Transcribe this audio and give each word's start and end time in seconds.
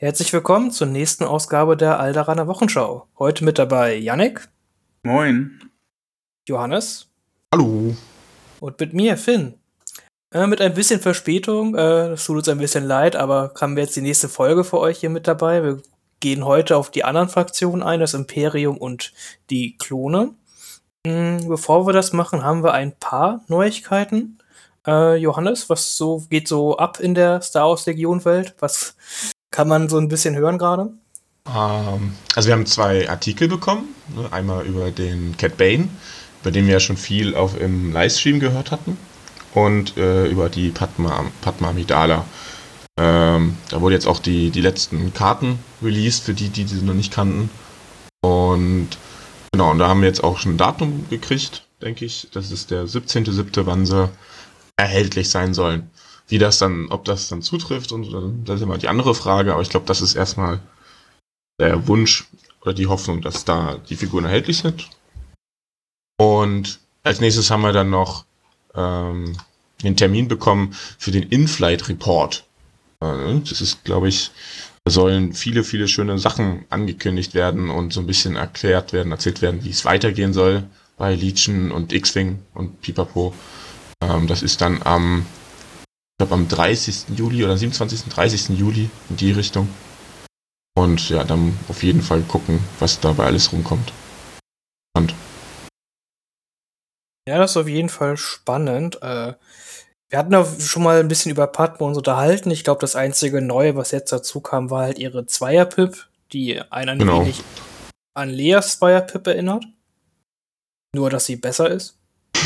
Herzlich 0.00 0.32
willkommen 0.32 0.70
zur 0.70 0.86
nächsten 0.86 1.24
Ausgabe 1.24 1.76
der 1.76 1.98
Alderaner 1.98 2.46
Wochenschau. 2.46 3.08
Heute 3.18 3.44
mit 3.44 3.58
dabei 3.58 3.96
Yannick. 3.96 4.48
Moin. 5.02 5.72
Johannes. 6.48 7.08
Hallo. 7.52 7.96
Und 8.60 8.78
mit 8.78 8.94
mir, 8.94 9.16
Finn. 9.16 9.54
Äh, 10.32 10.46
mit 10.46 10.60
ein 10.60 10.74
bisschen 10.74 11.00
Verspätung, 11.00 11.74
äh, 11.74 12.10
das 12.10 12.24
tut 12.24 12.36
uns 12.36 12.48
ein 12.48 12.58
bisschen 12.58 12.84
leid, 12.84 13.16
aber 13.16 13.52
haben 13.60 13.74
wir 13.74 13.82
jetzt 13.82 13.96
die 13.96 14.00
nächste 14.00 14.28
Folge 14.28 14.62
für 14.62 14.78
euch 14.78 15.00
hier 15.00 15.10
mit 15.10 15.26
dabei. 15.26 15.64
Wir 15.64 15.82
gehen 16.20 16.44
heute 16.44 16.76
auf 16.76 16.92
die 16.92 17.02
anderen 17.02 17.28
Fraktionen 17.28 17.82
ein, 17.82 17.98
das 17.98 18.14
Imperium 18.14 18.76
und 18.76 19.12
die 19.50 19.76
Klone. 19.78 20.32
Mhm, 21.04 21.48
bevor 21.48 21.88
wir 21.88 21.92
das 21.92 22.12
machen, 22.12 22.44
haben 22.44 22.62
wir 22.62 22.72
ein 22.72 22.96
paar 23.00 23.42
Neuigkeiten. 23.48 24.38
Äh, 24.86 25.16
Johannes, 25.16 25.68
was 25.68 25.96
so 25.96 26.24
geht 26.30 26.46
so 26.46 26.76
ab 26.76 27.00
in 27.00 27.16
der 27.16 27.42
Star 27.42 27.68
Wars 27.68 27.84
Legion 27.86 28.24
Welt? 28.24 28.54
Was 28.60 28.94
kann 29.50 29.68
man 29.68 29.88
so 29.88 29.98
ein 29.98 30.08
bisschen 30.08 30.36
hören 30.36 30.58
gerade? 30.58 30.92
Ähm, 31.46 32.14
also 32.34 32.48
wir 32.48 32.54
haben 32.54 32.66
zwei 32.66 33.08
Artikel 33.08 33.48
bekommen. 33.48 33.94
Ne? 34.14 34.32
Einmal 34.32 34.66
über 34.66 34.90
den 34.90 35.36
Cat 35.36 35.56
Bane, 35.56 35.88
über 36.42 36.50
den 36.50 36.66
wir 36.66 36.74
ja 36.74 36.80
schon 36.80 36.96
viel 36.96 37.34
auf 37.34 37.58
im 37.60 37.92
Livestream 37.92 38.40
gehört 38.40 38.70
hatten 38.70 38.96
und 39.54 39.96
äh, 39.96 40.26
über 40.26 40.48
die 40.48 40.70
Padma, 40.70 41.24
Padma 41.42 41.70
Amidala. 41.70 42.24
Ähm, 42.98 43.56
da 43.70 43.80
wurde 43.80 43.94
jetzt 43.94 44.06
auch 44.06 44.18
die, 44.18 44.50
die 44.50 44.60
letzten 44.60 45.12
Karten 45.14 45.58
released, 45.82 46.24
für 46.24 46.34
die, 46.34 46.48
die 46.48 46.66
sie 46.66 46.82
noch 46.82 46.94
nicht 46.94 47.12
kannten. 47.12 47.48
Und 48.22 48.88
genau, 49.52 49.70
und 49.70 49.78
da 49.78 49.88
haben 49.88 50.00
wir 50.00 50.08
jetzt 50.08 50.24
auch 50.24 50.38
schon 50.38 50.54
ein 50.54 50.58
Datum 50.58 51.08
gekriegt, 51.08 51.64
denke 51.80 52.04
ich. 52.04 52.28
Das 52.32 52.50
ist 52.50 52.70
der 52.70 52.84
17.07., 52.84 53.66
wann 53.66 53.86
sie 53.86 54.10
erhältlich 54.76 55.30
sein 55.30 55.54
sollen. 55.54 55.90
Wie 56.28 56.38
das 56.38 56.58
dann, 56.58 56.88
ob 56.90 57.04
das 57.04 57.28
dann 57.28 57.42
zutrifft, 57.42 57.90
und 57.92 58.46
das 58.46 58.56
ist 58.56 58.62
immer 58.62 58.78
die 58.78 58.88
andere 58.88 59.14
Frage, 59.14 59.52
aber 59.52 59.62
ich 59.62 59.70
glaube, 59.70 59.86
das 59.86 60.00
ist 60.00 60.14
erstmal 60.14 60.60
der 61.58 61.88
Wunsch 61.88 62.28
oder 62.60 62.74
die 62.74 62.86
Hoffnung, 62.86 63.22
dass 63.22 63.44
da 63.44 63.78
die 63.88 63.96
Figuren 63.96 64.24
erhältlich 64.24 64.58
sind. 64.58 64.88
Und 66.20 66.80
als 67.02 67.20
nächstes 67.20 67.50
haben 67.50 67.62
wir 67.62 67.72
dann 67.72 67.90
noch 67.90 68.24
ähm, 68.74 69.36
den 69.82 69.96
Termin 69.96 70.28
bekommen 70.28 70.74
für 70.98 71.10
den 71.10 71.22
In-Flight 71.24 71.88
Report. 71.88 72.44
Äh, 73.00 73.40
das 73.48 73.60
ist, 73.60 73.84
glaube 73.84 74.08
ich, 74.08 74.30
da 74.84 74.90
sollen 74.90 75.32
viele, 75.32 75.64
viele 75.64 75.88
schöne 75.88 76.18
Sachen 76.18 76.64
angekündigt 76.70 77.34
werden 77.34 77.70
und 77.70 77.92
so 77.92 78.00
ein 78.00 78.06
bisschen 78.06 78.36
erklärt 78.36 78.92
werden, 78.92 79.12
erzählt 79.12 79.42
werden, 79.42 79.64
wie 79.64 79.70
es 79.70 79.84
weitergehen 79.84 80.32
soll 80.32 80.64
bei 80.96 81.14
Legion 81.14 81.70
und 81.70 81.92
X-Wing 81.92 82.40
und 82.54 82.80
Pipapo. 82.80 83.34
Ähm, 84.02 84.26
das 84.26 84.42
ist 84.42 84.60
dann 84.60 84.82
am, 84.82 85.26
glaube, 86.18 86.34
am 86.34 86.48
30. 86.48 87.16
Juli 87.16 87.44
oder 87.44 87.56
27. 87.56 88.12
30. 88.12 88.58
Juli 88.58 88.90
in 89.08 89.16
die 89.16 89.32
Richtung. 89.32 89.68
Und 90.76 91.08
ja, 91.08 91.24
dann 91.24 91.58
auf 91.68 91.82
jeden 91.82 92.02
Fall 92.02 92.22
gucken, 92.22 92.60
was 92.78 93.00
dabei 93.00 93.26
alles 93.26 93.52
rumkommt. 93.52 93.92
Und 94.96 95.14
ja, 97.28 97.38
das 97.38 97.52
ist 97.52 97.56
auf 97.56 97.68
jeden 97.68 97.88
Fall 97.88 98.16
spannend. 98.16 99.02
Äh, 99.02 99.34
wir 100.10 100.18
hatten 100.18 100.32
ja 100.32 100.46
schon 100.60 100.82
mal 100.82 101.00
ein 101.00 101.08
bisschen 101.08 101.30
über 101.30 101.46
Padma 101.46 101.86
uns 101.86 101.98
unterhalten. 101.98 102.50
Ich 102.50 102.64
glaube, 102.64 102.80
das 102.80 102.96
einzige 102.96 103.42
Neue, 103.42 103.76
was 103.76 103.90
jetzt 103.90 104.10
dazu 104.12 104.40
kam, 104.40 104.70
war 104.70 104.84
halt 104.84 104.98
ihre 104.98 105.26
Zweier-Pip, 105.26 106.08
die 106.32 106.60
einen 106.70 106.88
ein 106.90 106.98
Genau. 106.98 107.20
wenig 107.20 107.42
an 108.14 108.30
Leas 108.30 108.78
Zweier-Pip 108.78 109.26
erinnert. 109.26 109.64
Nur, 110.94 111.10
dass 111.10 111.26
sie 111.26 111.36
besser 111.36 111.70
ist. 111.70 111.98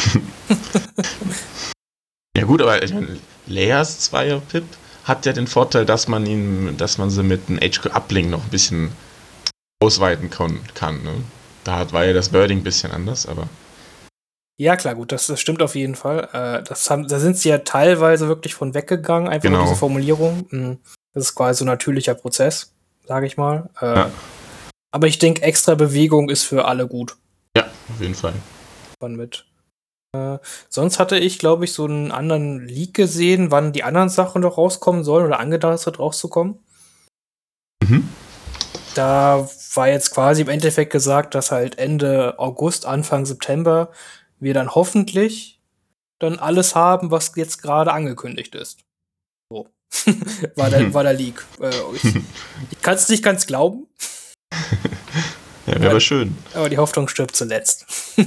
ja 2.36 2.44
gut, 2.44 2.60
aber 2.60 2.82
ich 2.82 2.92
meine, 2.92 3.18
Leias 3.52 4.00
Zweier-Pip 4.00 4.64
hat 5.04 5.26
ja 5.26 5.32
den 5.32 5.46
Vorteil, 5.46 5.84
dass 5.84 6.08
man 6.08 6.26
ihn, 6.26 6.76
dass 6.76 6.98
man 6.98 7.10
sie 7.10 7.22
mit 7.22 7.48
einem 7.48 7.58
HQ 7.58 7.86
Uplink 7.94 8.30
noch 8.30 8.42
ein 8.44 8.50
bisschen 8.50 8.92
ausweiten 9.82 10.30
kann. 10.30 11.02
Ne? 11.02 11.14
Da 11.64 11.90
war 11.92 12.04
ja 12.04 12.12
das 12.12 12.32
Wording 12.32 12.58
ein 12.58 12.64
bisschen 12.64 12.92
anders, 12.92 13.26
aber 13.26 13.48
Ja, 14.58 14.76
klar, 14.76 14.94
gut, 14.94 15.10
das, 15.12 15.26
das 15.26 15.40
stimmt 15.40 15.60
auf 15.62 15.74
jeden 15.74 15.96
Fall. 15.96 16.28
Äh, 16.32 16.62
das 16.62 16.88
haben, 16.88 17.08
da 17.08 17.18
sind 17.18 17.36
sie 17.36 17.48
ja 17.48 17.58
teilweise 17.58 18.28
wirklich 18.28 18.54
von 18.54 18.74
weggegangen, 18.74 19.28
einfach 19.28 19.48
Genau. 19.48 19.62
diese 19.64 19.76
Formulierung. 19.76 20.46
Mm, 20.50 20.72
Das 21.14 21.24
ist 21.24 21.34
quasi 21.34 21.58
so 21.58 21.64
ein 21.64 21.68
natürlicher 21.68 22.14
Prozess, 22.14 22.72
sage 23.06 23.26
ich 23.26 23.36
mal. 23.36 23.68
Äh, 23.80 23.86
Ja. 23.96 24.10
Aber 24.94 25.06
ich 25.08 25.18
denke, 25.18 25.42
extra 25.42 25.74
Bewegung 25.74 26.28
ist 26.30 26.44
für 26.44 26.66
alle 26.66 26.86
gut. 26.86 27.16
ja, 27.56 27.64
auf 27.64 28.00
jeden 28.00 28.14
Fall. 28.14 28.34
Wann 29.00 29.16
mit. 29.16 29.46
Äh, 30.14 30.38
sonst 30.68 30.98
hatte 30.98 31.18
ich, 31.18 31.38
glaube 31.38 31.64
ich, 31.64 31.72
so 31.72 31.84
einen 31.84 32.12
anderen 32.12 32.66
Leak 32.66 32.94
gesehen, 32.94 33.50
wann 33.50 33.72
die 33.72 33.82
anderen 33.82 34.10
Sachen 34.10 34.42
noch 34.42 34.58
rauskommen 34.58 35.04
sollen 35.04 35.26
oder 35.26 35.40
angedacht 35.40 35.74
ist, 35.74 35.98
rauszukommen. 35.98 36.58
Mhm. 37.82 38.08
Da 38.94 39.48
war 39.74 39.88
jetzt 39.88 40.10
quasi 40.10 40.42
im 40.42 40.48
Endeffekt 40.50 40.92
gesagt, 40.92 41.34
dass 41.34 41.50
halt 41.50 41.78
Ende 41.78 42.38
August, 42.38 42.84
Anfang 42.84 43.24
September 43.24 43.90
wir 44.38 44.52
dann 44.52 44.74
hoffentlich 44.74 45.60
dann 46.18 46.38
alles 46.38 46.74
haben, 46.74 47.10
was 47.10 47.32
jetzt 47.36 47.62
gerade 47.62 47.92
angekündigt 47.92 48.54
ist. 48.54 48.80
So. 49.50 49.68
war, 50.56 50.68
der, 50.68 50.92
war 50.92 51.04
der 51.04 51.14
Leak. 51.14 51.42
Äh, 51.60 51.70
ich 51.94 52.04
ich 52.70 52.82
kann 52.82 52.94
es 52.94 53.08
nicht 53.08 53.24
ganz 53.24 53.46
glauben, 53.46 53.86
Ja, 55.66 55.80
wäre 55.80 55.90
aber 55.90 56.00
schön. 56.00 56.36
aber 56.54 56.68
die 56.68 56.78
Hoffnung 56.78 57.08
stirbt 57.08 57.34
zuletzt. 57.34 57.86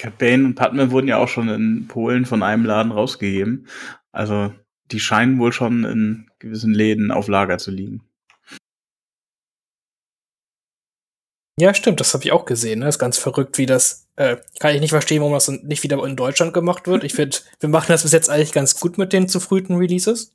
Cat 0.00 0.16
Bane 0.16 0.46
und 0.46 0.54
Padme 0.54 0.90
wurden 0.90 1.08
ja 1.08 1.18
auch 1.18 1.28
schon 1.28 1.50
in 1.50 1.86
Polen 1.86 2.24
von 2.24 2.42
einem 2.42 2.64
Laden 2.64 2.90
rausgegeben. 2.90 3.66
Also 4.12 4.50
die 4.90 4.98
scheinen 4.98 5.38
wohl 5.38 5.52
schon 5.52 5.84
in 5.84 6.30
gewissen 6.38 6.72
Läden 6.72 7.10
auf 7.10 7.28
Lager 7.28 7.58
zu 7.58 7.70
liegen. 7.70 8.00
Ja, 11.58 11.74
stimmt, 11.74 12.00
das 12.00 12.14
habe 12.14 12.24
ich 12.24 12.32
auch 12.32 12.46
gesehen. 12.46 12.78
Ne? 12.78 12.88
ist 12.88 12.98
ganz 12.98 13.18
verrückt, 13.18 13.58
wie 13.58 13.66
das. 13.66 14.08
Äh, 14.16 14.38
kann 14.58 14.74
ich 14.74 14.80
nicht 14.80 14.90
verstehen, 14.90 15.20
warum 15.20 15.34
das 15.34 15.48
nicht 15.48 15.82
wieder 15.82 16.02
in 16.06 16.16
Deutschland 16.16 16.54
gemacht 16.54 16.86
wird. 16.86 17.04
Ich 17.04 17.12
finde, 17.12 17.36
wir 17.60 17.68
machen 17.68 17.88
das 17.88 18.02
bis 18.02 18.12
jetzt 18.12 18.30
eigentlich 18.30 18.52
ganz 18.52 18.80
gut 18.80 18.96
mit 18.96 19.12
den 19.12 19.28
zu 19.28 19.38
frühen 19.38 19.76
Releases. 19.76 20.34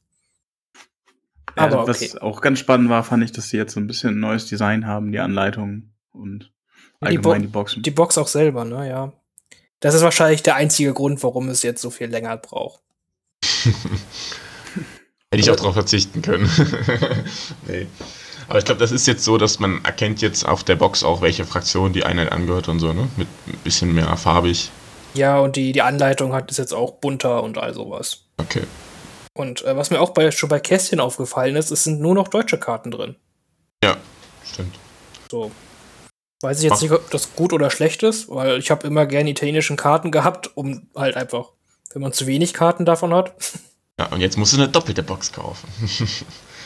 Aber 1.55 1.77
ja, 1.77 1.87
was 1.87 2.03
okay. 2.03 2.19
auch 2.21 2.41
ganz 2.41 2.59
spannend 2.59 2.89
war, 2.89 3.03
fand 3.03 3.23
ich, 3.23 3.31
dass 3.31 3.49
sie 3.49 3.57
jetzt 3.57 3.73
so 3.73 3.79
ein 3.79 3.87
bisschen 3.87 4.11
ein 4.11 4.19
neues 4.19 4.45
Design 4.45 4.85
haben, 4.85 5.11
die 5.11 5.19
Anleitung 5.19 5.89
und 6.11 6.51
Ja, 7.01 7.09
die 7.09 7.17
allgemein 7.17 7.41
Bo- 7.41 7.47
die, 7.47 7.51
Boxen. 7.51 7.81
Die 7.81 7.91
Box 7.91 8.17
auch 8.19 8.27
selber, 8.27 8.63
ne, 8.63 8.87
ja. 8.87 9.13
Das 9.79 9.93
ist 9.93 10.01
wahrscheinlich 10.01 10.43
der 10.43 10.55
einzige 10.55 10.93
Grund, 10.93 11.21
warum 11.23 11.49
es 11.49 11.63
jetzt 11.63 11.81
so 11.81 11.89
viel 11.89 12.07
länger 12.07 12.37
braucht. 12.37 12.81
Hätte 15.31 15.41
ich 15.41 15.51
auch 15.51 15.55
darauf 15.55 15.73
verzichten 15.73 16.21
können. 16.21 16.49
nee. 17.67 17.87
Aber 18.47 18.59
ich 18.59 18.65
glaube, 18.65 18.79
das 18.79 18.91
ist 18.91 19.07
jetzt 19.07 19.23
so, 19.23 19.37
dass 19.37 19.59
man 19.59 19.83
erkennt 19.83 20.21
jetzt 20.21 20.47
auf 20.47 20.63
der 20.63 20.75
Box 20.75 21.03
auch, 21.03 21.21
welche 21.21 21.45
Fraktion 21.45 21.93
die 21.93 22.05
Einheit 22.05 22.31
angehört 22.31 22.67
und 22.69 22.79
so, 22.79 22.93
ne? 22.93 23.09
Mit 23.17 23.27
ein 23.47 23.57
bisschen 23.63 23.93
mehr 23.93 24.15
farbig. 24.17 24.69
Ja, 25.13 25.39
und 25.39 25.55
die, 25.55 25.71
die 25.71 25.81
Anleitung 25.81 26.33
hat 26.33 26.51
ist 26.51 26.57
jetzt 26.57 26.73
auch 26.73 26.93
bunter 26.93 27.41
und 27.43 27.57
all 27.57 27.73
sowas. 27.73 28.25
Okay. 28.37 28.63
Und 29.33 29.63
äh, 29.63 29.75
was 29.75 29.89
mir 29.89 29.99
auch 29.99 30.11
bei, 30.11 30.31
schon 30.31 30.49
bei 30.49 30.59
Kästchen 30.59 30.99
aufgefallen 30.99 31.55
ist, 31.55 31.71
es 31.71 31.83
sind 31.83 31.99
nur 31.99 32.13
noch 32.13 32.27
deutsche 32.27 32.59
Karten 32.59 32.91
drin. 32.91 33.15
Ja, 33.83 33.97
stimmt. 34.45 34.75
So. 35.29 35.51
Weiß 36.41 36.57
ich 36.57 36.63
jetzt 36.66 36.73
Ach. 36.78 36.81
nicht, 36.81 36.91
ob 36.91 37.09
das 37.12 37.35
gut 37.35 37.53
oder 37.53 37.69
schlecht 37.69 38.03
ist, 38.03 38.29
weil 38.29 38.59
ich 38.59 38.69
habe 38.72 38.85
immer 38.88 39.06
gerne 39.06 39.29
italienischen 39.29 39.78
Karten 39.78 40.12
gehabt, 40.12 40.56
um 40.56 40.88
halt 40.96 41.16
einfach, 41.16 41.51
wenn 41.94 42.01
man 42.01 42.13
zu 42.13 42.28
wenig 42.28 42.53
Karten 42.53 42.85
davon 42.85 43.13
hat. 43.13 43.34
Ja, 44.00 44.07
und 44.07 44.19
jetzt 44.19 44.38
musst 44.38 44.53
du 44.53 44.57
eine 44.57 44.68
doppelte 44.68 45.03
Box 45.03 45.31
kaufen. 45.31 45.68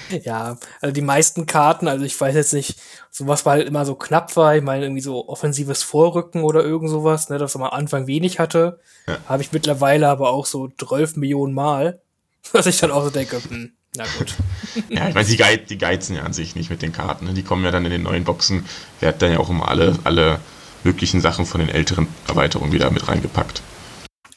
ja, 0.23 0.57
also 0.81 0.91
die 0.93 1.01
meisten 1.01 1.45
Karten, 1.45 1.87
also 1.87 2.03
ich 2.03 2.19
weiß 2.19 2.33
jetzt 2.33 2.53
nicht, 2.53 2.79
sowas 3.11 3.45
war 3.45 3.53
halt 3.53 3.67
immer 3.67 3.85
so 3.85 3.93
knapp 3.93 4.35
war, 4.35 4.55
ich 4.55 4.63
meine 4.63 4.85
irgendwie 4.85 5.01
so 5.03 5.29
offensives 5.29 5.83
Vorrücken 5.83 6.43
oder 6.43 6.63
irgend 6.63 6.89
sowas, 6.89 7.29
ne, 7.29 7.37
das 7.37 7.55
man 7.55 7.69
am 7.69 7.77
Anfang 7.77 8.07
wenig 8.07 8.39
hatte, 8.39 8.79
Ja. 9.07 9.17
habe 9.27 9.43
ich 9.43 9.51
mittlerweile 9.51 10.07
aber 10.09 10.31
auch 10.31 10.47
so 10.47 10.67
12 10.69 11.15
Millionen 11.17 11.53
Mal, 11.53 12.01
dass 12.53 12.65
ich 12.65 12.79
dann 12.79 12.89
auch 12.91 13.03
so 13.03 13.11
denke, 13.11 13.39
hm, 13.47 13.73
na 13.99 14.05
gut. 14.17 14.33
ja, 14.89 15.09
ich 15.09 15.13
meine, 15.13 15.27
die, 15.27 15.37
geiz, 15.37 15.67
die 15.67 15.77
geizen 15.77 16.15
ja 16.15 16.23
an 16.23 16.33
sich 16.33 16.55
nicht 16.55 16.69
mit 16.69 16.81
den 16.81 16.91
Karten. 16.91 17.25
Ne? 17.25 17.33
Die 17.33 17.43
kommen 17.43 17.63
ja 17.63 17.71
dann 17.71 17.85
in 17.85 17.91
den 17.91 18.03
neuen 18.03 18.23
Boxen. 18.23 18.65
Der 19.01 19.09
hat 19.09 19.21
dann 19.21 19.31
ja 19.31 19.39
auch 19.39 19.49
immer 19.49 19.67
alle, 19.67 19.99
alle 20.05 20.39
möglichen 20.83 21.21
Sachen 21.21 21.45
von 21.45 21.59
den 21.59 21.69
älteren 21.69 22.07
Erweiterungen 22.27 22.71
wieder 22.71 22.89
mit 22.89 23.07
reingepackt. 23.07 23.61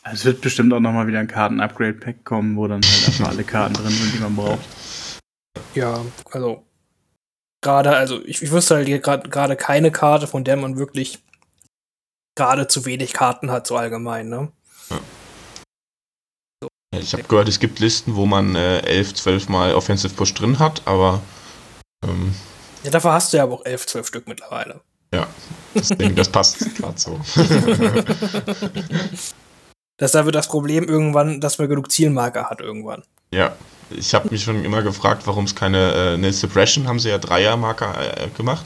Es 0.04 0.24
wird 0.24 0.40
bestimmt 0.40 0.72
auch 0.72 0.80
nochmal 0.80 1.06
wieder 1.06 1.20
ein 1.20 1.28
Karten-Upgrade-Pack 1.28 2.24
kommen, 2.24 2.56
wo 2.56 2.66
dann 2.66 2.82
halt 2.82 3.06
einfach 3.06 3.28
alle 3.28 3.44
Karten 3.44 3.74
drin 3.74 3.90
sind, 3.90 4.14
die 4.14 4.18
man 4.18 4.34
braucht. 4.34 4.68
Ja, 5.74 6.00
also 6.32 6.64
gerade, 7.60 7.96
also 7.96 8.20
ich, 8.24 8.42
ich 8.42 8.50
wüsste 8.50 8.74
halt 8.74 9.02
gerade 9.02 9.28
gerade 9.28 9.54
keine 9.54 9.92
Karte, 9.92 10.26
von 10.26 10.42
der 10.42 10.56
man 10.56 10.76
wirklich 10.76 11.20
gerade 12.34 12.66
zu 12.66 12.84
wenig 12.84 13.12
Karten 13.12 13.52
hat, 13.52 13.68
so 13.68 13.76
allgemein, 13.76 14.28
ne? 14.28 14.50
Ja, 14.90 14.98
Ich 16.92 17.12
habe 17.14 17.22
gehört, 17.24 17.48
es 17.48 17.58
gibt 17.58 17.78
Listen, 17.80 18.14
wo 18.16 18.26
man 18.26 18.54
äh, 18.54 18.80
11, 18.80 19.14
12 19.14 19.48
Mal 19.48 19.74
Offensive 19.74 20.14
Push 20.14 20.34
drin 20.34 20.58
hat, 20.58 20.82
aber 20.84 21.22
ähm, 22.04 22.34
Ja, 22.84 22.90
dafür 22.90 23.12
hast 23.12 23.32
du 23.32 23.38
ja 23.38 23.44
aber 23.44 23.54
auch 23.54 23.64
11, 23.64 23.86
12 23.86 24.06
Stück 24.06 24.28
mittlerweile. 24.28 24.80
ja, 25.14 25.26
deswegen, 25.74 26.14
das 26.14 26.28
passt 26.28 26.74
gerade 26.76 26.98
so. 26.98 27.18
Das 29.98 30.12
da 30.12 30.24
wird 30.24 30.34
das 30.34 30.48
Problem 30.48 30.88
irgendwann, 30.88 31.40
dass 31.40 31.58
man 31.58 31.68
genug 31.68 31.92
Zielmarker 31.92 32.50
hat 32.50 32.60
irgendwann. 32.60 33.04
Ja, 33.32 33.54
ich 33.90 34.14
habe 34.14 34.30
mich 34.30 34.42
schon 34.42 34.64
immer 34.64 34.82
gefragt, 34.82 35.26
warum 35.26 35.44
es 35.44 35.54
keine 35.54 35.92
äh, 35.92 36.14
eine 36.14 36.32
Suppression 36.32 36.88
haben 36.88 36.98
sie 36.98 37.10
ja 37.10 37.18
Dreiermarker 37.18 38.24
äh, 38.24 38.28
gemacht. 38.30 38.64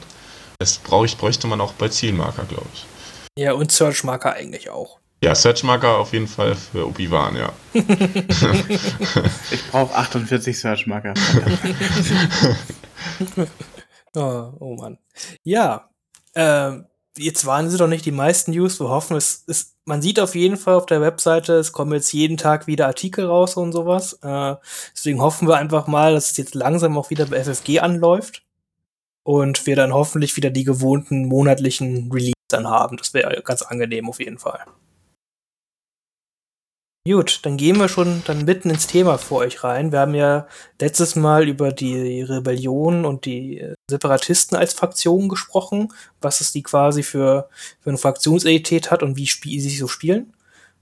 Das 0.59 0.79
brauch 0.79 1.05
ich, 1.05 1.19
bräuchte 1.19 1.47
man 1.47 1.61
auch 1.61 1.75
bei 1.75 1.89
Zielmarker, 1.89 2.45
glaube 2.45 2.69
ich. 2.73 2.87
Ja, 3.39 3.53
und 3.53 3.71
Search-Marker 3.71 4.33
eigentlich 4.33 4.71
auch. 4.71 4.99
Ja, 5.23 5.35
Search-Marker 5.35 5.97
auf 5.99 6.13
jeden 6.13 6.29
Fall 6.29 6.55
für 6.55 6.87
Obi-Wan, 6.87 7.37
ja. 7.37 7.53
Ich 9.51 9.71
brauche 9.71 9.95
48 9.95 10.59
Search-Marker. 10.59 11.15
oh, 14.15 14.53
oh 14.61 14.77
Mann. 14.77 14.99
Ja, 15.43 15.89
ähm, 16.35 16.87
jetzt 17.17 17.47
waren 17.47 17.71
sie 17.71 17.79
doch 17.79 17.89
nicht 17.89 18.05
die 18.05 18.13
meisten 18.13 18.51
News. 18.51 18.79
Wir 18.79 18.91
hoffen, 18.91 19.17
es 19.17 19.43
ist, 19.47 19.75
man 19.87 20.03
sieht 20.03 20.21
auf 20.21 20.35
jeden 20.35 20.59
Fall 20.59 20.75
auf 20.75 20.87
der 20.87 21.01
Webseite, 21.01 21.55
es 21.55 21.73
kommen 21.73 21.93
jetzt 21.93 22.13
jeden 22.13 22.37
Tag 22.37 22.67
wieder 22.67 22.87
Artikel 22.87 23.25
raus 23.25 23.57
und 23.57 23.73
sowas. 23.73 24.19
Äh, 24.23 24.57
deswegen 24.95 25.23
hoffen 25.23 25.49
wir 25.49 25.57
einfach 25.57 25.87
mal, 25.87 26.13
dass 26.13 26.33
es 26.33 26.37
jetzt 26.37 26.55
langsam 26.55 26.99
auch 26.99 27.09
wieder 27.09 27.27
bei 27.27 27.43
FFG 27.43 27.81
anläuft 27.81 28.43
und 29.23 29.67
wir 29.67 29.77
dann 29.77 29.95
hoffentlich 29.95 30.37
wieder 30.37 30.51
die 30.51 30.65
gewohnten 30.65 31.27
monatlichen 31.27 32.13
Release 32.13 32.35
dann 32.49 32.69
haben. 32.69 32.99
Das 32.99 33.15
wäre 33.15 33.43
ganz 33.43 33.63
angenehm 33.63 34.09
auf 34.09 34.21
jeden 34.21 34.39
Fall. 34.39 34.61
Gut, 37.07 37.39
dann 37.45 37.57
gehen 37.57 37.79
wir 37.79 37.89
schon 37.89 38.25
dann 38.27 38.47
mitten 38.47 38.69
ins 38.69 38.89
Thema 38.89 39.17
vor 39.17 39.39
euch 39.39 39.63
rein. 39.63 39.93
Wir 39.93 40.01
haben 40.01 40.15
ja 40.15 40.49
letztes 40.81 41.15
Mal 41.15 41.49
über 41.49 41.71
die 41.71 42.21
Rebellion 42.23 43.05
und 43.05 43.27
die 43.27 43.65
Separatisten 43.89 44.59
als 44.59 44.75
Fraktion 44.75 45.29
gesprochen, 45.29 45.93
was 46.21 46.41
es 46.41 46.51
die 46.51 46.65
quasi 46.65 47.05
für, 47.05 47.49
für 47.81 47.91
eine 47.91 47.99
Fraktionsidentität 47.99 48.91
hat 48.91 49.05
und 49.05 49.17
wie 49.17 49.27
sie 49.27 49.61
sich 49.61 49.79
so 49.79 49.87
spielen. 49.87 50.33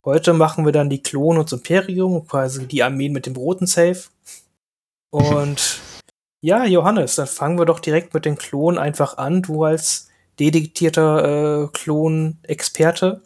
Heute 0.03 0.33
machen 0.33 0.65
wir 0.65 0.73
dann 0.73 0.89
die 0.89 1.03
Klone 1.03 1.41
und 1.41 1.53
das 1.53 1.59
Imperium, 1.59 2.27
quasi 2.27 2.67
die 2.67 2.83
Armeen 2.83 3.13
mit 3.13 3.27
dem 3.27 3.37
roten 3.37 3.67
Safe. 3.67 4.05
Und 5.11 5.81
ja, 6.41 6.65
Johannes, 6.65 7.17
dann 7.17 7.27
fangen 7.27 7.59
wir 7.59 7.67
doch 7.67 7.81
direkt 7.81 8.15
mit 8.15 8.25
den 8.25 8.39
Klonen 8.39 8.79
einfach 8.79 9.19
an. 9.19 9.43
Du 9.43 9.65
als 9.65 10.09
dedizierter 10.41 11.65
äh, 11.65 11.69
Klon-Experte. 11.69 13.21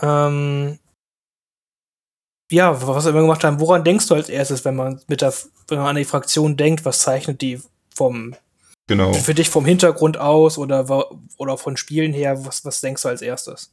Ähm, 0.00 0.78
ja, 2.50 2.86
was 2.86 3.04
wir 3.04 3.10
immer 3.10 3.20
gemacht 3.22 3.44
haben, 3.44 3.60
woran 3.60 3.84
denkst 3.84 4.06
du 4.08 4.14
als 4.14 4.28
erstes, 4.28 4.64
wenn 4.64 4.76
man 4.76 5.00
mit 5.06 5.20
der, 5.20 5.32
wenn 5.68 5.78
man 5.78 5.88
an 5.88 5.96
die 5.96 6.04
Fraktion 6.04 6.56
denkt, 6.56 6.84
was 6.84 7.00
zeichnet 7.00 7.40
die 7.42 7.60
vom 7.94 8.34
Genau. 8.90 9.12
für 9.12 9.34
dich 9.34 9.50
vom 9.50 9.66
Hintergrund 9.66 10.16
aus 10.16 10.56
oder 10.56 10.88
oder 11.36 11.58
von 11.58 11.76
Spielen 11.76 12.14
her, 12.14 12.46
was, 12.46 12.64
was 12.64 12.80
denkst 12.80 13.02
du 13.02 13.08
als 13.08 13.20
erstes? 13.20 13.70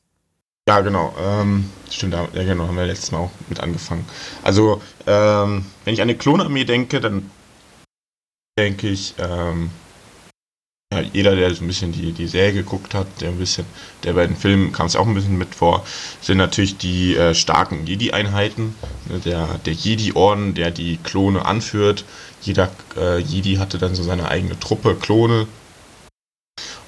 Ja, 0.68 0.82
genau. 0.82 1.14
Ähm, 1.22 1.70
stimmt, 1.90 2.16
da- 2.16 2.28
ja 2.34 2.44
genau, 2.44 2.68
haben 2.68 2.76
wir 2.76 2.86
letztes 2.86 3.12
Mal 3.12 3.20
auch 3.20 3.32
mit 3.48 3.60
angefangen. 3.62 4.06
Also, 4.44 4.82
ähm, 5.08 5.64
wenn 5.86 5.94
ich 5.94 6.02
an 6.02 6.10
eine 6.10 6.18
Klonarmee 6.18 6.66
denke, 6.66 7.00
dann 7.00 7.30
denke 8.60 8.90
ich, 8.90 9.14
ähm, 9.20 9.70
ja, 10.96 11.02
jeder, 11.14 11.36
der 11.36 11.54
so 11.54 11.64
ein 11.64 11.68
bisschen 11.68 11.92
die, 11.92 12.12
die 12.12 12.28
Serie 12.28 12.54
geguckt 12.54 12.94
hat, 12.94 13.08
der 13.20 13.30
ein 13.30 13.38
bisschen, 13.38 13.66
der 14.04 14.14
bei 14.14 14.26
den 14.26 14.36
Filmen 14.36 14.72
kam 14.72 14.88
es 14.88 14.96
auch 14.96 15.06
ein 15.06 15.14
bisschen 15.14 15.38
mit 15.38 15.54
vor, 15.54 15.86
sind 16.22 16.38
natürlich 16.38 16.78
die 16.78 17.16
äh, 17.16 17.36
starken 17.36 17.86
Jedi-Einheiten. 17.86 18.76
Ne, 19.10 19.20
der 19.20 19.60
der 19.66 19.74
Jedi-Orden, 19.74 20.54
der 20.54 20.72
die 20.72 20.98
Klone 20.98 21.46
anführt. 21.46 22.06
Jeder 22.42 22.72
äh, 22.98 23.20
Jedi 23.20 23.56
hatte 23.56 23.78
dann 23.78 23.96
so 23.96 24.04
seine 24.04 24.30
eigene 24.30 24.60
Truppe 24.60 24.96
Klone. 24.96 25.48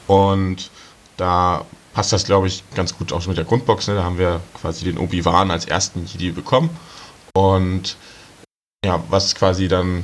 Und 0.08 0.70
da 1.18 1.66
passt 1.94 2.14
das, 2.14 2.26
glaube 2.26 2.48
ich, 2.48 2.64
ganz 2.76 2.98
gut 2.98 3.12
auch 3.12 3.26
mit 3.28 3.38
der 3.38 3.46
Grundbox. 3.46 3.88
Ne? 3.88 3.96
Da 3.96 4.04
haben 4.04 4.18
wir 4.18 4.40
quasi 4.54 4.86
den 4.86 4.98
Obi-Wan 4.98 5.52
als 5.52 5.66
ersten 5.66 6.06
Jedi 6.06 6.32
bekommen. 6.32 6.70
Und 7.34 7.98
ja, 8.86 9.04
was 9.10 9.36
quasi 9.36 9.68
dann 9.68 10.04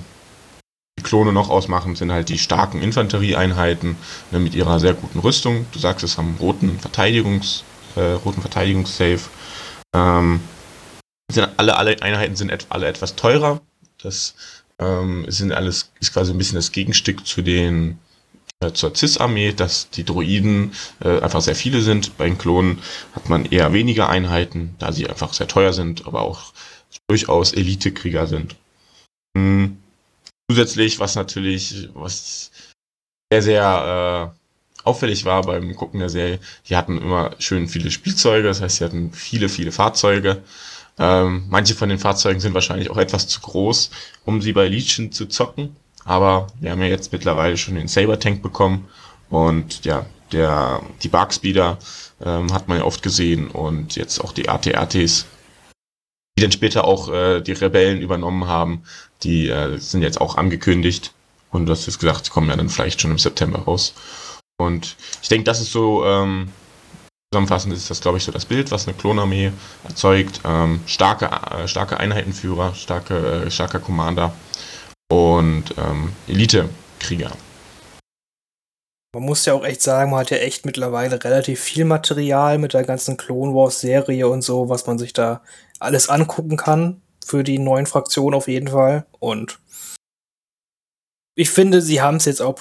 Klone 1.04 1.34
noch 1.34 1.50
ausmachen, 1.50 1.96
sind 1.96 2.12
halt 2.12 2.30
die 2.30 2.40
starken 2.40 2.82
Infanterieeinheiten 2.82 3.96
ne, 4.32 4.40
mit 4.40 4.56
ihrer 4.56 4.80
sehr 4.80 4.94
guten 4.94 5.20
Rüstung. 5.20 5.66
Du 5.72 5.80
sagst, 5.80 6.04
es 6.04 6.18
haben 6.18 6.38
roten 6.40 6.80
Verteidigungs, 6.80 7.64
äh, 7.96 8.14
roten 8.14 8.42
Verteidigungssafe. 8.42 9.30
Ähm, 9.96 10.40
sind 11.32 11.50
alle, 11.58 11.78
alle 11.78 12.02
Einheiten 12.02 12.36
sind 12.36 12.50
et 12.50 12.68
alle 12.70 12.88
etwas 12.88 13.16
teurer. 13.16 13.62
Das 14.02 14.36
ähm, 14.80 15.26
sind 15.28 15.52
alles, 15.52 15.92
ist 16.00 16.14
quasi 16.14 16.32
ein 16.32 16.38
bisschen 16.38 16.56
das 16.56 16.72
Gegenstück 16.72 17.26
zu 17.26 17.42
den 17.42 18.00
äh, 18.64 18.72
zur 18.74 18.96
CIS-Armee, 18.96 19.54
dass 19.54 19.90
die 19.90 20.04
Droiden 20.04 20.74
äh, 21.04 21.20
einfach 21.20 21.42
sehr 21.42 21.56
viele 21.56 21.82
sind. 21.82 22.18
Bei 22.18 22.26
den 22.26 22.38
Klonen 22.38 22.80
hat 23.14 23.30
man 23.30 23.46
eher 23.46 23.74
weniger 23.74 24.10
Einheiten, 24.10 24.76
da 24.80 24.92
sie 24.92 25.08
einfach 25.08 25.34
sehr 25.34 25.48
teuer 25.48 25.74
sind, 25.74 26.08
aber 26.08 26.22
auch 26.22 26.54
durchaus 27.08 27.54
Elite-Krieger 27.54 28.28
sind. 28.28 28.56
Hm. 29.36 29.78
Zusätzlich, 30.50 31.00
was 31.00 31.16
natürlich, 31.16 31.90
was 31.94 32.52
sehr, 33.32 33.42
sehr 33.42 34.34
äh, 34.36 34.40
auffällig 34.84 35.26
war 35.26 35.44
beim 35.44 35.76
Gucken 35.76 36.00
der 36.00 36.10
Serie, 36.10 36.40
die 36.68 36.76
hatten 36.76 36.98
immer 36.98 37.32
schön 37.40 37.68
viele 37.68 37.92
Spielzeuge, 37.92 38.48
das 38.48 38.62
heißt, 38.62 38.78
sie 38.78 38.86
hatten 38.86 39.14
viele, 39.14 39.50
viele 39.50 39.72
Fahrzeuge. 39.72 40.44
Ähm, 41.00 41.46
manche 41.50 41.74
von 41.74 41.90
den 41.90 41.98
Fahrzeugen 41.98 42.40
sind 42.40 42.54
wahrscheinlich 42.54 42.92
auch 42.92 42.98
etwas 42.98 43.28
zu 43.28 43.42
groß, 43.42 43.90
um 44.26 44.42
sie 44.42 44.54
bei 44.54 44.68
Legion 44.68 45.12
zu 45.12 45.26
zocken. 45.26 45.76
Aber 46.06 46.48
wir 46.60 46.72
haben 46.72 46.82
ja 46.82 46.88
jetzt 46.88 47.12
mittlerweile 47.12 47.58
schon 47.58 47.76
den 47.76 47.88
Saber 47.88 48.20
Tank 48.20 48.42
bekommen 48.44 48.90
und 49.30 49.86
ja, 49.86 50.06
der, 50.32 50.82
die 51.02 51.08
Barkspeeder 51.08 51.78
ähm, 52.24 52.54
hat 52.54 52.68
man 52.68 52.80
ja 52.80 52.84
oft 52.84 53.02
gesehen 53.02 53.48
und 53.48 53.96
jetzt 53.96 54.20
auch 54.20 54.34
die 54.34 54.50
AT-RTs, 54.50 55.26
die 56.38 56.42
dann 56.42 56.52
später 56.52 56.86
auch 56.86 57.12
äh, 57.12 57.42
die 57.42 57.54
Rebellen 57.54 58.02
übernommen 58.02 58.48
haben, 58.48 58.84
die 59.24 59.50
äh, 59.50 59.78
sind 59.78 60.02
jetzt 60.02 60.22
auch 60.22 60.38
angekündigt 60.38 61.14
und 61.52 61.68
das 61.68 61.88
ist 61.88 62.00
gesagt, 62.00 62.30
kommen 62.32 62.50
ja 62.50 62.56
dann 62.56 62.70
vielleicht 62.70 63.02
schon 63.02 63.12
im 63.12 63.20
September 63.20 63.60
raus. 63.60 63.94
Und 64.58 64.96
ich 65.22 65.30
denke, 65.30 65.46
das 65.46 65.62
ist 65.62 65.72
so, 65.72 66.06
ähm, 66.06 66.52
zusammenfassend 67.32 67.74
ist 67.74 67.90
das, 67.90 68.02
glaube 68.02 68.18
ich, 68.18 68.24
so 68.24 68.32
das 68.32 68.46
Bild, 68.46 68.72
was 68.72 68.88
eine 68.88 68.98
Klonarmee 68.98 69.52
erzeugt. 69.84 70.42
Ähm, 70.46 70.82
starke, 70.86 71.26
äh, 71.26 71.68
starke 71.68 72.00
Einheitenführer, 72.00 72.74
starke, 72.76 73.46
äh, 73.46 73.52
starker 73.52 73.80
Commander 73.80 74.34
und 75.12 75.76
ähm, 75.78 76.14
Elite-Krieger. 76.28 77.32
Man 79.16 79.26
muss 79.26 79.46
ja 79.46 79.54
auch 79.54 79.64
echt 79.64 79.84
sagen, 79.84 80.10
man 80.10 80.22
hat 80.22 80.32
ja 80.32 80.38
echt 80.38 80.66
mittlerweile 80.66 81.24
relativ 81.24 81.60
viel 81.60 81.86
Material 81.86 82.58
mit 82.58 82.74
der 82.74 82.84
ganzen 82.84 83.16
Clone 83.16 83.54
Wars 83.54 83.80
Serie 83.80 84.28
und 84.28 84.42
so, 84.42 84.70
was 84.70 84.88
man 84.88 84.98
sich 84.98 85.14
da 85.14 85.42
alles 85.80 86.10
angucken 86.10 86.58
kann 86.58 87.03
für 87.24 87.44
die 87.44 87.60
neuen 87.60 87.86
Fraktionen 87.86 88.36
auf 88.36 88.48
jeden 88.48 88.68
Fall. 88.68 89.06
Und 89.20 89.60
ich 91.36 91.50
finde, 91.50 91.82
sie 91.82 92.02
haben 92.02 92.18
es 92.18 92.26
jetzt 92.26 92.42
auch 92.42 92.56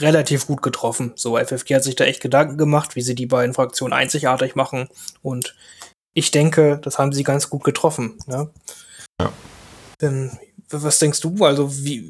relativ 0.00 0.46
gut 0.46 0.62
getroffen. 0.62 1.12
So, 1.16 1.36
FFG 1.36 1.74
hat 1.74 1.84
sich 1.84 1.96
da 1.96 2.04
echt 2.04 2.20
Gedanken 2.20 2.56
gemacht, 2.56 2.96
wie 2.96 3.02
sie 3.02 3.14
die 3.14 3.26
beiden 3.26 3.54
Fraktionen 3.54 3.92
einzigartig 3.92 4.54
machen. 4.54 4.88
Und 5.22 5.56
ich 6.14 6.30
denke, 6.30 6.80
das 6.82 6.98
haben 6.98 7.12
sie 7.12 7.24
ganz 7.24 7.50
gut 7.50 7.64
getroffen. 7.64 8.18
Ne? 8.26 8.50
Ja. 9.20 9.32
Denn, 10.00 10.38
was 10.70 10.98
denkst 10.98 11.20
du? 11.20 11.44
Also, 11.44 11.84
wie, 11.84 12.02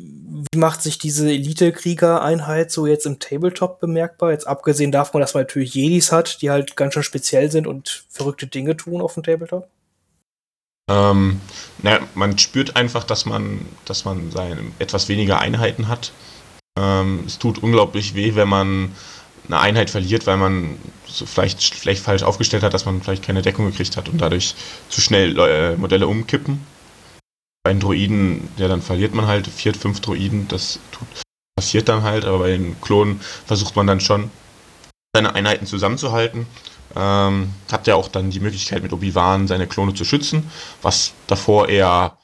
wie 0.52 0.58
macht 0.58 0.82
sich 0.82 0.98
diese 0.98 1.30
Elite-Krieger-Einheit 1.30 2.70
so 2.70 2.86
jetzt 2.86 3.06
im 3.06 3.18
Tabletop 3.18 3.80
bemerkbar? 3.80 4.32
Jetzt 4.32 4.46
abgesehen 4.46 4.92
davon, 4.92 5.20
dass 5.20 5.34
man 5.34 5.44
natürlich 5.44 5.74
Jedis 5.74 6.12
hat, 6.12 6.42
die 6.42 6.50
halt 6.50 6.76
ganz 6.76 6.94
schön 6.94 7.02
speziell 7.02 7.50
sind 7.50 7.66
und 7.66 8.04
verrückte 8.10 8.46
Dinge 8.46 8.76
tun 8.76 9.00
auf 9.00 9.14
dem 9.14 9.22
Tabletop? 9.22 9.68
Ähm, 10.88 11.40
na, 11.82 12.00
man 12.14 12.38
spürt 12.38 12.76
einfach, 12.76 13.04
dass 13.04 13.26
man, 13.26 13.60
dass 13.84 14.04
man 14.04 14.30
seine 14.30 14.58
etwas 14.78 15.08
weniger 15.08 15.38
Einheiten 15.40 15.88
hat. 15.88 16.12
Ähm, 16.78 17.24
es 17.26 17.38
tut 17.38 17.62
unglaublich 17.62 18.14
weh, 18.14 18.34
wenn 18.34 18.48
man 18.48 18.92
eine 19.46 19.60
Einheit 19.60 19.90
verliert, 19.90 20.26
weil 20.26 20.36
man 20.36 20.78
so 21.06 21.26
vielleicht, 21.26 21.62
vielleicht 21.62 22.02
falsch 22.02 22.22
aufgestellt 22.22 22.62
hat, 22.62 22.74
dass 22.74 22.84
man 22.84 23.02
vielleicht 23.02 23.24
keine 23.24 23.42
Deckung 23.42 23.66
gekriegt 23.66 23.96
hat 23.96 24.08
und 24.08 24.20
dadurch 24.20 24.54
zu 24.88 25.00
schnell 25.00 25.38
äh, 25.38 25.76
Modelle 25.76 26.06
umkippen. 26.06 26.60
Bei 27.62 27.72
den 27.72 27.80
Droiden, 27.80 28.48
ja, 28.56 28.68
dann 28.68 28.82
verliert 28.82 29.14
man 29.14 29.26
halt 29.26 29.46
vier, 29.46 29.74
fünf 29.74 30.00
Droiden, 30.00 30.48
das 30.48 30.78
tut, 30.92 31.08
passiert 31.56 31.88
dann 31.88 32.02
halt, 32.02 32.24
aber 32.24 32.40
bei 32.40 32.50
den 32.50 32.80
Klonen 32.80 33.20
versucht 33.46 33.74
man 33.76 33.86
dann 33.86 34.00
schon, 34.00 34.30
seine 35.14 35.34
Einheiten 35.34 35.66
zusammenzuhalten. 35.66 36.46
Ähm, 36.96 37.50
hat 37.70 37.86
ja 37.86 37.94
auch 37.94 38.08
dann 38.08 38.30
die 38.30 38.40
Möglichkeit, 38.40 38.82
mit 38.82 38.92
Obi-Wan 38.92 39.46
seine 39.46 39.66
Klone 39.66 39.94
zu 39.94 40.04
schützen, 40.04 40.50
was 40.82 41.12
davor 41.26 41.68
eher, 41.68 42.16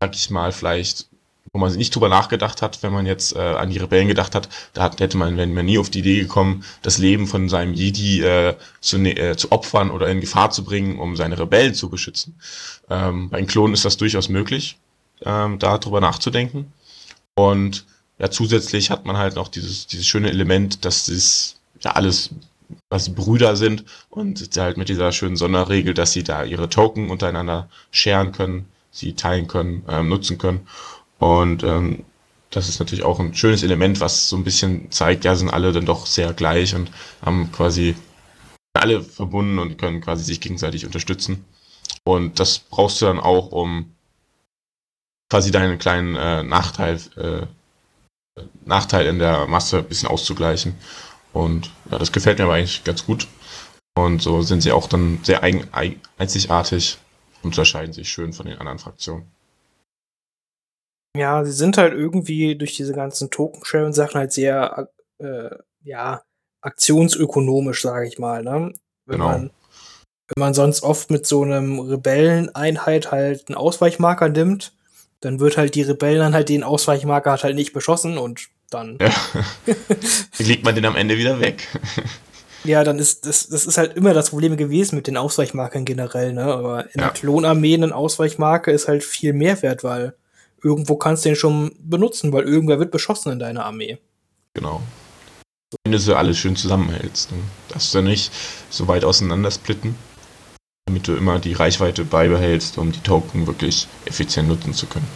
sag 0.00 0.14
ich 0.14 0.30
mal, 0.30 0.52
vielleicht, 0.52 1.08
wo 1.52 1.58
man 1.58 1.74
nicht 1.74 1.94
drüber 1.94 2.08
nachgedacht 2.08 2.62
hat, 2.62 2.82
wenn 2.82 2.92
man 2.92 3.06
jetzt 3.06 3.34
äh, 3.34 3.40
an 3.40 3.70
die 3.70 3.78
Rebellen 3.78 4.06
gedacht 4.06 4.36
hat, 4.36 4.48
da 4.72 4.90
hätte 4.96 5.16
man, 5.16 5.36
wenn 5.36 5.52
man 5.52 5.66
nie 5.66 5.78
auf 5.78 5.90
die 5.90 5.98
Idee 5.98 6.20
gekommen, 6.20 6.64
das 6.82 6.98
Leben 6.98 7.26
von 7.26 7.48
seinem 7.48 7.74
Jedi 7.74 8.22
äh, 8.22 8.56
zu, 8.80 8.98
ne- 8.98 9.16
äh, 9.16 9.36
zu 9.36 9.50
opfern 9.50 9.90
oder 9.90 10.08
in 10.08 10.20
Gefahr 10.20 10.50
zu 10.50 10.62
bringen, 10.62 10.98
um 10.98 11.16
seine 11.16 11.38
Rebellen 11.38 11.74
zu 11.74 11.90
beschützen. 11.90 12.40
Ähm, 12.88 13.30
bei 13.30 13.38
den 13.38 13.48
Klonen 13.48 13.74
ist 13.74 13.84
das 13.84 13.96
durchaus 13.96 14.28
möglich, 14.28 14.78
ähm, 15.22 15.58
da 15.58 15.78
drüber 15.78 16.00
nachzudenken. 16.00 16.72
Und 17.34 17.84
ja, 18.18 18.30
zusätzlich 18.30 18.90
hat 18.90 19.06
man 19.06 19.16
halt 19.16 19.34
noch 19.34 19.48
dieses, 19.48 19.86
dieses 19.88 20.06
schöne 20.06 20.30
Element, 20.30 20.84
dass 20.84 21.08
es 21.08 21.56
ja 21.80 21.92
alles 21.92 22.30
quasi 22.90 23.10
Brüder 23.10 23.56
sind 23.56 23.84
und 24.08 24.48
halt 24.56 24.76
mit 24.76 24.88
dieser 24.88 25.12
schönen 25.12 25.36
Sonderregel, 25.36 25.94
dass 25.94 26.12
sie 26.12 26.22
da 26.22 26.44
ihre 26.44 26.68
Token 26.68 27.10
untereinander 27.10 27.68
scheren 27.90 28.32
können, 28.32 28.66
sie 28.90 29.14
teilen 29.14 29.46
können, 29.46 29.84
ähm, 29.88 30.08
nutzen 30.08 30.38
können. 30.38 30.66
Und 31.18 31.62
ähm, 31.62 32.04
das 32.50 32.68
ist 32.68 32.80
natürlich 32.80 33.04
auch 33.04 33.20
ein 33.20 33.34
schönes 33.34 33.62
Element, 33.62 34.00
was 34.00 34.28
so 34.28 34.36
ein 34.36 34.44
bisschen 34.44 34.90
zeigt, 34.90 35.24
ja, 35.24 35.34
sind 35.36 35.50
alle 35.50 35.72
dann 35.72 35.86
doch 35.86 36.06
sehr 36.06 36.32
gleich 36.32 36.74
und 36.74 36.90
haben 37.24 37.52
quasi 37.52 37.94
alle 38.74 39.02
verbunden 39.02 39.58
und 39.58 39.78
können 39.78 40.00
quasi 40.00 40.24
sich 40.24 40.40
gegenseitig 40.40 40.84
unterstützen. 40.84 41.44
Und 42.04 42.40
das 42.40 42.58
brauchst 42.58 43.00
du 43.00 43.06
dann 43.06 43.20
auch, 43.20 43.52
um 43.52 43.92
quasi 45.30 45.50
deinen 45.50 45.78
kleinen 45.78 46.16
äh, 46.16 46.42
Nachteil, 46.42 47.00
äh, 47.16 47.46
Nachteil 48.64 49.06
in 49.06 49.18
der 49.18 49.46
Masse 49.46 49.78
ein 49.78 49.84
bisschen 49.84 50.08
auszugleichen. 50.08 50.74
Und 51.32 51.70
ja, 51.90 51.98
das 51.98 52.12
gefällt 52.12 52.38
mir 52.38 52.44
aber 52.44 52.54
eigentlich 52.54 52.84
ganz 52.84 53.04
gut. 53.06 53.26
Und 53.96 54.22
so 54.22 54.42
sind 54.42 54.62
sie 54.62 54.72
auch 54.72 54.88
dann 54.88 55.20
sehr 55.22 55.42
eigen, 55.42 55.68
eigen, 55.72 56.00
einzigartig 56.18 56.98
und 57.42 57.48
unterscheiden 57.48 57.92
sich 57.92 58.08
schön 58.08 58.32
von 58.32 58.46
den 58.46 58.58
anderen 58.58 58.78
Fraktionen. 58.78 59.24
Ja, 61.16 61.44
sie 61.44 61.52
sind 61.52 61.76
halt 61.76 61.92
irgendwie 61.92 62.56
durch 62.56 62.76
diese 62.76 62.92
ganzen 62.92 63.30
Token-Sharing-Sachen 63.30 64.18
halt 64.18 64.32
sehr, 64.32 64.88
äh, 65.18 65.50
ja, 65.82 66.22
aktionsökonomisch, 66.62 67.82
sage 67.82 68.06
ich 68.06 68.18
mal. 68.18 68.42
Ne? 68.44 68.72
Wenn 69.06 69.18
Genau. 69.18 69.28
man 69.28 69.50
wenn 70.36 70.40
man 70.42 70.54
sonst 70.54 70.84
oft 70.84 71.10
mit 71.10 71.26
so 71.26 71.42
einem 71.42 71.80
Rebelleneinheit 71.80 73.10
halt 73.10 73.48
einen 73.48 73.56
Ausweichmarker 73.56 74.28
nimmt, 74.28 74.72
dann 75.18 75.40
wird 75.40 75.56
halt 75.56 75.74
die 75.74 75.82
Rebellen 75.82 76.20
dann 76.20 76.34
halt 76.34 76.48
den 76.48 76.62
Ausweichmarker 76.62 77.36
halt 77.42 77.56
nicht 77.56 77.72
beschossen 77.72 78.16
und 78.16 78.48
dann 78.70 78.98
Ja. 79.00 79.12
Wie 80.36 80.42
legt 80.44 80.64
man 80.64 80.74
den 80.74 80.86
am 80.86 80.96
Ende 80.96 81.18
wieder 81.18 81.40
weg? 81.40 81.68
Ja, 82.64 82.84
dann 82.84 82.98
ist 82.98 83.26
das, 83.26 83.48
das 83.48 83.64
ist 83.64 83.78
halt 83.78 83.96
immer 83.96 84.12
das 84.12 84.30
Problem 84.30 84.56
gewesen 84.56 84.96
mit 84.96 85.06
den 85.06 85.16
Ausweichmarkern 85.16 85.84
generell, 85.84 86.32
ne? 86.34 86.44
Aber 86.44 86.84
in 86.94 87.00
Ja. 87.00 87.06
der 87.06 87.10
Klonarmee 87.10 87.74
eine 87.74 87.94
Ausweichmarke 87.94 88.70
ist 88.70 88.86
halt 88.86 89.02
viel 89.02 89.32
mehr 89.32 89.60
wert, 89.62 89.82
weil 89.82 90.14
irgendwo 90.62 90.96
kannst 90.96 91.24
du 91.24 91.30
den 91.30 91.36
schon 91.36 91.72
benutzen, 91.78 92.32
weil 92.32 92.44
irgendwer 92.44 92.78
wird 92.78 92.90
beschossen 92.90 93.32
in 93.32 93.38
deiner 93.38 93.64
Armee. 93.64 93.98
Genau. 94.54 94.82
Wenn 95.84 95.92
du 95.92 95.98
so 95.98 96.14
alles 96.14 96.36
schön 96.38 96.56
zusammenhältst. 96.56 97.32
Ne? 97.32 97.38
Dass 97.68 97.92
du 97.92 98.02
nicht 98.02 98.30
so 98.68 98.88
weit 98.88 99.04
auseinander 99.04 99.50
splitten, 99.50 99.94
damit 100.86 101.08
du 101.08 101.14
immer 101.14 101.38
die 101.38 101.54
Reichweite 101.54 102.04
beibehältst, 102.04 102.76
um 102.76 102.92
die 102.92 103.00
Token 103.00 103.46
wirklich 103.46 103.86
effizient 104.04 104.48
nutzen 104.48 104.74
zu 104.74 104.86
können. 104.86 105.08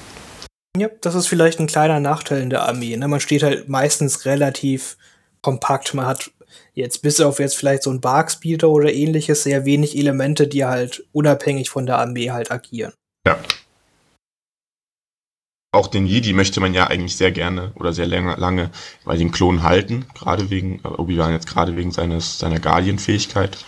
Ja, 0.76 0.88
das 1.00 1.14
ist 1.14 1.28
vielleicht 1.28 1.60
ein 1.60 1.68
kleiner 1.68 2.00
Nachteil 2.00 2.42
in 2.42 2.50
der 2.50 2.66
Armee. 2.66 2.96
Ne? 2.96 3.06
Man 3.06 3.20
steht 3.20 3.44
halt 3.44 3.68
meistens 3.68 4.24
relativ 4.24 4.96
kompakt. 5.40 5.94
Man 5.94 6.06
hat 6.06 6.32
jetzt 6.74 7.02
bis 7.02 7.20
auf 7.20 7.38
jetzt 7.38 7.56
vielleicht 7.56 7.84
so 7.84 7.90
ein 7.90 8.00
Barkspeeder 8.00 8.68
oder 8.68 8.92
ähnliches 8.92 9.44
sehr 9.44 9.64
wenig 9.64 9.96
Elemente, 9.96 10.48
die 10.48 10.64
halt 10.64 11.04
unabhängig 11.12 11.70
von 11.70 11.86
der 11.86 11.98
Armee 11.98 12.30
halt 12.30 12.50
agieren. 12.50 12.92
Ja. 13.24 13.38
Auch 15.72 15.86
den 15.86 16.06
Jedi 16.06 16.32
möchte 16.32 16.60
man 16.60 16.74
ja 16.74 16.88
eigentlich 16.88 17.16
sehr 17.16 17.30
gerne 17.30 17.72
oder 17.76 17.92
sehr 17.92 18.06
lange, 18.06 18.34
lange 18.36 18.70
bei 19.04 19.16
den 19.16 19.32
Klonen 19.32 19.62
halten, 19.62 20.06
gerade 20.14 20.50
wegen, 20.50 20.80
äh, 20.84 20.88
Obi-Wan 20.88 21.32
jetzt 21.32 21.48
gerade 21.48 21.76
wegen 21.76 21.90
seines, 21.90 22.38
seiner 22.38 22.60
Guardian-Fähigkeit. 22.60 23.58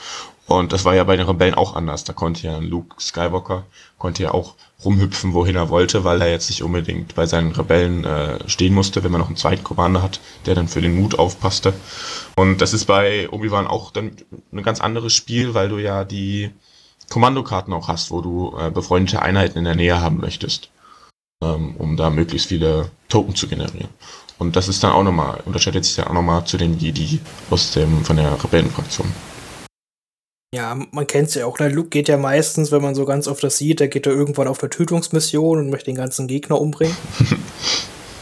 Und 0.47 0.73
das 0.73 0.85
war 0.85 0.95
ja 0.95 1.03
bei 1.05 1.17
den 1.17 1.27
Rebellen 1.27 1.55
auch 1.55 1.75
anders. 1.75 2.05
Da 2.05 2.13
konnte 2.13 2.47
ja 2.47 2.59
Luke 2.59 2.95
Skywalker, 3.01 3.65
konnte 3.99 4.23
ja 4.23 4.31
auch 4.33 4.55
rumhüpfen, 4.85 5.33
wohin 5.33 5.57
er 5.57 5.71
wollte, 5.71 6.05
weil 6.05 6.21
er 6.21 6.31
jetzt 6.31 6.51
nicht 6.51 6.63
unbedingt 6.63 7.15
bei 7.15 7.27
seinen 7.27 7.53
Rebellen 7.53 8.05
äh, 8.05 8.49
stehen 8.49 8.75
musste, 8.75 9.03
wenn 9.03 9.11
man 9.11 9.21
noch 9.21 9.29
einen 9.29 9.37
zweiten 9.37 9.65
Commander 9.65 10.03
hat, 10.03 10.21
der 10.45 10.55
dann 10.55 10.69
für 10.69 10.83
den 10.83 10.95
Mut 10.95 11.19
aufpasste. 11.19 11.73
Und 12.37 12.61
das 12.61 12.75
ist 12.75 12.85
bei 12.85 13.29
Obi-Wan 13.31 13.67
auch 13.67 13.91
dann 13.91 14.13
ein 14.53 14.63
ganz 14.63 14.81
anderes 14.81 15.15
Spiel, 15.15 15.55
weil 15.55 15.69
du 15.69 15.79
ja 15.79 16.05
die 16.05 16.51
Kommandokarten 17.09 17.73
auch 17.73 17.89
hast, 17.89 18.11
wo 18.11 18.21
du 18.21 18.57
äh, 18.59 18.71
befreundete 18.71 19.23
Einheiten 19.23 19.59
in 19.59 19.65
der 19.65 19.77
Nähe 19.77 20.01
haben 20.01 20.19
möchtest, 20.19 20.71
ähm, 21.43 21.77
um 21.77 21.97
da 21.97 22.11
möglichst 22.11 22.49
viele 22.49 22.91
Token 23.09 23.35
zu 23.35 23.49
generieren. 23.49 23.89
Und 24.39 24.57
das 24.57 24.69
ist 24.69 24.85
dann 24.85 24.93
auch 24.93 25.03
nochmal, 25.03 25.41
unterscheidet 25.47 25.85
sich 25.87 25.97
dann 25.97 26.09
auch 26.09 26.13
nochmal 26.13 26.45
zu 26.45 26.59
den 26.59 26.79
Jedi 26.79 27.21
aus 27.49 27.71
dem, 27.71 28.05
von 28.05 28.17
der 28.17 28.33
Rebellenfraktion. 28.43 29.11
Ja, 30.55 30.75
man 30.93 31.07
kennt's 31.07 31.35
ja 31.35 31.47
auch. 31.47 31.57
Der 31.57 31.71
Luke 31.71 31.89
geht 31.89 32.09
ja 32.09 32.17
meistens, 32.17 32.73
wenn 32.73 32.83
man 32.83 32.95
so 32.95 33.05
ganz 33.05 33.29
oft 33.29 33.43
das 33.43 33.57
sieht, 33.59 33.81
der 33.81 33.89
geht 33.89 34.07
da 34.07 34.11
irgendwann 34.11 34.49
auf 34.49 34.63
eine 34.63 34.71
Tötungsmission 34.71 35.59
und 35.59 35.71
möchte 35.71 35.87
den 35.87 35.97
ganzen 35.97 36.29
Gegner 36.29 36.61
umbringen. 36.61 36.97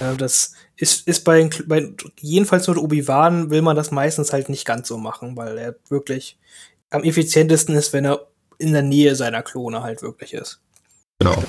ja, 0.00 0.14
das 0.18 0.54
ist, 0.76 1.06
ist 1.06 1.24
bei, 1.24 1.48
bei 1.66 1.92
jedenfalls 2.20 2.66
mit 2.66 2.78
Obi-Wan 2.78 3.50
will 3.50 3.62
man 3.62 3.76
das 3.76 3.90
meistens 3.90 4.32
halt 4.32 4.48
nicht 4.48 4.64
ganz 4.64 4.88
so 4.88 4.96
machen, 4.96 5.36
weil 5.36 5.58
er 5.58 5.76
wirklich 5.88 6.38
am 6.90 7.04
effizientesten 7.04 7.74
ist, 7.76 7.92
wenn 7.92 8.04
er 8.04 8.26
in 8.58 8.72
der 8.72 8.82
Nähe 8.82 9.14
seiner 9.16 9.42
Klone 9.42 9.82
halt 9.82 10.02
wirklich 10.02 10.32
ist. 10.32 10.60
Genau. 11.18 11.42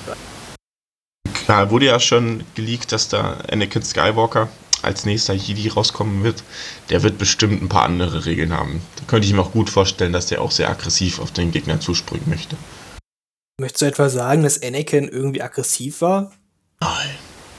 Klar, 1.44 1.70
wurde 1.70 1.86
ja 1.86 2.00
schon 2.00 2.44
geleakt, 2.54 2.92
dass 2.92 3.08
da 3.08 3.38
Anakin 3.50 3.82
Skywalker 3.82 4.48
als 4.86 5.04
nächster 5.04 5.34
Jedi 5.34 5.68
rauskommen 5.68 6.24
wird. 6.24 6.42
Der 6.90 7.02
wird 7.02 7.18
bestimmt 7.18 7.62
ein 7.62 7.68
paar 7.68 7.84
andere 7.84 8.24
Regeln 8.24 8.52
haben. 8.52 8.80
Da 8.96 9.04
könnte 9.06 9.26
ich 9.26 9.34
mir 9.34 9.42
auch 9.42 9.52
gut 9.52 9.68
vorstellen, 9.68 10.12
dass 10.12 10.26
der 10.26 10.40
auch 10.40 10.50
sehr 10.50 10.70
aggressiv 10.70 11.18
auf 11.18 11.32
den 11.32 11.50
Gegner 11.50 11.80
zuspringen 11.80 12.28
möchte. 12.28 12.56
Möchtest 13.60 13.82
du 13.82 13.86
etwa 13.86 14.08
sagen, 14.08 14.42
dass 14.42 14.62
Anakin 14.62 15.08
irgendwie 15.08 15.42
aggressiv 15.42 16.00
war? 16.00 16.32
Nein. 16.80 17.10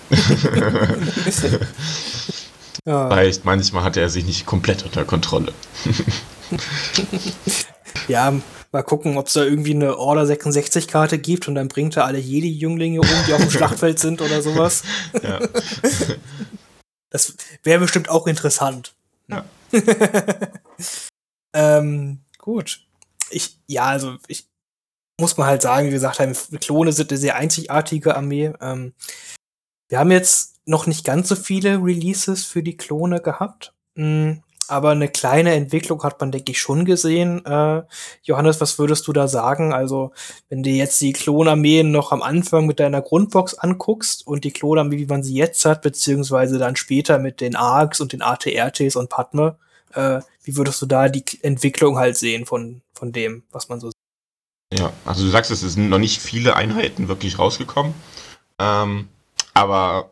Ja. 2.86 3.10
Vielleicht 3.10 3.44
manchmal 3.44 3.84
hatte 3.84 4.00
er 4.00 4.08
sich 4.08 4.24
nicht 4.26 4.46
komplett 4.46 4.84
unter 4.84 5.04
Kontrolle. 5.04 5.52
Ja, 8.08 8.34
mal 8.72 8.84
gucken, 8.84 9.18
ob 9.18 9.28
es 9.28 9.34
da 9.34 9.44
irgendwie 9.44 9.74
eine 9.74 9.98
Order 9.98 10.26
66 10.26 10.88
Karte 10.88 11.18
gibt 11.18 11.50
und 11.50 11.56
dann 11.56 11.68
bringt 11.68 11.98
er 11.98 12.06
alle 12.06 12.20
Jedi-Jünglinge 12.20 13.02
um, 13.02 13.08
die 13.28 13.34
auf 13.34 13.42
dem 13.42 13.52
Schlachtfeld 13.52 14.00
sind 14.00 14.22
oder 14.22 14.42
sowas. 14.42 14.84
Ja. 15.22 15.40
Das 17.18 17.36
wäre 17.64 17.80
bestimmt 17.80 18.10
auch 18.10 18.28
interessant. 18.28 18.94
Ja. 19.28 19.44
ähm, 21.54 22.20
gut. 22.38 22.86
Ich, 23.32 23.60
ja, 23.66 23.86
also 23.86 24.18
ich 24.28 24.48
muss 25.20 25.36
man 25.36 25.48
halt 25.48 25.64
sagen, 25.64 25.88
wie 25.88 25.92
gesagt, 25.92 26.20
haben, 26.20 26.36
Klone 26.60 26.92
sind 26.92 27.12
eine 27.12 27.18
sehr 27.18 27.36
einzigartige 27.36 28.16
Armee. 28.16 28.54
Ähm, 28.62 28.94
wir 29.90 29.98
haben 29.98 30.12
jetzt 30.12 30.60
noch 30.68 30.86
nicht 30.86 31.04
ganz 31.04 31.30
so 31.30 31.36
viele 31.36 31.84
Releases 31.84 32.46
für 32.46 32.62
die 32.62 32.78
Klone 32.78 33.20
gehabt. 33.20 33.74
Mm, 33.96 34.34
aber 34.70 34.92
eine 34.92 35.08
kleine 35.08 35.54
Entwicklung 35.54 36.02
hat 36.04 36.20
man, 36.20 36.32
denke 36.32 36.52
ich, 36.52 36.60
schon 36.60 36.86
gesehen. 36.86 37.46
Äh, 37.46 37.84
Johannes, 38.24 38.62
was 38.62 38.80
würdest 38.80 39.08
du 39.08 39.14
da 39.14 39.28
sagen? 39.28 39.74
Also, 39.74 40.12
wenn 40.50 40.64
du 40.64 40.70
jetzt 40.70 41.00
die 41.02 41.14
Klonarmeen 41.14 41.92
noch 41.92 42.12
am 42.12 42.22
Anfang 42.22 42.66
mit 42.66 42.80
deiner 42.80 43.02
Grundbox 43.02 43.56
anguckst 43.56 44.26
und 44.26 44.44
die 44.44 44.52
Klonarmee, 44.52 44.98
wie 44.98 45.06
man 45.06 45.24
sie 45.24 45.36
jetzt 45.36 45.66
hat, 45.66 45.82
beziehungsweise 45.82 46.58
dann 46.58 46.76
später 46.76 47.20
mit 47.20 47.42
den 47.42 47.56
ARCs 47.56 48.02
und 48.02 48.14
den 48.14 48.22
ATRTs 48.22 48.96
und 48.96 49.10
Padme, 49.10 49.58
äh, 49.94 50.22
wie 50.44 50.56
würdest 50.56 50.82
du 50.82 50.86
da 50.86 51.10
die 51.10 51.24
Entwicklung 51.42 51.98
halt 51.98 52.18
sehen 52.18 52.46
von, 52.46 52.82
von 52.94 53.12
dem, 53.12 53.44
was 53.52 53.70
man 53.70 53.80
so 53.80 53.88
sieht? 53.88 54.80
Ja, 54.80 54.92
also 55.06 55.24
du 55.24 55.30
sagst, 55.30 55.52
es 55.52 55.62
sind 55.62 55.90
noch 55.90 56.00
nicht 56.00 56.22
viele 56.22 56.56
Einheiten 56.56 57.08
wirklich 57.08 57.40
rausgekommen. 57.40 57.94
Ähm, 58.60 59.08
aber 59.54 60.12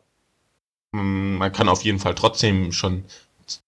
mh, 0.91 1.38
man 1.38 1.51
kann 1.51 1.69
auf 1.69 1.83
jeden 1.83 2.00
Fall 2.00 2.15
trotzdem 2.15 2.71
schon 2.71 3.03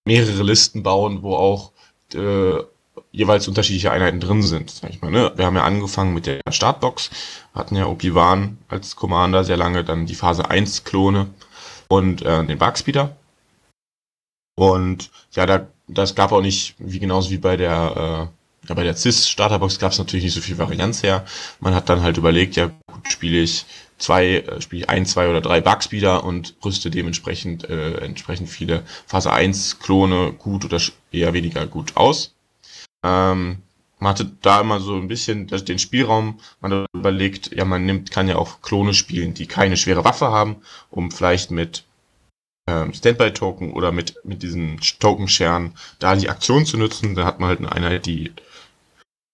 mehrere 0.06 0.44
Listen 0.44 0.84
bauen, 0.84 1.22
wo 1.22 1.36
auch 1.36 1.72
äh, 2.14 2.64
jeweils 3.12 3.48
unterschiedliche 3.48 3.92
Einheiten 3.92 4.20
drin 4.20 4.44
sind. 4.44 4.70
Sag 4.72 4.90
ich 4.90 5.02
mal, 5.02 5.12
ne? 5.12 5.32
Wir 5.36 5.46
haben 5.46 5.56
ja 5.56 5.64
angefangen 5.64 6.14
mit 6.14 6.26
der 6.26 6.42
Startbox, 6.50 7.10
hatten 7.54 7.76
ja 7.76 7.88
Obi-Wan 7.88 8.58
als 8.68 8.96
Commander 8.96 9.44
sehr 9.44 9.58
lange, 9.58 9.84
dann 9.84 10.06
die 10.06 10.16
Phase 10.16 10.50
1 10.50 10.84
Klone 10.84 11.28
und 11.88 12.22
äh, 12.22 12.46
den 12.46 12.58
Barkspeeder. 12.58 13.16
Und 14.56 15.12
ja, 15.32 15.46
da, 15.46 15.68
das 15.88 16.16
gab 16.16 16.32
auch 16.32 16.42
nicht, 16.42 16.76
wie 16.80 17.00
genauso 17.00 17.30
wie 17.30 17.38
bei 17.38 17.58
der, 17.58 18.32
äh, 18.64 18.68
ja, 18.68 18.76
bei 18.76 18.84
der 18.84 18.96
CIS 18.96 19.30
Starterbox 19.30 19.80
gab 19.80 19.92
es 19.92 20.00
natürlich 20.00 20.26
nicht 20.26 20.34
so 20.34 20.42
viel 20.42 20.58
Varianz 20.58 21.04
her. 21.04 21.26
Man 21.60 21.76
hat 21.76 21.90
dann 21.90 22.02
halt 22.02 22.18
überlegt, 22.18 22.56
ja 22.56 22.72
gut, 22.92 23.12
spiele 23.12 23.40
ich 23.40 23.66
zwei, 23.98 24.38
äh, 24.38 24.62
spiele 24.62 24.84
ich 24.84 24.90
ein, 24.90 25.06
zwei 25.06 25.30
oder 25.30 25.42
drei 25.42 25.62
Barkspeeder 25.62 26.24
und 26.24 26.56
rüste 26.64 26.90
dementsprechend 26.90 27.70
äh, 27.70 27.98
entsprechend 27.98 28.50
viele 28.50 28.84
Phase 29.06 29.32
1 29.32 29.80
Klone 29.80 30.34
gut 30.34 30.66
oder 30.66 30.80
eher 31.12 31.34
weniger 31.34 31.68
gut 31.68 31.96
aus. 31.96 32.36
Ähm, 33.04 33.60
man 34.00 34.10
hatte 34.12 34.32
da 34.42 34.62
immer 34.62 34.80
so 34.80 34.96
ein 34.96 35.08
bisschen 35.08 35.48
den 35.48 35.80
Spielraum, 35.80 36.40
man 36.62 36.86
überlegt, 36.94 37.56
ja, 37.56 37.66
man 37.66 37.86
nimmt, 37.86 38.12
kann 38.12 38.28
ja 38.28 38.36
auch 38.36 38.62
Klone 38.62 38.94
spielen, 38.94 39.34
die 39.34 39.48
keine 39.48 39.76
schwere 39.76 40.04
Waffe 40.04 40.28
haben, 40.28 40.58
um 40.92 41.10
vielleicht 41.10 41.50
mit 41.50 41.84
ähm, 42.68 42.94
Standby-Token 42.94 43.74
oder 43.74 43.92
mit, 43.92 44.16
mit 44.24 44.44
diesen 44.44 44.80
Token-Scheren 45.00 45.74
da 46.00 46.16
die 46.16 46.30
Aktion 46.30 46.66
zu 46.66 46.78
nutzen. 46.78 47.16
Da 47.16 47.26
hat 47.26 47.40
man 47.40 47.50
halt 47.50 47.60
eine 47.60 47.72
Einheit, 47.72 48.06
die 48.06 48.34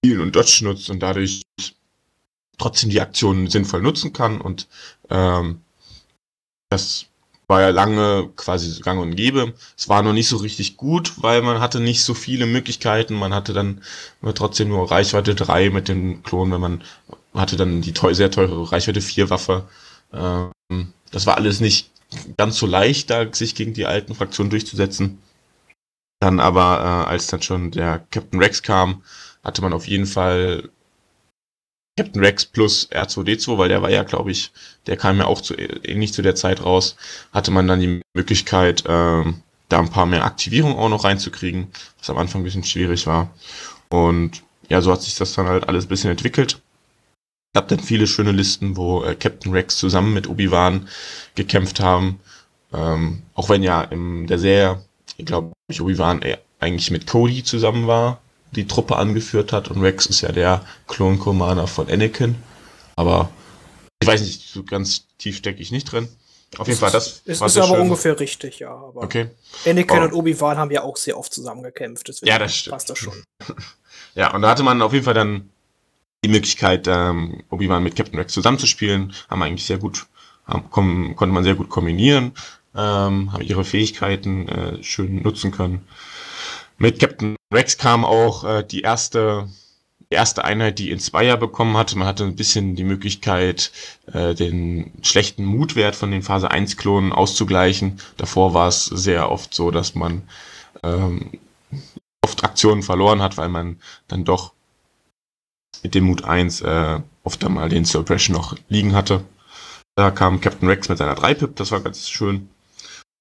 Heal 0.05 0.22
und 0.22 0.36
Dodge 0.36 0.62
nutzt 0.63 0.89
und 0.89 1.00
dadurch 1.00 1.41
trotzdem 2.57 2.89
die 2.89 3.01
Aktionen 3.01 3.50
sinnvoll 3.50 3.81
nutzen 3.81 4.13
kann 4.13 4.41
und 4.41 4.67
ähm, 5.10 5.62
das 6.69 7.07
war 7.48 7.62
ja 7.62 7.69
lange 7.69 8.29
quasi 8.36 8.81
gang 8.81 9.00
und 9.01 9.15
gäbe. 9.15 9.53
Es 9.77 9.89
war 9.89 10.01
noch 10.01 10.13
nicht 10.13 10.27
so 10.27 10.38
richtig 10.38 10.77
gut, 10.77 11.13
weil 11.17 11.41
man 11.41 11.60
hatte 11.60 11.79
nicht 11.79 12.03
so 12.03 12.13
viele 12.13 12.45
Möglichkeiten. 12.45 13.15
Man 13.15 13.33
hatte 13.33 13.53
dann 13.53 13.81
trotzdem 14.33 14.69
nur 14.69 14.89
Reichweite 14.89 15.36
3 15.36 15.69
mit 15.69 15.88
dem 15.88 16.24
Klon, 16.24 16.51
wenn 16.51 16.62
man 16.62 16.83
hatte 17.33 17.57
dann 17.57 17.81
die 17.81 17.93
teuer, 17.93 18.15
sehr 18.15 18.31
teure 18.31 18.72
Reichweite 18.72 19.01
4 19.01 19.29
Waffe. 19.29 19.67
Ähm, 20.13 20.93
das 21.12 21.25
war 21.25 21.38
alles 21.38 21.60
nicht 21.60 21.91
ganz 22.38 22.57
so 22.57 22.65
leicht, 22.65 23.10
da 23.10 23.31
sich 23.33 23.55
gegen 23.55 23.74
die 23.74 23.86
alten 23.86 24.15
Fraktionen 24.15 24.50
durchzusetzen. 24.50 25.19
Dann 26.19 26.39
aber, 26.39 26.79
äh, 26.79 27.10
als 27.10 27.27
dann 27.27 27.41
schon 27.41 27.72
der 27.72 28.00
Captain 28.12 28.39
Rex 28.39 28.63
kam, 28.63 29.03
hatte 29.43 29.62
man 29.62 29.74
auf 29.74 29.88
jeden 29.88 30.05
Fall 30.05 30.69
Captain 31.97 32.23
Rex 32.23 32.45
plus 32.45 32.89
R2D2, 32.91 33.57
weil 33.57 33.69
der 33.69 33.81
war 33.81 33.91
ja, 33.91 34.03
glaube 34.03 34.31
ich, 34.31 34.51
der 34.88 34.97
kam 34.97 35.17
ja 35.17 35.25
auch 35.25 35.41
zu, 35.41 35.55
ähnlich 35.55 36.13
zu 36.13 36.23
der 36.23 36.35
Zeit 36.35 36.63
raus, 36.63 36.95
hatte 37.31 37.51
man 37.51 37.67
dann 37.67 37.79
die 37.79 38.01
Möglichkeit, 38.15 38.83
ähm, 38.88 39.41
da 39.69 39.79
ein 39.79 39.89
paar 39.89 40.05
mehr 40.05 40.25
Aktivierungen 40.25 40.77
auch 40.77 40.89
noch 40.89 41.03
reinzukriegen, 41.03 41.67
was 42.00 42.09
am 42.09 42.17
Anfang 42.17 42.41
ein 42.41 42.45
bisschen 42.45 42.63
schwierig 42.63 43.05
war. 43.05 43.29
Und 43.89 44.43
ja, 44.69 44.81
so 44.81 44.91
hat 44.91 45.03
sich 45.03 45.15
das 45.15 45.33
dann 45.33 45.47
halt 45.47 45.67
alles 45.67 45.85
ein 45.85 45.89
bisschen 45.89 46.09
entwickelt. 46.09 46.53
Es 46.53 47.59
gab 47.59 47.67
dann 47.67 47.79
viele 47.79 48.07
schöne 48.07 48.31
Listen, 48.31 48.75
wo 48.75 49.03
äh, 49.03 49.15
Captain 49.15 49.51
Rex 49.51 49.77
zusammen 49.77 50.13
mit 50.13 50.27
Obi-Wan 50.27 50.88
gekämpft 51.35 51.79
haben. 51.79 52.19
Ähm, 52.73 53.21
auch 53.35 53.50
wenn 53.50 53.62
ja 53.62 53.83
in 53.83 54.25
der 54.25 54.39
Serie, 54.39 54.83
ich 55.17 55.27
glaube, 55.27 55.53
Obi-Wan 55.79 56.21
eigentlich 56.59 56.89
mit 56.89 57.05
Cody 57.05 57.43
zusammen 57.43 57.85
war, 57.85 58.23
die 58.55 58.67
Truppe 58.67 58.95
angeführt 58.95 59.53
hat 59.53 59.69
und 59.69 59.81
Rex 59.81 60.05
ist 60.05 60.22
ja 60.22 60.31
der 60.31 60.63
Klon-Commander 60.88 61.67
von 61.67 61.89
Anakin. 61.89 62.36
Aber 62.95 63.29
ich 64.01 64.07
weiß 64.07 64.22
nicht, 64.22 64.50
so 64.50 64.63
ganz 64.63 65.05
tief 65.17 65.38
stecke 65.38 65.62
ich 65.62 65.72
nicht 65.72 65.91
drin. 65.91 66.07
Auf 66.57 66.67
jeden 66.67 66.79
Fall, 66.79 66.91
das 66.91 67.24
es 67.25 67.39
war 67.39 67.48
ist 67.48 67.57
aber 67.57 67.67
schön. 67.67 67.79
ungefähr 67.79 68.19
richtig, 68.19 68.60
ja. 68.60 68.69
Aber 68.69 69.01
okay. 69.01 69.29
Anakin 69.65 70.00
oh. 70.00 70.03
und 70.03 70.13
Obi-Wan 70.13 70.57
haben 70.57 70.72
ja 70.72 70.83
auch 70.83 70.98
sehr 70.98 71.17
oft 71.17 71.33
zusammengekämpft. 71.33 72.07
Deswegen 72.07 72.29
ja, 72.29 72.38
das 72.38 72.55
stimmt. 72.55 72.74
Passt 72.74 72.89
das 72.89 73.00
schon. 73.00 73.13
ja, 74.15 74.33
und 74.33 74.41
da 74.43 74.50
hatte 74.50 74.63
man 74.63 74.81
auf 74.81 74.93
jeden 74.93 75.05
Fall 75.05 75.13
dann 75.13 75.50
die 76.24 76.29
Möglichkeit, 76.29 76.88
ähm, 76.88 77.43
Obi-Wan 77.50 77.83
mit 77.83 77.95
Captain 77.95 78.19
Rex 78.19 78.33
zusammenzuspielen. 78.33 79.13
Haben 79.29 79.41
eigentlich 79.41 79.65
sehr 79.65 79.77
gut, 79.77 80.05
haben, 80.45 80.69
kom, 80.69 81.15
konnte 81.15 81.33
man 81.33 81.43
sehr 81.43 81.55
gut 81.55 81.69
kombinieren, 81.69 82.33
ähm, 82.75 83.33
haben 83.33 83.41
ihre 83.41 83.65
Fähigkeiten 83.65 84.48
äh, 84.48 84.83
schön 84.83 85.22
nutzen 85.24 85.51
können. 85.51 85.88
Mit 86.77 87.00
Captain 87.00 87.36
Rex 87.53 87.77
kam 87.77 88.03
auch 88.05 88.43
äh, 88.43 88.63
die 88.63 88.81
erste 88.81 89.48
erste 90.13 90.45
Einheit, 90.45 90.79
die 90.79 90.91
Inspire 90.91 91.38
bekommen 91.38 91.75
hatte. 91.75 91.98
Man 91.98 92.07
hatte 92.07 92.24
ein 92.24 92.36
bisschen 92.36 92.75
die 92.75 92.83
Möglichkeit, 92.83 93.72
äh, 94.13 94.33
den 94.33 94.91
schlechten 95.01 95.43
Mutwert 95.43 95.95
von 95.95 96.12
den 96.12 96.22
Phase 96.22 96.50
1 96.50 96.77
Klonen 96.77 97.12
auszugleichen. 97.12 98.00
Davor 98.17 98.53
war 98.53 98.69
es 98.69 98.86
sehr 98.86 99.29
oft 99.29 99.53
so, 99.53 99.72
dass 99.72 99.95
man 99.95 100.24
ähm, 100.83 101.31
oft 102.24 102.43
Aktionen 102.43 102.83
verloren 102.83 103.22
hat, 103.22 103.38
weil 103.38 103.50
man 103.50 103.79
dann 104.07 104.24
doch 104.24 104.53
mit 105.81 105.95
dem 105.95 106.05
Mut 106.05 106.24
1 106.24 106.62
äh, 106.62 107.00
oft 107.24 107.43
einmal 107.43 107.69
den 107.69 107.86
Suppression 107.86 108.36
noch 108.36 108.55
liegen 108.69 108.93
hatte. 108.93 109.24
Da 109.95 110.12
kam 110.12 110.41
Captain 110.41 110.67
Rex 110.67 110.89
mit 110.89 110.98
seiner 110.98 111.17
3-Pip, 111.17 111.55
das 111.55 111.72
war 111.72 111.81
ganz 111.81 112.10
schön. 112.10 112.50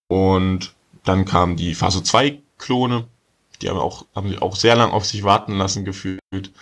Und 0.08 0.74
dann 1.04 1.24
kamen 1.24 1.56
die 1.56 1.74
Phase 1.74 2.02
2 2.02 2.38
Klone, 2.58 3.08
die 3.62 3.70
haben 3.70 3.78
auch, 3.78 4.06
haben 4.14 4.28
sich 4.28 4.42
auch 4.42 4.56
sehr 4.56 4.76
lang 4.76 4.90
auf 4.90 5.04
sich 5.04 5.24
warten 5.24 5.56
lassen 5.56 5.84
gefühlt. 5.84 6.52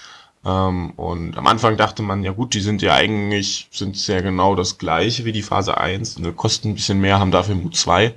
Ähm, 0.45 0.91
und 0.93 1.37
am 1.37 1.47
Anfang 1.47 1.77
dachte 1.77 2.03
man, 2.03 2.23
ja 2.23 2.33
gut, 2.33 2.55
die 2.55 2.61
sind 2.61 2.83
ja 2.83 2.95
eigentlich, 2.95 3.69
sind 3.73 3.97
sehr 3.97 4.23
genau 4.23 4.55
das 4.55 4.79
gleiche 4.79 5.25
wie 5.25 5.33
die 5.33 5.43
Phase 5.43 5.79
1, 5.79 6.19
ne, 6.19 6.33
kosten 6.33 6.71
ein 6.71 6.75
bisschen 6.75 7.01
mehr, 7.01 7.19
haben 7.19 7.31
dafür 7.31 7.55
Mut 7.55 7.77
2 7.77 8.15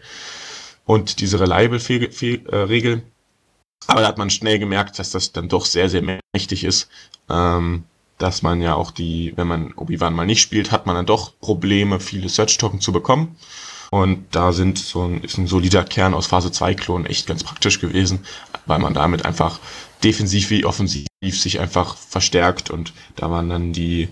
und 0.86 1.20
diese 1.20 1.40
Reliable-Regel. 1.40 2.98
Äh, 2.98 3.02
Aber 3.88 4.02
da 4.02 4.08
hat 4.08 4.18
man 4.18 4.30
schnell 4.30 4.60
gemerkt, 4.60 5.00
dass 5.00 5.12
das 5.12 5.32
dann 5.32 5.50
doch 5.50 5.66
sehr, 5.66 5.90
sehr 5.90 6.04
mächtig 6.34 6.64
ist. 6.64 6.90
Ähm, 7.30 7.86
dass 8.18 8.42
man 8.42 8.62
ja 8.62 8.76
auch 8.76 8.92
die, 8.92 9.34
wenn 9.36 9.48
man 9.48 9.74
Obi-Wan 9.74 10.14
mal 10.14 10.26
nicht 10.26 10.42
spielt, 10.42 10.72
hat 10.72 10.86
man 10.86 10.96
dann 10.96 11.06
doch 11.06 11.38
Probleme, 11.40 12.00
viele 12.00 12.30
Search-Token 12.30 12.80
zu 12.80 12.94
bekommen. 12.94 13.36
Und 13.94 14.26
da 14.32 14.54
sind 14.54 14.80
so 14.80 15.04
ein, 15.04 15.24
ist 15.24 15.38
ein 15.38 15.46
solider 15.46 15.84
Kern 15.84 16.16
aus 16.16 16.26
Phase 16.26 16.52
2 16.52 16.74
Klonen 16.74 17.06
echt 17.06 17.28
ganz 17.28 17.44
praktisch 17.44 17.80
gewesen, 17.80 18.26
weil 18.66 18.80
man 18.80 18.96
damit 18.96 19.24
einfach 19.24 19.60
defensiv 20.04 20.50
wie 20.50 20.66
offensiv 20.66 21.06
sich 21.22 21.60
einfach 21.60 21.96
verstärkt 21.96 22.72
und 22.72 22.92
da 23.16 23.30
waren 23.30 23.50
dann 23.50 23.72
die 23.72 24.10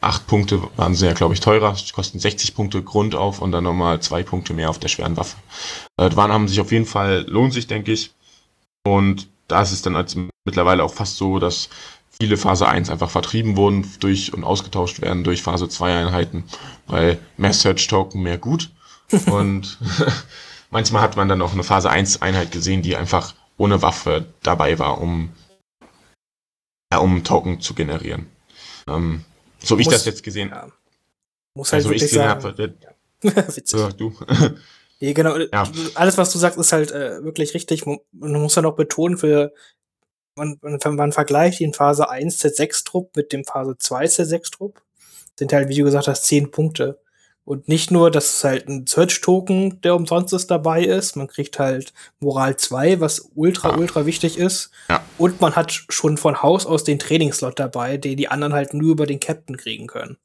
acht 0.00 0.26
Punkte 0.26 0.62
waren 0.76 0.94
sehr, 0.94 1.12
glaube 1.12 1.34
ich, 1.34 1.40
teurer, 1.40 1.76
kosten 1.92 2.18
60 2.18 2.54
Punkte 2.54 2.82
Grund 2.82 3.14
auf 3.14 3.42
und 3.42 3.52
dann 3.52 3.64
nochmal 3.64 4.00
zwei 4.00 4.22
Punkte 4.22 4.54
mehr 4.54 4.70
auf 4.70 4.78
der 4.78 4.88
schweren 4.88 5.18
Waffe. 5.18 5.36
Äh, 5.98 6.16
waren 6.16 6.32
haben 6.32 6.48
sich 6.48 6.62
auf 6.62 6.72
jeden 6.72 6.86
Fall, 6.86 7.26
lohnt 7.28 7.52
sich, 7.52 7.66
denke 7.66 7.92
ich. 7.92 8.10
Und 8.86 9.28
da 9.48 9.60
ist 9.60 9.72
es 9.72 9.82
dann 9.82 9.96
als 9.96 10.16
mittlerweile 10.46 10.82
auch 10.82 10.94
fast 10.94 11.18
so, 11.18 11.38
dass 11.38 11.68
viele 12.20 12.36
Phase 12.36 12.68
1 12.68 12.90
einfach 12.90 13.10
vertrieben 13.10 13.56
wurden 13.56 13.90
durch 13.98 14.34
und 14.34 14.44
ausgetauscht 14.44 15.00
werden 15.00 15.24
durch 15.24 15.42
Phase 15.42 15.68
2 15.68 15.96
Einheiten, 15.96 16.44
weil 16.86 17.18
mehr 17.38 17.54
Search 17.54 17.86
Token, 17.86 18.22
mehr 18.22 18.36
gut. 18.36 18.70
Und 19.26 19.78
manchmal 20.70 21.02
hat 21.02 21.16
man 21.16 21.28
dann 21.28 21.42
auch 21.42 21.52
eine 21.52 21.64
Phase 21.64 21.90
1 21.90 22.22
Einheit 22.22 22.52
gesehen, 22.52 22.82
die 22.82 22.94
einfach 22.94 23.34
ohne 23.56 23.82
Waffe 23.82 24.26
dabei 24.42 24.78
war, 24.78 25.00
um, 25.00 25.30
ja, 26.92 26.98
um 26.98 27.24
Token 27.24 27.60
zu 27.60 27.74
generieren. 27.74 28.26
Ähm, 28.86 29.24
so 29.58 29.78
wie 29.78 29.82
ich 29.82 29.88
das 29.88 30.04
jetzt 30.04 30.22
gesehen 30.22 30.52
habe. 30.52 30.68
Ja. 30.68 30.74
Muss 31.54 31.72
halt 31.72 31.84
also 31.84 31.92
ich 31.92 32.02
gesehen 32.02 32.28
habe. 32.28 32.54
Witzig. 33.22 33.80
Ja, 33.80 33.90
du. 33.90 34.14
nee, 35.00 35.12
genau. 35.12 35.36
Ja. 35.38 35.64
Alles, 35.94 36.16
was 36.16 36.32
du 36.32 36.38
sagst, 36.38 36.56
ist 36.58 36.72
halt 36.72 36.92
äh, 36.92 37.24
wirklich 37.24 37.52
richtig. 37.54 37.84
Man 37.84 37.98
muss 38.12 38.54
ja 38.54 38.62
noch 38.62 38.76
betonen, 38.76 39.18
für 39.18 39.52
man, 40.36 40.58
man, 40.62 40.78
man 40.96 41.12
vergleicht 41.12 41.60
den 41.60 41.74
Phase 41.74 42.08
1 42.08 42.42
Z6-Trupp 42.44 43.16
mit 43.16 43.32
dem 43.32 43.44
Phase 43.44 43.76
2 43.78 44.04
Z6-Trupp, 44.04 44.82
sind 45.38 45.52
halt, 45.52 45.68
wie 45.68 45.76
du 45.76 45.84
gesagt 45.84 46.08
hast, 46.08 46.24
10 46.24 46.50
Punkte. 46.50 47.00
Und 47.44 47.68
nicht 47.68 47.90
nur, 47.90 48.10
dass 48.10 48.36
es 48.36 48.44
halt 48.44 48.68
ein 48.68 48.86
Search-Token, 48.86 49.80
der 49.80 49.96
umsonst 49.96 50.32
ist, 50.32 50.50
dabei 50.50 50.84
ist, 50.84 51.16
man 51.16 51.26
kriegt 51.26 51.58
halt 51.58 51.92
Moral 52.20 52.56
2, 52.56 53.00
was 53.00 53.30
ultra, 53.34 53.70
ja. 53.70 53.76
ultra 53.76 54.06
wichtig 54.06 54.38
ist. 54.38 54.70
Ja. 54.88 55.02
Und 55.18 55.40
man 55.40 55.56
hat 55.56 55.72
schon 55.72 56.16
von 56.16 56.42
Haus 56.42 56.66
aus 56.66 56.84
den 56.84 56.98
Trainingslot 56.98 57.58
dabei, 57.58 57.96
den 57.96 58.16
die 58.16 58.28
anderen 58.28 58.52
halt 58.52 58.74
nur 58.74 58.92
über 58.92 59.06
den 59.06 59.20
Captain 59.20 59.56
kriegen 59.56 59.86
können. 59.86 60.16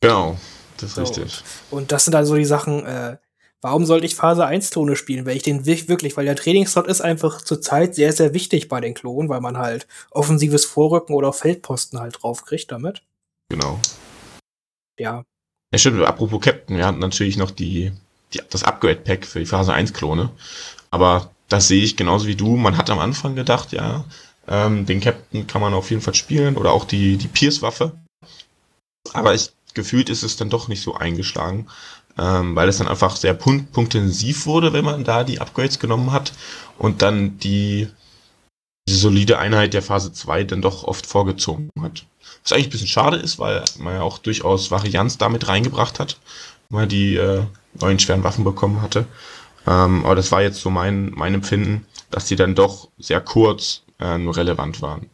Genau, 0.00 0.36
das 0.76 0.90
ist 0.90 0.94
so. 0.96 1.00
richtig. 1.00 1.42
Und 1.70 1.90
das 1.90 2.04
sind 2.04 2.12
dann 2.12 2.26
so 2.26 2.34
die 2.34 2.44
Sachen, 2.44 2.84
äh, 2.84 3.16
warum 3.64 3.86
sollte 3.86 4.04
ich 4.04 4.14
Phase 4.14 4.44
1 4.44 4.70
Klone 4.70 4.94
spielen, 4.94 5.24
wenn 5.24 5.38
ich 5.38 5.42
den 5.42 5.64
wirklich, 5.64 6.18
weil 6.18 6.26
der 6.26 6.36
Trainingsslot 6.36 6.86
ist 6.86 7.00
einfach 7.00 7.40
zurzeit 7.40 7.94
sehr, 7.94 8.12
sehr 8.12 8.34
wichtig 8.34 8.68
bei 8.68 8.78
den 8.78 8.92
Klonen, 8.92 9.30
weil 9.30 9.40
man 9.40 9.56
halt 9.56 9.86
offensives 10.10 10.66
Vorrücken 10.66 11.14
oder 11.14 11.32
Feldposten 11.32 11.98
halt 11.98 12.22
draufkriegt 12.22 12.70
damit. 12.70 13.02
Genau. 13.48 13.80
Ja. 15.00 15.24
Ja, 15.72 15.78
stimmt, 15.78 16.04
apropos 16.04 16.42
Captain, 16.42 16.76
wir 16.76 16.86
hatten 16.86 16.98
natürlich 16.98 17.38
noch 17.38 17.50
die, 17.50 17.92
die 18.34 18.40
das 18.50 18.64
Upgrade-Pack 18.64 19.24
für 19.24 19.38
die 19.38 19.46
Phase 19.46 19.72
1 19.72 19.94
Klone, 19.94 20.28
aber 20.90 21.30
das 21.48 21.66
sehe 21.66 21.82
ich 21.82 21.96
genauso 21.96 22.26
wie 22.26 22.36
du. 22.36 22.56
Man 22.56 22.76
hat 22.76 22.90
am 22.90 22.98
Anfang 22.98 23.34
gedacht, 23.34 23.72
ja, 23.72 24.04
ähm, 24.46 24.84
den 24.84 25.00
Captain 25.00 25.46
kann 25.46 25.62
man 25.62 25.72
auf 25.72 25.88
jeden 25.88 26.02
Fall 26.02 26.14
spielen 26.14 26.58
oder 26.58 26.72
auch 26.72 26.84
die, 26.84 27.16
die 27.16 27.28
Pierce-Waffe. 27.28 27.92
Aber 29.14 29.34
ich, 29.34 29.52
gefühlt 29.74 30.08
ist 30.08 30.22
es 30.22 30.36
dann 30.36 30.50
doch 30.50 30.68
nicht 30.68 30.82
so 30.82 30.94
eingeschlagen 30.94 31.66
ähm, 32.18 32.54
weil 32.54 32.68
es 32.68 32.78
dann 32.78 32.88
einfach 32.88 33.16
sehr 33.16 33.34
punkt 33.34 33.72
punktintensiv 33.72 34.46
wurde, 34.46 34.72
wenn 34.72 34.84
man 34.84 35.04
da 35.04 35.24
die 35.24 35.40
Upgrades 35.40 35.78
genommen 35.78 36.12
hat 36.12 36.32
und 36.78 37.02
dann 37.02 37.38
die, 37.38 37.88
die 38.88 38.94
solide 38.94 39.38
Einheit 39.38 39.74
der 39.74 39.82
Phase 39.82 40.12
2 40.12 40.44
dann 40.44 40.62
doch 40.62 40.84
oft 40.84 41.06
vorgezogen 41.06 41.70
hat. 41.80 42.04
Was 42.42 42.52
eigentlich 42.52 42.66
ein 42.68 42.70
bisschen 42.70 42.88
schade 42.88 43.16
ist, 43.16 43.38
weil 43.38 43.64
man 43.78 43.94
ja 43.94 44.02
auch 44.02 44.18
durchaus 44.18 44.70
Varianz 44.70 45.18
damit 45.18 45.48
reingebracht 45.48 45.98
hat, 45.98 46.18
weil 46.70 46.86
die 46.86 47.16
äh, 47.16 47.42
neuen 47.80 47.98
schweren 47.98 48.24
Waffen 48.24 48.44
bekommen 48.44 48.82
hatte. 48.82 49.06
Ähm, 49.66 50.04
aber 50.04 50.14
das 50.14 50.30
war 50.30 50.42
jetzt 50.42 50.60
so 50.60 50.70
mein, 50.70 51.10
mein 51.14 51.34
Empfinden, 51.34 51.86
dass 52.10 52.26
die 52.26 52.36
dann 52.36 52.54
doch 52.54 52.88
sehr 52.98 53.20
kurz 53.20 53.82
äh, 53.98 54.18
nur 54.18 54.36
relevant 54.36 54.82
waren. 54.82 55.08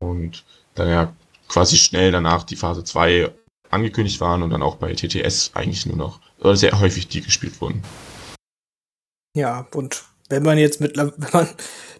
Und 0.00 0.42
dann 0.74 0.88
ja 0.88 1.12
quasi 1.52 1.76
schnell 1.76 2.10
danach 2.12 2.44
die 2.44 2.56
Phase 2.56 2.82
2 2.82 3.30
angekündigt 3.70 4.20
waren 4.20 4.42
und 4.42 4.50
dann 4.50 4.62
auch 4.62 4.76
bei 4.76 4.94
TTS 4.94 5.52
eigentlich 5.54 5.84
nur 5.86 5.96
noch 5.96 6.20
oder 6.40 6.56
sehr 6.56 6.80
häufig 6.80 7.08
die 7.08 7.20
gespielt 7.20 7.60
wurden. 7.60 7.82
Ja, 9.36 9.66
und 9.74 10.04
wenn 10.28 10.42
man 10.42 10.56
jetzt 10.56 10.80
mit, 10.80 10.96
wenn 10.96 11.12
man 11.32 11.48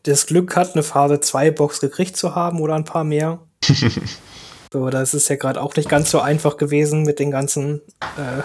das 0.04 0.26
Glück 0.26 0.56
hat, 0.56 0.72
eine 0.72 0.82
Phase 0.82 1.20
2 1.20 1.50
Box 1.50 1.80
gekriegt 1.80 2.16
zu 2.16 2.34
haben 2.34 2.60
oder 2.60 2.74
ein 2.74 2.84
paar 2.84 3.04
mehr. 3.04 3.40
so, 4.72 4.88
das 4.88 5.12
ist 5.12 5.28
ja 5.28 5.36
gerade 5.36 5.60
auch 5.60 5.76
nicht 5.76 5.88
ganz 5.88 6.10
so 6.10 6.20
einfach 6.20 6.56
gewesen, 6.56 7.02
mit 7.02 7.18
den 7.18 7.30
ganzen, 7.30 7.82
äh, 8.16 8.42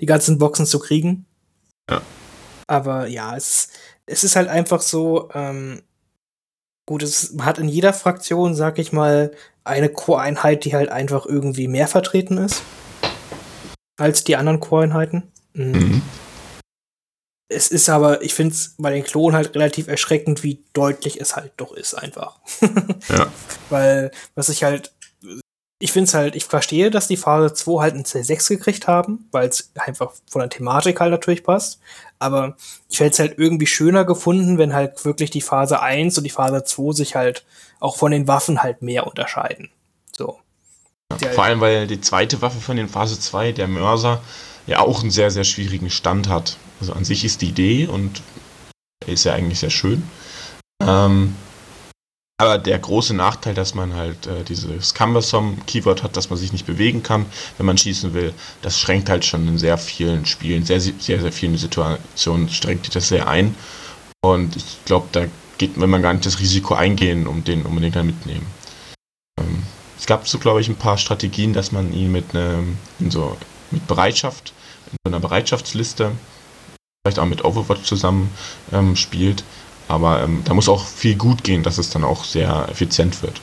die 0.00 0.06
ganzen 0.06 0.38
Boxen 0.38 0.66
zu 0.66 0.80
kriegen. 0.80 1.24
Ja. 1.88 2.02
Aber 2.66 3.06
ja, 3.06 3.36
es, 3.36 3.68
es 4.06 4.24
ist 4.24 4.34
halt 4.34 4.48
einfach 4.48 4.82
so, 4.82 5.30
ähm, 5.34 5.82
gut, 6.84 7.02
es 7.02 7.34
hat 7.40 7.58
in 7.58 7.68
jeder 7.68 7.92
Fraktion, 7.92 8.54
sag 8.54 8.78
ich 8.78 8.92
mal, 8.92 9.30
eine 9.68 9.88
Core-Einheit, 9.88 10.64
die 10.64 10.74
halt 10.74 10.88
einfach 10.88 11.26
irgendwie 11.26 11.68
mehr 11.68 11.88
vertreten 11.88 12.38
ist 12.38 12.62
als 13.96 14.24
die 14.24 14.36
anderen 14.36 14.60
Core-Einheiten. 14.60 15.24
Mhm. 15.54 16.02
Es 17.50 17.68
ist 17.68 17.88
aber, 17.88 18.22
ich 18.22 18.34
finde 18.34 18.54
es 18.54 18.74
bei 18.78 18.90
den 18.90 19.04
Klonen 19.04 19.34
halt 19.34 19.54
relativ 19.54 19.88
erschreckend, 19.88 20.42
wie 20.42 20.62
deutlich 20.74 21.20
es 21.20 21.34
halt 21.34 21.52
doch 21.56 21.72
ist, 21.72 21.94
einfach. 21.94 22.38
Ja. 23.08 23.32
Weil, 23.70 24.10
was 24.34 24.50
ich 24.50 24.64
halt, 24.64 24.92
ich 25.80 25.92
finde 25.92 26.08
es 26.08 26.14
halt, 26.14 26.34
ich 26.34 26.44
verstehe, 26.44 26.90
dass 26.90 27.06
die 27.06 27.16
Phase 27.16 27.54
2 27.54 27.82
halt 27.82 27.94
ein 27.94 28.04
C6 28.04 28.48
gekriegt 28.48 28.88
haben, 28.88 29.28
weil 29.30 29.48
es 29.48 29.70
einfach 29.76 30.12
von 30.28 30.40
der 30.40 30.50
Thematik 30.50 31.00
halt 31.00 31.12
natürlich 31.12 31.44
passt. 31.44 31.78
Aber 32.18 32.56
ich 32.88 32.98
hätte 32.98 33.10
es 33.10 33.18
halt 33.20 33.38
irgendwie 33.38 33.66
schöner 33.66 34.04
gefunden, 34.04 34.58
wenn 34.58 34.74
halt 34.74 35.04
wirklich 35.04 35.30
die 35.30 35.40
Phase 35.40 35.80
1 35.80 36.18
und 36.18 36.24
die 36.24 36.30
Phase 36.30 36.64
2 36.64 36.92
sich 36.92 37.14
halt 37.14 37.44
auch 37.78 37.96
von 37.96 38.10
den 38.10 38.26
Waffen 38.26 38.62
halt 38.62 38.82
mehr 38.82 39.06
unterscheiden. 39.06 39.70
So. 40.10 40.38
Ja, 41.20 41.28
vor 41.30 41.44
allem, 41.44 41.60
weil 41.60 41.86
die 41.86 42.00
zweite 42.00 42.42
Waffe 42.42 42.60
von 42.60 42.76
den 42.76 42.88
Phase 42.88 43.18
2, 43.18 43.52
der 43.52 43.68
Mörser, 43.68 44.20
ja 44.66 44.80
auch 44.80 45.00
einen 45.00 45.12
sehr, 45.12 45.30
sehr 45.30 45.44
schwierigen 45.44 45.90
Stand 45.90 46.28
hat. 46.28 46.56
Also 46.80 46.92
an 46.92 47.04
sich 47.04 47.24
ist 47.24 47.40
die 47.40 47.48
Idee 47.48 47.86
und 47.86 48.20
ist 49.06 49.24
ja 49.24 49.32
eigentlich 49.32 49.60
sehr 49.60 49.70
schön. 49.70 50.02
Ähm, 50.82 51.34
aber 52.40 52.56
der 52.56 52.78
große 52.78 53.14
Nachteil, 53.14 53.54
dass 53.54 53.74
man 53.74 53.94
halt 53.94 54.28
äh, 54.28 54.44
dieses 54.44 54.94
Cumbersome-Keyword 54.94 56.04
hat, 56.04 56.16
dass 56.16 56.30
man 56.30 56.38
sich 56.38 56.52
nicht 56.52 56.66
bewegen 56.66 57.02
kann, 57.02 57.26
wenn 57.56 57.66
man 57.66 57.76
schießen 57.76 58.14
will, 58.14 58.32
das 58.62 58.78
schränkt 58.78 59.10
halt 59.10 59.24
schon 59.24 59.46
in 59.48 59.58
sehr 59.58 59.76
vielen 59.76 60.24
Spielen, 60.24 60.64
sehr, 60.64 60.80
sehr, 60.80 60.94
sehr 61.20 61.32
vielen 61.32 61.58
Situationen, 61.58 62.48
schränkt 62.48 62.94
das 62.94 63.08
sehr 63.08 63.26
ein. 63.26 63.56
Und 64.24 64.56
ich 64.56 64.84
glaube, 64.84 65.08
da 65.10 65.26
geht, 65.58 65.80
wenn 65.80 65.90
man 65.90 66.02
gar 66.02 66.12
nicht 66.12 66.26
das 66.26 66.38
Risiko 66.38 66.74
eingehen, 66.74 67.26
um 67.26 67.42
den 67.42 67.62
unbedingt 67.62 67.96
dann 67.96 68.06
mitnehmen. 68.06 68.46
Ähm, 69.40 69.64
es 69.98 70.06
gab 70.06 70.28
so, 70.28 70.38
glaube 70.38 70.60
ich, 70.60 70.68
ein 70.68 70.76
paar 70.76 70.96
Strategien, 70.96 71.52
dass 71.52 71.72
man 71.72 71.92
ihn 71.92 72.12
mit, 72.12 72.34
einem, 72.34 72.78
in 73.00 73.10
so, 73.10 73.36
mit 73.72 73.86
Bereitschaft, 73.88 74.52
in 74.92 74.96
so 75.04 75.10
einer 75.10 75.20
Bereitschaftsliste, 75.20 76.12
vielleicht 77.04 77.18
auch 77.18 77.26
mit 77.26 77.44
Overwatch 77.44 77.82
zusammen 77.82 78.30
ähm, 78.72 78.94
spielt, 78.94 79.42
aber 79.88 80.22
ähm, 80.22 80.42
da 80.44 80.54
muss 80.54 80.68
auch 80.68 80.84
viel 80.84 81.16
gut 81.16 81.42
gehen, 81.42 81.62
dass 81.62 81.78
es 81.78 81.90
dann 81.90 82.04
auch 82.04 82.24
sehr 82.24 82.68
effizient 82.70 83.22
wird. 83.22 83.40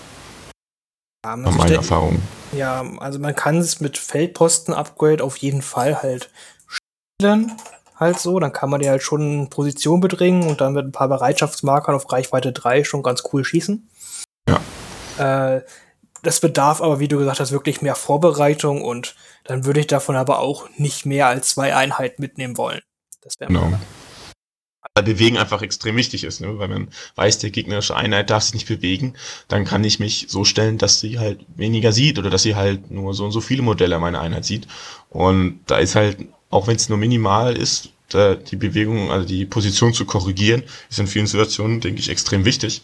Ja, 1.25 1.35
Nach 1.35 1.55
meiner 1.55 1.75
Erfahrung. 1.75 2.21
Ja, 2.53 2.85
also 2.99 3.19
man 3.19 3.35
kann 3.35 3.57
es 3.57 3.81
mit 3.81 3.97
Feldposten-Upgrade 3.97 5.23
auf 5.23 5.37
jeden 5.37 5.63
Fall 5.63 6.01
halt 6.01 6.29
spielen, 6.67 7.51
halt 7.95 8.19
so. 8.19 8.39
Dann 8.39 8.53
kann 8.53 8.69
man 8.69 8.79
die 8.79 8.89
halt 8.89 9.01
schon 9.01 9.21
in 9.21 9.49
Position 9.49 9.99
bedringen 9.99 10.47
und 10.47 10.61
dann 10.61 10.73
mit 10.73 10.85
ein 10.85 10.91
paar 10.91 11.09
Bereitschaftsmarkern 11.09 11.95
auf 11.95 12.11
Reichweite 12.11 12.53
3 12.53 12.83
schon 12.83 13.01
ganz 13.01 13.23
cool 13.33 13.43
schießen. 13.43 13.89
Ja. 14.47 15.55
Äh, 15.55 15.63
das 16.21 16.39
bedarf 16.39 16.81
aber, 16.81 16.99
wie 16.99 17.07
du 17.07 17.17
gesagt 17.17 17.39
hast, 17.39 17.51
wirklich 17.51 17.81
mehr 17.81 17.95
Vorbereitung 17.95 18.81
und 18.81 19.15
dann 19.43 19.65
würde 19.65 19.79
ich 19.79 19.87
davon 19.87 20.15
aber 20.15 20.39
auch 20.39 20.67
nicht 20.77 21.05
mehr 21.05 21.27
als 21.27 21.49
zwei 21.49 21.75
Einheiten 21.75 22.21
mitnehmen 22.21 22.57
wollen. 22.57 22.81
Das 23.21 23.33
wäre 23.39 23.51
Genau. 23.51 23.77
Weil 24.95 25.03
Bewegen 25.03 25.37
einfach 25.37 25.61
extrem 25.61 25.97
wichtig 25.97 26.23
ist, 26.23 26.39
ne? 26.39 26.57
weil 26.57 26.69
man 26.69 26.87
weiß, 27.15 27.39
der 27.39 27.49
gegnerische 27.49 27.97
Einheit 27.97 28.29
darf 28.29 28.43
sich 28.43 28.53
nicht 28.53 28.67
bewegen, 28.67 29.13
dann 29.49 29.65
kann 29.65 29.83
ich 29.83 29.99
mich 29.99 30.27
so 30.29 30.45
stellen, 30.45 30.77
dass 30.77 31.01
sie 31.01 31.19
halt 31.19 31.45
weniger 31.57 31.91
sieht 31.91 32.17
oder 32.17 32.29
dass 32.29 32.43
sie 32.43 32.55
halt 32.55 32.91
nur 32.91 33.13
so 33.13 33.25
und 33.25 33.31
so 33.31 33.41
viele 33.41 33.61
Modelle 33.61 33.99
meiner 33.99 34.21
Einheit 34.21 34.45
sieht. 34.45 34.67
Und 35.09 35.59
da 35.67 35.79
ist 35.79 35.95
halt, 35.95 36.19
auch 36.49 36.67
wenn 36.67 36.77
es 36.77 36.87
nur 36.87 36.97
minimal 36.97 37.57
ist, 37.57 37.89
die 38.13 38.55
Bewegung, 38.55 39.11
also 39.11 39.27
die 39.27 39.45
Position 39.45 39.93
zu 39.93 40.05
korrigieren, 40.05 40.63
ist 40.89 40.99
in 40.99 41.07
vielen 41.07 41.27
Situationen, 41.27 41.81
denke 41.81 41.99
ich, 41.99 42.07
extrem 42.07 42.45
wichtig. 42.45 42.81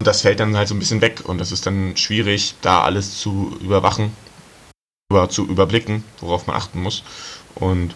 Und 0.00 0.06
das 0.06 0.22
fällt 0.22 0.40
dann 0.40 0.56
halt 0.56 0.68
so 0.68 0.74
ein 0.74 0.78
bisschen 0.78 1.02
weg 1.02 1.22
und 1.28 1.36
das 1.38 1.52
ist 1.52 1.66
dann 1.66 1.96
schwierig, 1.98 2.54
da 2.62 2.82
alles 2.82 3.18
zu 3.18 3.56
überwachen, 3.60 4.12
über, 5.10 5.28
zu 5.28 5.46
überblicken, 5.46 6.04
worauf 6.20 6.46
man 6.46 6.56
achten 6.56 6.80
muss. 6.80 7.02
Und 7.54 7.94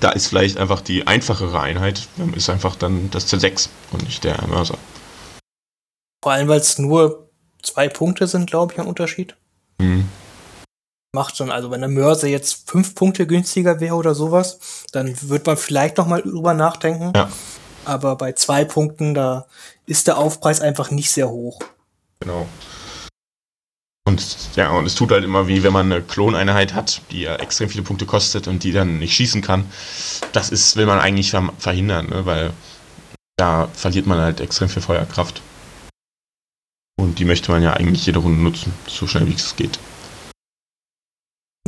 da 0.00 0.10
ist 0.10 0.28
vielleicht 0.28 0.58
einfach 0.58 0.80
die 0.80 1.06
einfachere 1.06 1.60
Einheit, 1.60 2.08
ist 2.34 2.50
einfach 2.50 2.76
dann 2.76 3.10
das 3.10 3.32
C6 3.32 3.68
und 3.92 4.04
nicht 4.04 4.24
der 4.24 4.46
Mörser. 4.46 4.78
Vor 6.22 6.32
allem, 6.32 6.48
weil 6.48 6.60
es 6.60 6.78
nur 6.78 7.30
zwei 7.62 7.88
Punkte 7.88 8.26
sind, 8.26 8.48
glaube 8.48 8.72
ich, 8.72 8.80
ein 8.80 8.86
Unterschied. 8.86 9.36
Mhm. 9.78 10.08
Macht 11.12 11.40
dann, 11.40 11.50
also 11.50 11.70
wenn 11.70 11.80
der 11.80 11.88
Mörser 11.88 12.28
jetzt 12.28 12.68
fünf 12.68 12.94
Punkte 12.94 13.26
günstiger 13.26 13.80
wäre 13.80 13.94
oder 13.94 14.14
sowas, 14.14 14.58
dann 14.92 15.14
wird 15.22 15.46
man 15.46 15.56
vielleicht 15.56 15.96
noch 15.96 16.06
mal 16.06 16.22
drüber 16.22 16.54
nachdenken. 16.54 17.12
Ja. 17.14 17.30
Aber 17.84 18.16
bei 18.16 18.32
zwei 18.32 18.64
Punkten, 18.64 19.14
da 19.14 19.46
ist 19.86 20.06
der 20.06 20.18
Aufpreis 20.18 20.60
einfach 20.60 20.90
nicht 20.90 21.10
sehr 21.10 21.30
hoch. 21.30 21.60
Genau. 22.20 22.46
Und 24.08 24.56
ja, 24.56 24.70
und 24.70 24.86
es 24.86 24.94
tut 24.94 25.10
halt 25.10 25.22
immer 25.22 25.48
wie, 25.48 25.62
wenn 25.62 25.74
man 25.74 25.92
eine 25.92 26.00
Kloneinheit 26.00 26.72
hat, 26.72 27.02
die 27.10 27.20
ja 27.20 27.36
extrem 27.36 27.68
viele 27.68 27.84
Punkte 27.84 28.06
kostet 28.06 28.48
und 28.48 28.64
die 28.64 28.72
dann 28.72 28.98
nicht 28.98 29.14
schießen 29.14 29.42
kann. 29.42 29.70
Das 30.32 30.48
ist, 30.48 30.76
will 30.76 30.86
man 30.86 30.98
eigentlich 30.98 31.36
verhindern, 31.58 32.08
ne? 32.08 32.24
weil 32.24 32.54
da 33.36 33.68
verliert 33.74 34.06
man 34.06 34.18
halt 34.18 34.40
extrem 34.40 34.70
viel 34.70 34.80
Feuerkraft. 34.80 35.42
Und 36.98 37.18
die 37.18 37.26
möchte 37.26 37.52
man 37.52 37.62
ja 37.62 37.74
eigentlich 37.74 38.06
jede 38.06 38.20
Runde 38.20 38.40
nutzen, 38.40 38.72
so 38.86 39.06
schnell 39.06 39.26
wie 39.26 39.34
es 39.34 39.54
geht. 39.56 39.78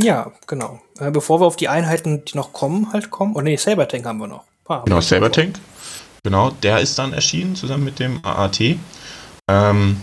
Ja, 0.01 0.33
genau. 0.47 0.81
Äh, 0.99 1.11
bevor 1.11 1.43
wir 1.43 1.47
auf 1.47 1.57
die 1.57 1.69
Einheiten, 1.69 2.25
die 2.25 2.39
noch 2.39 2.55
kommen, 2.55 2.91
halt 2.91 3.11
kommen. 3.11 3.37
Oh 3.37 3.43
nee, 3.43 3.57
Sabertank 3.57 4.07
haben 4.07 4.19
wir 4.19 4.29
noch. 4.29 4.45
Ah, 4.65 4.81
Genau, 4.87 4.97
wir 4.97 5.03
Saber 5.03 5.31
Tank. 5.31 5.61
Genau, 6.25 6.53
der 6.63 6.81
ist 6.81 6.99
dann 6.99 7.13
erschienen 7.13 7.55
zusammen 7.55 7.85
mit 7.85 7.99
dem 7.99 8.25
AAT. 8.25 8.79
Ähm, 9.47 10.01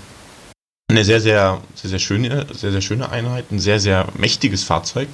eine 0.90 1.04
sehr, 1.04 1.20
sehr, 1.20 1.62
sehr, 1.76 1.90
sehr 1.90 2.00
schöne, 2.00 2.48
sehr, 2.54 2.72
sehr 2.72 2.82
schöne 2.82 3.10
Einheit, 3.10 3.52
ein 3.52 3.60
sehr, 3.60 3.80
sehr 3.80 4.08
mächtiges 4.18 4.64
Fahrzeug. 4.64 5.10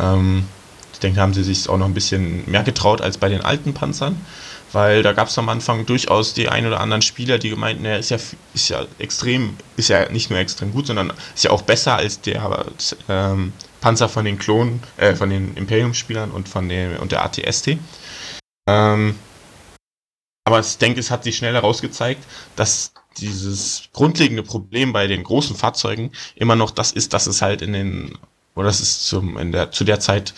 Ähm, 0.00 0.44
ich 0.92 1.00
denke, 1.00 1.20
haben 1.20 1.34
sie 1.34 1.42
sich 1.42 1.68
auch 1.68 1.76
noch 1.76 1.86
ein 1.86 1.94
bisschen 1.94 2.48
mehr 2.48 2.62
getraut 2.62 3.00
als 3.00 3.18
bei 3.18 3.28
den 3.28 3.40
alten 3.40 3.74
Panzern, 3.74 4.24
weil 4.72 5.02
da 5.02 5.12
gab 5.12 5.26
es 5.26 5.36
am 5.36 5.48
Anfang 5.48 5.86
durchaus 5.86 6.34
die 6.34 6.48
ein 6.48 6.66
oder 6.66 6.78
anderen 6.78 7.02
Spieler, 7.02 7.38
die 7.38 7.50
gemeinten, 7.50 7.84
er 7.84 7.98
ist 7.98 8.10
ja, 8.10 8.18
ist 8.54 8.68
ja 8.68 8.86
extrem, 9.00 9.56
ist 9.76 9.88
ja 9.88 10.08
nicht 10.08 10.30
nur 10.30 10.38
extrem 10.38 10.72
gut, 10.72 10.86
sondern 10.86 11.12
ist 11.34 11.44
ja 11.44 11.50
auch 11.50 11.62
besser 11.62 11.96
als 11.96 12.20
der 12.20 12.66
ähm, 13.08 13.52
Panzer 13.80 14.08
von 14.08 14.24
den 14.24 14.38
Klonen, 14.38 14.80
äh, 14.98 15.16
von 15.16 15.30
den 15.30 15.56
Imperium-Spielern 15.56 16.30
und 16.30 16.48
von 16.48 16.68
dem 16.68 16.96
und 16.98 17.10
der 17.10 17.24
ATST. 17.24 17.76
Ähm, 18.68 19.16
aber 20.44 20.60
ich 20.60 20.78
denke, 20.78 21.00
es 21.00 21.10
hat 21.10 21.24
sich 21.24 21.36
schnell 21.36 21.54
herausgezeigt, 21.54 22.24
dass 22.54 22.92
dieses 23.20 23.88
grundlegende 23.92 24.42
Problem 24.42 24.92
bei 24.92 25.06
den 25.06 25.22
großen 25.22 25.56
Fahrzeugen 25.56 26.12
immer 26.34 26.56
noch 26.56 26.70
das 26.70 26.92
ist, 26.92 27.12
dass 27.12 27.26
es 27.26 27.42
halt 27.42 27.62
in 27.62 27.72
den, 27.72 28.18
oder 28.54 28.68
es 28.68 29.04
zum, 29.06 29.36
in 29.38 29.52
der, 29.52 29.70
zu 29.70 29.84
der 29.84 30.00
Zeit 30.00 30.34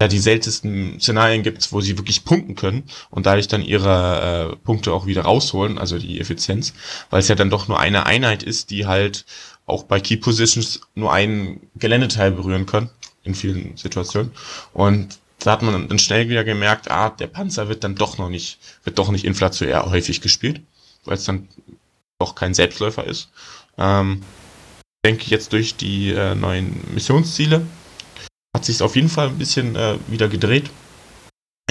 ja 0.00 0.08
die 0.08 0.18
seltensten 0.18 1.00
Szenarien 1.00 1.42
gibt, 1.42 1.72
wo 1.72 1.80
sie 1.80 1.96
wirklich 1.96 2.24
punkten 2.24 2.54
können 2.54 2.84
und 3.10 3.24
dadurch 3.24 3.48
dann 3.48 3.62
ihre 3.62 4.52
äh, 4.52 4.56
Punkte 4.56 4.92
auch 4.92 5.06
wieder 5.06 5.22
rausholen, 5.22 5.78
also 5.78 5.98
die 5.98 6.20
Effizienz, 6.20 6.74
weil 7.08 7.20
es 7.20 7.28
ja 7.28 7.34
dann 7.34 7.50
doch 7.50 7.68
nur 7.68 7.80
eine 7.80 8.04
Einheit 8.04 8.42
ist, 8.42 8.70
die 8.70 8.86
halt 8.86 9.24
auch 9.64 9.84
bei 9.84 10.00
Key 10.00 10.16
Positions 10.16 10.80
nur 10.94 11.12
ein 11.12 11.60
Geländeteil 11.76 12.30
berühren 12.30 12.66
kann, 12.66 12.90
in 13.24 13.34
vielen 13.34 13.76
Situationen. 13.76 14.32
Und 14.72 15.18
da 15.40 15.52
hat 15.52 15.62
man 15.62 15.88
dann 15.88 15.98
schnell 15.98 16.28
wieder 16.28 16.44
gemerkt, 16.44 16.90
ah, 16.90 17.10
der 17.10 17.26
Panzer 17.26 17.68
wird 17.68 17.82
dann 17.82 17.94
doch 17.94 18.18
noch 18.18 18.28
nicht, 18.28 18.58
wird 18.84 18.98
doch 18.98 19.10
nicht 19.10 19.24
inflationär 19.24 19.86
häufig 19.86 20.20
gespielt, 20.20 20.60
weil 21.04 21.16
es 21.16 21.24
dann 21.24 21.48
doch 22.18 22.34
kein 22.34 22.54
Selbstläufer 22.54 23.04
ist. 23.04 23.30
Ähm, 23.78 24.22
denke 25.04 25.24
jetzt 25.28 25.52
durch 25.52 25.76
die 25.76 26.10
äh, 26.10 26.34
neuen 26.34 26.82
Missionsziele 26.92 27.64
hat 28.54 28.64
sich 28.64 28.82
auf 28.82 28.96
jeden 28.96 29.08
Fall 29.08 29.28
ein 29.28 29.38
bisschen 29.38 29.76
äh, 29.76 29.98
wieder 30.08 30.28
gedreht. 30.28 30.70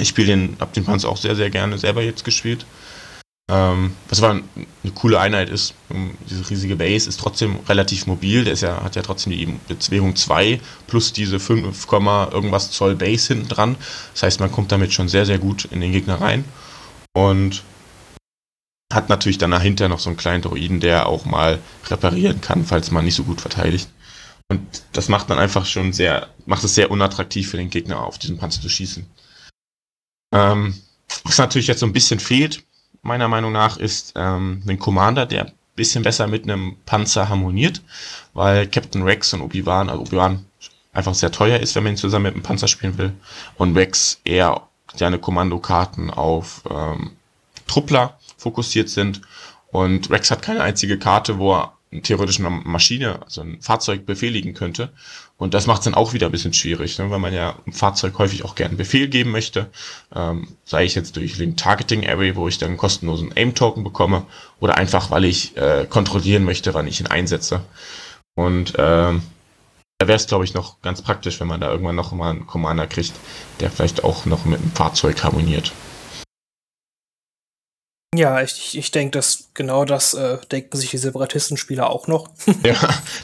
Ich 0.00 0.08
spiele 0.08 0.28
den, 0.28 0.56
hab 0.60 0.72
den 0.72 0.84
Panzer 0.84 1.08
auch 1.08 1.16
sehr, 1.16 1.34
sehr 1.34 1.50
gerne 1.50 1.78
selber 1.78 2.02
jetzt 2.02 2.24
gespielt. 2.24 2.64
Ähm, 3.48 3.92
was 4.08 4.22
aber 4.22 4.40
eine 4.82 4.92
coole 4.94 5.20
Einheit 5.20 5.48
ist. 5.48 5.74
Um, 5.88 6.16
diese 6.28 6.48
riesige 6.48 6.76
Base 6.76 7.08
ist 7.08 7.20
trotzdem 7.20 7.58
relativ 7.68 8.06
mobil. 8.06 8.44
Der 8.44 8.54
ist 8.54 8.62
ja, 8.62 8.82
hat 8.82 8.96
ja 8.96 9.02
trotzdem 9.02 9.32
die 9.32 9.46
Bezwegung 9.68 10.16
2 10.16 10.60
plus 10.86 11.12
diese 11.12 11.38
5, 11.38 11.86
irgendwas 12.32 12.70
Zoll 12.70 12.96
Base 12.96 13.34
hinten 13.34 13.48
dran. 13.48 13.76
Das 14.14 14.24
heißt, 14.24 14.40
man 14.40 14.50
kommt 14.50 14.72
damit 14.72 14.92
schon 14.92 15.08
sehr, 15.08 15.26
sehr 15.26 15.38
gut 15.38 15.66
in 15.66 15.80
den 15.80 15.92
Gegner 15.92 16.20
rein. 16.20 16.44
Und 17.12 17.62
hat 18.92 19.08
natürlich 19.08 19.38
dann 19.38 19.50
dahinter 19.50 19.88
noch 19.88 19.98
so 19.98 20.10
einen 20.10 20.16
kleinen 20.16 20.42
Droiden, 20.42 20.80
der 20.80 21.06
auch 21.06 21.24
mal 21.24 21.58
reparieren 21.88 22.40
kann, 22.40 22.64
falls 22.64 22.90
man 22.90 23.04
nicht 23.04 23.16
so 23.16 23.24
gut 23.24 23.40
verteidigt. 23.40 23.88
Und 24.48 24.60
das 24.92 25.08
macht 25.08 25.28
dann 25.28 25.38
einfach 25.38 25.66
schon 25.66 25.92
sehr, 25.92 26.28
macht 26.46 26.62
es 26.62 26.74
sehr 26.74 26.90
unattraktiv 26.90 27.50
für 27.50 27.56
den 27.56 27.70
Gegner 27.70 28.04
auf 28.04 28.18
diesen 28.18 28.38
Panzer 28.38 28.62
zu 28.62 28.68
schießen. 28.68 29.04
Ähm, 30.32 30.80
was 31.24 31.38
natürlich 31.38 31.66
jetzt 31.66 31.80
so 31.80 31.86
ein 31.86 31.92
bisschen 31.92 32.20
fehlt, 32.20 32.64
meiner 33.02 33.28
Meinung 33.28 33.52
nach, 33.52 33.76
ist 33.76 34.12
ähm, 34.16 34.62
ein 34.68 34.78
Commander, 34.78 35.26
der 35.26 35.46
ein 35.46 35.52
bisschen 35.74 36.02
besser 36.02 36.28
mit 36.28 36.44
einem 36.44 36.76
Panzer 36.86 37.28
harmoniert, 37.28 37.82
weil 38.34 38.68
Captain 38.68 39.02
Rex 39.02 39.32
und 39.34 39.40
Obi-Wan, 39.40 39.88
also 39.88 40.02
Obi-Wan 40.02 40.44
einfach 40.92 41.14
sehr 41.14 41.32
teuer 41.32 41.58
ist, 41.58 41.74
wenn 41.74 41.84
man 41.84 41.94
ihn 41.94 41.98
zusammen 41.98 42.24
mit 42.24 42.34
einem 42.34 42.42
Panzer 42.42 42.68
spielen 42.68 42.98
will. 42.98 43.12
Und 43.56 43.76
Rex 43.76 44.20
eher 44.24 44.62
seine 44.94 45.18
Kommandokarten 45.18 46.10
auf 46.10 46.62
ähm, 46.70 47.12
Truppler 47.66 48.18
fokussiert 48.36 48.88
sind. 48.88 49.20
Und 49.70 50.10
Rex 50.10 50.30
hat 50.30 50.42
keine 50.42 50.62
einzige 50.62 50.98
Karte, 50.98 51.38
wo 51.38 51.54
er 51.54 51.76
theoretisch 52.02 52.40
eine 52.40 52.50
Maschine, 52.50 53.22
also 53.22 53.42
ein 53.42 53.60
Fahrzeug 53.60 54.06
befehligen 54.06 54.54
könnte. 54.54 54.90
Und 55.36 55.54
das 55.54 55.66
macht 55.66 55.80
es 55.80 55.84
dann 55.84 55.94
auch 55.94 56.12
wieder 56.12 56.26
ein 56.26 56.32
bisschen 56.32 56.52
schwierig, 56.52 56.98
ne, 56.98 57.10
weil 57.10 57.18
man 57.18 57.32
ja 57.32 57.56
im 57.64 57.72
Fahrzeug 57.72 58.18
häufig 58.18 58.44
auch 58.44 58.54
gerne 58.54 58.70
einen 58.70 58.78
Befehl 58.78 59.08
geben 59.08 59.30
möchte. 59.30 59.70
Ähm, 60.14 60.48
sei 60.64 60.84
ich 60.84 60.94
jetzt 60.94 61.16
durch 61.16 61.36
den 61.36 61.56
Targeting 61.56 62.06
Array, 62.08 62.36
wo 62.36 62.48
ich 62.48 62.58
dann 62.58 62.70
einen 62.70 62.78
kostenlosen 62.78 63.32
Aim-Token 63.36 63.84
bekomme, 63.84 64.26
oder 64.60 64.76
einfach, 64.76 65.10
weil 65.10 65.24
ich 65.24 65.56
äh, 65.56 65.86
kontrollieren 65.88 66.44
möchte, 66.44 66.74
wann 66.74 66.88
ich 66.88 67.00
ihn 67.00 67.06
einsetze. 67.06 67.60
Und 68.34 68.74
ähm, 68.78 69.22
da 69.98 70.08
wäre 70.08 70.16
es, 70.16 70.26
glaube 70.26 70.44
ich, 70.44 70.54
noch 70.54 70.80
ganz 70.82 71.00
praktisch, 71.02 71.40
wenn 71.40 71.48
man 71.48 71.60
da 71.60 71.70
irgendwann 71.70 71.96
noch 71.96 72.12
mal 72.12 72.30
einen 72.30 72.46
Commander 72.46 72.86
kriegt, 72.86 73.14
der 73.60 73.70
vielleicht 73.70 74.04
auch 74.04 74.26
noch 74.26 74.44
mit 74.44 74.60
dem 74.60 74.72
Fahrzeug 74.72 75.22
harmoniert. 75.22 75.72
Ja, 78.16 78.40
ich, 78.40 78.76
ich 78.78 78.90
denke, 78.90 79.18
dass 79.18 79.50
genau 79.52 79.84
das 79.84 80.14
äh, 80.14 80.38
denken 80.50 80.76
sich 80.78 80.90
die 80.90 80.98
Separatistenspieler 80.98 81.90
auch 81.90 82.06
noch. 82.06 82.30
ja, 82.64 82.76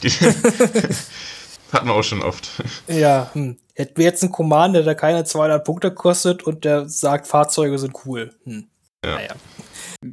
die 0.02 0.10
hatten 1.72 1.86
wir 1.86 1.94
auch 1.94 2.02
schon 2.02 2.22
oft. 2.22 2.50
Ja, 2.88 3.30
hm. 3.32 3.56
hätten 3.74 3.96
wir 3.96 4.04
jetzt 4.04 4.22
einen 4.22 4.32
Commander, 4.32 4.82
der 4.82 4.94
keine 4.94 5.24
200 5.24 5.64
Punkte 5.64 5.94
kostet 5.94 6.42
und 6.42 6.64
der 6.64 6.88
sagt, 6.88 7.26
Fahrzeuge 7.26 7.78
sind 7.78 7.96
cool. 8.04 8.34
Hm. 8.44 8.68
Ja. 9.04 9.14
Naja. 9.14 9.34
Ich 10.02 10.10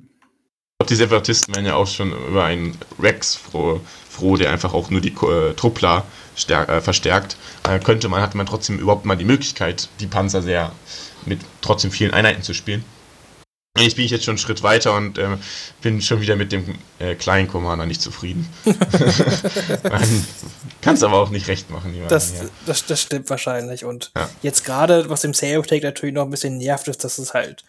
glaube, 0.79 0.89
die 0.89 0.95
Separatisten 0.95 1.55
werden 1.55 1.65
ja 1.65 1.75
auch 1.75 1.87
schon 1.87 2.13
über 2.27 2.45
einen 2.45 2.77
Rex 2.99 3.35
froh, 3.35 3.81
froh 4.09 4.37
der 4.37 4.51
einfach 4.51 4.73
auch 4.73 4.89
nur 4.89 5.01
die 5.01 5.13
äh, 5.13 5.53
Truppler 5.55 6.05
äh, 6.47 6.79
verstärkt. 6.79 7.35
Äh, 7.67 7.79
könnte 7.79 8.07
man, 8.07 8.21
hatte 8.21 8.37
man 8.37 8.45
trotzdem 8.45 8.79
überhaupt 8.79 9.03
mal 9.03 9.17
die 9.17 9.25
Möglichkeit, 9.25 9.89
die 9.99 10.07
Panzer 10.07 10.41
sehr 10.41 10.71
mit 11.25 11.41
trotzdem 11.59 11.91
vielen 11.91 12.13
Einheiten 12.13 12.43
zu 12.43 12.53
spielen. 12.53 12.85
Jetzt 13.79 13.95
bin 13.95 14.05
ich 14.05 14.11
jetzt 14.11 14.25
schon 14.25 14.33
einen 14.33 14.37
Schritt 14.39 14.63
weiter 14.63 14.95
und 14.95 15.17
äh, 15.17 15.37
bin 15.81 16.01
schon 16.01 16.21
wieder 16.21 16.35
mit 16.35 16.51
dem 16.51 16.75
äh, 16.99 17.15
kleinen 17.15 17.47
Commander 17.47 17.85
nicht 17.85 18.01
zufrieden. 18.01 18.47
Kannst 20.81 21.03
aber 21.03 21.17
auch 21.17 21.29
nicht 21.29 21.47
recht 21.47 21.69
machen. 21.69 21.93
Das, 22.07 22.33
das, 22.65 22.85
das, 22.85 23.01
stimmt 23.01 23.29
wahrscheinlich. 23.29 23.85
Und 23.85 24.11
ja. 24.15 24.29
jetzt 24.41 24.65
gerade, 24.65 25.09
was 25.09 25.23
im 25.23 25.33
Sale 25.33 25.61
Take 25.61 25.85
natürlich 25.85 26.15
noch 26.15 26.23
ein 26.23 26.29
bisschen 26.29 26.57
nervt, 26.57 26.87
ist, 26.87 27.03
dass 27.03 27.17
es 27.17 27.33
halt 27.33 27.63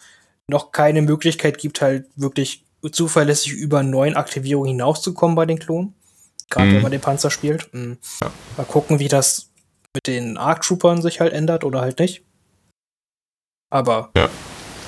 noch 0.46 0.72
keine 0.72 1.02
Möglichkeit 1.02 1.58
gibt, 1.58 1.80
halt 1.80 2.06
wirklich 2.16 2.64
zuverlässig 2.90 3.52
über 3.52 3.82
neun 3.82 4.16
Aktivierungen 4.16 4.70
hinauszukommen 4.70 5.36
bei 5.36 5.46
den 5.46 5.58
Klonen. 5.58 5.94
Gerade 6.48 6.68
mhm. 6.68 6.74
wenn 6.74 6.82
man 6.82 6.92
den 6.92 7.00
Panzer 7.00 7.30
spielt. 7.30 7.72
Mhm. 7.72 7.98
Ja. 8.20 8.30
Mal 8.56 8.64
gucken, 8.64 8.98
wie 8.98 9.08
das 9.08 9.50
mit 9.94 10.06
den 10.06 10.36
Arc 10.36 10.62
Troopern 10.62 11.02
sich 11.02 11.20
halt 11.20 11.32
ändert 11.32 11.64
oder 11.64 11.80
halt 11.80 11.98
nicht. 11.98 12.22
Aber 13.70 14.10
ja 14.16 14.28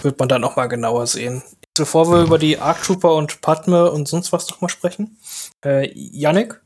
wird 0.05 0.19
man 0.19 0.29
dann 0.29 0.45
auch 0.45 0.57
mal 0.57 0.67
genauer 0.67 1.07
sehen. 1.07 1.43
Bevor 1.77 2.11
wir 2.11 2.23
über 2.23 2.38
die 2.38 2.59
Arc 2.59 2.83
Trooper 2.83 3.15
und 3.15 3.41
Padme 3.41 3.91
und 3.91 4.07
sonst 4.09 4.33
was 4.33 4.49
nochmal 4.51 4.69
sprechen, 4.69 5.19
äh, 5.65 5.91
Yannick, 5.95 6.61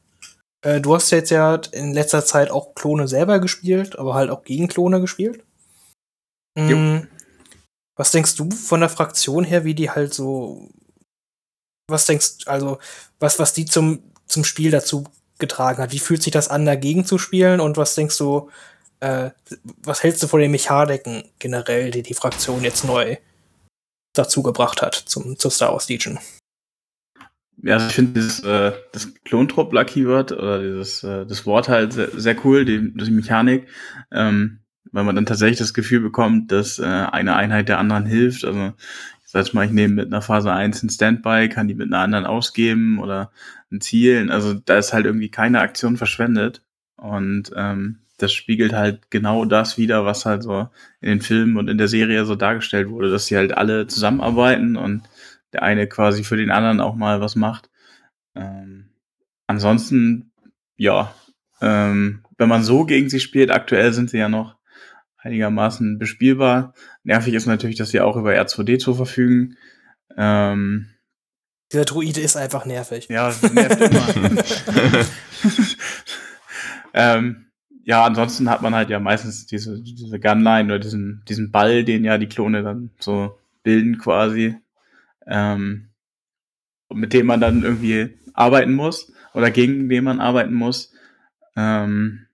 äh, 0.62 0.81
du 0.81 0.94
hast 0.94 1.11
jetzt 1.11 1.31
ja 1.31 1.55
in 1.72 1.92
letzter 1.92 2.25
Zeit 2.25 2.51
auch 2.51 2.75
Klone 2.75 3.07
selber 3.07 3.38
gespielt, 3.38 3.99
aber 3.99 4.14
halt 4.14 4.31
auch 4.31 4.42
gegen 4.42 4.68
Klone 4.68 5.01
gespielt. 5.01 5.44
Mhm. 6.57 7.09
Was 7.96 8.11
denkst 8.11 8.35
du 8.37 8.51
von 8.51 8.81
der 8.81 8.88
Fraktion 8.88 9.44
her, 9.44 9.64
wie 9.64 9.75
die 9.75 9.90
halt 9.90 10.12
so, 10.12 10.68
was 11.88 12.07
denkst, 12.07 12.46
also, 12.46 12.79
was, 13.20 13.38
was 13.38 13.53
die 13.53 13.64
zum, 13.64 14.03
zum 14.27 14.44
Spiel 14.44 14.70
dazu 14.70 15.05
getragen 15.38 15.83
hat? 15.83 15.92
Wie 15.92 15.99
fühlt 15.99 16.22
sich 16.22 16.33
das 16.33 16.49
an, 16.49 16.66
dagegen 16.66 17.05
zu 17.05 17.18
spielen? 17.18 17.61
Und 17.61 17.77
was 17.77 17.94
denkst 17.94 18.18
du, 18.18 18.51
äh, 19.01 19.31
was 19.83 20.03
hältst 20.03 20.22
du 20.22 20.27
von 20.27 20.40
den 20.40 20.51
Mechaniken 20.51 21.25
generell, 21.38 21.90
die 21.90 22.03
die 22.03 22.14
Fraktion 22.14 22.64
jetzt 22.64 22.85
neu 22.85 23.16
dazu 24.18 24.42
gebracht 24.42 24.83
hat 24.83 24.94
zum, 24.94 25.38
zur 25.38 25.50
Star 25.50 25.72
Wars 25.72 25.88
Legion? 25.88 26.18
Ja, 27.62 27.74
also 27.74 27.87
ich 27.88 27.94
finde 27.94 28.12
dieses 28.12 28.40
äh, 28.40 28.72
das 28.92 29.12
Klontruppler-Keyword 29.24 30.33
oder 30.33 30.61
dieses 30.61 31.02
äh, 31.02 31.24
das 31.26 31.46
Wort 31.46 31.68
halt 31.68 31.94
sehr, 31.94 32.11
sehr 32.12 32.37
cool, 32.44 32.64
die, 32.64 32.92
die 32.92 33.11
Mechanik, 33.11 33.66
ähm, 34.12 34.61
weil 34.92 35.05
man 35.05 35.16
dann 35.16 35.26
tatsächlich 35.26 35.59
das 35.59 35.74
Gefühl 35.74 36.00
bekommt, 36.00 36.52
dass 36.52 36.79
äh, 36.79 36.85
eine 36.85 37.35
Einheit 37.35 37.68
der 37.68 37.79
anderen 37.79 38.07
hilft. 38.07 38.44
Also 38.44 38.72
ich 39.24 39.31
sag 39.31 39.52
mal, 39.55 39.66
ich 39.66 39.72
nehme 39.72 39.94
mit 39.94 40.07
einer 40.07 40.22
Phase 40.22 40.52
1 40.52 40.83
ein 40.83 40.90
Standby, 40.90 41.48
kann 41.48 41.66
die 41.66 41.74
mit 41.74 41.88
einer 41.88 42.00
anderen 42.00 42.26
ausgeben 42.26 42.98
oder 42.98 43.33
ein 43.72 43.81
Zielen. 43.81 44.31
Also 44.31 44.55
da 44.55 44.79
ist 44.79 44.92
halt 44.92 45.07
irgendwie 45.07 45.31
keine 45.31 45.61
Aktion 45.61 45.96
verschwendet. 45.96 46.62
Und 46.96 47.50
ähm, 47.57 48.00
das 48.18 48.33
spiegelt 48.33 48.72
halt 48.72 49.11
genau 49.11 49.44
das 49.44 49.79
wieder, 49.79 50.05
was 50.05 50.24
halt 50.24 50.42
so 50.42 50.68
in 51.00 51.09
den 51.09 51.20
Filmen 51.20 51.57
und 51.57 51.68
in 51.68 51.79
der 51.79 51.88
Serie 51.88 52.24
so 52.24 52.35
dargestellt 52.35 52.88
wurde, 52.88 53.11
dass 53.11 53.26
sie 53.26 53.37
halt 53.37 53.57
alle 53.57 53.87
zusammenarbeiten 53.87 54.76
und 54.76 55.02
der 55.52 55.62
eine 55.62 55.87
quasi 55.87 56.24
für 56.24 56.37
den 56.37 56.50
anderen 56.50 56.81
auch 56.81 56.94
mal 56.94 57.20
was 57.20 57.37
macht. 57.37 57.70
Ähm, 58.35 58.90
ansonsten, 59.46 60.33
ja, 60.76 61.14
ähm, 61.61 62.24
wenn 62.38 62.48
man 62.48 62.64
so 62.64 62.85
gegen 62.85 63.09
sie 63.09 63.20
spielt, 63.20 63.50
aktuell 63.50 63.92
sind 63.92 64.11
sie 64.11 64.18
ja 64.18 64.29
noch 64.29 64.57
einigermaßen 65.18 65.98
bespielbar. 65.98 66.74
Nervig 67.02 67.35
ist 67.35 67.46
natürlich, 67.46 67.76
dass 67.76 67.90
sie 67.90 68.00
auch 68.00 68.16
über 68.16 68.33
R2D 68.33 68.79
zu 68.79 68.94
verfügen. 68.94 69.57
Ähm, 70.16 70.88
Dieser 71.72 71.85
Druide 71.85 72.20
ist 72.20 72.37
einfach 72.37 72.64
nervig. 72.64 73.09
Ja, 73.09 73.35
nervt 73.52 73.81
immer. 73.81 75.05
ähm, 76.94 77.45
ja, 77.87 78.05
ansonsten 78.05 78.51
hat 78.51 78.62
man 78.62 78.75
halt 78.75 78.90
ja 78.90 78.99
meistens 78.99 79.46
diese, 79.46 79.81
diese 79.81 80.18
Gunline 80.18 80.64
oder 80.64 80.81
diesen, 80.81 81.22
diesen 81.29 81.53
Ball, 81.53 81.85
den 81.85 82.05
ja 82.05 82.18
die 82.18 82.29
Klone 82.29 82.64
dann 82.64 82.90
so 82.99 83.38
bilden 83.62 83.99
quasi, 83.99 84.57
ähm, 85.25 85.90
mit 86.92 87.12
dem 87.12 87.27
man 87.27 87.40
dann 87.40 87.62
irgendwie 87.62 88.18
arbeiten 88.35 88.75
muss 88.75 89.12
oder 89.35 89.53
gegen 89.53 89.88
den 89.88 90.03
man 90.03 90.18
arbeiten 90.18 90.53
muss. 90.53 90.92
Ähm, 91.55 92.27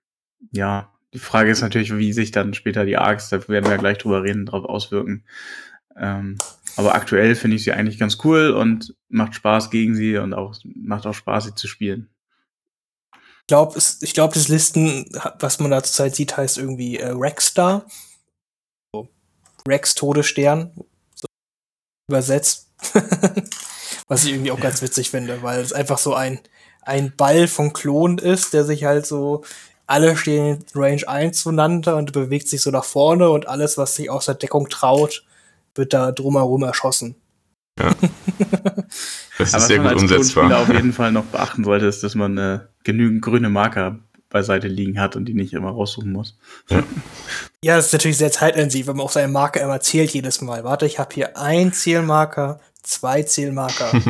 ja, 0.53 0.91
die 1.13 1.19
Frage 1.19 1.51
ist 1.51 1.61
natürlich, 1.61 1.95
wie 1.95 2.15
sich 2.15 2.31
dann 2.31 2.55
später 2.55 2.87
die 2.87 2.97
Arcs, 2.97 3.29
da 3.29 3.47
werden 3.47 3.67
wir 3.67 3.73
ja 3.73 3.77
gleich 3.77 3.99
drüber 3.99 4.23
reden, 4.23 4.47
drauf 4.47 4.65
auswirken. 4.65 5.25
Ähm, 5.99 6.39
aber 6.79 6.95
aktuell 6.95 7.35
finde 7.35 7.57
ich 7.57 7.65
sie 7.65 7.73
eigentlich 7.73 7.99
ganz 7.99 8.17
cool 8.25 8.53
und 8.53 8.95
macht 9.11 9.35
Spaß 9.35 9.69
gegen 9.69 9.95
sie 9.95 10.17
und 10.17 10.33
auch 10.33 10.55
macht 10.65 11.07
auch 11.07 11.13
Spaß, 11.13 11.45
sie 11.45 11.55
zu 11.55 11.69
spielen 11.69 12.09
glaube, 13.47 13.81
ich 14.01 14.15
glaube, 14.15 14.35
das 14.35 14.49
Listen, 14.49 15.07
was 15.39 15.59
man 15.59 15.71
da 15.71 15.83
zurzeit 15.83 16.15
sieht, 16.15 16.37
heißt 16.37 16.59
irgendwie 16.59 16.99
äh, 16.99 17.11
Rexstar. 17.11 17.87
So. 18.93 19.09
Rex 19.67 19.95
Todesstern. 19.95 20.73
So 21.15 21.27
übersetzt. 22.11 22.69
was 24.09 24.25
ich 24.25 24.33
irgendwie 24.33 24.51
auch 24.51 24.61
ganz 24.61 24.83
witzig 24.83 25.11
finde, 25.11 25.43
weil 25.43 25.61
es 25.61 25.73
einfach 25.73 25.99
so 25.99 26.15
ein, 26.15 26.41
ein 26.83 27.15
Ball 27.17 27.47
von 27.47 27.73
Klonen 27.73 28.19
ist, 28.19 28.53
der 28.53 28.65
sich 28.65 28.85
halt 28.85 29.07
so, 29.07 29.45
alle 29.87 30.17
stehen 30.17 30.47
in 30.47 30.65
Range 30.75 31.07
1 31.07 31.41
zueinander 31.43 31.97
und 31.97 32.13
bewegt 32.13 32.49
sich 32.49 32.61
so 32.63 32.71
nach 32.71 32.85
vorne 32.85 33.31
und 33.31 33.47
alles, 33.47 33.79
was 33.79 33.95
sich 33.95 34.11
aus 34.11 34.27
der 34.27 34.35
Deckung 34.35 34.69
traut, 34.69 35.25
wird 35.75 35.93
da 35.93 36.13
drumherum 36.13 36.63
erschossen. 36.63 37.17
Ja. 37.79 37.95
Das 39.39 39.55
ist 39.55 39.67
sehr 39.67 39.79
gut 39.79 39.95
umsetzbar. 39.95 40.45
Was 40.45 40.51
man 40.51 40.53
als 40.53 40.69
auf 40.69 40.75
jeden 40.77 40.93
Fall 40.93 41.11
noch 41.11 41.25
beachten 41.25 41.65
sollte, 41.65 41.87
ist, 41.87 42.05
dass 42.05 42.15
man 42.15 42.39
äh, 42.39 42.61
genügend 42.85 43.23
grüne 43.23 43.51
Marker 43.51 43.99
beiseite 44.33 44.67
liegen 44.67 44.99
hat 44.99 45.15
und 45.15 45.27
die 45.27 45.35
nicht 45.35 45.53
immer 45.53 45.71
raussuchen 45.71 46.11
muss. 46.11 46.39
Ja, 46.69 46.83
ja 47.63 47.77
das 47.77 47.87
ist 47.87 47.93
natürlich 47.93 48.19
sehr 48.19 48.33
zeitintensiv, 48.33 48.87
wenn 48.87 48.97
man 48.97 49.07
auch 49.07 49.13
seine 49.13 49.31
Marker 49.31 49.61
immer 49.61 49.81
zählt 49.81 50.11
jedes 50.11 50.41
Mal. 50.41 50.65
Warte, 50.65 50.87
ich 50.87 50.99
habe 50.99 51.15
hier 51.15 51.37
ein 51.37 51.73
Zielmarker, 51.73 52.59
zwei 52.83 53.23
Zielmarker. 53.23 53.93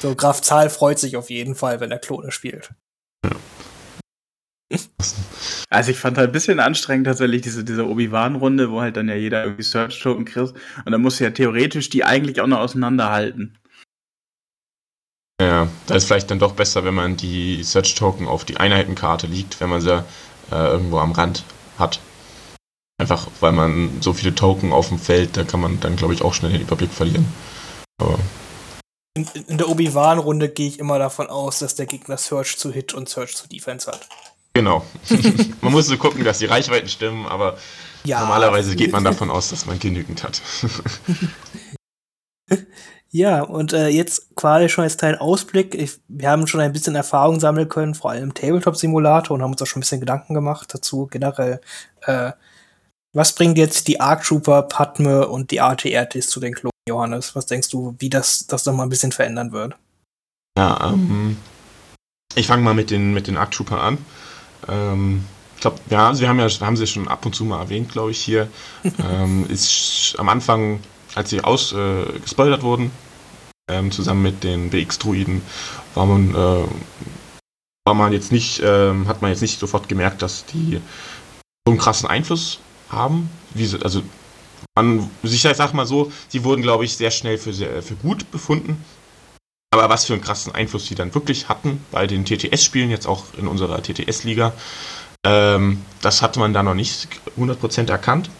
so, 0.00 0.14
Graf 0.14 0.40
Zahl 0.42 0.70
freut 0.70 0.98
sich 0.98 1.16
auf 1.16 1.30
jeden 1.30 1.54
Fall, 1.54 1.80
wenn 1.80 1.92
er 1.92 1.98
Klone 1.98 2.32
spielt. 2.32 2.70
Ja. 3.24 3.32
Also 5.70 5.90
ich 5.90 5.98
fand 5.98 6.16
halt 6.16 6.30
ein 6.30 6.32
bisschen 6.32 6.60
anstrengend 6.60 7.06
tatsächlich 7.06 7.42
diese, 7.42 7.62
diese 7.62 7.86
Obi-Wan-Runde, 7.86 8.70
wo 8.70 8.80
halt 8.80 8.96
dann 8.96 9.08
ja 9.08 9.14
jeder 9.14 9.44
irgendwie 9.44 9.62
Search-Token 9.62 10.24
kriegt. 10.24 10.54
Und 10.84 10.92
dann 10.92 11.02
musst 11.02 11.20
du 11.20 11.24
ja 11.24 11.30
theoretisch 11.30 11.90
die 11.90 12.04
eigentlich 12.04 12.40
auch 12.40 12.46
noch 12.46 12.60
auseinanderhalten. 12.60 13.58
Ja, 15.40 15.68
da 15.86 15.94
ist 15.94 16.06
vielleicht 16.06 16.30
dann 16.30 16.40
doch 16.40 16.52
besser, 16.52 16.84
wenn 16.84 16.94
man 16.94 17.16
die 17.16 17.62
Search-Token 17.62 18.26
auf 18.26 18.44
die 18.44 18.56
Einheitenkarte 18.56 19.28
liegt, 19.28 19.60
wenn 19.60 19.70
man 19.70 19.80
sie 19.80 20.04
äh, 20.50 20.54
irgendwo 20.54 20.98
am 20.98 21.12
Rand 21.12 21.44
hat. 21.78 22.00
Einfach, 23.00 23.28
weil 23.38 23.52
man 23.52 24.02
so 24.02 24.12
viele 24.12 24.34
Token 24.34 24.72
auf 24.72 24.88
dem 24.88 24.98
Feld, 24.98 25.36
da 25.36 25.44
kann 25.44 25.60
man 25.60 25.78
dann, 25.78 25.94
glaube 25.94 26.14
ich, 26.14 26.22
auch 26.22 26.34
schnell 26.34 26.50
den 26.50 26.62
Überblick 26.62 26.90
verlieren. 26.90 27.32
Aber 28.00 28.18
in, 29.14 29.26
in 29.46 29.58
der 29.58 29.68
Obi-Wan-Runde 29.68 30.48
gehe 30.48 30.68
ich 30.68 30.80
immer 30.80 30.98
davon 30.98 31.28
aus, 31.28 31.60
dass 31.60 31.76
der 31.76 31.86
Gegner 31.86 32.16
Search 32.16 32.56
zu 32.58 32.72
Hit 32.72 32.94
und 32.94 33.08
Search 33.08 33.36
zu 33.36 33.48
Defense 33.48 33.90
hat. 33.90 34.08
Genau. 34.54 34.84
man 35.60 35.72
muss 35.72 35.86
so 35.86 35.96
gucken, 35.96 36.24
dass 36.24 36.38
die 36.38 36.46
Reichweiten 36.46 36.88
stimmen, 36.88 37.26
aber 37.26 37.58
ja. 38.02 38.20
normalerweise 38.20 38.74
geht 38.74 38.90
man 38.90 39.04
davon 39.04 39.30
aus, 39.30 39.50
dass 39.50 39.66
man 39.66 39.78
genügend 39.78 40.24
hat. 40.24 40.42
ja, 43.10 43.42
und 43.42 43.72
äh, 43.72 43.88
jetzt 43.88 44.34
quasi 44.36 44.68
schon 44.68 44.84
als 44.84 44.96
Teil 44.96 45.16
Ausblick. 45.16 45.74
Ich, 45.74 45.98
wir 46.08 46.30
haben 46.30 46.46
schon 46.46 46.60
ein 46.60 46.72
bisschen 46.72 46.94
Erfahrung 46.94 47.40
sammeln 47.40 47.68
können, 47.68 47.94
vor 47.94 48.10
allem 48.10 48.24
im 48.24 48.34
Tabletop-Simulator 48.34 49.34
und 49.34 49.42
haben 49.42 49.52
uns 49.52 49.62
auch 49.62 49.66
schon 49.66 49.80
ein 49.80 49.82
bisschen 49.82 50.00
Gedanken 50.00 50.34
gemacht 50.34 50.68
dazu 50.72 51.06
generell. 51.06 51.60
Äh, 52.02 52.32
was 53.14 53.34
bringt 53.34 53.56
jetzt 53.56 53.88
die 53.88 54.00
Arc 54.00 54.24
Trooper, 54.24 54.62
Padme 54.62 55.26
und 55.26 55.50
die 55.50 55.60
ATRTs 55.60 56.28
zu 56.28 56.40
den 56.40 56.54
Klonen, 56.54 56.72
Johannes? 56.88 57.34
Was 57.34 57.46
denkst 57.46 57.70
du, 57.70 57.96
wie 57.98 58.10
das 58.10 58.46
das 58.46 58.66
noch 58.66 58.74
mal 58.74 58.82
ein 58.82 58.90
bisschen 58.90 59.12
verändern 59.12 59.52
wird? 59.52 59.74
Ja, 60.58 60.90
ähm, 60.92 61.38
Ich 62.34 62.46
fange 62.46 62.62
mal 62.62 62.74
mit 62.74 62.90
den, 62.90 63.14
mit 63.14 63.26
den 63.26 63.38
Arc 63.38 63.52
Trooper 63.52 63.80
an. 63.80 63.98
Ähm, 64.68 65.24
ich 65.54 65.62
glaube, 65.62 65.78
ja, 65.88 66.08
also 66.08 66.20
wir 66.20 66.28
haben 66.28 66.38
ja, 66.38 66.48
wir 66.48 66.66
haben 66.66 66.76
sie 66.76 66.86
schon 66.86 67.08
ab 67.08 67.24
und 67.24 67.34
zu 67.34 67.44
mal 67.44 67.60
erwähnt, 67.60 67.90
glaube 67.90 68.10
ich, 68.10 68.20
hier. 68.20 68.48
ähm, 68.84 69.46
ist 69.48 70.14
am 70.18 70.28
Anfang, 70.28 70.80
als 71.14 71.30
sie 71.30 71.42
ausgespoilert 71.42 72.60
äh, 72.60 72.64
wurden, 72.64 72.90
ähm, 73.70 73.90
zusammen 73.90 74.22
mit 74.22 74.44
den 74.44 74.70
BX-Druiden, 74.70 75.42
war 75.94 76.06
man, 76.06 76.34
äh, 76.34 76.68
war 77.86 77.94
man 77.94 78.12
jetzt 78.12 78.32
nicht, 78.32 78.60
äh, 78.60 78.92
hat 79.06 79.22
man 79.22 79.30
jetzt 79.30 79.42
nicht 79.42 79.58
sofort 79.58 79.88
gemerkt, 79.88 80.22
dass 80.22 80.44
die 80.46 80.80
so 81.66 81.72
einen 81.72 81.78
krassen 81.78 82.08
Einfluss 82.08 82.60
haben. 82.88 83.30
Sie, 83.54 83.78
also 83.82 84.02
man, 84.74 85.10
ich 85.22 85.42
sag 85.42 85.74
mal 85.74 85.86
so, 85.86 86.12
sie 86.28 86.44
wurden, 86.44 86.62
glaube 86.62 86.84
ich, 86.84 86.96
sehr 86.96 87.10
schnell 87.10 87.38
für, 87.38 87.52
sehr, 87.52 87.82
für 87.82 87.96
gut 87.96 88.30
befunden. 88.30 88.84
Aber 89.70 89.90
was 89.90 90.06
für 90.06 90.14
einen 90.14 90.22
krassen 90.22 90.54
Einfluss 90.54 90.86
sie 90.86 90.94
dann 90.94 91.14
wirklich 91.14 91.48
hatten 91.48 91.84
bei 91.90 92.06
den 92.06 92.24
TTS-Spielen, 92.24 92.90
jetzt 92.90 93.06
auch 93.06 93.24
in 93.36 93.46
unserer 93.46 93.82
TTS-Liga, 93.82 94.52
ähm, 95.26 95.82
das 96.00 96.22
hatte 96.22 96.38
man 96.38 96.54
da 96.54 96.62
noch 96.62 96.74
nicht 96.74 97.08
100% 97.38 97.90
erkannt. 97.90 98.30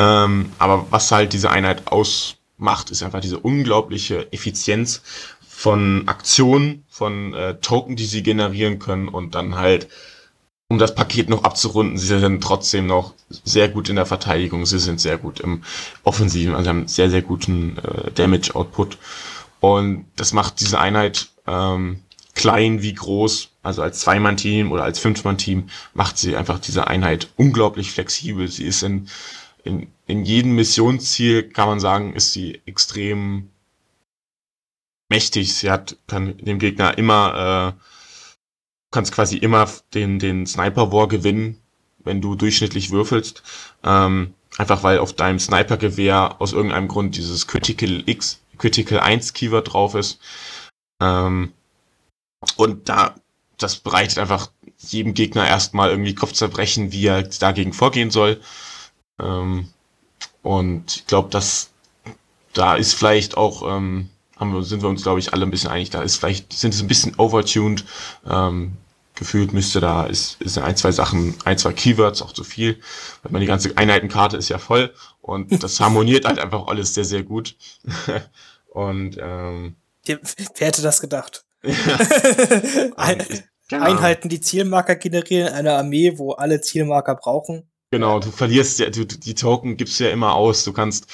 Ähm, 0.00 0.52
aber 0.58 0.86
was 0.90 1.10
halt 1.12 1.32
diese 1.32 1.50
Einheit 1.50 1.86
ausmacht, 1.86 2.90
ist 2.90 3.02
einfach 3.02 3.20
diese 3.20 3.38
unglaubliche 3.38 4.32
Effizienz 4.32 5.02
von 5.40 6.08
Aktionen, 6.08 6.84
von 6.88 7.34
äh, 7.34 7.54
Token, 7.60 7.94
die 7.94 8.06
sie 8.06 8.22
generieren 8.22 8.78
können 8.78 9.08
und 9.08 9.34
dann 9.34 9.54
halt, 9.54 9.88
um 10.68 10.78
das 10.78 10.94
Paket 10.94 11.28
noch 11.28 11.44
abzurunden, 11.44 11.98
sie 11.98 12.18
sind 12.18 12.42
trotzdem 12.42 12.86
noch 12.86 13.14
sehr 13.28 13.68
gut 13.68 13.88
in 13.88 13.96
der 13.96 14.06
Verteidigung, 14.06 14.66
sie 14.66 14.80
sind 14.80 15.00
sehr 15.00 15.18
gut 15.18 15.38
im 15.38 15.62
Offensiven, 16.02 16.54
also 16.54 16.68
haben 16.68 16.88
sehr, 16.88 17.10
sehr 17.10 17.22
guten 17.22 17.78
äh, 17.78 18.10
Damage-Output. 18.10 18.98
Und 19.60 20.06
das 20.16 20.32
macht 20.32 20.58
diese 20.58 20.80
Einheit 20.80 21.28
ähm, 21.46 22.00
klein 22.34 22.82
wie 22.82 22.94
groß, 22.94 23.50
also 23.62 23.82
als 23.82 24.00
Zweimann-Team 24.00 24.72
oder 24.72 24.82
als 24.84 24.98
Fünfmann-Team, 24.98 25.68
macht 25.94 26.18
sie 26.18 26.34
einfach 26.34 26.58
diese 26.58 26.88
Einheit 26.88 27.28
unglaublich 27.36 27.92
flexibel. 27.92 28.48
Sie 28.48 28.64
ist 28.64 28.82
in, 28.82 29.08
in, 29.64 29.92
in 30.06 30.24
jedem 30.24 30.54
Missionsziel, 30.54 31.48
kann 31.48 31.68
man 31.68 31.80
sagen, 31.80 32.14
ist 32.14 32.32
sie 32.32 32.60
extrem 32.66 33.50
mächtig. 35.08 35.54
Sie 35.54 35.70
hat, 35.70 35.96
kann 36.06 36.36
dem 36.38 36.58
Gegner 36.58 36.98
immer, 36.98 37.76
äh, 37.76 37.82
kannst 38.90 39.12
quasi 39.12 39.36
immer 39.36 39.68
den, 39.94 40.18
den 40.18 40.46
Sniper 40.46 40.92
War 40.92 41.08
gewinnen, 41.08 41.58
wenn 42.04 42.20
du 42.20 42.34
durchschnittlich 42.34 42.90
würfelst. 42.90 43.42
Ähm, 43.84 44.34
einfach 44.58 44.82
weil 44.82 44.98
auf 44.98 45.12
deinem 45.12 45.38
Sniper-Gewehr 45.38 46.40
aus 46.40 46.52
irgendeinem 46.52 46.88
Grund 46.88 47.16
dieses 47.16 47.46
Critical 47.46 48.02
X, 48.06 48.40
Critical 48.58 49.00
1 49.00 49.32
Keyword 49.32 49.72
drauf 49.72 49.94
ist. 49.94 50.20
Ähm, 51.00 51.52
und 52.56 52.88
da, 52.88 53.14
das 53.58 53.76
bereitet 53.76 54.18
einfach 54.18 54.50
jedem 54.78 55.14
Gegner 55.14 55.46
erstmal 55.46 55.90
irgendwie 55.90 56.14
Kopfzerbrechen, 56.14 56.92
wie 56.92 57.06
er 57.06 57.22
dagegen 57.22 57.72
vorgehen 57.72 58.10
soll. 58.10 58.40
Ähm, 59.20 59.68
und 60.42 60.96
ich 60.96 61.06
glaube, 61.06 61.30
dass 61.30 61.70
da 62.52 62.74
ist 62.74 62.94
vielleicht 62.94 63.36
auch, 63.36 63.62
ähm, 63.62 64.10
haben 64.36 64.52
wir, 64.52 64.62
sind 64.62 64.82
wir 64.82 64.88
uns, 64.88 65.02
glaube 65.02 65.20
ich, 65.20 65.32
alle 65.32 65.46
ein 65.46 65.50
bisschen 65.50 65.70
einig, 65.70 65.90
da 65.90 66.02
ist 66.02 66.16
vielleicht, 66.16 66.52
sind 66.52 66.74
es 66.74 66.80
ein 66.80 66.88
bisschen 66.88 67.14
overtuned. 67.18 67.84
Ähm, 68.28 68.76
gefühlt 69.14 69.52
müsste 69.52 69.80
da, 69.80 70.04
ist, 70.04 70.40
ist 70.40 70.58
ein, 70.58 70.76
zwei 70.76 70.90
Sachen, 70.90 71.34
ein, 71.44 71.58
zwei 71.58 71.72
Keywords 71.72 72.22
auch 72.22 72.32
zu 72.32 72.44
viel. 72.44 72.80
Weil 73.22 73.32
man 73.32 73.40
die 73.40 73.46
ganze 73.46 73.76
Einheitenkarte 73.76 74.36
ist 74.36 74.48
ja 74.48 74.58
voll 74.58 74.92
und 75.20 75.62
das 75.62 75.80
harmoniert 75.80 76.24
halt 76.24 76.38
einfach 76.38 76.66
alles 76.66 76.94
sehr, 76.94 77.04
sehr 77.04 77.22
gut. 77.22 77.56
und 78.70 79.16
ähm, 79.20 79.76
Wer 80.04 80.18
hätte 80.66 80.82
das 80.82 81.00
gedacht? 81.00 81.44
Ein, 82.96 83.24
Einheiten, 83.70 84.28
die 84.28 84.40
Zielmarker 84.40 84.96
generieren, 84.96 85.52
eine 85.52 85.74
Armee, 85.74 86.18
wo 86.18 86.32
alle 86.32 86.60
Zielmarker 86.60 87.14
brauchen. 87.14 87.68
Genau, 87.92 88.20
du 88.20 88.30
verlierst 88.30 88.78
ja, 88.78 88.88
du, 88.88 89.04
die 89.04 89.34
Token 89.34 89.76
gibst 89.76 90.00
du 90.00 90.04
ja 90.04 90.10
immer 90.10 90.34
aus. 90.34 90.64
Du 90.64 90.72
kannst, 90.72 91.06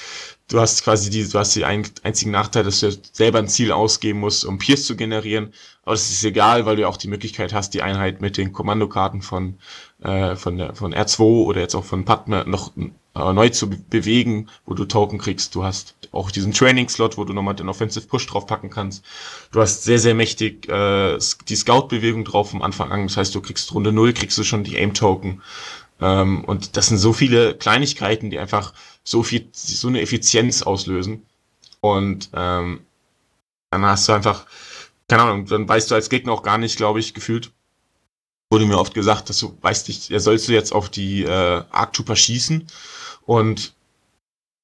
du 0.47 0.61
hast 0.61 0.81
quasi 0.81 1.09
die, 1.09 1.27
du 1.27 1.37
hast 1.37 1.53
den 1.57 1.65
einzigen 1.65 2.31
Nachteil, 2.31 2.63
dass 2.63 2.79
du 2.79 2.97
selber 3.11 3.39
ein 3.39 3.49
Ziel 3.49 3.73
ausgeben 3.73 4.21
musst, 4.21 4.45
um 4.45 4.59
Pierce 4.59 4.85
zu 4.85 4.95
generieren. 4.95 5.53
Aber 5.83 5.95
das 5.95 6.09
ist 6.09 6.23
egal, 6.23 6.65
weil 6.65 6.77
du 6.77 6.83
ja 6.83 6.87
auch 6.87 6.95
die 6.95 7.09
Möglichkeit 7.09 7.51
hast, 7.53 7.73
die 7.73 7.81
Einheit 7.81 8.21
mit 8.21 8.37
den 8.37 8.53
Kommandokarten 8.53 9.21
von, 9.21 9.59
äh, 10.01 10.37
von 10.37 10.55
der, 10.55 10.73
von 10.73 10.93
R2 10.93 11.19
oder 11.19 11.59
jetzt 11.59 11.75
auch 11.75 11.83
von 11.83 12.05
Padme 12.05 12.45
noch 12.47 12.71
äh, 12.77 13.33
neu 13.33 13.49
zu 13.49 13.69
bewegen, 13.69 14.47
wo 14.65 14.73
du 14.73 14.85
Token 14.85 15.19
kriegst. 15.19 15.55
Du 15.55 15.65
hast 15.65 15.95
auch 16.13 16.31
diesen 16.31 16.53
Training-Slot, 16.53 17.17
wo 17.17 17.25
du 17.25 17.33
nochmal 17.33 17.55
den 17.55 17.67
Offensive 17.67 18.07
Push 18.07 18.25
draufpacken 18.27 18.69
kannst. 18.69 19.03
Du 19.51 19.59
hast 19.59 19.83
sehr, 19.83 19.99
sehr 19.99 20.15
mächtig 20.15 20.69
äh, 20.69 21.17
die 21.49 21.55
Scout-Bewegung 21.57 22.23
drauf 22.23 22.51
vom 22.51 22.61
Anfang 22.61 22.89
an. 22.93 23.03
Das 23.07 23.17
heißt, 23.17 23.35
du 23.35 23.41
kriegst 23.41 23.73
Runde 23.73 23.91
0, 23.91 24.13
kriegst 24.13 24.37
du 24.37 24.45
schon 24.45 24.63
die 24.63 24.77
Aim-Token. 24.77 25.41
Ähm, 26.01 26.43
und 26.45 26.77
das 26.77 26.87
sind 26.87 26.97
so 26.97 27.13
viele 27.13 27.55
Kleinigkeiten, 27.55 28.29
die 28.29 28.39
einfach 28.39 28.73
so 29.03 29.23
viel, 29.23 29.49
so 29.53 29.87
eine 29.87 30.01
Effizienz 30.01 30.61
auslösen. 30.61 31.25
Und 31.81 32.29
ähm, 32.33 32.81
dann 33.71 33.85
hast 33.85 34.07
du 34.07 34.13
einfach, 34.13 34.45
keine 35.07 35.23
Ahnung, 35.23 35.45
dann 35.45 35.67
weißt 35.67 35.91
du 35.91 35.95
als 35.95 36.09
Gegner 36.09 36.33
auch 36.33 36.43
gar 36.43 36.57
nicht, 36.57 36.77
glaube 36.77 36.99
ich, 36.99 37.13
gefühlt. 37.13 37.51
Wurde 38.51 38.65
mir 38.65 38.79
oft 38.79 38.93
gesagt, 38.93 39.29
dass 39.29 39.39
du 39.39 39.55
weißt 39.61 39.87
nicht, 39.87 40.09
ja, 40.09 40.19
sollst 40.19 40.47
du 40.47 40.53
jetzt 40.53 40.73
auf 40.73 40.89
die 40.89 41.23
äh, 41.23 41.63
Arc 41.69 41.93
Trooper 41.93 42.15
schießen 42.15 42.65
und 43.25 43.73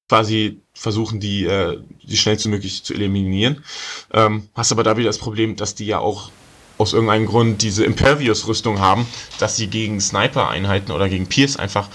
quasi 0.08 0.60
versuchen, 0.74 1.20
die, 1.20 1.44
äh, 1.44 1.80
die 2.02 2.16
schnellstmöglich 2.16 2.82
zu 2.82 2.94
eliminieren. 2.94 3.64
Ähm, 4.12 4.48
hast 4.54 4.72
aber 4.72 4.82
da 4.82 4.96
wieder 4.96 5.08
das 5.08 5.18
Problem, 5.18 5.56
dass 5.56 5.74
die 5.74 5.86
ja 5.86 5.98
auch 5.98 6.30
aus 6.78 6.92
irgendeinem 6.92 7.26
Grund 7.26 7.62
diese 7.62 7.84
Impervious-Rüstung 7.84 8.80
haben, 8.80 9.06
dass 9.38 9.56
sie 9.56 9.68
gegen 9.68 10.00
Sniper-Einheiten 10.00 10.92
oder 10.92 11.08
gegen 11.08 11.26
Pierce 11.26 11.56
einfach 11.56 11.88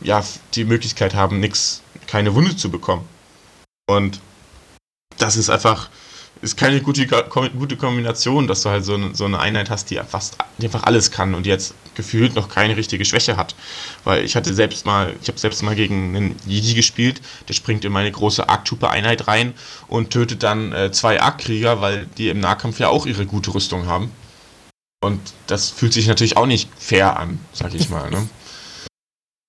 ja 0.00 0.24
die 0.54 0.64
Möglichkeit 0.64 1.14
haben, 1.14 1.40
nix, 1.40 1.82
keine 2.06 2.34
Wunde 2.34 2.56
zu 2.56 2.70
bekommen. 2.70 3.06
Und 3.88 4.20
das 5.18 5.36
ist 5.36 5.50
einfach, 5.50 5.90
ist 6.40 6.56
keine 6.56 6.80
gute, 6.80 7.06
gute 7.06 7.76
Kombination, 7.76 8.46
dass 8.46 8.62
du 8.62 8.70
halt 8.70 8.84
so 8.84 8.94
eine, 8.94 9.14
so 9.14 9.24
eine 9.24 9.40
Einheit 9.40 9.70
hast, 9.70 9.90
die 9.90 10.00
fast 10.08 10.36
die 10.58 10.66
einfach 10.66 10.84
alles 10.84 11.10
kann 11.10 11.34
und 11.34 11.46
jetzt 11.46 11.74
gefühlt 11.94 12.36
noch 12.36 12.48
keine 12.48 12.76
richtige 12.76 13.04
Schwäche 13.04 13.36
hat. 13.36 13.56
Weil 14.04 14.24
ich 14.24 14.36
hatte 14.36 14.54
selbst 14.54 14.86
mal, 14.86 15.14
ich 15.20 15.28
habe 15.28 15.38
selbst 15.38 15.62
mal 15.62 15.74
gegen 15.74 16.14
einen 16.14 16.36
Jedi 16.46 16.74
gespielt, 16.74 17.20
der 17.48 17.54
springt 17.54 17.84
in 17.84 17.90
meine 17.90 18.12
große 18.12 18.48
Arc-Trooper-Einheit 18.48 19.26
rein 19.26 19.54
und 19.88 20.10
tötet 20.10 20.44
dann 20.44 20.72
äh, 20.72 20.92
zwei 20.92 21.20
Arc-Krieger, 21.20 21.80
weil 21.80 22.06
die 22.18 22.28
im 22.28 22.38
Nahkampf 22.38 22.78
ja 22.78 22.88
auch 22.88 23.06
ihre 23.06 23.26
gute 23.26 23.52
Rüstung 23.52 23.86
haben. 23.86 24.12
Und 25.00 25.20
das 25.46 25.70
fühlt 25.70 25.92
sich 25.92 26.08
natürlich 26.08 26.36
auch 26.36 26.46
nicht 26.46 26.68
fair 26.76 27.18
an, 27.18 27.38
sag 27.52 27.74
ich 27.74 27.88
mal. 27.88 28.10
Ne? 28.10 28.28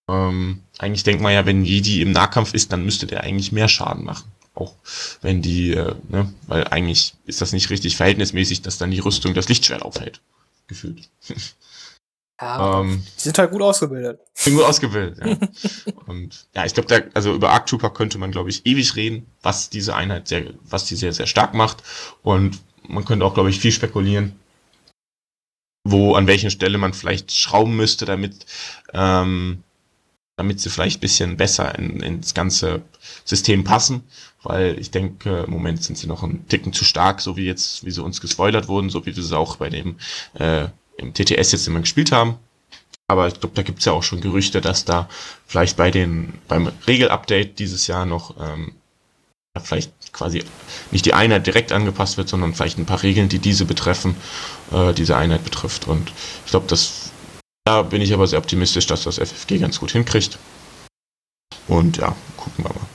ähm, 0.09 0.63
eigentlich 0.77 1.03
denkt 1.03 1.21
man 1.21 1.33
ja, 1.33 1.45
wenn 1.45 1.63
Jedi 1.63 2.01
im 2.01 2.11
Nahkampf 2.11 2.53
ist, 2.53 2.71
dann 2.71 2.83
müsste 2.83 3.05
der 3.05 3.21
eigentlich 3.23 3.51
mehr 3.51 3.67
Schaden 3.67 4.05
machen. 4.05 4.31
Auch 4.55 4.73
wenn 5.21 5.41
die, 5.41 5.73
äh, 5.73 5.95
ne, 6.09 6.33
weil 6.47 6.67
eigentlich 6.67 7.13
ist 7.25 7.41
das 7.41 7.53
nicht 7.53 7.69
richtig 7.69 7.95
verhältnismäßig, 7.95 8.61
dass 8.61 8.77
dann 8.77 8.91
die 8.91 8.99
Rüstung 8.99 9.33
das 9.33 9.47
Lichtschwert 9.47 9.83
aufhält. 9.83 10.21
Gefühlt. 10.67 11.09
Ja, 12.41 12.79
ähm, 12.81 13.03
die 13.17 13.21
sind 13.21 13.37
halt 13.37 13.51
gut 13.51 13.61
ausgebildet. 13.61 14.19
Sind 14.33 14.55
gut 14.55 14.65
ausgebildet, 14.65 15.19
ja. 15.23 15.93
Und 16.07 16.47
ja, 16.55 16.65
ich 16.65 16.73
glaube, 16.73 17.09
also 17.13 17.33
über 17.33 17.51
Arc 17.51 17.67
Trooper 17.67 17.91
könnte 17.91 18.17
man, 18.17 18.31
glaube 18.31 18.49
ich, 18.49 18.65
ewig 18.65 18.95
reden, 18.95 19.27
was 19.41 19.69
diese 19.69 19.95
Einheit 19.95 20.27
sehr, 20.27 20.53
was 20.63 20.85
die 20.85 20.95
sehr, 20.95 21.13
sehr 21.13 21.27
stark 21.27 21.53
macht. 21.53 21.83
Und 22.23 22.59
man 22.87 23.05
könnte 23.05 23.25
auch, 23.25 23.35
glaube 23.35 23.51
ich, 23.51 23.59
viel 23.59 23.71
spekulieren, 23.71 24.39
wo, 25.83 26.15
an 26.15 26.27
welchen 26.27 26.51
Stelle 26.51 26.77
man 26.77 26.93
vielleicht 26.93 27.31
schrauben 27.31 27.75
müsste, 27.75 28.05
damit, 28.05 28.45
ähm, 28.93 29.63
damit 30.37 30.59
sie 30.59 30.69
vielleicht 30.69 31.01
bisschen 31.01 31.37
besser 31.37 31.77
in, 31.77 32.01
ins 32.01 32.33
ganze 32.33 32.81
System 33.25 33.63
passen. 33.63 34.03
Weil 34.41 34.79
ich 34.79 34.91
denke, 34.91 35.43
im 35.47 35.51
Moment 35.51 35.83
sind 35.83 35.97
sie 35.97 36.07
noch 36.07 36.23
ein 36.23 36.47
Ticken 36.47 36.71
zu 36.71 36.85
stark, 36.85 37.19
so 37.19 37.35
wie 37.35 37.45
jetzt, 37.45 37.85
wie 37.85 37.91
sie 37.91 38.03
uns 38.03 38.21
gespoilert 38.21 38.67
wurden, 38.67 38.89
so 38.89 39.05
wie 39.05 39.15
wir 39.15 39.23
sie 39.23 39.37
auch 39.37 39.57
bei 39.57 39.69
dem 39.69 39.97
äh, 40.35 40.67
im 40.97 41.13
TTS 41.13 41.51
jetzt 41.51 41.67
immer 41.67 41.81
gespielt 41.81 42.11
haben. 42.11 42.35
Aber 43.07 43.27
ich 43.27 43.39
glaube, 43.39 43.55
da 43.55 43.63
gibt's 43.63 43.85
ja 43.85 43.91
auch 43.91 44.03
schon 44.03 44.21
Gerüchte, 44.21 44.61
dass 44.61 44.85
da 44.85 45.09
vielleicht 45.47 45.75
bei 45.77 45.89
den, 45.91 46.33
beim 46.47 46.71
Regelupdate 46.87 47.57
dieses 47.57 47.87
Jahr 47.87 48.05
noch 48.05 48.35
ähm, 48.39 48.73
vielleicht 49.61 49.91
quasi 50.13 50.43
nicht 50.91 51.05
die 51.05 51.13
Einheit 51.13 51.47
direkt 51.47 51.71
angepasst 51.71 52.17
wird, 52.17 52.29
sondern 52.29 52.53
vielleicht 52.53 52.77
ein 52.77 52.85
paar 52.85 53.01
Regeln, 53.01 53.27
die 53.27 53.39
diese 53.39 53.65
betreffen, 53.65 54.15
äh, 54.71 54.93
diese 54.93 55.17
Einheit 55.17 55.43
betrifft. 55.43 55.87
Und 55.87 56.11
ich 56.45 56.51
glaube, 56.51 56.67
das 56.67 57.11
da 57.69 57.83
bin 57.83 58.01
ich 58.01 58.11
aber 58.15 58.25
sehr 58.25 58.39
optimistisch, 58.39 58.87
dass 58.87 59.03
das 59.03 59.19
FFG 59.19 59.59
ganz 59.59 59.79
gut 59.79 59.91
hinkriegt. 59.91 60.39
Und 61.67 61.97
ja, 61.97 62.15
gucken 62.35 62.65
wir 62.65 62.73
mal. 62.73 62.87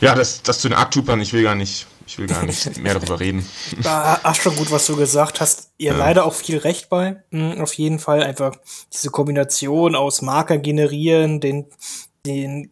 Ja, 0.00 0.14
das, 0.14 0.42
das 0.42 0.60
zu 0.60 0.68
den 0.70 0.78
Arctroopern, 0.78 1.20
ich 1.20 1.34
will 1.34 1.42
gar 1.42 1.54
nicht, 1.54 1.86
ich 2.06 2.16
will 2.16 2.26
gar 2.26 2.46
nicht 2.46 2.78
mehr 2.82 2.94
darüber 2.94 3.20
reden. 3.20 3.46
Ach, 3.84 4.34
schon 4.34 4.56
gut, 4.56 4.70
was 4.70 4.86
du 4.86 4.96
gesagt 4.96 5.42
hast. 5.42 5.72
Ihr 5.76 5.92
ja. 5.92 5.98
leider 5.98 6.24
auch 6.24 6.32
viel 6.32 6.56
Recht 6.56 6.88
bei. 6.88 7.22
Mhm, 7.30 7.60
auf 7.60 7.74
jeden 7.74 7.98
Fall 7.98 8.22
einfach 8.22 8.56
diese 8.90 9.10
Kombination 9.10 9.94
aus 9.96 10.22
Marker 10.22 10.56
generieren, 10.56 11.40
den, 11.40 11.66
den 12.24 12.70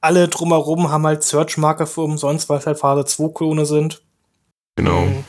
alle 0.00 0.26
drumherum 0.26 0.90
haben 0.90 1.06
halt 1.06 1.22
Search-Marker 1.22 1.86
für 1.86 2.00
umsonst, 2.00 2.48
weil 2.48 2.58
es 2.58 2.66
halt 2.66 2.80
Phase 2.80 3.04
2 3.04 3.32
Klone 3.32 3.64
sind. 3.64 4.02
Genau. 4.74 5.02
Mhm. 5.02 5.24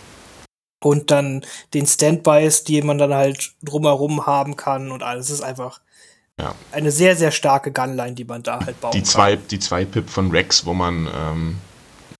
Und 0.79 1.11
dann 1.11 1.43
den 1.73 1.85
Standbys, 1.87 2.63
die 2.63 2.81
man 2.81 2.97
dann 2.97 3.13
halt 3.13 3.51
drumherum 3.63 4.25
haben 4.25 4.55
kann 4.55 4.91
und 4.91 5.03
alles. 5.03 5.29
ist 5.29 5.41
einfach 5.41 5.81
ja. 6.39 6.53
eine 6.71 6.91
sehr, 6.91 7.15
sehr 7.15 7.31
starke 7.31 7.71
Gunline, 7.71 8.13
die 8.13 8.25
man 8.25 8.43
da 8.43 8.59
halt 8.59 8.79
baut. 8.79 8.93
Die 8.93 9.03
zwei, 9.03 9.35
die 9.35 9.59
zwei 9.59 9.85
Pip 9.85 10.09
von 10.09 10.31
Rex, 10.31 10.65
wo 10.65 10.73
man 10.73 11.07
ähm, 11.13 11.57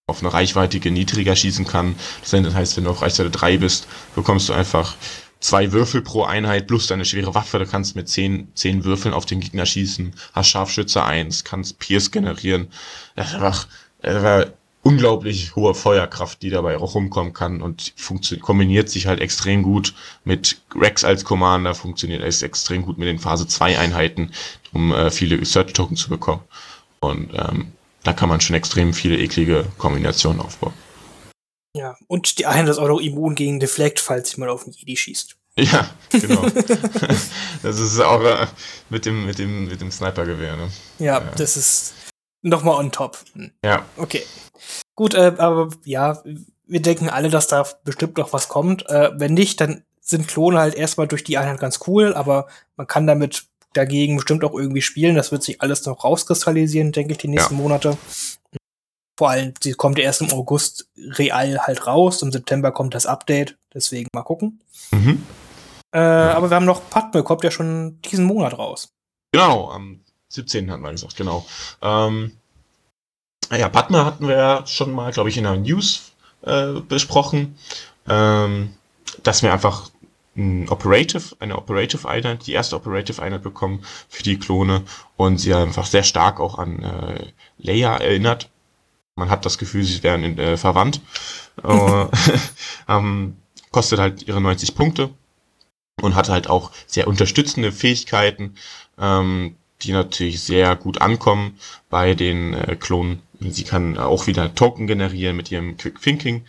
auf 0.07 0.21
eine 0.21 0.33
Reichweite 0.33 0.79
niedriger 0.89 1.35
schießen 1.35 1.65
kann. 1.65 1.95
Das 2.21 2.33
heißt, 2.33 2.77
wenn 2.77 2.85
du 2.85 2.91
auf 2.91 3.01
Reichweite 3.01 3.29
3 3.29 3.57
bist, 3.57 3.87
bekommst 4.15 4.49
du 4.49 4.53
einfach 4.53 4.95
zwei 5.39 5.71
Würfel 5.71 6.01
pro 6.01 6.23
Einheit 6.23 6.67
plus 6.67 6.87
deine 6.87 7.05
schwere 7.05 7.35
Waffe. 7.35 7.59
Du 7.59 7.67
kannst 7.67 7.95
mit 7.95 8.09
zehn, 8.09 8.47
zehn 8.55 8.83
Würfeln 8.85 9.13
auf 9.13 9.25
den 9.25 9.39
Gegner 9.39 9.65
schießen, 9.65 10.13
hast 10.33 10.47
Scharfschütze 10.47 11.03
1, 11.03 11.43
kannst 11.43 11.77
Pierce 11.79 12.11
generieren. 12.11 12.69
Das 13.15 13.29
ist 13.29 13.35
einfach, 13.35 13.67
das 14.01 14.23
war 14.23 14.45
unglaublich 14.87 15.55
hohe 15.55 15.75
Feuerkraft, 15.75 16.41
die 16.41 16.49
dabei 16.49 16.77
auch 16.77 16.95
rumkommen 16.95 17.33
kann 17.33 17.61
und 17.61 17.93
kombiniert 18.41 18.89
sich 18.89 19.05
halt 19.05 19.19
extrem 19.19 19.61
gut 19.61 19.93
mit 20.23 20.61
Rex 20.73 21.03
als 21.03 21.25
Commander, 21.25 21.75
funktioniert 21.75 22.23
es 22.23 22.41
extrem 22.41 22.83
gut 22.83 22.97
mit 22.97 23.09
den 23.09 23.19
Phase 23.19 23.47
2 23.47 23.77
Einheiten, 23.77 24.31
um 24.71 24.93
äh, 24.93 25.11
viele 25.11 25.43
Search 25.43 25.73
Token 25.73 25.97
zu 25.97 26.07
bekommen. 26.07 26.41
Und 27.01 27.31
ähm, 27.33 27.73
da 28.03 28.13
kann 28.13 28.29
man 28.29 28.39
schon 28.39 28.55
extrem 28.55 28.93
viele 28.93 29.17
eklige 29.17 29.65
Kombinationen 29.77 30.39
aufbauen. 30.39 30.73
Ja, 31.75 31.97
und 32.07 32.39
die 32.39 32.45
eine 32.45 32.69
ist 32.69 32.77
auch 32.77 32.87
noch 32.87 33.01
immun 33.01 33.35
gegen 33.35 33.59
Deflect, 33.59 33.99
falls 33.99 34.29
sich 34.29 34.37
mal 34.37 34.47
auf 34.47 34.63
den 34.63 34.71
Jedi 34.71 34.95
schießt. 34.95 35.35
Ja, 35.57 35.89
genau. 36.09 36.45
das 37.63 37.79
ist 37.79 37.99
auch 37.99 38.23
äh, 38.23 38.47
mit 38.89 39.05
dem, 39.05 39.25
mit 39.25 39.37
dem, 39.37 39.67
mit 39.67 39.81
dem 39.81 39.91
Snipergewehr, 39.91 40.55
ne? 40.55 40.69
Ja, 40.99 41.19
ja, 41.19 41.31
das 41.35 41.57
ist 41.57 41.93
nochmal 42.49 42.75
on 42.75 42.91
top. 42.91 43.17
Ja. 43.63 43.85
Okay. 43.97 44.23
Gut, 44.95 45.13
äh, 45.13 45.33
aber 45.37 45.69
ja, 45.85 46.21
wir 46.65 46.81
denken 46.81 47.09
alle, 47.09 47.29
dass 47.29 47.47
da 47.47 47.65
bestimmt 47.83 48.17
noch 48.17 48.33
was 48.33 48.49
kommt. 48.49 48.89
Äh, 48.89 49.11
wenn 49.15 49.33
nicht, 49.33 49.61
dann 49.61 49.83
sind 50.01 50.27
Klone 50.27 50.59
halt 50.59 50.75
erstmal 50.75 51.07
durch 51.07 51.23
die 51.23 51.37
Einheit 51.37 51.59
ganz 51.59 51.79
cool, 51.87 52.13
aber 52.13 52.47
man 52.75 52.87
kann 52.87 53.07
damit 53.07 53.45
dagegen 53.73 54.15
bestimmt 54.15 54.43
auch 54.43 54.53
irgendwie 54.53 54.81
spielen. 54.81 55.15
Das 55.15 55.31
wird 55.31 55.43
sich 55.43 55.61
alles 55.61 55.85
noch 55.85 56.03
rauskristallisieren, 56.03 56.91
denke 56.91 57.13
ich, 57.13 57.17
die 57.19 57.27
nächsten 57.27 57.55
ja. 57.55 57.61
Monate. 57.61 57.97
Vor 59.17 59.29
allem, 59.29 59.53
sie 59.61 59.73
kommt 59.73 59.99
erst 59.99 60.21
im 60.21 60.31
August 60.31 60.89
real 60.95 61.59
halt 61.59 61.87
raus. 61.87 62.21
Im 62.21 62.31
September 62.31 62.71
kommt 62.71 62.93
das 62.93 63.05
Update. 63.05 63.57
Deswegen 63.73 64.07
mal 64.13 64.23
gucken. 64.23 64.61
Mhm. 64.91 65.23
Äh, 65.91 65.99
aber 65.99 66.49
wir 66.49 66.55
haben 66.55 66.65
noch 66.65 66.89
Padme, 66.89 67.23
kommt 67.23 67.43
ja 67.43 67.51
schon 67.51 67.99
diesen 68.01 68.25
Monat 68.25 68.57
raus. 68.57 68.89
Genau, 69.31 69.71
am 69.71 70.03
17. 70.29 70.71
hatten 70.71 70.83
wir 70.83 70.91
gesagt, 70.91 71.15
genau. 71.15 71.45
Ähm, 71.81 72.31
ja, 73.51 73.69
Padme 73.69 74.05
hatten 74.05 74.27
wir 74.27 74.35
ja 74.35 74.67
schon 74.67 74.91
mal, 74.91 75.11
glaube 75.11 75.29
ich, 75.29 75.37
in 75.37 75.43
der 75.45 75.55
News 75.55 76.11
äh, 76.41 76.81
besprochen, 76.81 77.57
ähm, 78.07 78.73
dass 79.23 79.41
wir 79.41 79.53
einfach 79.53 79.89
ein 80.35 80.69
Operative, 80.69 81.35
eine 81.39 81.57
Operative 81.57 82.07
Einheit, 82.07 82.45
die 82.45 82.53
erste 82.53 82.75
Operative 82.75 83.21
Einheit 83.21 83.41
bekommen 83.41 83.83
für 84.07 84.23
die 84.23 84.37
Klone 84.37 84.83
und 85.15 85.39
sie 85.39 85.53
einfach 85.53 85.85
sehr 85.85 86.03
stark 86.03 86.39
auch 86.39 86.59
an 86.59 86.83
äh, 86.83 87.31
Leia 87.57 87.97
erinnert. 87.97 88.49
Man 89.15 89.29
hat 89.31 89.45
das 89.45 89.57
Gefühl, 89.57 89.83
sie 89.83 90.03
wären 90.03 90.23
in, 90.23 90.37
äh, 90.37 90.57
verwandt. 90.57 91.01
äh, 91.63 92.05
ähm, 92.87 93.37
kostet 93.71 93.99
halt 93.99 94.27
ihre 94.27 94.41
90 94.41 94.75
Punkte 94.75 95.09
und 96.01 96.15
hat 96.15 96.29
halt 96.29 96.49
auch 96.49 96.71
sehr 96.85 97.07
unterstützende 97.07 97.71
Fähigkeiten, 97.71 98.55
ähm, 98.99 99.55
die 99.81 99.91
natürlich 99.91 100.41
sehr 100.41 100.75
gut 100.75 101.01
ankommen 101.01 101.57
bei 101.89 102.15
den 102.15 102.53
äh, 102.53 102.75
Klonen. 102.75 103.21
Sie 103.39 103.63
kann 103.63 103.97
auch 103.97 104.25
wieder 104.27 104.55
Token 104.55 104.87
generieren 104.87 105.37
mit 105.37 105.51
ihrem 105.51 105.77
Quick 105.77 106.01
Thinking 106.01 106.45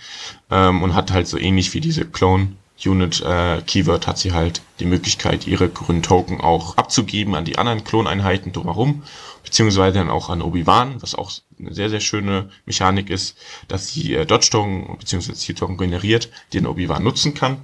ähm, 0.50 0.82
und 0.82 0.94
hat 0.94 1.10
halt 1.10 1.28
so 1.28 1.36
ähnlich 1.38 1.74
wie 1.74 1.80
diese 1.80 2.06
Clone 2.06 2.56
Unit 2.86 3.20
äh, 3.22 3.60
Keyword 3.62 4.06
hat 4.06 4.18
sie 4.18 4.32
halt 4.32 4.62
die 4.78 4.84
Möglichkeit, 4.84 5.46
ihre 5.46 5.68
grünen 5.68 6.02
Token 6.02 6.40
auch 6.40 6.76
abzugeben 6.76 7.34
an 7.34 7.44
die 7.44 7.58
anderen 7.58 7.82
Kloneinheiten 7.82 8.52
drumherum, 8.52 9.02
beziehungsweise 9.42 9.98
dann 9.98 10.10
auch 10.10 10.28
an 10.28 10.42
Obi-Wan, 10.42 11.02
was 11.02 11.14
auch 11.14 11.32
eine 11.58 11.74
sehr, 11.74 11.90
sehr 11.90 12.00
schöne 12.00 12.50
Mechanik 12.66 13.10
ist, 13.10 13.36
dass 13.66 13.88
sie 13.88 14.14
äh, 14.14 14.26
Dodge-Token 14.26 14.96
bzw. 14.98 15.32
Ziel-Token 15.32 15.76
generiert, 15.76 16.30
den 16.52 16.66
Obi-Wan 16.66 17.02
nutzen 17.02 17.34
kann. 17.34 17.62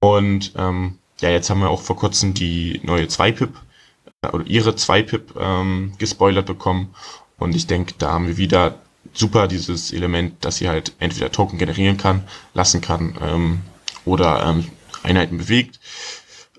Und 0.00 0.52
ähm, 0.56 0.98
ja, 1.20 1.30
jetzt 1.30 1.50
haben 1.50 1.60
wir 1.60 1.70
auch 1.70 1.82
vor 1.82 1.96
kurzem 1.96 2.34
die 2.34 2.80
neue 2.84 3.06
2-Pip 3.06 3.50
äh, 3.50 3.71
oder 4.30 4.46
ihre 4.46 4.70
2-Pip 4.70 5.34
ähm, 5.38 5.92
gespoilert 5.98 6.46
bekommen. 6.46 6.94
Und 7.38 7.56
ich 7.56 7.66
denke, 7.66 7.94
da 7.98 8.12
haben 8.12 8.28
wir 8.28 8.36
wieder 8.36 8.78
super 9.12 9.48
dieses 9.48 9.92
Element, 9.92 10.44
dass 10.44 10.56
sie 10.56 10.68
halt 10.68 10.92
entweder 11.00 11.32
Token 11.32 11.58
generieren 11.58 11.96
kann, 11.96 12.22
lassen 12.54 12.80
kann, 12.80 13.18
ähm, 13.20 13.60
oder 14.04 14.44
ähm, 14.46 14.68
Einheiten 15.02 15.38
bewegt. 15.38 15.80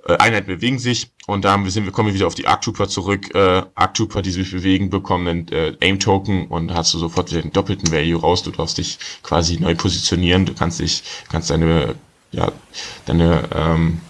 Äh, 0.05 0.17
Einheiten 0.17 0.47
bewegen 0.47 0.77
sich 0.77 1.11
und 1.25 1.45
da 1.45 1.57
sind 1.67 1.85
wir 1.85 1.93
kommen 1.93 2.09
wir 2.09 2.15
wieder 2.15 2.27
auf 2.27 2.35
die 2.35 2.47
Arc 2.47 2.61
Trooper 2.61 2.89
zurück. 2.89 3.33
Äh, 3.33 3.63
Arc 3.75 3.93
Trooper, 3.93 4.21
die 4.21 4.31
sich 4.31 4.51
bewegen, 4.51 4.89
bekommen 4.89 5.27
einen 5.27 5.47
äh, 5.49 5.77
Aim 5.81 5.99
Token 5.99 6.47
und 6.47 6.73
hast 6.73 6.93
du 6.93 6.99
sofort 6.99 7.31
wieder 7.31 7.41
den 7.41 7.53
doppelten 7.53 7.91
Value 7.91 8.19
raus. 8.19 8.43
Du 8.43 8.51
darfst 8.51 8.77
dich 8.77 8.99
quasi 9.23 9.57
neu 9.57 9.75
positionieren. 9.75 10.45
Du 10.45 10.53
kannst 10.53 10.81
dich, 10.81 11.03
kannst 11.29 11.49
deine, 11.49 11.95
ja, 12.33 12.51
deine 13.05 13.47
ähm, 13.55 14.01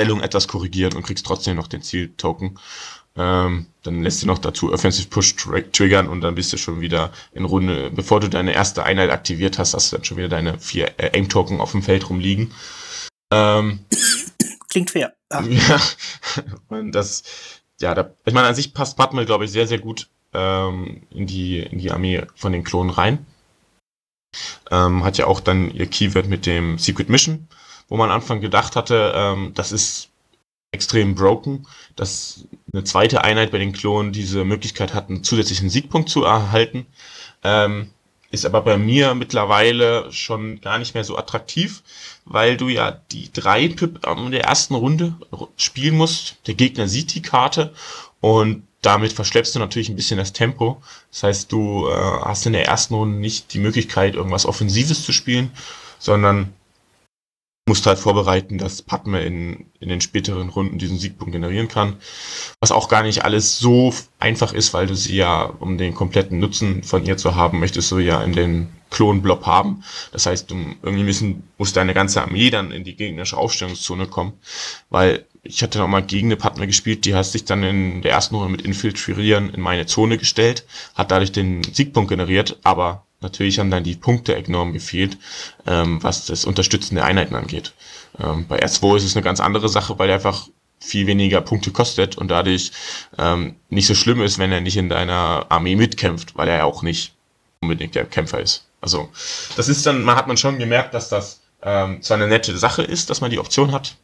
Stellung 0.00 0.22
etwas 0.22 0.48
korrigieren 0.48 0.94
und 0.94 1.02
kriegst 1.02 1.26
trotzdem 1.26 1.56
noch 1.56 1.68
den 1.68 1.82
Ziel-Token. 1.82 2.58
Ähm, 3.16 3.66
dann 3.82 4.02
lässt 4.02 4.22
du 4.22 4.26
noch 4.26 4.38
dazu 4.38 4.72
Offensive 4.72 5.08
Push 5.08 5.36
triggern 5.72 6.08
und 6.08 6.22
dann 6.22 6.34
bist 6.34 6.54
du 6.54 6.56
schon 6.56 6.80
wieder 6.80 7.12
in 7.32 7.44
Runde, 7.44 7.90
bevor 7.90 8.18
du 8.20 8.30
deine 8.30 8.54
erste 8.54 8.84
Einheit 8.84 9.10
aktiviert 9.10 9.58
hast, 9.58 9.74
hast 9.74 9.92
du 9.92 9.96
dann 9.96 10.04
schon 10.06 10.16
wieder 10.16 10.30
deine 10.30 10.58
vier 10.58 10.98
äh, 10.98 11.10
Aim-Token 11.18 11.60
auf 11.60 11.72
dem 11.72 11.82
Feld 11.82 12.08
rumliegen. 12.08 12.50
Ähm, 13.30 13.80
Klingt 14.70 14.90
fair. 14.90 15.12
Ja. 15.30 15.42
ja. 15.68 15.80
Und 16.68 16.92
das, 16.92 17.24
ja, 17.78 17.94
da, 17.94 18.14
ich 18.24 18.32
meine, 18.32 18.48
an 18.48 18.54
sich 18.54 18.72
passt 18.72 18.96
Padme, 18.96 19.26
glaube 19.26 19.44
ich, 19.44 19.50
sehr, 19.50 19.66
sehr 19.66 19.80
gut 19.80 20.08
ähm, 20.32 21.02
in, 21.10 21.26
die, 21.26 21.58
in 21.58 21.78
die 21.78 21.90
Armee 21.90 22.22
von 22.36 22.52
den 22.52 22.64
Klonen 22.64 22.90
rein. 22.90 23.26
Ähm, 24.70 25.04
hat 25.04 25.18
ja 25.18 25.26
auch 25.26 25.40
dann 25.40 25.70
ihr 25.74 25.88
Keyword 25.88 26.28
mit 26.28 26.46
dem 26.46 26.78
Secret 26.78 27.10
Mission, 27.10 27.48
wo 27.90 27.98
man 27.98 28.08
am 28.08 28.16
Anfang 28.16 28.40
gedacht 28.40 28.76
hatte, 28.76 29.12
ähm, 29.14 29.52
das 29.54 29.72
ist 29.72 30.08
extrem 30.72 31.14
broken, 31.14 31.66
dass 31.96 32.46
eine 32.72 32.84
zweite 32.84 33.22
Einheit 33.22 33.50
bei 33.50 33.58
den 33.58 33.72
Klonen 33.72 34.12
diese 34.12 34.44
Möglichkeit 34.44 34.94
hat, 34.94 35.10
einen 35.10 35.24
zusätzlichen 35.24 35.68
Siegpunkt 35.68 36.08
zu 36.08 36.24
erhalten. 36.24 36.86
Ähm, 37.42 37.90
ist 38.30 38.46
aber 38.46 38.62
bei 38.62 38.78
mir 38.78 39.14
mittlerweile 39.14 40.10
schon 40.12 40.60
gar 40.60 40.78
nicht 40.78 40.94
mehr 40.94 41.02
so 41.02 41.18
attraktiv, 41.18 41.82
weil 42.24 42.56
du 42.56 42.68
ja 42.68 42.92
die 43.10 43.32
drei 43.32 43.66
Pip 43.66 44.06
in 44.06 44.30
der 44.30 44.44
ersten 44.44 44.76
Runde 44.76 45.16
spielen 45.56 45.96
musst. 45.96 46.36
Der 46.46 46.54
Gegner 46.54 46.86
sieht 46.86 47.12
die 47.14 47.22
Karte 47.22 47.74
und 48.20 48.62
damit 48.82 49.12
verschleppst 49.12 49.56
du 49.56 49.58
natürlich 49.58 49.88
ein 49.88 49.96
bisschen 49.96 50.16
das 50.16 50.32
Tempo. 50.32 50.80
Das 51.10 51.24
heißt, 51.24 51.52
du 51.52 51.88
äh, 51.88 51.92
hast 51.92 52.46
in 52.46 52.52
der 52.52 52.66
ersten 52.66 52.94
Runde 52.94 53.18
nicht 53.18 53.52
die 53.52 53.58
Möglichkeit, 53.58 54.14
irgendwas 54.14 54.46
Offensives 54.46 55.04
zu 55.04 55.12
spielen, 55.12 55.50
sondern 55.98 56.54
musst 57.66 57.86
halt 57.86 57.98
vorbereiten, 57.98 58.58
dass 58.58 58.82
Padme 58.82 59.22
in, 59.22 59.66
in 59.78 59.88
den 59.88 60.00
späteren 60.00 60.48
Runden 60.48 60.78
diesen 60.78 60.98
Siegpunkt 60.98 61.32
generieren 61.32 61.68
kann. 61.68 61.96
Was 62.58 62.72
auch 62.72 62.88
gar 62.88 63.02
nicht 63.02 63.24
alles 63.24 63.58
so 63.58 63.94
einfach 64.18 64.52
ist, 64.52 64.74
weil 64.74 64.86
du 64.86 64.96
sie 64.96 65.16
ja, 65.16 65.42
um 65.44 65.78
den 65.78 65.94
kompletten 65.94 66.40
Nutzen 66.40 66.82
von 66.82 67.04
ihr 67.06 67.16
zu 67.16 67.36
haben, 67.36 67.60
möchtest 67.60 67.92
du 67.92 67.98
ja 67.98 68.22
in 68.22 68.32
den 68.32 68.68
Klonblob 68.90 69.46
haben. 69.46 69.84
Das 70.12 70.26
heißt, 70.26 70.50
du 70.50 70.56
irgendwie 70.82 71.04
müssen, 71.04 71.44
muss 71.58 71.72
deine 71.72 71.94
ganze 71.94 72.22
Armee 72.22 72.50
dann 72.50 72.72
in 72.72 72.82
die 72.82 72.96
gegnerische 72.96 73.36
Aufstellungszone 73.36 74.08
kommen, 74.08 74.32
weil 74.90 75.26
ich 75.42 75.62
hatte 75.62 75.78
noch 75.78 75.88
mal 75.88 76.02
gegen 76.02 76.28
eine 76.28 76.36
Padme 76.36 76.66
gespielt, 76.66 77.04
die 77.04 77.14
hat 77.14 77.26
sich 77.26 77.44
dann 77.44 77.62
in 77.62 78.02
der 78.02 78.12
ersten 78.12 78.34
Runde 78.34 78.50
mit 78.50 78.62
Infiltrieren 78.62 79.50
in 79.50 79.60
meine 79.60 79.86
Zone 79.86 80.18
gestellt, 80.18 80.66
hat 80.94 81.10
dadurch 81.10 81.32
den 81.32 81.62
Siegpunkt 81.62 82.10
generiert, 82.10 82.58
aber 82.62 83.06
Natürlich 83.20 83.58
haben 83.58 83.70
dann 83.70 83.84
die 83.84 83.96
Punkte 83.96 84.34
enorm 84.34 84.72
gefehlt, 84.72 85.18
ähm, 85.66 86.02
was 86.02 86.26
das 86.26 86.44
Unterstützen 86.44 86.94
der 86.94 87.04
Einheiten 87.04 87.34
angeht. 87.34 87.74
Ähm, 88.18 88.46
bei 88.46 88.62
R2 88.62 88.96
ist 88.96 89.04
es 89.04 89.16
eine 89.16 89.24
ganz 89.24 89.40
andere 89.40 89.68
Sache, 89.68 89.98
weil 89.98 90.08
er 90.08 90.16
einfach 90.16 90.48
viel 90.80 91.06
weniger 91.06 91.42
Punkte 91.42 91.70
kostet 91.70 92.16
und 92.16 92.28
dadurch 92.28 92.72
ähm, 93.18 93.56
nicht 93.68 93.86
so 93.86 93.94
schlimm 93.94 94.22
ist, 94.22 94.38
wenn 94.38 94.50
er 94.50 94.62
nicht 94.62 94.78
in 94.78 94.88
deiner 94.88 95.46
Armee 95.50 95.76
mitkämpft, 95.76 96.36
weil 96.36 96.48
er 96.48 96.58
ja 96.58 96.64
auch 96.64 96.82
nicht 96.82 97.12
unbedingt 97.60 97.94
der 97.94 98.06
Kämpfer 98.06 98.40
ist. 98.40 98.64
Also 98.80 99.10
das 99.56 99.68
ist 99.68 99.84
dann, 99.84 100.02
man 100.02 100.16
hat 100.16 100.26
man 100.26 100.38
schon 100.38 100.58
gemerkt, 100.58 100.94
dass 100.94 101.10
das 101.10 101.40
ähm, 101.62 102.00
zwar 102.00 102.16
eine 102.16 102.26
nette 102.26 102.56
Sache 102.56 102.82
ist, 102.82 103.10
dass 103.10 103.20
man 103.20 103.30
die 103.30 103.38
Option 103.38 103.72
hat, 103.72 103.96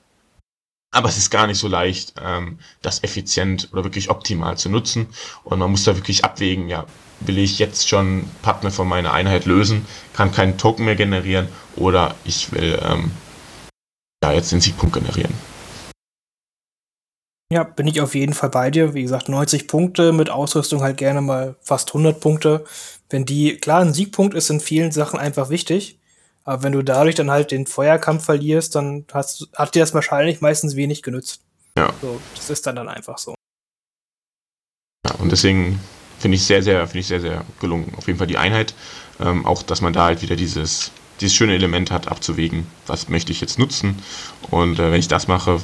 aber 0.91 1.09
es 1.09 1.17
ist 1.17 1.31
gar 1.31 1.47
nicht 1.47 1.59
so 1.59 1.69
leicht, 1.69 2.15
ähm, 2.23 2.59
das 2.83 3.03
effizient 3.03 3.69
oder 3.73 3.85
wirklich 3.85 4.11
optimal 4.11 4.57
zu 4.57 4.69
nutzen. 4.69 5.09
Und 5.45 5.59
man 5.59 5.71
muss 5.71 5.85
da 5.85 5.97
wirklich 5.97 6.25
abwägen, 6.25 6.69
ja, 6.69 6.87
will 7.21 7.39
ich 7.39 7.59
jetzt 7.59 7.89
schon 7.89 8.29
Partner 8.43 8.71
von 8.71 8.89
meiner 8.89 9.13
Einheit 9.13 9.47
lösen, 9.47 9.87
kann 10.13 10.33
keinen 10.33 10.59
Token 10.59 10.85
mehr 10.85 10.97
generieren 10.97 11.49
oder 11.77 12.15
ich 12.25 12.53
will 12.53 12.79
ähm, 12.83 13.11
ja 14.23 14.33
jetzt 14.33 14.53
den 14.53 14.61
Siegpunkt 14.61 14.95
generieren. 14.95 15.35
Ja, 17.53 17.63
bin 17.63 17.87
ich 17.87 18.01
auf 18.01 18.15
jeden 18.15 18.35
Fall 18.35 18.51
bei 18.51 18.71
dir. 18.71 18.95
Wie 18.95 19.03
gesagt, 19.03 19.29
90 19.29 19.69
Punkte 19.69 20.13
mit 20.13 20.31
Ausrüstung 20.31 20.83
halt 20.83 20.97
gerne 20.97 21.21
mal 21.21 21.55
fast 21.61 21.91
100 21.91 22.19
Punkte. 22.21 22.65
Wenn 23.09 23.25
die, 23.25 23.57
klar, 23.57 23.83
ein 23.83 23.95
Siegpunkt 23.95 24.35
ist 24.35 24.51
in 24.51 24.59
vielen 24.59 24.91
Sachen 24.91 25.19
einfach 25.19 25.49
wichtig, 25.49 26.01
Aber 26.43 26.63
wenn 26.63 26.73
du 26.73 26.83
dadurch 26.83 27.15
dann 27.15 27.31
halt 27.31 27.51
den 27.51 27.67
Feuerkampf 27.67 28.25
verlierst, 28.25 28.75
dann 28.75 29.05
hast, 29.13 29.49
hat 29.55 29.75
dir 29.75 29.81
das 29.81 29.95
wahrscheinlich 29.95 30.41
meistens 30.41 30.77
wenig 30.77 31.03
genützt. 31.03 31.43
Ja. 31.79 31.93
So, 32.01 32.21
das 32.35 32.51
ist 32.51 32.67
dann 32.67 32.77
dann 32.77 32.89
einfach 32.89 33.19
so. 33.19 33.35
Ja, 35.07 35.15
und 35.17 35.31
deswegen 35.31 35.79
finde 36.19 36.37
ich 36.37 36.45
sehr, 36.45 36.63
sehr, 36.63 36.87
finde 36.87 36.99
ich 37.01 37.07
sehr, 37.07 37.21
sehr 37.21 37.45
gelungen. 37.61 37.93
Auf 37.97 38.07
jeden 38.07 38.19
Fall 38.19 38.27
die 38.27 38.39
Einheit. 38.39 38.75
Ähm, 39.21 39.47
auch, 39.47 39.63
dass 39.63 39.81
man 39.81 39.93
da 39.93 40.05
halt 40.05 40.23
wieder 40.23 40.37
dieses, 40.37 40.91
dieses 41.21 41.35
schöne 41.35 41.55
Element 41.55 41.91
hat, 41.91 42.09
abzuwägen, 42.09 42.67
was 42.87 43.09
möchte 43.09 43.33
ich 43.33 43.41
jetzt 43.41 43.59
nutzen. 43.59 44.03
Und 44.51 44.79
äh, 44.79 44.93
wenn 44.93 45.01
ich 45.01 45.09
das 45.09 45.27
mache, 45.29 45.61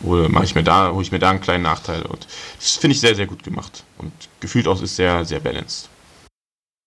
mache 0.00 0.44
ich 0.44 0.54
mir 0.54 0.64
da, 0.64 0.90
hole 0.92 1.02
ich 1.02 1.12
mir 1.12 1.18
da 1.18 1.30
einen 1.30 1.40
kleinen 1.40 1.62
Nachteil. 1.62 2.02
Und 2.02 2.26
das 2.58 2.76
finde 2.76 2.94
ich 2.94 3.00
sehr, 3.00 3.14
sehr 3.14 3.26
gut 3.26 3.42
gemacht. 3.44 3.84
Und 3.98 4.12
gefühlt 4.40 4.66
auch 4.66 4.80
ist 4.82 4.96
sehr, 4.96 5.24
sehr 5.24 5.40
balanced. 5.40 5.88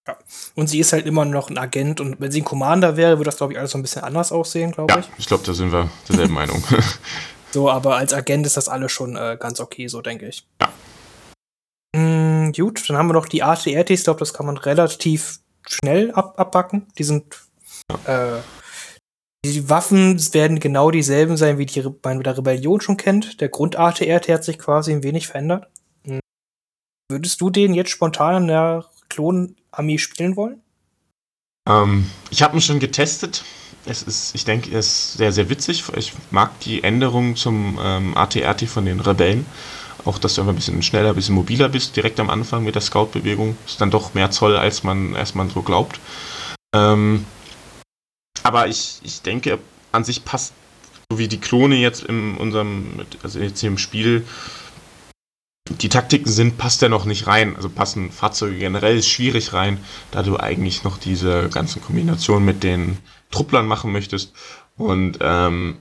Ja. 0.07 0.17
Und 0.55 0.67
sie 0.67 0.79
ist 0.79 0.93
halt 0.93 1.05
immer 1.05 1.25
noch 1.25 1.49
ein 1.49 1.57
Agent 1.57 2.01
und 2.01 2.19
wenn 2.19 2.31
sie 2.31 2.41
ein 2.41 2.45
Commander 2.45 2.97
wäre, 2.97 3.11
würde 3.19 3.25
das, 3.25 3.37
glaube 3.37 3.53
ich, 3.53 3.59
alles 3.59 3.71
so 3.71 3.77
ein 3.77 3.83
bisschen 3.83 4.01
anders 4.01 4.31
aussehen, 4.31 4.71
glaube 4.71 4.91
Ja, 4.93 4.99
ich. 4.99 5.05
ich 5.19 5.27
glaube, 5.27 5.43
da 5.45 5.53
sind 5.53 5.71
wir 5.71 5.89
derselben 6.09 6.33
Meinung. 6.41 6.63
So, 7.51 7.69
aber 7.69 7.97
als 7.97 8.11
Agent 8.13 8.45
ist 8.47 8.57
das 8.57 8.67
alles 8.67 8.91
schon 8.91 9.15
äh, 9.15 9.37
ganz 9.39 9.59
okay, 9.59 9.87
so 9.87 10.01
denke 10.01 10.27
ich. 10.27 10.43
Ja. 10.59 10.69
Gut, 12.53 12.89
dann 12.89 12.97
haben 12.97 13.07
wir 13.07 13.13
noch 13.13 13.27
die 13.27 13.43
ATRTs. 13.43 13.89
Ich 13.89 14.03
glaube, 14.03 14.19
das 14.19 14.33
kann 14.33 14.45
man 14.45 14.57
relativ 14.57 15.39
schnell 15.67 16.11
ab 16.11 16.39
abbacken. 16.39 16.87
Die 16.97 17.03
sind. 17.03 17.25
Äh, 18.05 18.39
die 19.43 19.69
Waffen 19.69 20.19
werden 20.33 20.59
genau 20.59 20.91
dieselben 20.91 21.35
sein, 21.35 21.57
wie 21.57 21.65
die 21.65 21.83
man 22.03 22.17
mit 22.17 22.27
der 22.27 22.37
Rebellion 22.37 22.79
schon 22.79 22.97
kennt. 22.97 23.41
Der 23.41 23.49
Grund-ATRT 23.49 24.29
hat 24.29 24.43
sich 24.43 24.59
quasi 24.59 24.91
ein 24.91 25.01
wenig 25.01 25.27
verändert. 25.27 25.67
Mm. 26.03 26.19
Würdest 27.09 27.41
du 27.41 27.49
den 27.49 27.73
jetzt 27.73 27.89
spontan 27.89 28.43
in 28.43 28.47
der 28.49 28.85
Klonarmee 29.09 29.97
spielen 29.97 30.35
wollen? 30.35 30.61
Ähm, 31.67 32.09
ich 32.29 32.43
habe 32.43 32.55
ihn 32.55 32.61
schon 32.61 32.79
getestet. 32.79 33.43
Es 33.85 34.03
ist, 34.03 34.35
ich 34.35 34.45
denke, 34.45 34.71
er 34.71 34.79
ist 34.79 35.13
sehr, 35.13 35.31
sehr 35.31 35.49
witzig. 35.49 35.83
Ich 35.95 36.13
mag 36.29 36.59
die 36.59 36.83
Änderung 36.83 37.35
zum 37.35 37.79
ähm, 37.81 38.15
ATRT 38.15 38.63
von 38.63 38.85
den 38.85 38.99
Rebellen. 38.99 39.45
Auch, 40.05 40.17
dass 40.17 40.35
du 40.35 40.41
einfach 40.41 40.53
ein 40.53 40.55
bisschen 40.55 40.81
schneller, 40.81 41.09
ein 41.09 41.15
bisschen 41.15 41.35
mobiler 41.35 41.69
bist, 41.69 41.95
direkt 41.95 42.19
am 42.19 42.29
Anfang 42.29 42.63
mit 42.63 42.75
der 42.75 42.81
Scout-Bewegung. 42.81 43.55
Ist 43.65 43.81
dann 43.81 43.91
doch 43.91 44.13
mehr 44.13 44.31
Zoll, 44.31 44.57
als 44.57 44.83
man, 44.83 45.15
man 45.33 45.49
so 45.49 45.61
glaubt. 45.61 45.99
Ähm, 46.73 47.25
aber 48.43 48.67
ich, 48.67 48.99
ich 49.03 49.21
denke, 49.21 49.59
an 49.91 50.03
sich 50.03 50.25
passt, 50.25 50.53
so 51.11 51.19
wie 51.19 51.27
die 51.27 51.39
Klone 51.39 51.75
jetzt 51.75 52.03
in 52.03 52.37
unserem, 52.37 53.05
also 53.23 53.39
jetzt 53.39 53.61
im 53.63 53.77
Spiel, 53.77 54.25
die 55.69 55.89
Taktiken 55.89 56.31
sind, 56.31 56.57
passt 56.57 56.81
er 56.81 56.89
noch 56.89 57.05
nicht 57.05 57.27
rein. 57.27 57.55
Also 57.55 57.69
passen 57.69 58.11
Fahrzeuge 58.11 58.57
generell 58.57 59.03
schwierig 59.03 59.53
rein, 59.53 59.77
da 60.11 60.23
du 60.23 60.37
eigentlich 60.37 60.83
noch 60.83 60.97
diese 60.97 61.49
ganzen 61.49 61.81
Kombinationen 61.81 62.45
mit 62.45 62.63
den 62.63 62.97
Trupplern 63.29 63.67
machen 63.67 63.91
möchtest. 63.91 64.33
Und 64.77 65.19
ähm, 65.21 65.77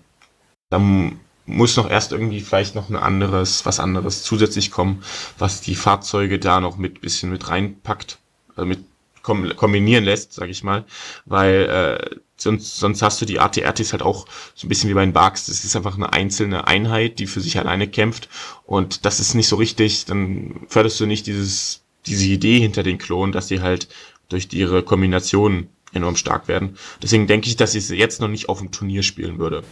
dann 0.69 1.19
muss 1.51 1.77
noch 1.77 1.91
erst 1.91 2.13
irgendwie 2.13 2.41
vielleicht 2.41 2.75
noch 2.75 2.89
ein 2.89 2.97
anderes, 2.97 3.67
was 3.67 3.81
anderes 3.81 4.23
zusätzlich 4.23 4.71
kommen, 4.71 5.03
was 5.39 5.61
die 5.61 5.75
Fahrzeuge 5.75 6.39
da 6.39 6.61
noch 6.61 6.77
mit 6.77 7.01
bisschen 7.01 7.31
mit 7.31 7.49
reinpackt, 7.49 8.19
also 8.57 8.67
mit 8.67 8.81
kom 9.23 9.55
kombinieren 9.57 10.05
lässt, 10.05 10.33
sag 10.33 10.49
ich 10.49 10.65
mal, 10.65 10.85
weil 11.27 12.01
äh, 12.11 12.17
sonst, 12.37 12.79
sonst 12.79 13.03
hast 13.03 13.21
du 13.21 13.27
die 13.27 13.39
ATRTs 13.39 13.93
halt 13.93 14.03
auch 14.03 14.27
so 14.55 14.67
ein 14.67 14.69
bisschen 14.71 14.89
wie 14.89 14.95
bei 14.95 15.05
den 15.05 15.13
Bugs. 15.13 15.47
Das 15.47 15.65
ist 15.65 15.77
einfach 15.77 15.97
eine 15.97 16.13
einzelne 16.13 16.67
Einheit, 16.67 17.19
die 17.19 17.27
für 17.27 17.41
sich 17.41 17.59
alleine 17.59 17.87
kämpft 17.87 18.29
und 18.65 19.05
das 19.05 19.21
ist 19.21 19.35
nicht 19.35 19.49
so 19.49 19.57
richtig. 19.57 20.07
Dann 20.07 20.61
förderst 20.69 20.99
du 21.01 21.07
nicht 21.07 21.27
dieses 21.27 21.83
diese 22.07 22.27
Idee 22.27 22.59
hinter 22.59 22.83
den 22.83 22.99
Klonen, 22.99 23.33
dass 23.33 23.49
sie 23.49 23.61
halt 23.61 23.89
durch 24.29 24.49
ihre 24.53 24.83
Kombinationen 24.83 25.69
enorm 25.93 26.17
stark 26.17 26.49
werden. 26.49 26.77
Deswegen 27.03 27.27
denke 27.27 27.49
ich, 27.49 27.57
dass 27.57 27.75
ich 27.75 27.87
sie 27.87 27.97
jetzt 27.97 28.21
noch 28.21 28.29
nicht 28.29 28.49
auf 28.49 28.59
dem 28.59 28.71
Turnier 28.71 29.03
spielen 29.03 29.39
würde. 29.39 29.65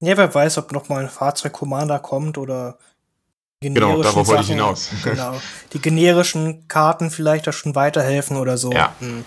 Ja, 0.00 0.16
wer 0.16 0.32
weiß, 0.32 0.58
ob 0.58 0.72
noch 0.72 0.88
mal 0.88 1.02
ein 1.02 1.10
Fahrzeug-Commander 1.10 1.98
kommt 1.98 2.38
oder 2.38 2.78
Genau, 3.60 3.88
generischen 3.88 4.02
darauf 4.02 4.28
wollte 4.28 4.42
ich 4.42 4.48
hinaus. 4.48 4.90
Genau. 5.04 5.40
Die 5.72 5.80
generischen 5.80 6.68
Karten 6.68 7.10
vielleicht 7.10 7.46
da 7.46 7.52
schon 7.52 7.74
weiterhelfen 7.74 8.36
oder 8.36 8.56
so. 8.56 8.72
Ja. 8.72 8.94
Hm. 9.00 9.24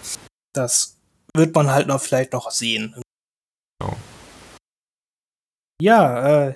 Das 0.54 0.98
wird 1.36 1.54
man 1.56 1.70
halt 1.70 1.88
noch 1.88 2.02
vielleicht 2.02 2.34
noch 2.34 2.50
sehen. 2.52 2.96
Genau. 3.80 3.96
Ja, 5.82 6.48
äh, 6.48 6.56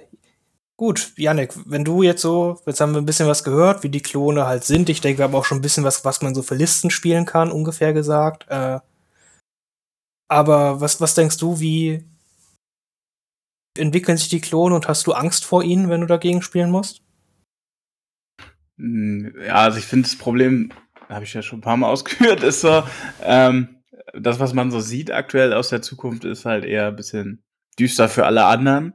gut, 0.78 1.13
Yannick, 1.18 1.53
wenn 1.66 1.84
du 1.84 2.03
jetzt 2.03 2.22
so, 2.22 2.61
jetzt 2.66 2.80
haben 2.80 2.93
wir 2.93 3.01
ein 3.01 3.05
bisschen 3.05 3.28
was 3.28 3.43
gehört, 3.43 3.84
wie 3.84 3.89
die 3.89 4.01
Klone 4.01 4.45
halt 4.45 4.63
sind. 4.63 4.88
Ich 4.89 5.01
denke, 5.01 5.20
wir 5.20 5.26
haben 5.26 5.36
auch 5.36 5.45
schon 5.45 5.57
ein 5.57 5.63
bisschen 5.63 5.84
was, 5.84 6.05
was 6.05 6.22
man 6.22 6.36
so 6.36 6.43
für 6.43 6.55
Listen 6.55 6.91
spielen 6.91 7.26
kann, 7.26 7.51
ungefähr 7.51 7.91
gesagt. 7.91 8.45
Äh, 8.49 8.80
aber 10.28 10.80
was, 10.80 11.01
was 11.01 11.16
denkst 11.16 11.38
du, 11.38 11.59
wie 11.59 12.05
entwickeln 13.78 14.17
sich 14.17 14.30
die 14.30 14.41
Klone 14.41 14.76
und 14.76 14.88
hast 14.88 15.07
du 15.07 15.13
Angst 15.13 15.45
vor 15.45 15.63
ihnen, 15.63 15.89
wenn 15.89 16.01
du 16.01 16.07
dagegen 16.07 16.41
spielen 16.41 16.71
musst? 16.71 17.01
Hm, 18.78 19.34
Ja, 19.45 19.55
also 19.55 19.78
ich 19.78 19.86
finde 19.86 20.07
das 20.09 20.17
Problem, 20.17 20.71
habe 21.09 21.23
ich 21.26 21.34
ja 21.34 21.41
schon 21.41 21.59
ein 21.59 21.61
paar 21.61 21.78
Mal 21.78 21.89
ausgeführt, 21.91 22.43
ist 22.43 22.61
so, 22.61 22.84
ähm, 23.23 23.69
das, 24.13 24.39
was 24.39 24.53
man 24.53 24.71
so 24.71 24.80
sieht 24.80 25.11
aktuell 25.11 25.53
aus 25.53 25.69
der 25.69 25.82
Zukunft, 25.82 26.26
ist 26.26 26.45
halt 26.45 26.65
eher 26.65 26.88
ein 26.88 26.95
bisschen 26.95 27.43
düster 27.80 28.07
für 28.09 28.26
alle 28.26 28.45
anderen. 28.45 28.93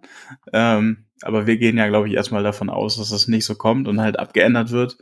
Ähm, 0.53 1.07
aber 1.23 1.47
wir 1.47 1.59
gehen 1.59 1.77
ja, 1.77 1.89
glaube 1.89 2.09
ich, 2.09 2.15
erstmal 2.15 2.43
davon 2.43 2.71
aus, 2.71 2.97
dass 2.97 3.11
das 3.11 3.29
nicht 3.29 3.45
so 3.45 3.55
kommt 3.55 3.89
und 3.89 4.01
halt 4.01 4.19
abgeändert 4.19 4.71
wird. 4.71 4.97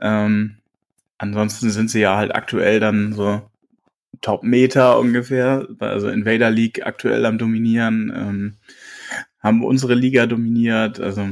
Ähm, 0.00 0.58
ansonsten 1.18 1.70
sind 1.70 1.90
sie 1.90 2.00
ja 2.00 2.16
halt 2.16 2.34
aktuell 2.34 2.80
dann 2.80 3.14
so 3.14 3.42
Top-Meter 4.22 4.98
ungefähr, 4.98 5.66
also 5.80 6.08
Invader 6.08 6.50
League 6.50 6.86
aktuell 6.86 7.26
am 7.26 7.38
Dominieren, 7.38 8.12
ähm, 8.14 8.56
haben 9.46 9.64
unsere 9.64 9.94
Liga 9.94 10.26
dominiert, 10.26 11.00
also 11.00 11.28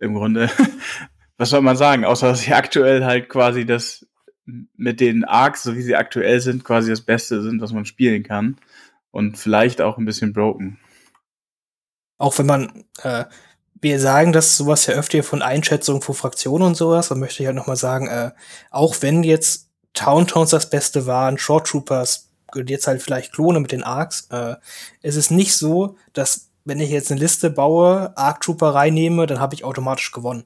im 0.00 0.14
Grunde 0.14 0.50
was 1.40 1.48
soll 1.48 1.62
man 1.62 1.78
sagen, 1.78 2.04
außer 2.04 2.28
dass 2.28 2.42
sie 2.42 2.52
aktuell 2.52 3.06
halt 3.06 3.30
quasi 3.30 3.64
das 3.64 4.06
mit 4.76 5.00
den 5.00 5.24
Arcs, 5.24 5.62
so 5.62 5.74
wie 5.74 5.80
sie 5.80 5.96
aktuell 5.96 6.38
sind, 6.38 6.64
quasi 6.64 6.90
das 6.90 7.00
Beste 7.00 7.40
sind, 7.40 7.62
was 7.62 7.72
man 7.72 7.86
spielen 7.86 8.22
kann. 8.24 8.56
Und 9.10 9.38
vielleicht 9.38 9.80
auch 9.80 9.96
ein 9.96 10.04
bisschen 10.04 10.34
broken. 10.34 10.78
auch 12.18 12.38
wenn 12.38 12.44
man, 12.44 12.84
äh, 13.02 13.24
wir 13.80 13.98
sagen 13.98 14.34
das 14.34 14.58
sowas 14.58 14.84
ja 14.86 14.94
öfter 14.94 15.22
von 15.22 15.40
Einschätzungen 15.40 16.02
von 16.02 16.14
Fraktionen 16.14 16.66
und 16.66 16.74
sowas, 16.76 17.08
dann 17.08 17.20
möchte 17.20 17.42
ich 17.42 17.46
halt 17.46 17.56
nochmal 17.56 17.76
sagen, 17.76 18.06
äh, 18.08 18.32
auch 18.70 18.96
wenn 19.00 19.22
jetzt 19.22 19.70
Towntowns 19.94 20.50
das 20.50 20.68
Beste 20.68 21.06
waren, 21.06 21.38
Short 21.38 21.66
Troopers 21.66 22.28
jetzt 22.66 22.86
halt 22.86 23.00
vielleicht 23.00 23.32
Klone 23.32 23.60
mit 23.60 23.72
den 23.72 23.82
Arcs, 23.82 24.28
äh, 24.30 24.56
es 25.00 25.16
ist 25.16 25.30
nicht 25.30 25.56
so, 25.56 25.96
dass 26.12 26.49
wenn 26.64 26.80
ich 26.80 26.90
jetzt 26.90 27.10
eine 27.10 27.20
Liste 27.20 27.50
baue, 27.50 28.12
Arc 28.16 28.40
Trooper 28.42 28.74
reinnehme, 28.74 29.26
dann 29.26 29.40
habe 29.40 29.54
ich 29.54 29.64
automatisch 29.64 30.12
gewonnen. 30.12 30.44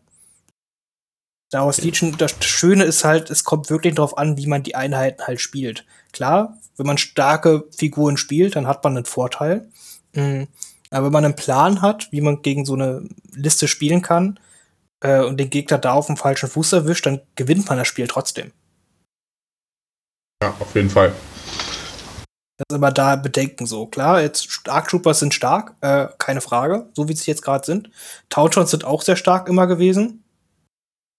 Daraus 1.50 1.80
Legion, 1.80 2.16
das 2.16 2.34
Schöne 2.40 2.84
ist 2.84 3.04
halt, 3.04 3.30
es 3.30 3.44
kommt 3.44 3.70
wirklich 3.70 3.94
darauf 3.94 4.18
an, 4.18 4.36
wie 4.36 4.46
man 4.46 4.62
die 4.62 4.74
Einheiten 4.74 5.26
halt 5.26 5.40
spielt. 5.40 5.84
Klar, 6.12 6.58
wenn 6.76 6.86
man 6.86 6.98
starke 6.98 7.64
Figuren 7.76 8.16
spielt, 8.16 8.56
dann 8.56 8.66
hat 8.66 8.82
man 8.82 8.96
einen 8.96 9.04
Vorteil. 9.04 9.68
Mhm. 10.14 10.48
Aber 10.90 11.06
wenn 11.06 11.12
man 11.12 11.24
einen 11.24 11.36
Plan 11.36 11.82
hat, 11.82 12.08
wie 12.12 12.20
man 12.20 12.42
gegen 12.42 12.64
so 12.64 12.74
eine 12.74 13.08
Liste 13.32 13.68
spielen 13.68 14.02
kann 14.02 14.38
äh, 15.00 15.20
und 15.22 15.38
den 15.38 15.50
Gegner 15.50 15.78
da 15.78 15.92
auf 15.92 16.06
dem 16.06 16.16
falschen 16.16 16.48
Fuß 16.48 16.72
erwischt, 16.72 17.06
dann 17.06 17.20
gewinnt 17.34 17.68
man 17.68 17.78
das 17.78 17.88
Spiel 17.88 18.08
trotzdem. 18.08 18.52
Ja, 20.42 20.54
auf 20.58 20.74
jeden 20.74 20.90
Fall. 20.90 21.12
Das 22.56 22.66
ist 22.70 22.76
aber 22.76 22.92
da 22.92 23.16
Bedenken 23.16 23.66
so. 23.66 23.86
Klar, 23.86 24.22
jetzt 24.22 24.68
Arc 24.68 24.88
Troopers 24.88 25.18
sind 25.18 25.34
stark, 25.34 25.74
äh, 25.80 26.06
keine 26.18 26.40
Frage, 26.40 26.88
so 26.94 27.08
wie 27.08 27.14
sie 27.14 27.30
jetzt 27.30 27.42
gerade 27.42 27.66
sind. 27.66 27.90
Tauntons 28.28 28.70
sind 28.70 28.84
auch 28.84 29.02
sehr 29.02 29.16
stark 29.16 29.48
immer 29.48 29.66
gewesen. 29.66 30.24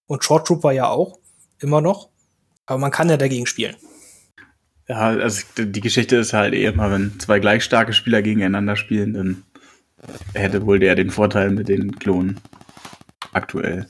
Und 0.06 0.24
Short 0.24 0.46
Trooper 0.46 0.72
ja 0.72 0.88
auch, 0.88 1.18
immer 1.60 1.80
noch. 1.80 2.08
Aber 2.64 2.78
man 2.78 2.90
kann 2.90 3.10
ja 3.10 3.16
dagegen 3.16 3.46
spielen. 3.46 3.76
Ja, 4.88 5.08
also 5.08 5.42
die 5.58 5.80
Geschichte 5.80 6.16
ist 6.16 6.32
halt 6.32 6.54
eh 6.54 6.64
immer, 6.64 6.90
wenn 6.90 7.18
zwei 7.18 7.40
gleich 7.40 7.64
starke 7.64 7.92
Spieler 7.92 8.22
gegeneinander 8.22 8.76
spielen, 8.76 9.14
dann 9.14 9.42
hätte 10.32 10.64
wohl 10.64 10.78
der 10.78 10.94
den 10.94 11.10
Vorteil 11.10 11.50
mit 11.50 11.68
den 11.68 11.98
Klonen. 11.98 12.40
Aktuell. 13.32 13.86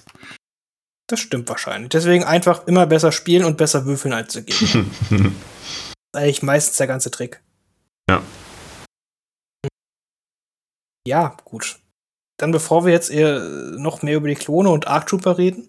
Das 1.07 1.21
stimmt 1.21 1.49
wahrscheinlich. 1.49 1.91
Deswegen 1.91 2.25
einfach 2.25 2.67
immer 2.67 2.87
besser 2.87 3.13
spielen 3.13 3.45
und 3.45 3.59
besser 3.59 3.85
würfeln 3.85 4.15
als 4.15 4.35
ist 4.35 4.79
eigentlich 6.17 6.43
meistens 6.43 6.77
der 6.77 6.87
ganze 6.87 7.11
Trick. 7.11 7.43
Ja. 8.09 8.23
Ja, 11.07 11.37
gut. 11.45 11.79
Dann 12.39 12.53
bevor 12.53 12.85
wir 12.85 12.93
jetzt 12.93 13.11
eher 13.11 13.41
noch 13.41 14.03
mehr 14.03 14.17
über 14.17 14.29
die 14.29 14.35
Klone 14.35 14.71
und 14.71 14.87
Arc 14.87 15.07
Trooper 15.07 15.39
reden, 15.39 15.69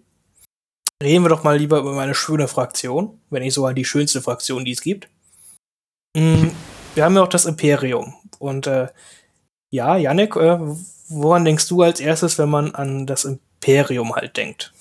reden 1.01 1.23
wir 1.23 1.29
doch 1.29 1.43
mal 1.43 1.57
lieber 1.57 1.79
über 1.79 1.93
meine 1.93 2.15
schöne 2.15 2.47
Fraktion, 2.47 3.21
wenn 3.29 3.43
nicht 3.43 3.53
sogar 3.53 3.73
die 3.73 3.85
schönste 3.85 4.21
Fraktion, 4.21 4.65
die 4.65 4.71
es 4.71 4.81
gibt. 4.81 5.09
Mm, 6.15 6.47
Wir 6.95 7.05
haben 7.05 7.15
ja 7.15 7.21
auch 7.21 7.29
das 7.29 7.45
Imperium. 7.45 8.15
Und 8.39 8.67
äh, 8.67 8.87
ja, 9.69 9.97
Yannick, 9.97 10.35
äh, 10.35 10.57
woran 11.07 11.45
denkst 11.45 11.67
du 11.67 11.83
als 11.83 11.99
erstes, 11.99 12.37
wenn 12.37 12.49
man 12.49 12.73
an 12.73 13.05
das 13.05 13.25
Imperium 13.25 14.15
halt 14.15 14.35
denkt? 14.35 14.73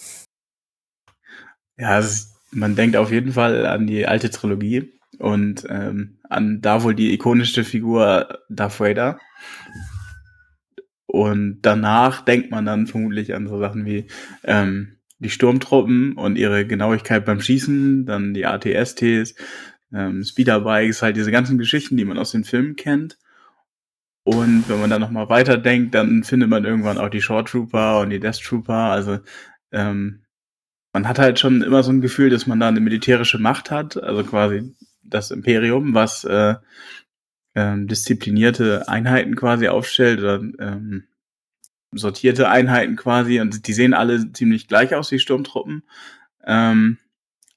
Ja, 1.78 2.02
man 2.50 2.74
denkt 2.74 2.96
auf 2.96 3.12
jeden 3.12 3.32
Fall 3.32 3.66
an 3.66 3.86
die 3.86 4.06
alte 4.06 4.30
Trilogie 4.30 4.95
und 5.18 5.66
ähm, 5.68 6.18
an 6.28 6.60
da 6.60 6.82
wohl 6.82 6.94
die 6.94 7.12
ikonischste 7.12 7.64
Figur 7.64 8.40
Darth 8.48 8.80
Vader. 8.80 9.18
Und 11.06 11.60
danach 11.62 12.24
denkt 12.24 12.50
man 12.50 12.66
dann 12.66 12.86
vermutlich 12.86 13.34
an 13.34 13.46
so 13.46 13.58
Sachen 13.58 13.86
wie 13.86 14.06
ähm, 14.44 14.96
die 15.18 15.30
Sturmtruppen 15.30 16.14
und 16.14 16.36
ihre 16.36 16.66
Genauigkeit 16.66 17.24
beim 17.24 17.40
Schießen, 17.40 18.04
dann 18.04 18.34
die 18.34 18.44
ATSTs, 18.44 19.34
ähm, 19.94 20.24
Speederbikes, 20.24 21.02
halt 21.02 21.16
diese 21.16 21.30
ganzen 21.30 21.58
Geschichten, 21.58 21.96
die 21.96 22.04
man 22.04 22.18
aus 22.18 22.32
den 22.32 22.44
Filmen 22.44 22.76
kennt. 22.76 23.18
Und 24.24 24.68
wenn 24.68 24.80
man 24.80 24.90
dann 24.90 25.00
nochmal 25.00 25.28
weiterdenkt, 25.28 25.94
dann 25.94 26.24
findet 26.24 26.50
man 26.50 26.64
irgendwann 26.64 26.98
auch 26.98 27.08
die 27.08 27.22
Short 27.22 27.48
Trooper 27.48 28.00
und 28.00 28.10
die 28.10 28.18
Death 28.20 28.42
Trooper. 28.42 28.74
Also 28.74 29.20
ähm, 29.70 30.24
man 30.92 31.06
hat 31.06 31.18
halt 31.18 31.38
schon 31.38 31.62
immer 31.62 31.82
so 31.82 31.92
ein 31.92 32.00
Gefühl, 32.00 32.30
dass 32.30 32.46
man 32.46 32.58
da 32.58 32.68
eine 32.68 32.80
militärische 32.80 33.38
Macht 33.38 33.70
hat, 33.70 34.02
also 34.02 34.24
quasi 34.24 34.74
das 35.08 35.30
Imperium, 35.30 35.94
was 35.94 36.24
äh, 36.24 36.54
ähm, 37.54 37.88
disziplinierte 37.88 38.88
Einheiten 38.88 39.34
quasi 39.34 39.68
aufstellt 39.68 40.20
oder 40.20 40.36
ähm, 40.58 41.04
sortierte 41.92 42.48
Einheiten 42.48 42.96
quasi 42.96 43.40
und 43.40 43.66
die 43.66 43.72
sehen 43.72 43.94
alle 43.94 44.32
ziemlich 44.32 44.68
gleich 44.68 44.94
aus 44.94 45.10
wie 45.10 45.18
Sturmtruppen. 45.18 45.82
Ähm, 46.44 46.98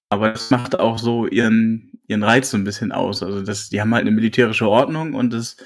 aber 0.09 0.31
das 0.31 0.49
macht 0.49 0.79
auch 0.79 0.97
so 0.97 1.27
ihren, 1.27 1.99
ihren 2.07 2.23
Reiz 2.23 2.49
so 2.49 2.57
ein 2.57 2.63
bisschen 2.63 2.91
aus. 2.91 3.21
Also 3.21 3.41
das, 3.41 3.69
die 3.69 3.81
haben 3.81 3.93
halt 3.93 4.01
eine 4.01 4.11
militärische 4.11 4.67
Ordnung 4.67 5.13
und 5.13 5.33
das 5.33 5.57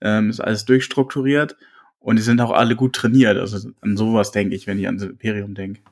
ähm, 0.00 0.30
ist 0.30 0.40
alles 0.40 0.64
durchstrukturiert 0.64 1.56
und 1.98 2.16
die 2.16 2.22
sind 2.22 2.40
auch 2.40 2.52
alle 2.52 2.76
gut 2.76 2.94
trainiert. 2.94 3.36
Also 3.36 3.70
an 3.80 3.96
sowas 3.96 4.32
denke 4.32 4.54
ich, 4.54 4.66
wenn 4.66 4.78
ich 4.78 4.88
an 4.88 4.98
das 4.98 5.08
Imperium 5.08 5.54
denke. 5.54 5.82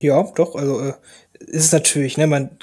Ja, 0.00 0.22
doch, 0.34 0.56
also 0.56 0.80
äh, 0.80 0.94
ist 1.38 1.72
natürlich, 1.72 2.18
ne, 2.18 2.26
man 2.26 2.58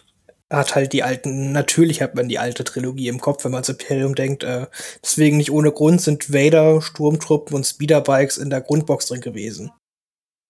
hat 0.51 0.75
halt 0.75 0.93
die 0.93 1.03
alten, 1.03 1.51
natürlich 1.51 2.01
hat 2.01 2.15
man 2.15 2.27
die 2.27 2.39
alte 2.39 2.63
Trilogie 2.63 3.07
im 3.07 3.21
Kopf, 3.21 3.43
wenn 3.43 3.51
man 3.51 3.59
ans 3.59 3.69
Imperium 3.69 4.15
denkt. 4.15 4.43
Äh, 4.43 4.67
deswegen 5.03 5.37
nicht 5.37 5.51
ohne 5.51 5.71
Grund 5.71 6.01
sind 6.01 6.33
Vader, 6.33 6.81
Sturmtruppen 6.81 7.55
und 7.55 7.65
Speederbikes 7.65 8.37
in 8.37 8.49
der 8.49 8.61
Grundbox 8.61 9.05
drin 9.07 9.21
gewesen. 9.21 9.71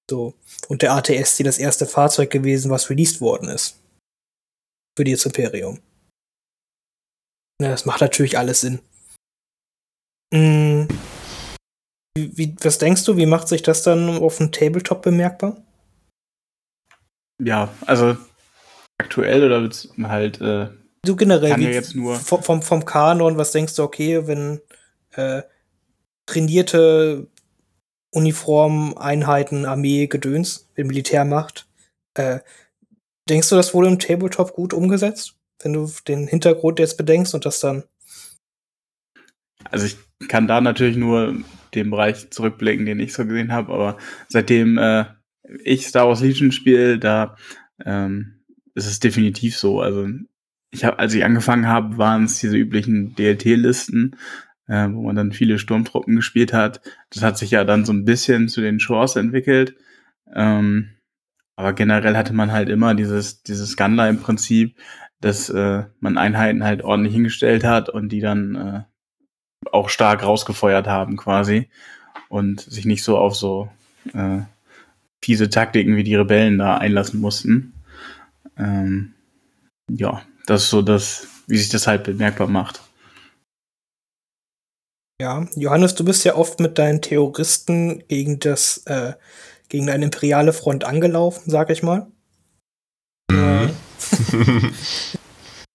So. 0.09 0.33
Und 0.69 0.81
der 0.81 0.93
ATST 0.93 1.45
das 1.45 1.57
erste 1.57 1.85
Fahrzeug 1.85 2.31
gewesen, 2.31 2.71
was 2.71 2.89
released 2.89 3.21
worden 3.21 3.49
ist. 3.49 3.79
Für 4.97 5.03
die 5.03 5.11
Imperium. 5.11 5.79
Ja, 7.61 7.69
das 7.69 7.85
macht 7.85 8.01
natürlich 8.01 8.37
alles 8.37 8.61
Sinn. 8.61 8.79
Hm. 10.33 10.87
Wie, 12.17 12.37
wie, 12.37 12.55
was 12.61 12.77
denkst 12.77 13.03
du, 13.03 13.17
wie 13.17 13.25
macht 13.25 13.47
sich 13.47 13.63
das 13.63 13.83
dann 13.83 14.17
auf 14.17 14.37
dem 14.37 14.51
Tabletop 14.51 15.01
bemerkbar? 15.01 15.61
Ja, 17.41 17.73
also 17.85 18.17
aktuell 18.99 19.43
oder 19.43 19.69
halt. 20.07 20.39
Äh, 20.41 20.67
du 21.03 21.15
generell, 21.15 21.59
ja 21.61 21.69
jetzt 21.69 21.95
nur 21.95 22.15
vom, 22.15 22.43
vom, 22.43 22.61
vom 22.61 22.85
Kanon, 22.85 23.37
was 23.37 23.51
denkst 23.51 23.75
du, 23.75 23.83
okay, 23.83 24.27
wenn 24.27 24.61
äh, 25.13 25.41
trainierte 26.27 27.27
Uniformeinheiten, 28.11 29.65
Armee, 29.65 30.07
Gedöns, 30.07 30.69
wenn 30.75 30.87
Militär 30.87 31.25
macht, 31.25 31.67
äh, 32.15 32.39
denkst 33.29 33.49
du, 33.49 33.55
das 33.55 33.73
wurde 33.73 33.87
im 33.87 33.99
Tabletop 33.99 34.53
gut 34.53 34.73
umgesetzt? 34.73 35.35
Wenn 35.61 35.73
du 35.73 35.91
den 36.07 36.27
Hintergrund 36.27 36.79
jetzt 36.79 36.97
bedenkst 36.97 37.33
und 37.33 37.45
das 37.45 37.59
dann. 37.59 37.83
Also 39.69 39.85
ich 39.85 39.97
kann 40.27 40.47
da 40.47 40.61
natürlich 40.61 40.95
nur 40.95 41.35
den 41.73 41.89
Bereich 41.89 42.31
zurückblicken, 42.31 42.85
den 42.85 42.99
ich 42.99 43.13
so 43.13 43.25
gesehen 43.25 43.51
habe, 43.51 43.73
aber 43.73 43.97
seitdem 44.29 44.77
äh, 44.77 45.05
ich 45.63 45.87
Star 45.87 46.07
Wars 46.07 46.21
Legion 46.21 46.51
spiele, 46.51 46.97
da 46.97 47.35
ähm, 47.85 48.38
ist 48.79 48.91
es 48.91 48.99
definitiv 48.99 49.57
so. 49.57 49.81
Also 49.81 50.07
ich 50.71 50.85
habe, 50.85 50.99
als 50.99 51.13
ich 51.13 51.23
angefangen 51.23 51.67
habe, 51.67 51.97
waren 51.97 52.25
es 52.25 52.39
diese 52.39 52.57
üblichen 52.57 53.15
DLT-Listen, 53.15 54.15
äh, 54.67 54.87
wo 54.89 55.03
man 55.03 55.15
dann 55.15 55.31
viele 55.31 55.59
Sturmtruppen 55.59 56.15
gespielt 56.15 56.53
hat. 56.53 56.81
Das 57.11 57.23
hat 57.23 57.37
sich 57.37 57.51
ja 57.51 57.63
dann 57.63 57.85
so 57.85 57.93
ein 57.93 58.05
bisschen 58.05 58.47
zu 58.47 58.61
den 58.61 58.79
Shores 58.79 59.15
entwickelt. 59.15 59.75
Ähm, 60.33 60.89
aber 61.55 61.73
generell 61.73 62.15
hatte 62.15 62.33
man 62.33 62.51
halt 62.51 62.69
immer 62.69 62.95
dieses, 62.95 63.43
dieses 63.43 63.75
Gunline-Prinzip, 63.75 64.77
dass 65.19 65.49
äh, 65.49 65.83
man 65.99 66.17
Einheiten 66.17 66.63
halt 66.63 66.83
ordentlich 66.83 67.13
hingestellt 67.13 67.63
hat 67.63 67.89
und 67.89 68.09
die 68.09 68.21
dann 68.21 68.55
äh, 68.55 68.83
auch 69.71 69.89
stark 69.89 70.23
rausgefeuert 70.23 70.87
haben 70.87 71.17
quasi 71.17 71.69
und 72.29 72.61
sich 72.61 72.85
nicht 72.85 73.03
so 73.03 73.17
auf 73.17 73.35
so 73.35 73.69
äh, 74.13 74.39
fiese 75.21 75.49
Taktiken 75.49 75.97
wie 75.97 76.03
die 76.03 76.15
Rebellen 76.15 76.57
da 76.57 76.77
einlassen 76.77 77.19
mussten. 77.19 77.73
Ähm, 78.59 79.13
ja, 79.89 80.21
das 80.45 80.63
ist 80.63 80.69
so 80.69 80.81
das, 80.81 81.27
wie 81.47 81.57
sich 81.57 81.69
das 81.69 81.87
halt 81.87 82.03
bemerkbar 82.03 82.47
macht. 82.47 82.81
Ja, 85.21 85.45
Johannes, 85.55 85.95
du 85.95 86.05
bist 86.05 86.23
ja 86.23 86.35
oft 86.35 86.59
mit 86.59 86.77
deinen 86.77 87.01
Terroristen 87.01 88.03
gegen 88.07 88.39
das, 88.39 88.83
äh, 88.85 89.13
gegen 89.67 89.89
eine 89.89 90.05
imperiale 90.05 90.53
Front 90.53 90.85
angelaufen, 90.85 91.49
sag 91.49 91.69
ich 91.69 91.83
mal. 91.83 92.07
Mhm. 93.29 93.71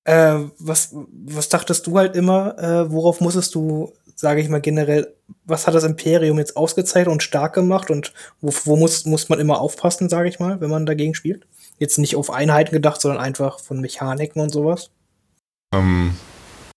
äh, 0.05 0.39
was, 0.59 0.95
was 1.27 1.49
dachtest 1.51 1.87
du 1.87 1.99
halt 1.99 2.17
immer, 2.17 2.59
äh, 2.59 2.91
worauf 2.91 3.21
musstest 3.21 3.55
du, 3.55 3.93
sage 4.15 4.41
ich 4.41 4.49
mal 4.49 4.63
generell, 4.63 5.15
was 5.45 5.67
hat 5.67 5.75
das 5.75 5.85
Imperium 5.85 6.39
jetzt 6.39 6.57
ausgezeichnet 6.57 7.13
und 7.13 7.23
stark 7.23 7.55
gemacht 7.55 7.91
und 7.91 8.15
wo, 8.41 8.51
wo 8.65 8.77
muss, 8.77 9.05
muss 9.05 9.29
man 9.29 9.41
immer 9.41 9.61
aufpassen, 9.61 10.09
sage 10.09 10.31
ich 10.31 10.41
mal, 10.41 10.61
wenn 10.63 10.71
man 10.71 10.87
dagegen 10.87 11.15
spielt? 11.15 11.47
Jetzt 11.79 11.99
nicht 11.99 12.17
auf 12.17 12.31
Einheiten 12.31 12.73
gedacht, 12.73 13.01
sondern 13.01 13.21
einfach 13.21 13.59
von 13.59 13.81
Mechaniken 13.81 14.41
und 14.41 14.51
sowas? 14.51 14.91
Ähm, 15.75 16.15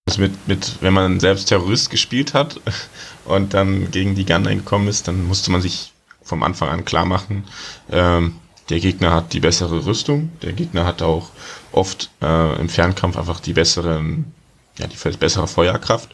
also 0.07 0.21
mit, 0.21 0.47
mit, 0.47 0.81
wenn 0.81 0.93
man 0.93 1.19
selbst 1.19 1.45
Terrorist 1.45 1.89
gespielt 1.89 2.33
hat 2.33 2.59
und 3.25 3.53
dann 3.53 3.91
gegen 3.91 4.15
die 4.15 4.25
Gunner 4.25 4.55
gekommen 4.55 4.87
ist, 4.87 5.07
dann 5.07 5.25
musste 5.25 5.51
man 5.51 5.61
sich 5.61 5.93
vom 6.23 6.43
Anfang 6.43 6.69
an 6.69 6.85
klar 6.85 7.05
machen, 7.05 7.45
ähm, 7.91 8.35
der 8.69 8.79
Gegner 8.79 9.13
hat 9.13 9.31
die 9.31 9.39
bessere 9.39 9.85
Rüstung, 9.85 10.29
der 10.41 10.51
Gegner 10.51 10.85
hat 10.85 11.01
auch 11.01 11.29
oft 11.71 12.09
äh, 12.21 12.59
im 12.59 12.67
Fernkampf 12.67 13.17
einfach 13.17 13.39
die 13.39 13.53
besseren, 13.53 14.33
ja, 14.77 14.87
die 14.87 15.17
bessere 15.17 15.47
Feuerkraft. 15.47 16.13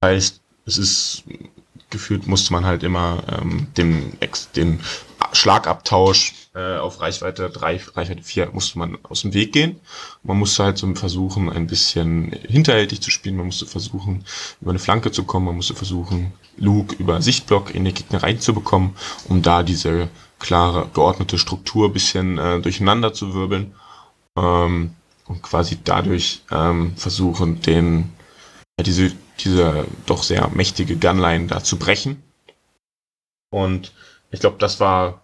Das 0.00 0.10
heißt, 0.10 0.40
es 0.66 0.78
ist 0.78 1.24
gefühlt 1.90 2.26
musste 2.26 2.52
man 2.52 2.64
halt 2.64 2.82
immer 2.82 3.22
ähm, 3.40 3.68
dem, 3.76 4.12
den 4.56 4.80
Schlagabtausch 5.34 6.34
äh, 6.54 6.76
auf 6.76 7.00
Reichweite 7.00 7.50
3, 7.50 7.80
Reichweite 7.94 8.22
4 8.22 8.50
musste 8.52 8.78
man 8.78 8.98
aus 9.02 9.22
dem 9.22 9.34
Weg 9.34 9.52
gehen. 9.52 9.80
Man 10.22 10.38
musste 10.38 10.64
halt 10.64 10.78
so 10.78 10.92
versuchen, 10.94 11.50
ein 11.50 11.66
bisschen 11.66 12.32
hinterhältig 12.46 13.00
zu 13.00 13.10
spielen. 13.10 13.36
Man 13.36 13.46
musste 13.46 13.66
versuchen, 13.66 14.24
über 14.60 14.70
eine 14.70 14.78
Flanke 14.78 15.10
zu 15.10 15.24
kommen. 15.24 15.46
Man 15.46 15.56
musste 15.56 15.74
versuchen, 15.74 16.32
Luke 16.56 16.94
über 16.96 17.20
Sichtblock 17.20 17.74
in 17.74 17.84
den 17.84 17.94
Gegner 17.94 18.22
reinzubekommen, 18.22 18.96
um 19.28 19.42
da 19.42 19.62
diese 19.62 20.08
klare, 20.38 20.88
geordnete 20.94 21.38
Struktur 21.38 21.92
bisschen 21.92 22.38
äh, 22.38 22.60
durcheinander 22.60 23.12
zu 23.12 23.34
wirbeln. 23.34 23.74
Ähm, 24.36 24.94
und 25.26 25.42
quasi 25.42 25.78
dadurch 25.82 26.42
ähm, 26.50 26.96
versuchen, 26.96 27.60
den, 27.62 28.12
ja, 28.78 28.84
diese, 28.84 29.12
diese 29.40 29.86
doch 30.06 30.22
sehr 30.22 30.48
mächtige 30.48 30.96
Gunline 30.96 31.46
da 31.46 31.64
zu 31.64 31.78
brechen. 31.78 32.22
Und 33.50 33.92
ich 34.30 34.40
glaube, 34.40 34.56
das 34.58 34.80
war 34.80 35.23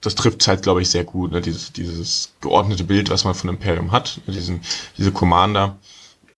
das, 0.00 0.14
trifft 0.14 0.46
halt, 0.46 0.62
glaube 0.62 0.82
ich, 0.82 0.90
sehr 0.90 1.04
gut, 1.04 1.32
ne? 1.32 1.40
dieses, 1.40 1.72
dieses 1.72 2.32
geordnete 2.40 2.84
Bild, 2.84 3.10
was 3.10 3.24
man 3.24 3.34
von 3.34 3.50
Imperium 3.50 3.92
hat, 3.92 4.20
ne? 4.26 4.34
diesen, 4.34 4.60
diese 4.96 5.12
Commander, 5.12 5.78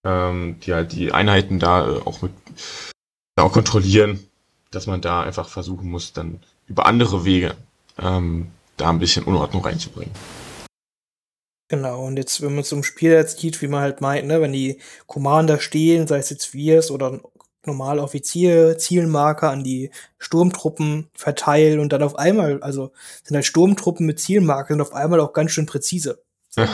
ähm, 0.05 0.59
die 0.61 0.75
halt 0.75 0.93
die 0.93 1.13
Einheiten 1.13 1.59
da 1.59 1.89
äh, 1.89 2.01
auch 2.05 2.23
mit 2.23 2.33
auch 3.39 3.53
kontrollieren, 3.53 4.27
dass 4.71 4.87
man 4.87 5.01
da 5.01 5.23
einfach 5.23 5.49
versuchen 5.49 5.91
muss, 5.91 6.13
dann 6.13 6.41
über 6.67 6.87
andere 6.87 7.25
Wege 7.25 7.55
ähm, 7.99 8.51
da 8.77 8.91
ein 8.91 8.99
bisschen 8.99 9.25
Unordnung 9.25 9.65
reinzubringen. 9.65 10.13
Genau, 11.69 12.05
und 12.05 12.17
jetzt, 12.17 12.41
wenn 12.43 12.55
man 12.55 12.63
zum 12.63 12.85
Spiel 12.85 13.11
jetzt 13.11 13.41
sieht, 13.41 13.61
wie 13.61 13.67
man 13.67 13.81
halt 13.81 14.01
meint, 14.01 14.27
ne, 14.27 14.41
wenn 14.41 14.53
die 14.53 14.79
Commander 15.07 15.59
stehen, 15.59 16.07
sei 16.07 16.19
es 16.19 16.31
jetzt 16.31 16.47
Viers 16.47 16.93
oder 16.93 17.21
normal 17.67 17.99
Offizier 17.99 18.79
Zielmarker 18.79 19.51
an 19.51 19.65
die 19.65 19.91
Sturmtruppen 20.19 21.09
verteilen 21.15 21.81
und 21.81 21.93
dann 21.93 22.03
auf 22.03 22.17
einmal, 22.17 22.63
also 22.63 22.93
sind 23.25 23.35
halt 23.35 23.47
Sturmtruppen 23.47 24.07
mit 24.07 24.21
Zielmarker 24.21 24.75
und 24.75 24.81
auf 24.81 24.93
einmal 24.93 25.21
auch 25.21 25.33
ganz 25.33 25.53
schön 25.53 25.67
präzise. 25.67 26.23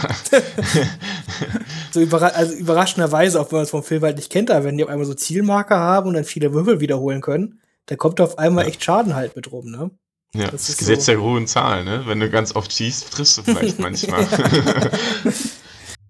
So, 1.93 2.01
überra 2.01 2.28
also 2.28 2.55
überraschenderweise, 2.55 3.38
auch 3.38 3.51
wenn 3.51 3.57
man 3.57 3.64
es 3.64 3.70
vom 3.70 3.82
Film 3.82 4.03
halt 4.03 4.16
nicht 4.16 4.32
kennt, 4.32 4.51
aber 4.51 4.64
wenn 4.64 4.78
die 4.78 4.84
auf 4.84 4.88
einmal 4.88 5.05
so 5.05 5.12
Zielmarker 5.12 5.78
haben 5.78 6.09
und 6.09 6.14
dann 6.14 6.24
viele 6.24 6.55
Würfel 6.55 6.80
wiederholen 6.80 7.20
können, 7.20 7.61
dann 7.86 7.99
kommt 7.99 8.18
auf 8.20 8.38
einmal 8.38 8.64
ja. 8.64 8.70
echt 8.70 8.82
Schaden 8.82 9.14
halt 9.14 9.36
mit 9.36 9.53
rum, 9.53 9.70
ne? 9.70 9.90
Ja, 10.34 10.51
das, 10.51 10.68
das 10.68 10.78
Gesetz 10.78 11.05
so. 11.05 11.12
der 11.12 11.20
hohen 11.20 11.47
Zahlen, 11.47 11.84
ne? 11.84 12.05
Wenn 12.07 12.18
du 12.18 12.30
ganz 12.30 12.57
oft 12.57 12.72
schießt, 12.72 13.12
triffst 13.12 13.36
du 13.36 13.43
vielleicht 13.43 13.78
manchmal. 13.78 14.26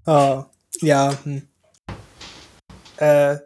oh, 0.06 0.44
ja. 0.80 1.18
Hm. 1.24 1.42
Äh, 2.98 3.38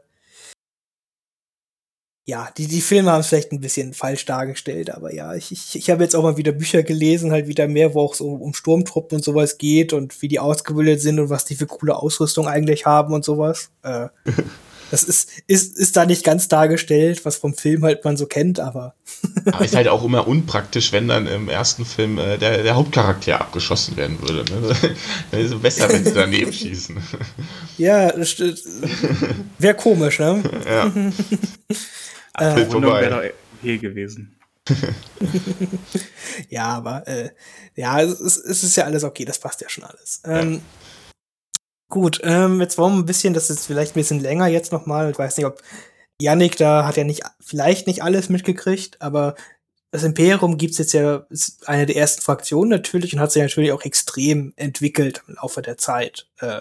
ja, 2.29 2.49
die, 2.57 2.66
die 2.66 2.81
Filme 2.81 3.12
haben 3.12 3.20
es 3.20 3.29
vielleicht 3.29 3.53
ein 3.53 3.61
bisschen 3.61 3.95
falsch 3.95 4.24
dargestellt, 4.24 4.91
aber 4.91 5.14
ja, 5.14 5.35
ich, 5.35 5.53
ich, 5.53 5.77
ich 5.77 5.91
habe 5.91 6.03
jetzt 6.03 6.16
auch 6.16 6.24
mal 6.24 6.37
wieder 6.37 6.51
Bücher 6.51 6.83
gelesen, 6.83 7.31
halt 7.31 7.47
wieder 7.47 7.68
mehr, 7.68 7.95
wo 7.95 8.01
auch 8.01 8.14
so 8.14 8.33
um 8.33 8.53
Sturmtruppen 8.53 9.18
und 9.18 9.22
sowas 9.22 9.59
geht 9.59 9.93
und 9.93 10.20
wie 10.22 10.29
die 10.29 10.41
ausgebildet 10.41 11.01
sind 11.01 11.20
und 11.20 11.31
was 11.31 11.45
die 11.45 11.55
für 11.55 11.66
coole 11.66 11.95
Ausrüstung 11.95 12.49
eigentlich 12.49 12.85
haben 12.85 13.14
und 13.14 13.24
sowas. 13.24 13.70
Äh, 13.85 14.09
das 14.91 15.05
ist, 15.05 15.31
ist, 15.47 15.79
ist 15.79 15.97
da 15.97 16.05
nicht 16.05 16.24
ganz 16.24 16.49
dargestellt, 16.49 17.24
was 17.24 17.37
vom 17.37 17.55
Film 17.55 17.85
halt 17.85 18.05
man 18.05 18.16
so 18.16 18.27
kennt, 18.27 18.59
aber. 18.59 18.97
aber 19.47 19.64
ist 19.64 19.77
halt 19.77 19.87
auch 19.87 20.03
immer 20.03 20.27
unpraktisch, 20.27 20.91
wenn 20.91 21.07
dann 21.07 21.29
im 21.29 21.49
ersten 21.49 21.85
Film 21.85 22.18
äh, 22.18 22.39
der, 22.39 22.64
der 22.64 22.74
Hauptcharakter 22.74 23.41
abgeschossen 23.41 23.97
werden 23.97 24.20
würde. 24.20 24.53
Ne? 24.53 24.74
Dann 25.31 25.41
ist 25.41 25.53
es 25.53 25.61
besser, 25.61 25.89
wenn 25.91 26.05
sie 26.05 26.12
daneben 26.12 26.53
schießen. 26.53 26.97
Ja, 27.79 28.11
das 28.11 28.37
wäre 29.59 29.74
komisch, 29.77 30.18
ne? 30.18 30.43
Ja. 30.66 30.93
Äh, 32.39 32.57
wäre 32.57 33.11
doch 33.11 33.22
hier 33.62 33.78
gewesen. 33.78 34.37
ja, 36.49 36.64
aber 36.64 37.07
äh, 37.07 37.30
ja, 37.76 38.01
es 38.03 38.20
ist, 38.20 38.39
es 38.39 38.64
ist 38.64 38.76
ja 38.76 38.84
alles 38.84 39.05
okay, 39.05 39.24
das 39.24 39.39
passt 39.39 39.61
ja 39.61 39.68
schon 39.68 39.84
alles. 39.84 40.22
Ähm, 40.24 40.61
gut, 41.89 42.20
ähm, 42.24 42.61
jetzt 42.61 42.76
wollen 42.78 42.95
wir 42.95 42.99
ein 43.03 43.07
bisschen, 43.07 43.32
das 43.32 43.49
ist 43.49 43.66
vielleicht 43.66 43.93
ein 43.93 44.01
bisschen 44.01 44.20
länger 44.20 44.49
jetzt 44.49 44.72
nochmal. 44.72 45.11
Ich 45.11 45.18
weiß 45.18 45.37
nicht, 45.37 45.47
ob 45.47 45.62
Yannick 46.20 46.57
da 46.57 46.87
hat 46.87 46.97
ja 46.97 47.05
nicht, 47.05 47.22
vielleicht 47.41 47.87
nicht 47.87 48.03
alles 48.03 48.28
mitgekriegt, 48.28 49.01
aber 49.01 49.37
das 49.91 50.03
Imperium 50.03 50.59
gibt's 50.59 50.78
jetzt 50.78 50.93
ja, 50.93 51.26
ist 51.30 51.68
eine 51.68 51.87
der 51.87 51.97
ersten 51.97 52.22
Fraktionen 52.22 52.70
natürlich 52.70 53.14
und 53.14 53.20
hat 53.20 53.32
sich 53.32 53.43
natürlich 53.43 53.72
auch 53.72 53.82
extrem 53.82 54.53
entwickelt 54.57 55.22
im 55.28 55.37
Laufe 55.37 55.62
der 55.62 55.78
Zeit. 55.78 56.28
Äh, 56.39 56.61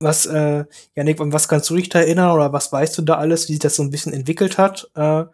was, 0.00 0.26
äh, 0.26 0.64
Janik, 0.94 1.18
was 1.20 1.48
kannst 1.48 1.70
du 1.70 1.76
dich 1.76 1.88
da 1.88 2.00
erinnern 2.00 2.32
oder 2.32 2.52
was 2.52 2.70
weißt 2.72 2.96
du 2.98 3.02
da 3.02 3.14
alles, 3.14 3.48
wie 3.48 3.52
sich 3.52 3.60
das 3.60 3.76
so 3.76 3.82
ein 3.82 3.90
bisschen 3.90 4.12
entwickelt 4.12 4.58
hat? 4.58 4.90
Äh, 4.94 5.24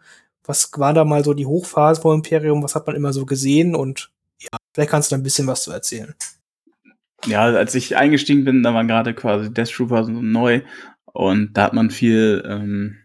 was 0.44 0.70
war 0.76 0.92
da 0.94 1.04
mal 1.04 1.24
so 1.24 1.34
die 1.34 1.46
Hochphase 1.46 2.00
vom 2.00 2.14
Imperium? 2.14 2.62
Was 2.62 2.74
hat 2.74 2.86
man 2.86 2.96
immer 2.96 3.12
so 3.12 3.26
gesehen? 3.26 3.74
Und 3.74 4.10
ja, 4.40 4.50
vielleicht 4.72 4.90
kannst 4.90 5.10
du 5.10 5.14
da 5.14 5.20
ein 5.20 5.24
bisschen 5.24 5.46
was 5.46 5.62
zu 5.62 5.72
erzählen. 5.72 6.14
Ja, 7.26 7.44
als 7.44 7.74
ich 7.74 7.96
eingestiegen 7.96 8.44
bin, 8.44 8.62
da 8.62 8.74
waren 8.74 8.88
gerade 8.88 9.14
quasi 9.14 9.52
Death 9.52 9.70
Trooper 9.70 10.04
so 10.04 10.10
neu 10.10 10.62
und 11.04 11.52
da 11.54 11.64
hat 11.64 11.72
man 11.72 11.90
viel 11.90 12.42
ähm, 12.44 12.96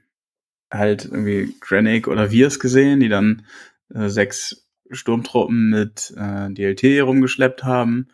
halt 0.72 1.06
irgendwie 1.06 1.56
Granick 1.60 2.08
oder 2.08 2.32
Virs 2.32 2.60
gesehen, 2.60 3.00
die 3.00 3.10
dann 3.10 3.46
äh, 3.94 4.10
sechs 4.10 4.66
Sturmtruppen 4.90 5.70
mit 5.70 6.14
äh, 6.18 6.52
DLT 6.52 7.04
rumgeschleppt 7.04 7.64
haben. 7.64 8.08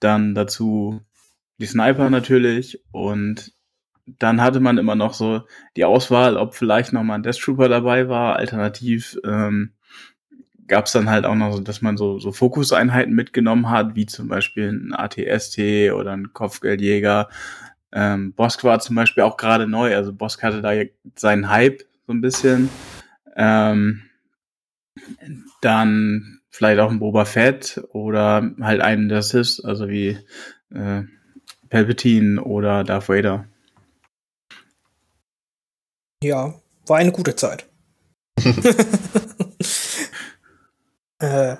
Dann 0.00 0.34
dazu 0.34 1.02
die 1.58 1.66
Sniper 1.66 2.10
natürlich 2.10 2.80
und 2.92 3.52
dann 4.06 4.42
hatte 4.42 4.60
man 4.60 4.78
immer 4.78 4.94
noch 4.94 5.14
so 5.14 5.42
die 5.76 5.84
Auswahl, 5.84 6.36
ob 6.36 6.54
vielleicht 6.54 6.92
noch 6.92 7.02
mal 7.02 7.14
ein 7.14 7.22
Death 7.22 7.38
Trooper 7.38 7.68
dabei 7.68 8.08
war. 8.08 8.36
Alternativ 8.36 9.18
ähm, 9.24 9.72
gab 10.66 10.86
es 10.86 10.92
dann 10.92 11.08
halt 11.08 11.24
auch 11.24 11.34
noch 11.34 11.52
so, 11.52 11.60
dass 11.60 11.82
man 11.82 11.96
so, 11.96 12.18
so 12.18 12.32
Fokuseinheiten 12.32 13.14
mitgenommen 13.14 13.70
hat, 13.70 13.94
wie 13.96 14.06
zum 14.06 14.28
Beispiel 14.28 14.70
ein 14.70 14.94
ATST 14.94 15.58
oder 15.92 16.12
ein 16.12 16.32
Kopfgeldjäger. 16.32 17.28
Ähm, 17.92 18.32
Bosk 18.34 18.64
war 18.64 18.80
zum 18.80 18.96
Beispiel 18.96 19.22
auch 19.22 19.36
gerade 19.36 19.66
neu, 19.66 19.94
also 19.94 20.12
Bosk 20.12 20.42
hatte 20.42 20.62
da 20.62 20.72
seinen 21.14 21.48
Hype 21.48 21.82
so 22.06 22.12
ein 22.12 22.20
bisschen. 22.20 22.68
Ähm, 23.36 24.02
dann 25.60 26.40
vielleicht 26.50 26.80
auch 26.80 26.90
ein 26.90 26.98
Boba 26.98 27.24
Fett 27.24 27.82
oder 27.92 28.52
halt 28.60 28.80
einen 28.80 29.08
der 29.08 29.22
Sith, 29.22 29.60
also 29.64 29.88
wie 29.88 30.18
äh, 30.74 31.02
Palpatine 31.74 32.40
oder 32.40 32.84
Darth 32.84 33.08
Vader. 33.08 33.46
Ja, 36.22 36.54
war 36.86 36.98
eine 36.98 37.10
gute 37.10 37.34
Zeit. 37.34 37.66
äh. 41.18 41.56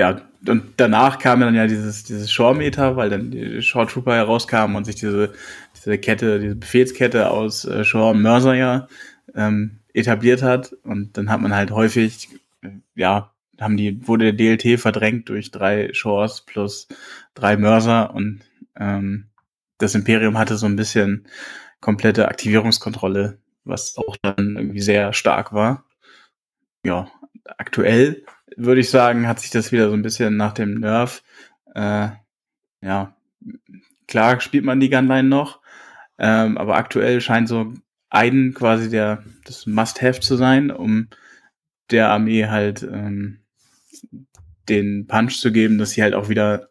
Ja, 0.00 0.22
und 0.48 0.62
danach 0.78 1.18
kam 1.18 1.40
dann 1.40 1.54
ja 1.54 1.66
dieses, 1.66 2.04
dieses 2.04 2.32
Shore-Meter, 2.32 2.96
weil 2.96 3.10
dann 3.10 3.30
die 3.30 3.60
Shore 3.60 3.86
Trooper 3.86 4.14
herauskamen 4.14 4.76
und 4.76 4.86
sich 4.86 4.94
diese, 4.94 5.34
diese 5.74 5.98
Kette, 5.98 6.40
diese 6.40 6.56
Befehlskette 6.56 7.30
aus 7.30 7.66
äh, 7.66 7.84
Shore 7.84 8.12
und 8.12 8.22
Mörser 8.22 8.54
ja 8.54 8.88
ähm, 9.34 9.80
etabliert 9.92 10.42
hat. 10.42 10.72
Und 10.84 11.18
dann 11.18 11.28
hat 11.28 11.42
man 11.42 11.54
halt 11.54 11.70
häufig, 11.70 12.30
äh, 12.62 12.70
ja, 12.94 13.34
haben 13.60 13.76
die, 13.76 14.08
wurde 14.08 14.32
der 14.32 14.56
DLT 14.56 14.80
verdrängt 14.80 15.28
durch 15.28 15.50
drei 15.50 15.92
Shores 15.92 16.40
plus 16.46 16.88
drei 17.34 17.58
Mörser 17.58 18.14
und 18.14 18.40
ähm, 18.78 19.30
das 19.78 19.94
Imperium 19.94 20.38
hatte 20.38 20.56
so 20.56 20.66
ein 20.66 20.76
bisschen 20.76 21.26
komplette 21.80 22.28
Aktivierungskontrolle, 22.28 23.38
was 23.64 23.96
auch 23.96 24.16
dann 24.22 24.56
irgendwie 24.56 24.80
sehr 24.80 25.12
stark 25.12 25.52
war. 25.52 25.84
Ja, 26.84 27.10
aktuell 27.58 28.24
würde 28.56 28.80
ich 28.80 28.90
sagen, 28.90 29.28
hat 29.28 29.40
sich 29.40 29.50
das 29.50 29.72
wieder 29.72 29.88
so 29.88 29.94
ein 29.94 30.02
bisschen 30.02 30.36
nach 30.36 30.52
dem 30.52 30.80
Nerf, 30.80 31.22
äh, 31.74 32.08
ja, 32.80 33.16
klar 34.08 34.40
spielt 34.40 34.64
man 34.64 34.80
die 34.80 34.90
Gunline 34.90 35.28
noch, 35.28 35.60
ähm, 36.18 36.56
aber 36.56 36.76
aktuell 36.76 37.20
scheint 37.20 37.48
so 37.48 37.74
ein 38.08 38.54
quasi 38.54 38.88
der, 38.88 39.24
das 39.44 39.66
Must-Have 39.66 40.20
zu 40.20 40.36
sein, 40.36 40.70
um 40.70 41.08
der 41.90 42.10
Armee 42.10 42.46
halt 42.46 42.82
ähm, 42.82 43.40
den 44.68 45.06
Punch 45.06 45.38
zu 45.38 45.52
geben, 45.52 45.78
dass 45.78 45.90
sie 45.90 46.02
halt 46.02 46.14
auch 46.14 46.28
wieder 46.28 46.70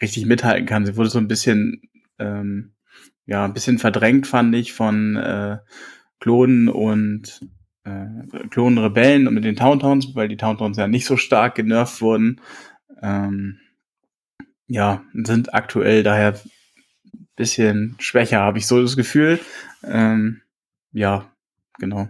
richtig 0.00 0.26
mithalten 0.26 0.66
kann. 0.66 0.86
Sie 0.86 0.96
wurde 0.96 1.10
so 1.10 1.18
ein 1.18 1.28
bisschen, 1.28 1.82
ähm, 2.18 2.72
ja, 3.26 3.44
ein 3.44 3.54
bisschen 3.54 3.78
verdrängt, 3.78 4.26
fand 4.26 4.54
ich, 4.54 4.72
von 4.72 5.16
äh, 5.16 5.58
Klonen 6.20 6.68
und 6.68 7.40
äh, 7.84 8.48
Klonenrebellen 8.50 9.26
und 9.28 9.34
mit 9.34 9.44
den 9.44 9.56
Towntowns, 9.56 10.14
weil 10.14 10.28
die 10.28 10.36
Towntowns 10.36 10.76
ja 10.76 10.88
nicht 10.88 11.06
so 11.06 11.16
stark 11.16 11.54
genervt 11.54 12.00
wurden. 12.00 12.40
Ähm, 13.02 13.58
ja, 14.66 15.02
sind 15.14 15.54
aktuell 15.54 16.02
daher 16.02 16.38
bisschen 17.36 17.96
schwächer, 17.98 18.40
habe 18.40 18.58
ich 18.58 18.66
so 18.66 18.82
das 18.82 18.96
Gefühl. 18.96 19.38
Ähm, 19.84 20.42
ja, 20.92 21.30
genau 21.78 22.08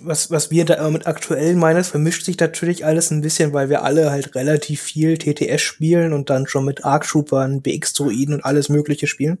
was, 0.00 0.30
was 0.30 0.50
wir 0.50 0.64
da 0.64 0.88
mit 0.90 1.06
aktuell 1.06 1.54
meinen, 1.54 1.78
es 1.78 1.88
vermischt 1.88 2.24
sich 2.24 2.38
natürlich 2.38 2.84
alles 2.84 3.10
ein 3.10 3.22
bisschen, 3.22 3.52
weil 3.52 3.68
wir 3.68 3.82
alle 3.82 4.10
halt 4.10 4.34
relativ 4.34 4.82
viel 4.82 5.16
TTS 5.16 5.62
spielen 5.62 6.12
und 6.12 6.30
dann 6.30 6.46
schon 6.46 6.64
mit 6.64 6.84
Arc-Troopern, 6.84 7.62
BX-Druiden 7.62 8.34
und 8.34 8.44
alles 8.44 8.68
Mögliche 8.68 9.06
spielen. 9.06 9.38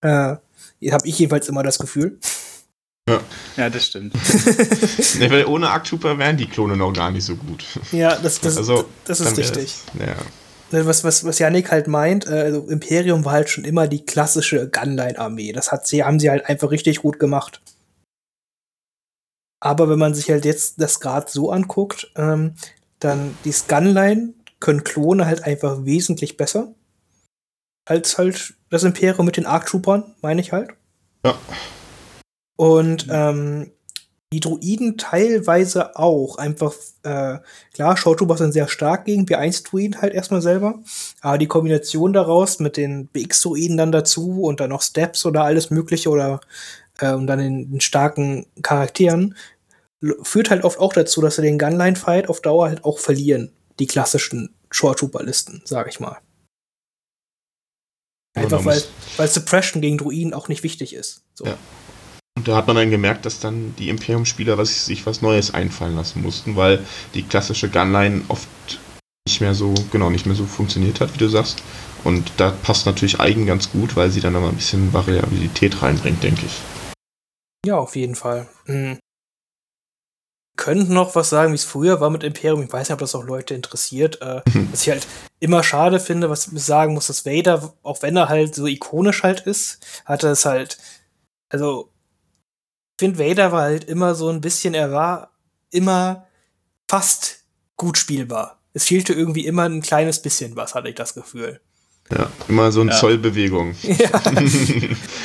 Äh, 0.00 0.36
habe 0.90 1.06
ich 1.06 1.18
jedenfalls 1.18 1.48
immer 1.48 1.62
das 1.62 1.78
Gefühl. 1.78 2.18
Ja, 3.08 3.20
ja 3.56 3.70
das 3.70 3.86
stimmt. 3.86 4.14
nee, 5.18 5.30
weil 5.30 5.46
ohne 5.46 5.70
Arc-Trooper 5.70 6.18
wären 6.18 6.36
die 6.36 6.46
Klone 6.46 6.76
noch 6.76 6.92
gar 6.92 7.10
nicht 7.10 7.24
so 7.24 7.36
gut. 7.36 7.64
Ja, 7.92 8.16
das, 8.16 8.40
das, 8.40 8.56
also, 8.56 8.88
das 9.04 9.20
ist 9.20 9.36
richtig. 9.36 9.74
Das, 9.96 10.08
ja. 10.08 10.84
Was, 10.84 11.02
was, 11.02 11.24
was 11.24 11.38
Yannick 11.38 11.70
halt 11.70 11.88
meint, 11.88 12.26
äh, 12.26 12.30
also 12.30 12.68
Imperium 12.68 13.24
war 13.24 13.32
halt 13.32 13.48
schon 13.48 13.64
immer 13.64 13.88
die 13.88 14.04
klassische 14.04 14.68
Gunline-Armee. 14.68 15.52
Das 15.52 15.72
hat 15.72 15.86
sie, 15.86 16.04
haben 16.04 16.20
sie 16.20 16.30
halt 16.30 16.46
einfach 16.46 16.70
richtig 16.70 16.98
gut 16.98 17.18
gemacht. 17.18 17.62
Aber 19.60 19.88
wenn 19.88 19.98
man 19.98 20.14
sich 20.14 20.30
halt 20.30 20.44
jetzt 20.44 20.80
das 20.80 21.00
gerade 21.00 21.30
so 21.30 21.50
anguckt, 21.50 22.10
ähm, 22.16 22.54
dann 23.00 23.36
die 23.44 23.52
Scanline 23.52 24.34
können 24.60 24.84
Klone 24.84 25.26
halt 25.26 25.44
einfach 25.44 25.84
wesentlich 25.84 26.36
besser 26.36 26.74
als 27.88 28.18
halt 28.18 28.54
das 28.70 28.84
Imperium 28.84 29.24
mit 29.24 29.36
den 29.36 29.46
Arc-Troopern, 29.46 30.14
meine 30.20 30.40
ich 30.40 30.52
halt. 30.52 30.70
Ja. 31.24 31.38
Und 32.56 33.06
ähm, 33.10 33.72
die 34.32 34.40
Druiden 34.40 34.98
teilweise 34.98 35.96
auch. 35.96 36.36
Einfach, 36.36 36.74
äh, 37.02 37.38
klar, 37.72 37.96
Showtrooper 37.96 38.36
sind 38.36 38.52
sehr 38.52 38.68
stark 38.68 39.06
gegen 39.06 39.24
B1-Druiden 39.24 40.02
halt 40.02 40.12
erstmal 40.12 40.42
selber. 40.42 40.80
Aber 41.22 41.38
die 41.38 41.46
Kombination 41.46 42.12
daraus 42.12 42.58
mit 42.58 42.76
den 42.76 43.06
BX-Druiden 43.06 43.78
dann 43.78 43.92
dazu 43.92 44.42
und 44.42 44.60
dann 44.60 44.70
noch 44.70 44.82
Steps 44.82 45.24
oder 45.24 45.44
alles 45.44 45.70
Mögliche 45.70 46.10
oder 46.10 46.40
äh, 46.98 47.12
und 47.12 47.26
dann 47.26 47.40
in, 47.40 47.72
in 47.72 47.80
starken 47.80 48.46
Charakteren, 48.62 49.34
führt 50.22 50.50
halt 50.50 50.64
oft 50.64 50.78
auch 50.78 50.92
dazu, 50.92 51.20
dass 51.20 51.36
sie 51.36 51.42
den 51.42 51.58
Gunline-Fight 51.58 52.28
auf 52.28 52.40
Dauer 52.40 52.68
halt 52.68 52.84
auch 52.84 52.98
verlieren. 52.98 53.52
Die 53.78 53.86
klassischen 53.86 54.54
Shore-Trooper-Listen, 54.70 55.62
sag 55.64 55.88
ich 55.88 55.98
mal. 56.00 56.18
Einfach 58.36 58.64
weil, 58.64 58.82
weil 59.16 59.28
Suppression 59.28 59.82
gegen 59.82 59.98
Druiden 59.98 60.34
auch 60.34 60.48
nicht 60.48 60.62
wichtig 60.62 60.94
ist. 60.94 61.22
So. 61.34 61.46
Ja. 61.46 61.56
Und 62.36 62.46
da 62.46 62.54
hat 62.54 62.68
man 62.68 62.76
dann 62.76 62.90
gemerkt, 62.90 63.26
dass 63.26 63.40
dann 63.40 63.74
die 63.78 63.88
Imperium-Spieler 63.88 64.58
was, 64.58 64.86
sich 64.86 65.06
was 65.06 65.22
Neues 65.22 65.52
einfallen 65.52 65.96
lassen 65.96 66.22
mussten, 66.22 66.54
weil 66.54 66.84
die 67.14 67.24
klassische 67.24 67.68
Gunline 67.68 68.22
oft 68.28 68.46
nicht 69.26 69.40
mehr 69.40 69.54
so, 69.54 69.74
genau, 69.90 70.10
nicht 70.10 70.26
mehr 70.26 70.36
so 70.36 70.46
funktioniert 70.46 71.00
hat, 71.00 71.12
wie 71.14 71.18
du 71.18 71.28
sagst. 71.28 71.62
Und 72.04 72.30
da 72.36 72.50
passt 72.50 72.86
natürlich 72.86 73.18
Eigen 73.18 73.46
ganz 73.46 73.70
gut, 73.70 73.96
weil 73.96 74.10
sie 74.10 74.20
dann 74.20 74.36
aber 74.36 74.48
ein 74.48 74.54
bisschen 74.54 74.92
Variabilität 74.92 75.82
reinbringt, 75.82 76.22
denke 76.22 76.46
ich. 76.46 76.77
Ja, 77.68 77.76
auf 77.76 77.96
jeden 77.96 78.14
Fall. 78.14 78.48
Mhm. 78.64 78.98
Könnten 80.56 80.94
noch 80.94 81.14
was 81.14 81.28
sagen, 81.28 81.52
wie 81.52 81.56
es 81.56 81.64
früher 81.64 82.00
war 82.00 82.08
mit 82.08 82.24
Imperium. 82.24 82.62
Ich 82.62 82.72
weiß 82.72 82.88
nicht, 82.88 82.94
ob 82.94 83.00
das 83.00 83.14
auch 83.14 83.24
Leute 83.24 83.54
interessiert. 83.54 84.22
Äh, 84.22 84.40
mhm. 84.48 84.68
was 84.72 84.80
ich 84.80 84.88
halt 84.88 85.06
immer 85.38 85.62
schade 85.62 86.00
finde, 86.00 86.30
was 86.30 86.48
ich 86.50 86.62
sagen 86.62 86.94
muss, 86.94 87.08
dass 87.08 87.26
Vader, 87.26 87.74
auch 87.82 88.00
wenn 88.00 88.16
er 88.16 88.30
halt 88.30 88.54
so 88.54 88.66
ikonisch 88.66 89.22
halt 89.22 89.40
ist, 89.40 89.84
hatte 90.06 90.28
es 90.28 90.46
halt, 90.46 90.78
also 91.50 91.92
finde, 92.98 93.18
Vader 93.18 93.52
war 93.52 93.64
halt 93.64 93.84
immer 93.84 94.14
so 94.14 94.30
ein 94.30 94.40
bisschen, 94.40 94.72
er 94.72 94.90
war 94.90 95.32
immer 95.70 96.26
fast 96.88 97.44
gut 97.76 97.98
spielbar. 97.98 98.62
Es 98.72 98.84
fehlte 98.84 99.12
irgendwie 99.12 99.44
immer 99.44 99.64
ein 99.64 99.82
kleines 99.82 100.22
bisschen 100.22 100.56
was, 100.56 100.74
hatte 100.74 100.88
ich 100.88 100.94
das 100.94 101.12
Gefühl. 101.12 101.60
Ja, 102.10 102.30
immer 102.48 102.72
so 102.72 102.80
eine 102.80 102.90
Ja. 102.90 102.96
Zollbewegung. 102.96 103.74
Ja, 103.82 104.22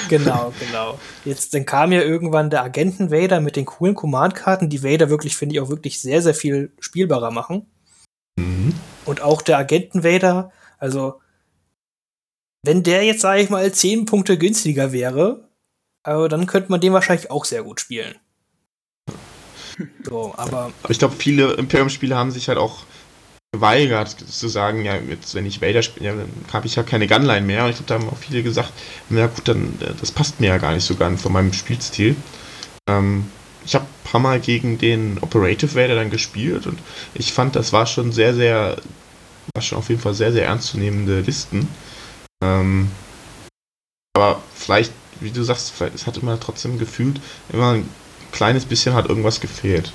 genau, 0.09 0.53
genau. 0.59 0.99
Jetzt 1.23 1.53
dann 1.53 1.65
kam 1.65 1.91
ja 1.91 2.01
irgendwann 2.01 2.49
der 2.49 2.63
Agenten 2.63 3.09
Vader 3.11 3.39
mit 3.39 3.55
den 3.55 3.65
coolen 3.65 3.95
Command-Karten, 3.95 4.69
die 4.69 4.83
Vader 4.83 5.09
wirklich, 5.09 5.35
finde 5.35 5.55
ich, 5.55 5.61
auch 5.61 5.69
wirklich 5.69 6.01
sehr, 6.01 6.21
sehr 6.21 6.33
viel 6.33 6.71
spielbarer 6.79 7.31
machen. 7.31 7.67
Mhm. 8.35 8.73
Und 9.05 9.21
auch 9.21 9.41
der 9.41 9.57
Agenten 9.57 10.03
Vader, 10.03 10.51
also 10.77 11.21
wenn 12.65 12.83
der 12.83 13.03
jetzt, 13.03 13.21
sage 13.21 13.41
ich 13.41 13.49
mal, 13.49 13.71
10 13.71 14.05
Punkte 14.05 14.37
günstiger 14.37 14.91
wäre, 14.91 15.49
also 16.03 16.27
dann 16.27 16.47
könnte 16.47 16.71
man 16.71 16.81
den 16.81 16.93
wahrscheinlich 16.93 17.31
auch 17.31 17.45
sehr 17.45 17.63
gut 17.63 17.79
spielen. 17.79 18.15
So, 20.03 20.33
aber 20.37 20.71
Aber 20.83 20.91
ich 20.91 20.99
glaube, 20.99 21.15
viele 21.17 21.53
Imperium-Spiele 21.53 22.15
haben 22.15 22.31
sich 22.31 22.47
halt 22.47 22.57
auch 22.57 22.83
geweigert 23.53 24.09
zu 24.09 24.47
sagen, 24.47 24.83
ja, 24.83 24.95
jetzt, 24.97 25.35
wenn 25.35 25.45
ich 25.45 25.61
Vader 25.61 25.83
spiele, 25.83 26.05
ja, 26.07 26.15
dann 26.15 26.29
habe 26.51 26.65
ich 26.65 26.75
ja 26.75 26.83
keine 26.83 27.07
Gunline 27.07 27.45
mehr. 27.45 27.63
Und 27.63 27.69
ich 27.69 27.75
glaube, 27.77 27.87
da 27.87 27.95
haben 27.95 28.09
auch 28.09 28.17
viele 28.17 28.41
gesagt, 28.41 28.73
na 29.09 29.27
gut, 29.27 29.47
dann 29.47 29.79
äh, 29.79 29.93
das 29.99 30.11
passt 30.11 30.41
mir 30.41 30.47
ja 30.47 30.57
gar 30.57 30.73
nicht 30.73 30.83
so 30.83 30.95
ganz 30.95 31.21
von 31.21 31.31
meinem 31.31 31.53
Spielstil. 31.53 32.15
Ähm, 32.89 33.29
ich 33.63 33.75
habe 33.75 33.85
ein 33.85 34.09
paar 34.09 34.19
Mal 34.19 34.39
gegen 34.39 34.79
den 34.79 35.19
Operative 35.21 35.75
Vader 35.75 35.95
dann 35.95 36.09
gespielt 36.09 36.65
und 36.67 36.79
ich 37.13 37.31
fand, 37.31 37.55
das 37.55 37.71
war 37.71 37.85
schon 37.85 38.11
sehr, 38.11 38.33
sehr, 38.33 38.77
war 39.53 39.61
schon 39.61 39.77
auf 39.77 39.89
jeden 39.89 40.01
Fall 40.01 40.15
sehr, 40.15 40.33
sehr 40.33 40.47
ernstzunehmende 40.47 41.21
Listen. 41.21 41.67
Ähm, 42.43 42.89
aber 44.17 44.41
vielleicht, 44.55 44.91
wie 45.21 45.31
du 45.31 45.43
sagst, 45.43 45.73
es 45.93 46.07
hat 46.07 46.17
immer 46.17 46.39
trotzdem 46.39 46.79
gefühlt, 46.79 47.21
immer 47.51 47.73
ein 47.73 47.89
kleines 48.31 48.65
bisschen 48.65 48.95
hat 48.95 49.07
irgendwas 49.07 49.39
gefehlt. 49.39 49.93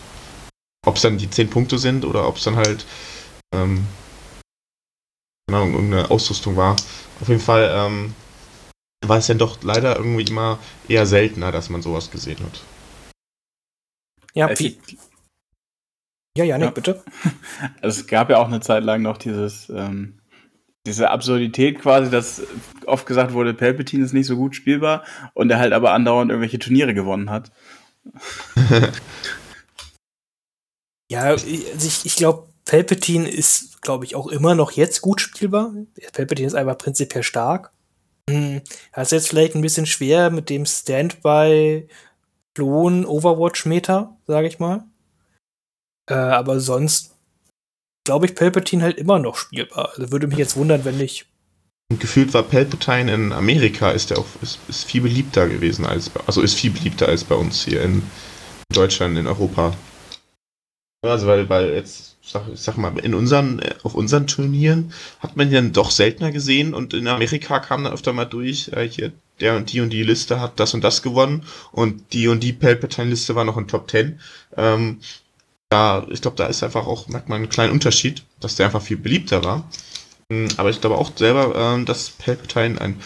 Ob 0.87 0.97
es 0.97 1.03
dann 1.03 1.19
die 1.19 1.29
10 1.29 1.51
Punkte 1.51 1.77
sind 1.79 2.05
oder 2.05 2.27
ob 2.27 2.37
es 2.37 2.45
dann 2.45 2.57
halt 2.57 2.87
ähm, 3.55 3.87
keine 5.49 5.63
Ahnung, 5.63 5.75
irgendeine 5.75 6.11
Ausrüstung 6.11 6.57
war. 6.57 6.77
Auf 7.21 7.29
jeden 7.29 7.41
Fall 7.41 7.71
ähm, 7.75 8.15
war 9.07 9.19
es 9.19 9.27
dann 9.29 9.39
doch 9.39 9.63
leider 9.63 9.97
irgendwie 9.97 10.25
immer 10.25 10.59
eher 10.89 11.07
seltener, 11.07 11.53
dass 11.53 11.71
man 11.71 11.83
sowas 11.83 12.11
gesehen 12.11 12.39
hat. 12.41 12.61
ja, 14.35 14.49
Es, 14.49 14.61
wie, 14.61 14.79
ja, 16.37 16.45
Janik, 16.45 16.67
Ja. 16.67 16.71
bitte. 16.73 17.05
es 17.83 18.07
gab 18.07 18.31
ja 18.31 18.37
auch 18.39 18.47
eine 18.49 18.61
Zeit 18.61 18.85
lang 18.85 19.03
noch 19.03 19.17
dieses, 19.17 19.69
ähm, 19.71 20.21
diese 20.87 21.11
Absurdität 21.11 21.81
quasi, 21.81 22.11
dass 22.11 22.43
oft 22.87 23.07
gesagt 23.07 23.33
wurde, 23.33 23.55
Palpatine 23.55 24.05
ist 24.05 24.13
nicht 24.13 24.27
so 24.27 24.37
gut 24.37 24.55
spielbar 24.55 25.05
und 25.35 25.51
er 25.51 25.59
halt 25.59 25.73
aber 25.73 25.93
andauernd 25.93 26.31
irgendwelche 26.31 26.59
Turniere 26.59 26.95
gewonnen 26.95 27.31
hat. 27.31 27.51
Ja, 31.11 31.35
ich- 31.35 31.67
also 31.73 31.87
ich, 31.87 32.05
ich 32.05 32.17
glaube, 32.17 32.48
Palpatine 32.69 33.27
ist, 33.27 33.81
glaube 33.81 34.05
ich, 34.05 34.15
auch 34.15 34.27
immer 34.27 34.55
noch 34.55 34.73
jetzt 34.73 35.01
gut 35.01 35.23
spielbar. 35.23 35.73
Palpatine 36.13 36.47
ist 36.47 36.55
einfach 36.55 36.77
prinzipiell 36.77 37.23
stark. 37.23 37.73
Hm, 38.29 38.61
Das 38.95 39.09
ist 39.09 39.13
jetzt 39.13 39.29
vielleicht 39.31 39.55
ein 39.55 39.63
bisschen 39.63 39.87
schwer 39.87 40.31
mit 40.31 40.51
dem 40.51 40.67
Standby 40.67 41.89
Klon 42.55 43.07
Overwatch 43.07 43.65
Meta, 43.65 44.17
sage 44.27 44.49
ich 44.49 44.59
mal. 44.59 44.85
Äh, 46.11 46.15
aber 46.15 46.61
sonst 46.61 47.17
glaube 48.05 48.27
ich 48.27 48.35
Palpatine 48.35 48.83
halt 48.83 48.99
immer 48.99 49.19
noch 49.19 49.37
spielbar. 49.37 49.93
Also 49.97 50.13
würde 50.13 50.27
mich 50.27 50.39
jetzt 50.39 50.57
wundern, 50.57 50.85
wenn 50.85 50.99
nicht. 50.99 51.27
Gefühlt 51.99 52.35
war 52.35 52.43
Palpatine 52.43 53.15
in 53.15 53.33
Amerika 53.33 53.93
ist 53.93 54.11
der 54.11 54.19
auch 54.19 54.27
ist, 54.43 54.59
ist 54.69 54.85
viel 54.85 55.01
beliebter 55.01 55.49
gewesen 55.49 55.87
als 55.87 56.11
also 56.27 56.43
ist 56.43 56.53
viel 56.55 56.71
beliebter 56.71 57.09
als 57.09 57.25
bei 57.25 57.35
uns 57.35 57.65
hier 57.65 57.83
in 57.83 58.03
Deutschland, 58.75 59.17
in 59.17 59.27
Europa. 59.27 59.75
Also 61.09 61.27
weil, 61.27 61.49
weil 61.49 61.75
jetzt, 61.75 62.17
sag, 62.23 62.43
ich 62.53 62.61
sag 62.61 62.77
mal, 62.77 62.97
in 62.99 63.15
unseren, 63.15 63.59
äh, 63.61 63.75
auf 63.83 63.95
unseren 63.95 64.27
Turnieren 64.27 64.93
hat 65.21 65.37
man 65.37 65.51
dann 65.51 65.73
doch 65.73 65.91
seltener 65.91 66.33
gesehen 66.33 66.75
und 66.75 66.95
in 66.95 67.09
Amerika 67.09 67.61
kam 67.61 67.85
dann 67.85 67.93
öfter 67.93 68.13
mal 68.13 68.25
durch, 68.27 68.69
äh, 68.69 68.89
hier, 68.89 69.13
der 69.41 69.57
und 69.57 69.73
die 69.73 69.81
und 69.81 69.91
die 69.91 70.03
Liste 70.03 70.41
hat 70.41 70.59
das 70.61 70.75
und 70.75 70.83
das 70.83 71.03
gewonnen 71.03 71.45
und 71.73 72.13
die 72.13 72.29
und 72.29 72.43
die 72.43 72.53
Palpatine-Liste 72.53 73.35
war 73.35 73.45
noch 73.45 73.57
in 73.57 73.69
Top 73.69 73.91
10. 73.91 74.21
Ähm, 74.57 75.01
da, 75.71 76.07
ich 76.11 76.23
glaube, 76.23 76.37
da 76.37 76.47
ist 76.47 76.63
einfach 76.63 76.87
auch, 76.87 77.09
merkt 77.09 77.29
man 77.29 77.37
einen 77.37 77.49
kleinen 77.49 77.73
Unterschied, 77.73 78.25
dass 78.41 78.57
der 78.57 78.67
einfach 78.67 78.83
viel 78.83 78.97
beliebter 78.97 79.45
war. 79.45 79.69
Mm, 80.31 80.49
Aber 80.57 80.71
ich 80.71 80.81
glaube 80.81 80.97
auch 80.99 81.13
selber, 81.17 81.55
ähm, 81.57 81.85
dass 81.87 82.11
Palpatine 82.11 82.81
ein, 82.81 83.01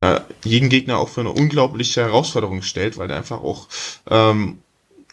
äh, 0.00 0.20
jeden 0.44 0.68
Gegner 0.68 0.98
auch 0.98 1.08
für 1.08 1.20
eine 1.20 1.30
unglaubliche 1.30 2.02
Herausforderung 2.02 2.62
stellt, 2.62 2.98
weil 2.98 3.10
er 3.10 3.16
einfach 3.16 3.40
auch, 3.42 3.68
ähm, 4.10 4.58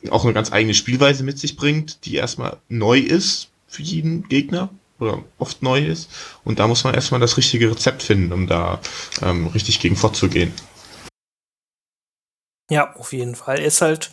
auch 0.10 0.24
eine 0.24 0.34
ganz 0.34 0.52
eigene 0.52 0.74
Spielweise 0.74 1.24
mit 1.24 1.40
sich 1.40 1.56
bringt, 1.56 2.06
die 2.06 2.16
erstmal 2.16 2.58
neu 2.70 3.00
ist 3.00 3.50
für 3.68 3.82
jeden 3.82 4.28
Gegner 4.28 4.70
oder 5.00 5.24
oft 5.38 5.62
neu 5.62 5.86
ist. 5.86 6.10
Und 6.44 6.60
da 6.60 6.68
muss 6.68 6.84
man 6.84 6.94
erstmal 6.94 7.20
das 7.20 7.38
richtige 7.38 7.72
Rezept 7.72 8.04
finden, 8.04 8.34
um 8.34 8.48
da 8.48 8.80
ähm, 9.22 9.48
richtig 9.48 9.80
gegen 9.80 9.96
vorzugehen. 9.96 10.54
Ja, 12.70 12.96
auf 12.96 13.14
jeden 13.14 13.36
Fall. 13.36 13.60
Er 13.60 13.66
ist 13.66 13.82
halt, 13.82 14.12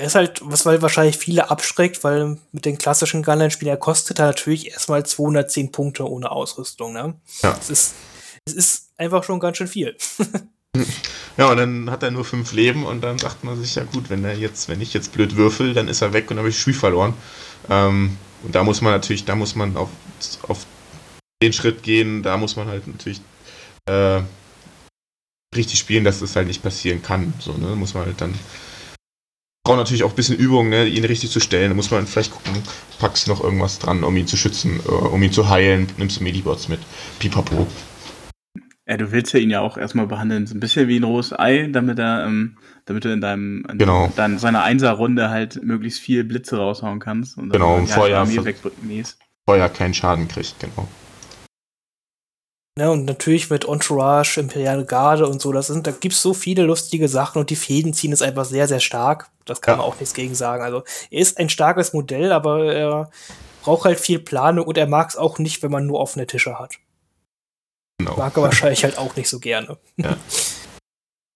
ist 0.00 0.14
halt, 0.14 0.40
was 0.44 0.64
weil 0.66 0.82
wahrscheinlich 0.82 1.18
viele 1.18 1.50
abschreckt, 1.50 2.04
weil 2.04 2.38
mit 2.52 2.64
den 2.64 2.78
klassischen 2.78 3.22
Gunline-Spielen, 3.22 3.70
er 3.70 3.76
kostet 3.76 4.18
er 4.18 4.26
natürlich 4.26 4.70
erstmal 4.70 5.04
210 5.04 5.72
Punkte 5.72 6.08
ohne 6.08 6.30
Ausrüstung, 6.30 6.92
ne? 6.92 7.14
Ja. 7.42 7.56
Es 7.60 7.70
ist, 7.70 7.94
es 8.46 8.54
ist 8.54 8.90
einfach 8.96 9.24
schon 9.24 9.40
ganz 9.40 9.56
schön 9.56 9.68
viel. 9.68 9.96
Ja, 11.36 11.50
und 11.50 11.56
dann 11.56 11.90
hat 11.90 12.02
er 12.02 12.10
nur 12.10 12.24
fünf 12.24 12.52
Leben 12.52 12.84
und 12.84 13.02
dann 13.02 13.18
sagt 13.18 13.44
man 13.44 13.60
sich, 13.60 13.74
ja 13.74 13.84
gut, 13.84 14.10
wenn 14.10 14.24
er 14.24 14.36
jetzt, 14.36 14.68
wenn 14.68 14.80
ich 14.80 14.94
jetzt 14.94 15.12
blöd 15.12 15.36
würfel, 15.36 15.74
dann 15.74 15.88
ist 15.88 16.02
er 16.02 16.12
weg 16.12 16.24
und 16.24 16.36
dann 16.36 16.38
habe 16.38 16.48
ich 16.48 16.58
Spiel 16.58 16.74
verloren. 16.74 17.14
Ähm, 17.68 18.16
und 18.42 18.54
da 18.54 18.64
muss 18.64 18.80
man 18.80 18.92
natürlich, 18.92 19.24
da 19.24 19.34
muss 19.34 19.54
man 19.54 19.76
auf, 19.76 19.90
auf 20.48 20.66
den 21.42 21.52
Schritt 21.52 21.82
gehen, 21.82 22.22
da 22.22 22.36
muss 22.36 22.56
man 22.56 22.68
halt 22.68 22.86
natürlich 22.86 23.20
äh, 23.86 24.20
richtig 25.54 25.78
spielen, 25.78 26.04
dass 26.04 26.20
das 26.20 26.36
halt 26.36 26.46
nicht 26.46 26.62
passieren 26.62 27.02
kann. 27.02 27.34
So, 27.38 27.52
ne? 27.52 27.76
Muss 27.76 27.94
man 27.94 28.06
halt 28.06 28.20
dann. 28.20 28.34
Braucht 29.64 29.78
natürlich 29.78 30.02
auch 30.02 30.10
ein 30.10 30.16
bisschen 30.16 30.38
Übung, 30.38 30.70
ne? 30.70 30.86
ihn 30.86 31.04
richtig 31.04 31.30
zu 31.30 31.38
stellen. 31.38 31.70
Da 31.70 31.74
muss 31.74 31.90
man 31.90 32.06
vielleicht 32.06 32.32
gucken, 32.32 32.62
packst 32.98 33.26
du 33.26 33.30
noch 33.30 33.44
irgendwas 33.44 33.78
dran, 33.78 34.02
um 34.02 34.16
ihn 34.16 34.26
zu 34.26 34.36
schützen, 34.36 34.80
äh, 34.86 34.90
um 34.90 35.22
ihn 35.22 35.32
zu 35.32 35.48
heilen, 35.48 35.88
nimmst 35.98 36.18
du 36.18 36.24
Medibots 36.24 36.68
mit. 36.68 36.80
Pipapo. 37.18 37.68
Ja, 38.92 38.98
du 38.98 39.10
willst 39.10 39.32
ja 39.32 39.40
ihn 39.40 39.48
ja 39.48 39.62
auch 39.62 39.78
erstmal 39.78 40.06
behandeln, 40.06 40.46
so 40.46 40.54
ein 40.54 40.60
bisschen 40.60 40.86
wie 40.86 40.98
ein 41.00 41.04
rohes 41.04 41.32
Ei, 41.32 41.66
damit 41.72 41.98
er, 41.98 42.26
ähm, 42.26 42.58
damit 42.84 43.06
du 43.06 43.10
in 43.10 43.22
deinem, 43.22 43.64
in 43.70 43.78
Genau. 43.78 44.12
dein, 44.16 44.38
seiner 44.38 44.64
Einser-Runde 44.64 45.30
halt 45.30 45.62
möglichst 45.64 45.98
viel 46.00 46.24
Blitze 46.24 46.58
raushauen 46.58 47.00
kannst. 47.00 47.38
Und 47.38 47.48
Genau, 47.48 47.70
dann 47.76 47.84
und 47.84 47.88
vorher 47.88 48.44
wegbringst. 48.44 49.16
Vorher 49.46 49.70
keinen 49.70 49.94
Schaden 49.94 50.28
kriegt, 50.28 50.60
genau. 50.60 50.86
Ne, 52.78 52.90
und 52.90 53.06
natürlich 53.06 53.48
mit 53.48 53.64
Entourage, 53.66 54.38
Imperiale 54.38 54.84
Garde 54.84 55.26
und 55.26 55.40
so, 55.40 55.52
das 55.52 55.68
sind, 55.68 55.86
da 55.86 55.90
gibt's 55.92 56.20
so 56.20 56.34
viele 56.34 56.62
lustige 56.64 57.08
Sachen 57.08 57.38
und 57.38 57.48
die 57.48 57.56
Fäden 57.56 57.94
ziehen 57.94 58.12
ist 58.12 58.22
einfach 58.22 58.44
sehr, 58.44 58.68
sehr 58.68 58.80
stark. 58.80 59.30
Das 59.46 59.62
kann 59.62 59.72
Ja. 59.72 59.76
man 59.78 59.86
auch 59.86 59.98
nichts 59.98 60.12
gegen 60.12 60.34
sagen. 60.34 60.62
Also, 60.62 60.82
er 61.10 61.20
ist 61.22 61.38
ein 61.38 61.48
starkes 61.48 61.94
Modell, 61.94 62.30
aber 62.30 62.74
er 62.74 63.10
braucht 63.62 63.86
halt 63.86 63.98
viel 63.98 64.18
Planung 64.18 64.66
und 64.66 64.76
er 64.76 64.86
mag 64.86 65.08
es 65.08 65.16
auch 65.16 65.38
nicht, 65.38 65.62
wenn 65.62 65.70
man 65.70 65.86
nur 65.86 65.98
offene 65.98 66.26
Tische 66.26 66.58
hat. 66.58 66.74
Genau. 67.98 68.16
Mag 68.16 68.36
er 68.36 68.42
wahrscheinlich 68.42 68.84
halt 68.84 68.98
auch 68.98 69.16
nicht 69.16 69.28
so 69.28 69.38
gerne. 69.38 69.78
Ja. 69.96 70.16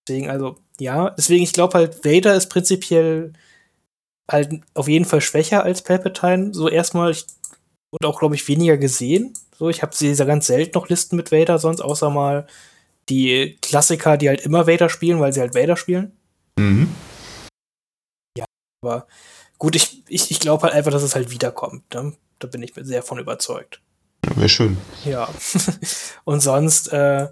Deswegen, 0.08 0.30
also, 0.30 0.56
ja, 0.78 1.10
deswegen, 1.10 1.42
ich 1.42 1.52
glaube 1.52 1.74
halt, 1.76 2.04
Vader 2.04 2.36
ist 2.36 2.48
prinzipiell 2.48 3.32
halt 4.30 4.60
auf 4.74 4.86
jeden 4.86 5.04
Fall 5.04 5.20
schwächer 5.20 5.64
als 5.64 5.82
Palpatine. 5.82 6.54
So 6.54 6.68
erstmal, 6.68 7.10
ich, 7.10 7.26
und 7.90 8.04
auch, 8.06 8.20
glaube 8.20 8.36
ich, 8.36 8.46
weniger 8.46 8.76
gesehen. 8.76 9.34
So, 9.58 9.68
ich 9.68 9.82
habe 9.82 9.96
sie 9.96 10.14
sehr 10.14 10.26
ganz 10.26 10.46
selten 10.46 10.78
noch 10.78 10.88
Listen 10.88 11.16
mit 11.16 11.32
Vader, 11.32 11.58
sonst 11.58 11.80
außer 11.80 12.08
mal 12.10 12.46
die 13.08 13.58
Klassiker, 13.62 14.16
die 14.16 14.28
halt 14.28 14.42
immer 14.42 14.68
Vader 14.68 14.88
spielen, 14.88 15.18
weil 15.18 15.32
sie 15.32 15.40
halt 15.40 15.56
Vader 15.56 15.76
spielen. 15.76 16.12
Mhm. 16.56 16.88
Aber 18.86 19.06
gut, 19.58 19.74
ich, 19.74 20.02
ich, 20.08 20.30
ich 20.30 20.40
glaube 20.40 20.62
halt 20.64 20.74
einfach, 20.74 20.92
dass 20.92 21.02
es 21.02 21.14
halt 21.14 21.30
wiederkommt. 21.30 21.92
Ne? 21.94 22.12
Da 22.38 22.46
bin 22.46 22.62
ich 22.62 22.76
mir 22.76 22.84
sehr 22.84 23.02
von 23.02 23.18
überzeugt. 23.18 23.80
Wäre 24.36 24.48
schön. 24.48 24.76
Ja. 25.04 25.28
und 26.24 26.40
sonst, 26.40 26.92
äh, 26.92 27.28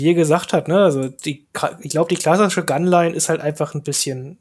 wie 0.00 0.06
ihr 0.06 0.14
gesagt 0.14 0.52
hat, 0.52 0.68
ne, 0.68 0.82
also 0.82 1.08
die, 1.08 1.48
ich 1.80 1.90
glaube, 1.90 2.08
die 2.08 2.20
klassische 2.20 2.64
Gunline 2.64 3.14
ist 3.14 3.28
halt 3.28 3.40
einfach 3.40 3.74
ein 3.74 3.82
bisschen, 3.82 4.38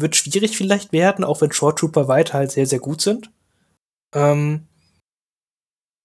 wird 0.00 0.16
schwierig 0.16 0.56
vielleicht 0.56 0.92
werden, 0.92 1.24
auch 1.24 1.40
wenn 1.42 1.52
Short 1.52 1.78
Trooper 1.78 2.08
weiter 2.08 2.34
halt 2.34 2.50
sehr, 2.50 2.66
sehr 2.66 2.80
gut 2.80 3.02
sind. 3.02 3.30
Ähm, 4.14 4.66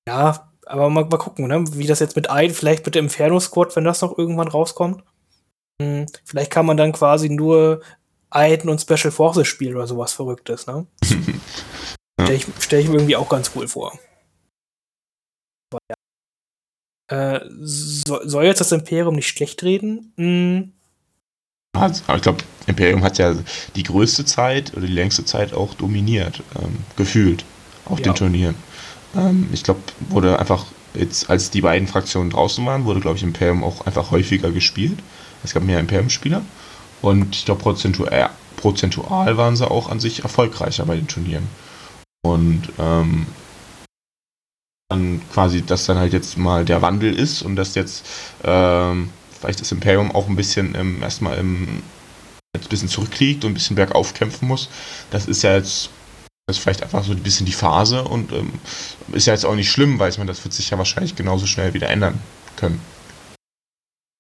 ja, 0.08 0.52
aber 0.66 0.90
mal, 0.90 1.06
mal 1.06 1.18
gucken, 1.18 1.48
ne, 1.48 1.64
wie 1.74 1.88
das 1.88 2.00
jetzt 2.00 2.16
mit 2.18 2.30
ein, 2.30 2.54
vielleicht 2.54 2.86
mit 2.86 2.96
dem 2.96 3.06
Inferno 3.06 3.40
Squad, 3.40 3.76
wenn 3.76 3.86
das 3.86 4.02
noch 4.02 4.18
irgendwann 4.18 4.50
rauskommt. 4.50 5.04
Hm, 5.82 6.08
vielleicht 6.26 6.52
kann 6.52 6.66
man 6.66 6.78
dann 6.78 6.92
quasi 6.92 7.30
nur 7.30 7.82
Aiden 8.30 8.70
und 8.70 8.82
Special 8.82 9.12
Forces 9.12 9.48
spielen 9.48 9.76
oder 9.76 9.88
sowas 9.88 10.14
Verrücktes, 10.14 10.68
ne? 10.68 10.86
Ja. 11.04 11.18
Stell 12.26 12.36
ich, 12.36 12.48
stell 12.60 12.80
ich 12.82 12.88
mir 12.90 12.96
irgendwie 12.96 13.16
auch 13.16 13.30
ganz 13.30 13.52
cool 13.56 13.68
vor. 13.68 13.98
Aber 15.72 15.80
ja. 15.90 15.96
Äh, 17.08 17.40
so, 17.62 18.20
soll 18.24 18.46
jetzt 18.46 18.60
das 18.62 18.72
Imperium 18.72 19.16
nicht 19.16 19.28
schlecht 19.28 19.64
reden? 19.64 20.74
Also, 21.74 22.04
aber 22.08 22.18
ich 22.18 22.24
glaube, 22.24 22.44
Imperium 22.66 23.04
hat 23.04 23.18
ja 23.18 23.36
die 23.76 23.84
größte 23.84 24.26
Zeit 24.26 24.74
oder 24.76 24.86
die 24.86 24.94
längste 24.94 25.24
Zeit 25.26 25.54
auch 25.54 25.74
dominiert, 25.76 26.42
ähm, 26.62 26.78
gefühlt 26.96 27.46
auf 27.86 28.00
Ja. 28.00 28.06
den 28.06 28.16
Turnieren. 28.16 28.56
Ähm, 29.16 29.48
ich 29.54 29.64
glaube, 29.64 29.80
wurde 30.10 30.40
einfach 30.40 30.66
jetzt, 30.94 31.30
als 31.30 31.50
die 31.52 31.62
beiden 31.62 31.88
Fraktionen 31.88 32.30
draußen 32.32 32.66
waren, 32.66 32.86
wurde, 32.86 33.00
glaube 33.00 33.18
ich, 33.18 33.24
Imperium 33.24 33.64
auch 33.64 33.86
einfach 33.86 34.12
häufiger 34.12 34.52
gespielt. 34.52 35.00
Es 35.44 35.54
gab 35.54 35.64
mehr 35.64 35.80
Imperium-Spieler. 35.80 36.42
Und 37.02 37.36
ich 37.36 37.46
glaube, 37.46 37.62
prozentual, 37.62 38.32
prozentual 38.58 39.38
waren 39.38 39.56
sie 39.56 39.70
auch 39.70 39.90
an 39.90 40.00
sich 40.00 40.24
erfolgreicher 40.24 40.86
bei 40.86 40.96
den 40.96 41.08
Turnieren. 41.08 41.48
Und 42.26 42.64
ähm, 42.80 43.28
dann 44.90 45.22
quasi, 45.34 45.62
dass 45.62 45.86
dann 45.86 45.98
halt 45.98 46.14
jetzt 46.14 46.38
mal 46.38 46.66
der 46.66 46.82
Wandel 46.82 47.14
ist 47.14 47.42
und 47.42 47.56
dass 47.56 47.76
jetzt 47.76 48.06
ähm, 48.44 49.10
vielleicht 49.38 49.62
das 49.62 49.72
Imperium 49.72 50.12
auch 50.12 50.28
ein 50.28 50.36
bisschen 50.36 50.76
ähm, 50.76 51.02
erstmal 51.02 51.38
im 51.38 51.84
ein 52.56 52.70
bisschen 52.70 52.90
zurückliegt 52.90 53.44
und 53.46 53.52
ein 53.52 53.54
bisschen 53.54 53.76
bergauf 53.76 54.14
kämpfen 54.14 54.48
muss. 54.48 54.70
Das 55.12 55.28
ist 55.28 55.44
ja 55.44 55.56
jetzt 55.56 55.92
das 56.48 56.58
ist 56.58 56.64
vielleicht 56.64 56.82
einfach 56.82 57.04
so 57.04 57.12
ein 57.12 57.24
bisschen 57.24 57.46
die 57.46 57.52
Phase 57.52 58.04
und 58.04 58.32
ähm, 58.32 58.54
ist 59.12 59.28
ja 59.28 59.34
jetzt 59.34 59.46
auch 59.46 59.56
nicht 59.56 59.70
schlimm, 59.70 60.00
weiß 60.00 60.18
man, 60.18 60.28
das 60.28 60.46
wird 60.46 60.54
sich 60.54 60.70
ja 60.70 60.78
wahrscheinlich 60.78 61.16
genauso 61.16 61.46
schnell 61.46 61.74
wieder 61.74 61.90
ändern 61.90 62.22
können. 62.56 62.80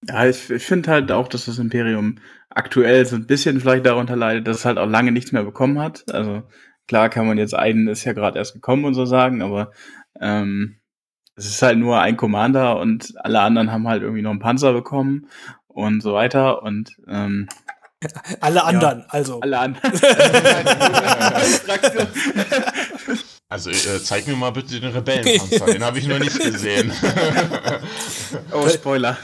Ja, 0.05 0.28
ich, 0.28 0.49
ich 0.49 0.63
finde 0.63 0.91
halt 0.91 1.11
auch, 1.11 1.30
dass 1.30 1.45
das 1.45 1.57
Imperium 1.57 2.20
aktuell 2.49 3.05
so 3.05 3.15
ein 3.15 3.28
bisschen 3.28 3.61
vielleicht 3.61 3.86
darunter 3.86 4.18
leidet, 4.18 4.45
dass 4.45 4.57
es 4.57 4.65
halt 4.65 4.78
auch 4.78 4.89
lange 4.89 5.13
nichts 5.13 5.32
mehr 5.32 5.43
bekommen 5.43 5.80
hat. 5.80 6.03
Also 6.13 6.43
klar 6.88 7.07
kann 7.07 7.28
man 7.28 7.38
jetzt 7.38 7.55
einen 7.55 7.88
ist 7.88 8.03
ja 8.03 8.11
gerade 8.11 8.39
erst 8.39 8.53
gekommen 8.53 8.84
und 8.84 8.93
so 8.93 9.05
sagen, 9.05 9.41
aber 9.41 9.72
ähm, 10.22 10.78
es 11.36 11.45
ist 11.45 11.61
halt 11.61 11.78
nur 11.78 11.99
ein 11.99 12.18
Commander 12.18 12.80
und 12.80 13.13
alle 13.18 13.41
anderen 13.41 13.72
haben 13.72 13.88
halt 13.88 14.01
irgendwie 14.01 14.24
noch 14.24 14.32
einen 14.32 14.39
Panzer 14.39 14.74
bekommen 14.74 15.28
und 15.68 16.01
so 16.01 16.13
weiter 16.13 16.63
und 16.63 16.97
ähm, 17.07 17.47
Alle 18.41 18.63
anderen, 18.63 19.05
also. 19.09 19.39
alle 19.39 19.59
anderen. 19.59 19.91
Also 23.49 23.70
äh, 23.70 24.03
zeig 24.03 24.28
mir 24.28 24.36
mal 24.36 24.51
bitte 24.51 24.78
den 24.78 24.91
Rebellenpanzer, 24.91 25.68
den 25.68 25.82
habe 25.82 25.99
ich 25.99 26.07
noch 26.07 26.20
nicht 26.20 26.38
gesehen. 26.38 26.91
oh, 28.51 28.68
Spoiler. 28.68 29.18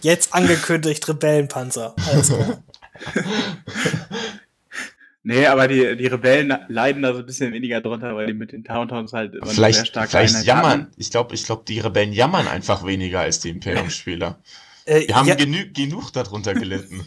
Jetzt 0.00 0.32
angekündigt 0.32 1.06
Rebellenpanzer. 1.06 1.94
Alles 2.10 2.28
klar. 2.28 2.62
Nee, 5.24 5.46
aber 5.46 5.68
die, 5.68 5.96
die 5.96 6.06
Rebellen 6.06 6.52
leiden 6.68 7.02
da 7.02 7.12
so 7.12 7.20
ein 7.20 7.26
bisschen 7.26 7.52
weniger 7.52 7.80
drunter, 7.80 8.16
weil 8.16 8.26
die 8.26 8.34
mit 8.34 8.50
den 8.50 8.64
Towntowns 8.64 9.12
halt 9.12 9.34
immer 9.34 9.42
eine 9.42 9.50
sehr 9.50 9.54
vielleicht 9.54 9.86
starke 9.86 10.10
vielleicht 10.10 10.34
Einheit 10.34 10.46
jammern. 10.46 10.70
haben. 10.70 10.86
Ich 10.96 11.10
glaube, 11.10 11.34
ich 11.34 11.44
glaub, 11.44 11.64
die 11.64 11.78
Rebellen 11.78 12.12
jammern 12.12 12.48
einfach 12.48 12.84
weniger 12.84 13.20
als 13.20 13.40
die 13.40 13.50
Imperium-Spieler. 13.50 14.38
Äh, 14.84 15.06
Die 15.06 15.14
haben 15.14 15.28
ja, 15.28 15.36
genü 15.36 15.70
genug 15.72 16.12
darunter 16.12 16.54
gelitten. 16.54 17.06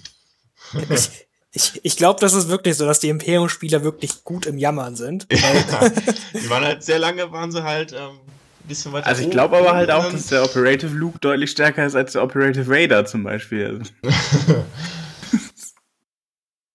ich 0.89 1.26
ich, 1.55 1.80
ich 1.84 1.95
glaube, 1.95 2.20
das 2.20 2.34
ist 2.34 2.49
wirklich 2.49 2.76
so, 2.76 2.86
dass 2.86 2.99
die 2.99 3.07
Imperium-Spieler 3.07 3.84
wirklich 3.84 4.26
gut 4.26 4.45
im 4.45 4.57
Jammern 4.57 4.95
sind. 4.97 5.26
Ja, 5.32 5.89
die 6.34 6.49
waren 6.49 6.66
halt 6.66 6.84
sehr 6.84 6.99
lange, 6.99 7.32
waren 7.32 7.51
sie 7.51 7.63
halt 7.63 7.93
ähm, 7.93 8.20
ein 8.20 8.68
bisschen 8.68 8.91
weiter 8.91 9.07
Also 9.07 9.24
ich 9.24 9.30
glaube 9.30 9.57
aber 9.57 9.74
halt 9.74 9.89
auch, 9.89 10.11
dass 10.11 10.28
der 10.28 10.43
Operative 10.43 10.93
Luke 10.93 11.18
deutlich 11.20 11.51
stärker 11.51 11.86
ist 11.86 11.95
als 11.95 12.11
der 12.11 12.24
Operative 12.24 12.68
Vader 12.68 13.05
zum 13.05 13.24
Beispiel. 13.24 13.82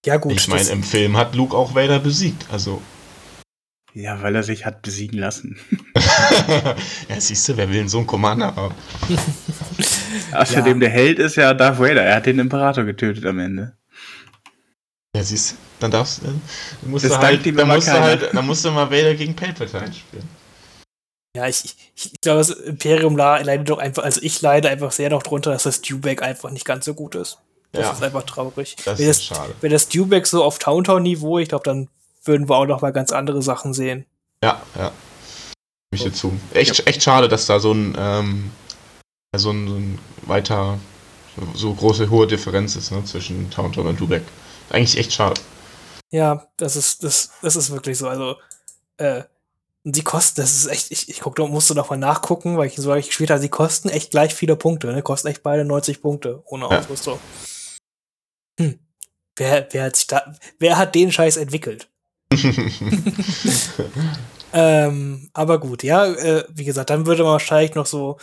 Ja, 0.07 0.17
gut. 0.17 0.33
Ich 0.33 0.49
meine, 0.49 0.69
im 0.71 0.83
Film 0.83 1.17
hat 1.17 1.35
Luke 1.35 1.57
auch 1.57 1.75
Vader 1.75 1.99
besiegt. 1.99 2.47
Also, 2.51 2.81
ja, 3.93 4.23
weil 4.23 4.37
er 4.37 4.43
sich 4.43 4.65
hat 4.65 4.83
besiegen 4.83 5.19
lassen. 5.19 5.59
ja, 7.09 7.21
siehst 7.21 7.49
du, 7.49 7.57
wer 7.57 7.69
will 7.69 7.79
denn 7.79 7.89
so 7.89 7.99
einen 7.99 8.07
Commander 8.07 8.55
haben? 8.55 8.75
Außerdem 10.33 10.79
der 10.79 10.91
Held 10.91 11.19
ist 11.19 11.37
ja 11.37 11.53
Darth 11.55 11.81
Vader. 11.81 12.03
Er 12.03 12.17
hat 12.17 12.27
den 12.27 12.39
Imperator 12.39 12.85
getötet 12.85 13.27
am 13.27 13.41
Ende. 13.41 13.77
Ja, 15.15 15.25
siehst 15.25 15.53
du, 15.53 15.57
dann 15.81 15.91
darfst 15.91 16.23
du, 16.23 16.27
dann 16.27 16.41
musst 16.85 17.05
Das 17.05 17.13
du 17.13 17.19
dankt 17.19 17.39
halt, 17.39 17.47
ihm 17.47 17.57
dann 17.57 17.69
musst 17.69 17.89
du 17.89 17.93
halt, 17.93 18.31
dann 18.33 18.47
musst 18.47 18.65
du 18.65 18.71
mal 18.71 18.91
Vader 18.91 19.15
gegen 19.17 19.35
Palpatine 19.35 19.93
spielen. 19.93 20.29
Ja, 21.37 21.49
ich, 21.49 21.65
ich, 21.65 21.77
ich 21.97 22.21
glaube, 22.21 22.39
das 22.39 22.51
Imperium 22.51 23.17
leidet 23.17 23.69
doch 23.69 23.79
einfach, 23.79 24.05
also 24.05 24.21
ich 24.23 24.41
leide 24.41 24.69
einfach 24.69 24.93
sehr 24.93 25.11
noch 25.11 25.23
drunter, 25.23 25.51
dass 25.51 25.65
das 25.65 25.81
Dewback 25.81 26.23
einfach 26.23 26.51
nicht 26.51 26.65
ganz 26.65 26.85
so 26.85 26.95
gut 26.95 27.17
ist. 27.17 27.39
Das 27.73 27.87
Ja. 27.87 27.93
ist 27.93 28.03
einfach 28.03 28.25
traurig. 28.25 28.77
Das 28.85 28.99
Wäre 28.99 29.11
ist 29.11 29.25
schade. 29.25 29.55
Wäre 29.61 29.73
das 29.73 29.89
Dewback 29.89 30.27
so 30.27 30.43
auf 30.43 30.59
Towntown-Niveau, 30.59 31.39
ich 31.39 31.49
glaube, 31.49 31.65
dann 31.65 31.89
würden 32.25 32.49
wir 32.49 32.57
auch 32.57 32.67
noch 32.67 32.83
mal 32.83 32.93
ganz 32.93 33.13
andere 33.13 33.43
Sachen 33.43 33.73
sehen. 33.75 34.07
Ja, 34.43 34.61
ja. 34.77 34.93
Mich 35.93 36.03
dir 36.03 36.13
zu. 36.13 36.33
Echt, 36.55 36.87
echt 36.87 37.03
schade, 37.03 37.29
dass 37.29 37.47
da 37.47 37.61
so 37.61 37.73
ein, 37.73 37.95
ähm, 37.99 38.51
so 39.37 39.51
ein, 39.51 39.69
so 39.69 39.75
ein 39.75 39.99
weiter, 40.23 40.79
so, 41.55 41.73
große, 41.75 42.11
hohe 42.11 42.27
Differenz 42.27 42.77
ist, 42.77 42.91
ne, 42.91 43.05
zwischen 43.05 43.51
Taunton 43.51 43.87
und 43.87 44.01
Lubeck. 44.01 44.23
Eigentlich 44.71 44.99
echt 44.99 45.13
schade. 45.13 45.41
Ja, 46.11 46.47
das 46.57 46.77
ist, 46.77 47.05
das, 47.05 47.31
das 47.43 47.57
ist 47.57 47.71
wirklich 47.71 47.99
so. 47.99 48.09
Also, 48.09 48.37
äh, 48.97 49.23
die 49.85 50.03
kosten, 50.03 50.41
das 50.41 50.55
ist 50.55 50.67
echt, 50.67 50.91
ich, 50.91 51.09
ich 51.09 51.21
guck, 51.21 51.39
musste 51.39 51.75
noch 51.75 51.89
mal 51.91 51.97
nachgucken, 51.97 52.59
weil 52.59 52.67
ich 52.67 52.77
so 52.77 52.95
ich 52.95 53.07
gespielt 53.07 53.31
habe, 53.31 53.41
sie 53.41 53.49
kosten 53.49 53.89
echt 53.89 54.11
gleich 54.11 54.35
viele 54.35 54.55
Punkte, 54.57 54.89
ne? 54.89 55.03
Kosten 55.03 55.29
echt 55.29 55.43
beide 55.43 55.65
90 55.65 56.03
Punkte 56.03 56.43
ohne 56.47 56.69
Ja. 56.69 56.83
Hm. 58.61 58.79
Wer, 59.37 59.69
wer 59.71 59.85
hat 59.85 59.97
sich 59.97 60.07
da, 60.07 60.35
wer 60.59 60.77
hat 60.77 60.95
den 60.95 61.11
Scheiß 61.13 61.37
entwickelt? 61.37 61.89
Ähm, 64.53 65.31
aber 65.33 65.61
gut, 65.61 65.83
ja, 65.83 66.07
äh, 66.07 66.45
wie 66.53 66.65
gesagt, 66.65 66.91
dann 66.91 67.07
würde 67.07 67.23
man 67.23 67.33
wahrscheinlich 67.33 67.75
noch 67.75 67.87
so, 67.87 68.19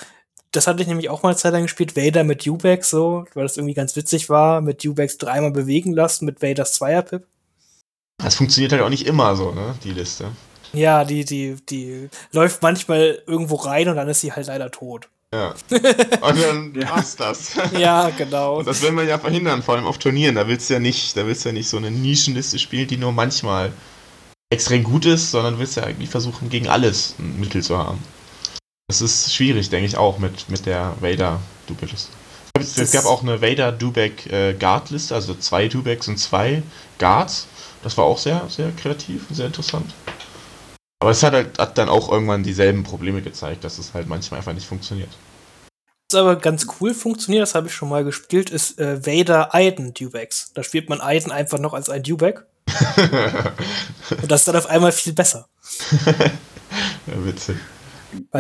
das 0.52 0.68
hatte 0.68 0.82
ich 0.82 0.88
nämlich 0.88 1.10
auch 1.10 1.24
mal 1.24 1.30
eine 1.30 1.38
Zeit 1.38 1.54
lang 1.54 1.64
gespielt, 1.64 1.96
Vader 1.96 2.24
mit 2.24 2.46
Ubex 2.46 2.90
so, 2.90 3.26
weil 3.34 3.44
das 3.44 3.58
irgendwie 3.58 3.74
ganz 3.74 3.96
witzig 3.96 4.30
war, 4.30 4.62
mit 4.62 4.86
Ubex 4.86 5.18
dreimal 5.18 5.52
bewegen 5.52 5.94
lassen, 5.94 6.26
mit 6.26 6.42
Vaders 6.42 6.74
Zweierpip. 6.74 7.26
Das 8.18 8.36
funktioniert 8.36 8.74
halt 8.74 8.82
auch 8.82 8.90
nicht 8.90 9.08
immer 9.08 9.36
so, 9.36 9.52
ne, 9.52 9.76
die 9.84 9.92
Liste. 9.92 10.32
Ja, 10.74 11.06
die, 11.06 11.24
die, 11.24 11.56
die 11.70 12.10
läuft 12.34 12.62
manchmal 12.62 13.22
irgendwo 13.26 13.56
rein 13.56 13.88
und 13.88 13.96
dann 13.96 14.10
ist 14.10 14.22
sie 14.22 14.34
halt 14.34 14.48
leider 14.48 14.70
tot. 14.70 15.08
Ja. 15.34 15.54
Und 16.22 16.42
dann 16.42 16.74
Ja. 16.76 16.86
passt 16.88 17.20
das. 17.20 17.52
Ja, 17.78 18.10
genau. 18.12 18.60
Und 18.60 18.68
das 18.68 18.82
will 18.82 18.92
man 18.92 19.08
ja 19.08 19.18
verhindern, 19.20 19.62
vor 19.62 19.76
allem 19.76 19.86
auf 19.86 19.98
Turnieren. 19.98 20.36
Da 20.36 20.48
willst 20.48 20.70
du 20.70 20.76
ja 20.76 20.80
nicht, 20.80 21.16
da 21.18 21.26
willst 21.28 21.44
du 21.44 21.50
ja 21.50 21.54
nicht 21.54 21.68
so 21.70 21.78
eine 21.78 21.92
Nischenliste 21.92 22.58
spielen, 22.60 22.88
die 22.88 22.98
nur 22.98 23.12
manchmal 23.12 23.72
extrem 24.50 24.84
gut 24.84 25.06
ist, 25.06 25.32
sondern 25.32 25.56
du 25.56 25.60
willst 25.60 25.76
ja 25.76 25.84
eigentlich 25.84 26.10
versuchen, 26.10 26.50
gegen 26.50 26.70
alles 26.70 27.16
ein 27.20 27.40
Mittel 27.40 27.62
zu 27.62 27.78
haben. 27.78 28.02
Das 28.90 29.02
ist 29.02 29.34
schwierig, 29.34 29.70
denke 29.70 29.86
ich 29.88 29.98
auch, 29.98 30.18
mit, 30.20 30.50
mit 30.50 30.66
der 30.66 30.94
Vader-Dubek-Liste. 31.02 32.10
Es 32.58 32.74
Das- 32.76 32.92
gab 32.94 33.06
auch 33.06 33.22
eine 33.22 33.42
Vader-Dubek-Guard-Liste, 33.42 35.14
also 35.14 35.36
zwei 35.36 35.68
Dubeks 35.68 36.08
und 36.08 36.18
zwei 36.18 36.64
Guards. 36.98 37.48
Das 37.84 37.98
war 37.98 38.06
auch 38.06 38.18
sehr, 38.18 38.48
sehr 38.50 38.72
kreativ 38.72 39.24
und 39.30 39.36
sehr 39.36 39.48
interessant. 39.48 39.94
Aber 41.00 41.12
es 41.12 41.22
hat 41.24 41.34
halt 41.34 41.60
hat 41.60 41.78
dann 41.78 41.90
auch 41.90 42.12
irgendwann 42.12 42.44
dieselben 42.44 42.84
Probleme 42.84 43.22
gezeigt, 43.22 43.64
dass 43.64 43.78
es 43.78 43.94
halt 43.94 44.08
manchmal 44.08 44.40
einfach 44.40 44.54
nicht 44.54 44.68
funktioniert. 44.68 45.10
Was 46.10 46.20
aber 46.20 46.38
ganz 46.38 46.68
cool 46.80 46.94
funktioniert, 46.94 47.42
das 47.42 47.54
habe 47.54 47.68
ich 47.68 47.74
schon 47.74 47.90
mal 47.90 48.04
gespielt, 48.04 48.50
ist 48.50 48.80
äh, 48.80 49.06
Vader 49.06 49.54
Aiden 49.54 49.94
Dubex. 49.94 50.54
Da 50.54 50.64
spielt 50.64 50.90
man 50.90 51.02
Aiden 51.02 51.32
einfach 51.32 51.60
noch 51.60 51.74
als 51.74 51.90
ein 51.90 52.04
Dubek 52.04 52.46
und 54.22 54.32
das 54.32 54.42
ist 54.42 54.48
dann 54.48 54.56
auf 54.56 54.68
einmal 54.68 54.92
viel 54.92 55.14
besser. 55.14 55.48
ja, 57.08 57.26
witzig. 57.26 57.58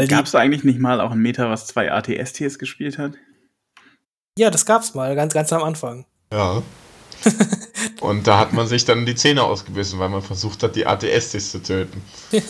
Gab 0.07 0.25
es 0.25 0.35
eigentlich 0.35 0.63
nicht 0.63 0.79
mal 0.79 1.01
auch 1.01 1.11
ein 1.11 1.19
Meta, 1.19 1.49
was 1.49 1.67
zwei 1.67 1.91
ATSTs 1.91 2.57
gespielt 2.57 2.97
hat? 2.97 3.13
ja, 4.37 4.51
das 4.51 4.65
gab's 4.65 4.93
mal, 4.93 5.15
ganz, 5.15 5.33
ganz 5.33 5.51
am 5.51 5.63
Anfang. 5.63 6.05
Ja. 6.31 6.61
Und 8.01 8.27
da 8.27 8.39
hat 8.39 8.53
man 8.53 8.67
sich 8.67 8.85
dann 8.85 9.05
die 9.05 9.15
Zähne 9.15 9.43
ausgebissen, 9.43 9.99
weil 9.99 10.09
man 10.09 10.21
versucht 10.21 10.63
hat, 10.63 10.75
die 10.75 10.85
ATSTs 10.85 11.51
zu 11.51 11.63
töten. 11.63 12.01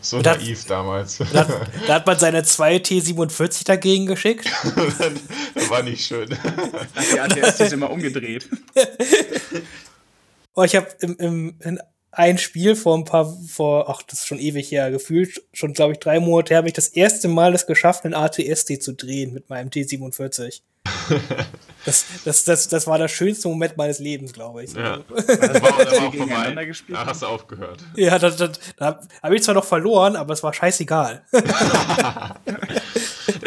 So 0.00 0.20
das- 0.20 0.38
naiv 0.38 0.64
damals. 0.66 1.18
Da 1.18 1.26
hat, 1.46 1.48
da 1.86 1.94
hat 1.94 2.06
man 2.06 2.18
seine 2.18 2.42
zwei 2.44 2.76
T47 2.76 3.64
dagegen 3.64 4.06
geschickt. 4.06 4.48
das 5.54 5.70
war 5.70 5.82
nicht 5.82 6.04
schön. 6.04 6.28
Die 7.12 7.20
ATSTs 7.20 7.72
immer 7.72 7.90
umgedreht. 7.90 8.48
Oh, 10.54 10.62
ich 10.62 10.76
habe 10.76 10.88
im, 11.00 11.54
im, 11.60 11.80
ein 12.12 12.36
Spiel 12.38 12.76
vor 12.76 12.96
ein 12.96 13.04
paar, 13.04 13.36
vor, 13.48 13.88
ach, 13.88 14.02
das 14.02 14.20
ist 14.20 14.26
schon 14.26 14.38
ewig 14.38 14.70
her, 14.70 14.90
gefühlt, 14.90 15.42
schon 15.52 15.72
glaube 15.72 15.92
ich 15.94 15.98
drei 15.98 16.20
Monate 16.20 16.54
habe 16.56 16.68
ich 16.68 16.74
das 16.74 16.88
erste 16.88 17.26
Mal 17.26 17.54
es 17.54 17.66
geschafft, 17.66 18.04
einen 18.04 18.14
ATST 18.14 18.82
zu 18.82 18.92
drehen 18.92 19.32
mit 19.32 19.48
meinem 19.50 19.70
T47. 19.70 20.60
Das, 21.84 22.04
das, 22.24 22.44
das, 22.44 22.68
das 22.68 22.86
war 22.86 22.96
der 22.96 23.08
schönste 23.08 23.48
Moment 23.48 23.76
meines 23.76 23.98
Lebens, 23.98 24.32
glaube 24.32 24.62
ich. 24.62 24.72
Ja. 24.72 25.00
Also, 25.12 25.26
Das 25.26 25.28
war, 25.60 25.84
das 25.84 25.98
war 25.98 26.06
auch 26.06 26.12
Gegeneinander 26.12 26.44
vorbei. 26.46 26.64
gespielt 26.66 26.96
Da 26.96 27.06
hast 27.06 27.22
du 27.22 27.26
aufgehört. 27.26 27.82
ja, 27.96 28.16
da, 28.20 28.30
da, 28.30 28.52
da 28.76 29.00
habe 29.20 29.34
ich 29.34 29.42
zwar 29.42 29.56
noch 29.56 29.64
verloren, 29.64 30.14
aber 30.14 30.32
es 30.32 30.44
war 30.44 30.54
scheißegal. 30.54 31.24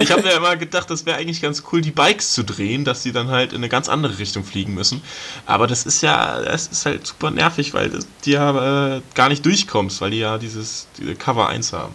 Ich 0.06 0.12
habe 0.12 0.24
mir 0.24 0.34
immer 0.34 0.56
gedacht, 0.56 0.89
das 0.89 1.06
wäre 1.06 1.18
eigentlich 1.18 1.41
ganz 1.41 1.64
cool, 1.72 1.82
die 1.82 1.91
Bikes 1.91 2.34
zu 2.34 2.43
drehen, 2.43 2.86
dass 2.86 3.03
sie 3.03 3.12
dann 3.12 3.30
halt 3.30 3.51
in 3.51 3.58
eine 3.58 3.70
ganz 3.70 3.89
andere 3.89 4.20
Richtung 4.20 4.43
fliegen 4.43 4.74
müssen. 4.74 5.01
Aber 5.45 5.68
das 5.68 5.86
ist 5.86 6.01
ja, 6.01 6.41
das 6.41 6.68
ist 6.68 6.86
halt 6.86 7.06
super 7.06 7.32
nervig, 7.32 7.74
weil 7.74 7.89
das, 7.89 8.08
die 8.24 8.32
ja 8.32 8.97
äh, 8.97 9.01
gar 9.14 9.30
nicht 9.30 9.45
durchkommst, 9.45 10.01
weil 10.01 10.12
die 10.12 10.20
ja 10.20 10.38
dieses 10.38 10.88
diese 10.97 11.16
Cover 11.16 11.49
1 11.49 11.74
haben. 11.74 11.93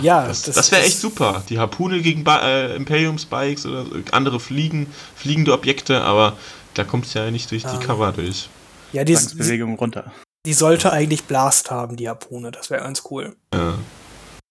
Ja, 0.00 0.26
Das, 0.26 0.42
das, 0.42 0.72
wäre 0.72 0.82
echt 0.82 0.98
super. 0.98 1.44
Die 1.48 1.58
Harpune 1.58 2.02
gegen 2.02 2.24
ba 2.24 2.40
äh, 2.40 2.74
Imperium 2.74 3.18
Spikes 3.18 3.64
oder 3.64 3.86
andere 4.10 4.40
Fliegen, 4.40 4.92
fliegende 5.14 5.52
Objekte, 5.52 6.02
aber 6.02 6.36
da 6.74 6.84
kommt 6.84 7.06
es 7.06 7.14
ja 7.14 7.30
nicht 7.30 7.50
durch 7.50 7.62
die 7.62 7.76
Ähm, 7.76 7.80
Cover 7.80 8.12
durch. 8.12 8.48
Ja, 8.92 9.04
die, 9.04 9.14
Zwangsbewegung 9.14 9.76
runter. 9.76 10.12
die 10.46 10.52
sollte 10.52 10.92
eigentlich 10.92 11.24
Blast 11.24 11.70
haben, 11.70 11.96
die 11.96 12.08
Harpune. 12.08 12.50
Das 12.50 12.70
wäre 12.70 12.82
ganz 12.82 13.02
cool. 13.10 13.36
Ja. 13.54 13.74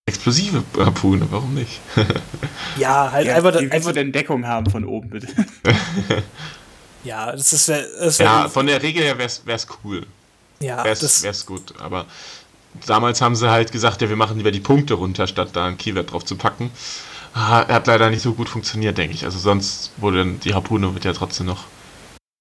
Explosive 0.06 0.64
Harpune, 0.78 1.28
warum 1.32 1.54
nicht? 1.54 1.80
Ja, 2.78 3.12
halt 3.12 3.28
Ja, 3.28 3.36
einfach, 3.36 3.54
wie 3.54 3.60
willst 3.62 3.74
einfach 3.74 3.90
du 3.90 3.94
denn 3.96 4.12
Deckung 4.12 4.46
haben 4.48 4.70
von 4.70 4.84
oben, 4.84 5.10
bitte? 5.10 5.28
ja, 7.04 7.32
das 7.32 7.54
ist, 7.54 7.70
das 7.70 8.18
ja, 8.18 8.50
von 8.50 8.66
der 8.66 8.82
Regel 8.82 9.04
her 9.04 9.18
wär's, 9.18 9.44
wär's 9.46 9.68
cool. 9.84 10.06
ja, 10.60 10.84
Wär's, 10.84 11.00
das, 11.00 11.22
wär's 11.24 11.46
gut. 11.46 11.74
Aber 11.80 12.06
damals 12.88 13.22
haben 13.22 13.36
sie 13.36 13.50
halt 13.50 13.72
gesagt, 13.72 14.02
ja, 14.02 14.10
wir 14.10 14.16
machen 14.16 14.38
lieber 14.38 14.52
die 14.52 14.60
Punkte 14.60 14.96
runter, 14.96 15.28
statt 15.28 15.50
da 15.54 15.66
ein 15.68 15.78
Keyword 15.78 16.12
drauf 16.12 16.26
zu 16.26 16.36
packen. 16.36 16.72
Ah, 17.36 17.66
hat 17.68 17.88
leider 17.88 18.10
nicht 18.10 18.22
so 18.24 18.34
gut 18.34 18.50
funktioniert, 18.50 18.98
denke 18.98 19.16
ich. 19.16 19.24
Also 19.26 19.40
sonst 19.40 19.92
wurde 19.98 20.18
dann 20.20 20.40
die 20.40 20.54
Harpune 20.54 20.94
wird 20.94 21.06
ja 21.06 21.14
trotzdem 21.14 21.46
noch 21.48 21.64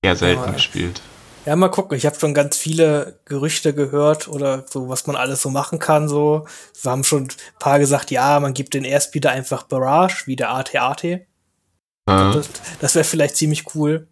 eher 0.03 0.17
selten 0.17 0.45
Ja. 0.47 0.51
gespielt. 0.53 1.01
Ja, 1.45 1.57
mal 1.57 1.71
gucken. 1.71 1.97
Ich 1.97 2.07
habe 2.07 2.19
schon 2.19 2.35
ganz 2.35 2.57
viele 2.57 3.19
Gerüchte 3.25 3.75
gehört 3.75 4.29
oder 4.29 4.65
so, 4.69 4.89
was 4.89 5.07
man 5.07 5.17
alles 5.17 5.43
so 5.43 5.51
machen 5.51 5.79
kann. 5.81 6.09
So, 6.09 6.47
wir 6.83 6.91
haben 6.91 7.03
schon 7.03 7.25
ein 7.25 7.59
paar 7.59 7.79
gesagt, 7.81 8.11
ja, 8.13 8.39
man 8.39 8.55
gibt 8.55 8.75
den 8.75 8.85
Airspeeder 8.85 9.31
einfach 9.31 9.65
Barrage, 9.65 10.23
wie 10.27 10.37
der 10.37 10.55
AT-AT. 10.55 11.03
Ja. 11.03 12.33
Das, 12.33 12.49
das 12.81 12.95
wäre 12.95 13.05
vielleicht 13.05 13.37
ziemlich 13.37 13.75
cool. 13.75 14.07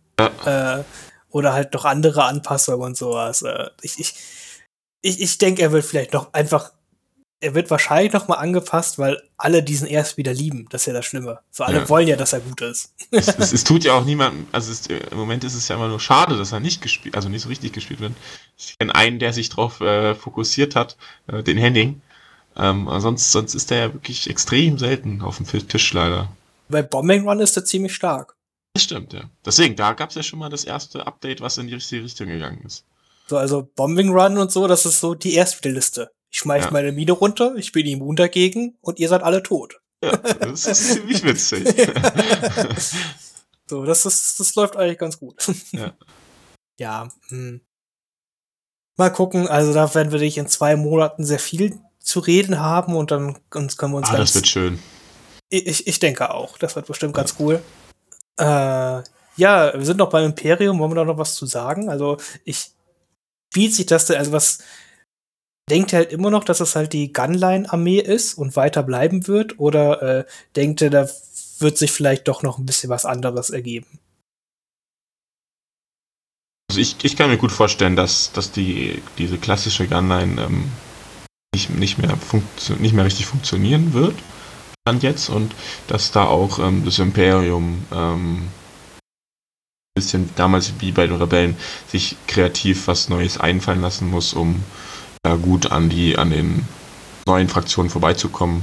Äh, 0.44 0.82
oder 1.30 1.52
halt 1.52 1.72
noch 1.72 1.84
andere 1.84 2.24
Anpassungen 2.24 2.82
und 2.82 2.96
sowas. 2.96 3.42
Äh, 3.42 3.70
ich 3.82 4.00
ich, 4.00 4.14
ich, 5.02 5.20
ich 5.20 5.38
denke, 5.38 5.62
er 5.62 5.72
wird 5.72 5.84
vielleicht 5.84 6.12
noch 6.12 6.32
einfach, 6.32 6.72
er 7.40 7.54
wird 7.54 7.70
wahrscheinlich 7.70 8.12
noch 8.12 8.28
mal 8.28 8.34
angepasst, 8.36 8.98
weil 8.98 9.22
alle 9.38 9.62
diesen 9.62 9.86
Airspeeder 9.86 10.34
lieben. 10.34 10.66
Das 10.70 10.82
ist 10.82 10.86
ja 10.86 10.92
das 10.92 11.06
Schlimme. 11.06 11.40
So 11.50 11.64
alle 11.64 11.78
Ja. 11.80 11.88
wollen 11.88 12.06
ja, 12.06 12.16
dass 12.16 12.32
er 12.34 12.40
gut 12.40 12.60
ist. 12.60 12.92
es, 13.10 13.28
es, 13.28 13.52
es 13.52 13.64
tut 13.64 13.84
ja 13.84 13.94
auch 13.94 14.04
niemandem, 14.04 14.46
also 14.52 14.70
es, 14.70 14.86
im 14.86 15.16
Moment 15.16 15.44
ist 15.44 15.54
es 15.54 15.66
ja 15.68 15.76
immer 15.76 15.88
nur 15.88 16.00
schade, 16.00 16.36
dass 16.36 16.52
er 16.52 16.60
nicht 16.60 16.82
gespielt, 16.82 17.14
also 17.14 17.28
nicht 17.28 17.42
so 17.42 17.48
richtig 17.48 17.72
gespielt 17.72 18.00
wird. 18.00 18.12
Ich 18.58 18.78
kenne 18.78 18.94
einen, 18.94 19.18
der 19.18 19.32
sich 19.32 19.48
darauf 19.48 19.80
äh, 19.80 20.14
fokussiert 20.14 20.76
hat, 20.76 20.96
äh, 21.28 21.42
den 21.42 21.56
Henning. 21.56 22.02
Ähm, 22.56 22.88
sonst, 22.98 23.32
sonst 23.32 23.54
ist 23.54 23.70
der 23.70 23.78
ja 23.78 23.92
wirklich 23.94 24.28
extrem 24.28 24.76
selten 24.78 25.22
auf 25.22 25.38
dem 25.38 25.46
Tisch 25.46 25.92
leider. 25.94 26.28
Bei 26.68 26.82
Bombing 26.82 27.26
Run 27.26 27.40
ist 27.40 27.56
er 27.56 27.64
ziemlich 27.64 27.94
stark. 27.94 28.36
Das 28.74 28.84
stimmt, 28.84 29.12
ja. 29.12 29.22
Deswegen, 29.44 29.76
da 29.76 29.94
gab 29.94 30.10
es 30.10 30.14
ja 30.16 30.22
schon 30.22 30.38
mal 30.38 30.50
das 30.50 30.64
erste 30.64 31.06
Update, 31.06 31.40
was 31.40 31.58
in 31.58 31.68
die 31.68 31.74
richtige 31.74 32.04
Richtung 32.04 32.28
gegangen 32.28 32.62
ist. 32.66 32.84
So, 33.28 33.38
also 33.38 33.68
Bombing 33.76 34.10
Run 34.10 34.36
und 34.38 34.52
so, 34.52 34.66
das 34.66 34.84
ist 34.84 35.00
so 35.00 35.14
die 35.14 35.34
Airspeed-Liste. 35.34 36.10
Ich 36.30 36.38
schmeiß 36.38 36.66
Ja. 36.66 36.70
meine 36.70 36.92
Mine 36.92 37.12
runter, 37.12 37.54
ich 37.56 37.72
bin 37.72 37.86
immun 37.86 38.16
dagegen 38.16 38.78
und 38.80 38.98
ihr 38.98 39.08
seid 39.08 39.22
alle 39.22 39.42
tot. 39.42 39.80
Ja, 40.02 40.16
das 40.16 40.66
ist 40.66 40.88
ziemlich 40.94 41.24
witzig. 41.24 41.66
So, 43.70 43.84
das 43.84 44.04
ist, 44.04 44.40
das 44.40 44.56
läuft 44.56 44.76
eigentlich 44.76 44.98
ganz 44.98 45.18
gut. 45.18 45.36
Ja. 45.72 45.94
Ja, 46.78 47.10
hm. 47.28 47.60
Mal 48.96 49.10
gucken, 49.10 49.46
also 49.48 49.74
da 49.74 49.94
werden 49.94 50.12
wir 50.12 50.18
dich 50.18 50.38
in 50.38 50.46
zwei 50.48 50.76
Monaten 50.76 51.26
sehr 51.26 51.38
viel 51.38 51.78
zu 51.98 52.20
reden 52.20 52.58
haben 52.58 52.96
und 52.96 53.10
dann 53.10 53.38
uns 53.54 53.76
können 53.76 53.92
wir 53.92 53.98
uns 53.98 54.08
ah, 54.08 54.12
das 54.12 54.32
ganz, 54.32 54.34
wird 54.36 54.48
schön. 54.48 54.78
ich, 55.50 55.86
ich 55.86 55.98
denke 55.98 56.32
auch, 56.32 56.56
das 56.56 56.74
wird 56.76 56.86
bestimmt 56.86 57.12
ganz 57.12 57.34
cool. 57.38 57.62
Äh, 58.38 59.02
ja, 59.36 59.74
wir 59.74 59.84
sind 59.84 59.98
noch 59.98 60.08
beim 60.08 60.24
Imperium, 60.24 60.78
wollen 60.78 60.92
wir 60.92 60.94
da 60.96 61.04
noch 61.04 61.18
was 61.18 61.34
zu 61.34 61.44
sagen? 61.44 61.90
Also, 61.90 62.16
ich, 62.44 62.70
spielt 63.50 63.74
sich 63.74 63.84
das 63.84 64.06
denn, 64.06 64.16
also 64.16 64.32
was, 64.32 64.60
denkt 65.70 65.92
ihr 65.92 65.98
halt 65.98 66.12
immer 66.12 66.30
noch, 66.30 66.44
dass 66.44 66.60
es 66.60 66.76
halt 66.76 66.92
die 66.92 67.12
Gunline-Armee 67.12 68.00
ist 68.00 68.34
und 68.34 68.56
weiter 68.56 68.82
bleiben 68.82 69.26
wird? 69.26 69.58
Oder 69.58 70.02
äh, 70.02 70.24
denkt 70.56 70.80
ihr, 70.80 70.90
da 70.90 71.08
wird 71.58 71.78
sich 71.78 71.92
vielleicht 71.92 72.28
doch 72.28 72.42
noch 72.42 72.58
ein 72.58 72.66
bisschen 72.66 72.90
was 72.90 73.04
anderes 73.04 73.50
ergeben? 73.50 73.86
Also 76.70 76.80
ich, 76.80 76.96
ich 77.02 77.16
kann 77.16 77.30
mir 77.30 77.38
gut 77.38 77.52
vorstellen, 77.52 77.96
dass, 77.96 78.32
dass 78.32 78.52
die, 78.52 79.02
diese 79.18 79.38
klassische 79.38 79.86
Gunline 79.86 80.40
ähm, 80.42 80.70
nicht, 81.54 81.70
nicht, 81.70 81.98
mehr 81.98 82.16
nicht 82.78 82.94
mehr 82.94 83.04
richtig 83.04 83.26
funktionieren 83.26 83.92
wird. 83.92 84.14
Stand 84.86 85.02
jetzt 85.02 85.28
und 85.28 85.52
dass 85.88 86.12
da 86.12 86.24
auch 86.24 86.58
ähm, 86.58 86.84
das 86.84 86.98
Imperium 86.98 87.84
ähm, 87.92 88.48
bisschen 89.94 90.30
damals 90.36 90.72
wie 90.78 90.92
bei 90.92 91.06
den 91.06 91.16
Rebellen 91.16 91.56
sich 91.88 92.16
kreativ 92.26 92.86
was 92.86 93.08
Neues 93.08 93.38
einfallen 93.38 93.82
lassen 93.82 94.08
muss, 94.08 94.32
um 94.32 94.62
da 95.22 95.36
gut 95.36 95.70
an 95.70 95.88
die 95.88 96.16
an 96.18 96.30
den 96.30 96.66
neuen 97.26 97.48
Fraktionen 97.48 97.90
vorbeizukommen. 97.90 98.62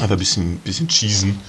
Einfach 0.00 0.16
ein 0.16 0.18
bisschen, 0.18 0.58
bisschen 0.58 0.88
cheesen 0.88 1.40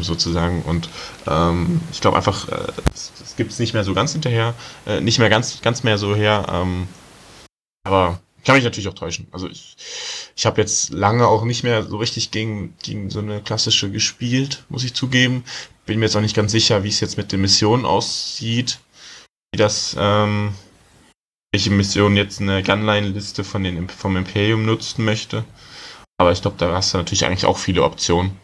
sozusagen 0.00 0.62
und 0.62 0.88
ähm, 1.26 1.80
ich 1.90 2.00
glaube 2.00 2.16
einfach, 2.16 2.48
äh, 2.48 2.72
das, 2.92 3.12
das 3.18 3.36
gibt 3.36 3.50
es 3.50 3.58
nicht 3.58 3.74
mehr 3.74 3.82
so 3.82 3.94
ganz 3.94 4.12
hinterher, 4.12 4.54
äh, 4.86 5.00
nicht 5.00 5.18
mehr 5.18 5.28
ganz, 5.28 5.60
ganz 5.60 5.82
mehr 5.82 5.98
so 5.98 6.14
her, 6.14 6.46
ähm, 6.50 6.86
aber 7.84 8.20
kann 8.44 8.54
mich 8.54 8.64
natürlich 8.64 8.88
auch 8.88 8.94
täuschen. 8.94 9.26
Also 9.32 9.48
ich, 9.48 9.76
ich 10.34 10.46
habe 10.46 10.60
jetzt 10.60 10.90
lange 10.90 11.26
auch 11.26 11.44
nicht 11.44 11.64
mehr 11.64 11.82
so 11.82 11.96
richtig 11.98 12.30
gegen, 12.30 12.74
gegen 12.82 13.10
so 13.10 13.18
eine 13.18 13.42
klassische 13.42 13.90
gespielt, 13.90 14.64
muss 14.68 14.84
ich 14.84 14.94
zugeben. 14.94 15.44
Bin 15.84 15.98
mir 15.98 16.06
jetzt 16.06 16.16
auch 16.16 16.22
nicht 16.22 16.36
ganz 16.36 16.52
sicher, 16.52 16.84
wie 16.84 16.88
es 16.88 17.00
jetzt 17.00 17.18
mit 17.18 17.32
den 17.32 17.40
Missionen 17.40 17.84
aussieht, 17.84 18.78
wie 19.52 19.58
das, 19.58 19.96
ähm, 19.98 20.54
welche 21.52 21.70
Mission 21.70 22.16
jetzt 22.16 22.40
eine 22.40 22.62
Gunline-Liste 22.62 23.44
von 23.44 23.64
den, 23.64 23.88
vom 23.88 24.16
Imperium 24.16 24.66
nutzen 24.66 25.04
möchte. 25.04 25.44
Aber 26.18 26.32
ich 26.32 26.42
glaube, 26.42 26.56
da 26.58 26.72
hast 26.74 26.92
du 26.92 26.98
natürlich 26.98 27.24
eigentlich 27.24 27.46
auch 27.46 27.58
viele 27.58 27.82
Optionen. 27.82 28.36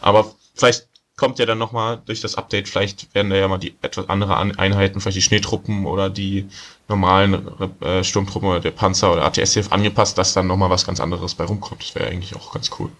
Aber 0.00 0.34
vielleicht 0.54 0.88
kommt 1.16 1.38
ja 1.38 1.46
dann 1.46 1.58
nochmal 1.58 2.00
durch 2.04 2.20
das 2.20 2.34
Update, 2.34 2.68
vielleicht 2.68 3.14
werden 3.14 3.30
da 3.30 3.36
ja 3.36 3.48
mal 3.48 3.58
die 3.58 3.74
etwas 3.80 4.08
andere 4.10 4.36
An 4.36 4.56
Einheiten, 4.58 5.00
vielleicht 5.00 5.16
die 5.16 5.22
Schneetruppen 5.22 5.86
oder 5.86 6.10
die 6.10 6.46
normalen 6.88 7.48
äh, 7.80 8.04
Sturmtruppen 8.04 8.50
oder 8.50 8.60
der 8.60 8.70
Panzer 8.70 9.12
oder 9.12 9.24
ATSF 9.24 9.72
angepasst, 9.72 10.18
dass 10.18 10.34
dann 10.34 10.46
nochmal 10.46 10.70
was 10.70 10.86
ganz 10.86 11.00
anderes 11.00 11.34
bei 11.34 11.44
rumkommt. 11.44 11.82
Das 11.82 11.94
wäre 11.94 12.08
eigentlich 12.08 12.36
auch 12.36 12.52
ganz 12.52 12.70
cool. 12.78 12.90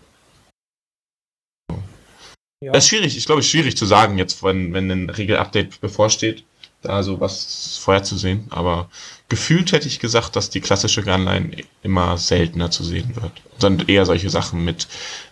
Ja. 2.62 2.72
Das 2.72 2.84
ist 2.84 2.88
schwierig, 2.88 3.16
ich 3.18 3.26
glaube, 3.26 3.40
es 3.40 3.46
ist 3.46 3.52
schwierig 3.52 3.76
zu 3.76 3.84
sagen 3.84 4.16
jetzt, 4.16 4.42
wenn, 4.42 4.72
wenn 4.72 4.90
ein 4.90 5.10
Regel-Update 5.10 5.82
bevorsteht, 5.82 6.42
da 6.80 7.02
so 7.02 7.20
was 7.20 7.76
vorherzusehen. 7.76 8.46
Aber 8.48 8.88
gefühlt 9.28 9.72
hätte 9.72 9.88
ich 9.88 10.00
gesagt, 10.00 10.36
dass 10.36 10.50
die 10.50 10.60
klassische 10.60 11.02
Gunline 11.02 11.64
immer 11.82 12.18
seltener 12.18 12.70
zu 12.70 12.84
sehen 12.84 13.16
wird. 13.16 13.32
Sondern 13.58 13.88
eher 13.88 14.06
solche 14.06 14.30
Sachen 14.30 14.64
mit, 14.64 14.88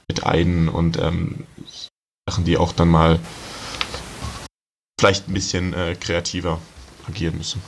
mit 0.09 0.27
Eiden 0.27 0.69
und 0.69 0.99
ähm, 0.99 1.47
Sachen, 2.29 2.45
die 2.45 2.57
auch 2.57 2.73
dann 2.73 2.89
mal 2.89 3.19
vielleicht 4.99 5.29
ein 5.29 5.35
bisschen 5.35 5.75
äh, 5.75 5.95
kreativer 5.99 6.61
agieren 7.07 7.37
müssen. 7.37 7.63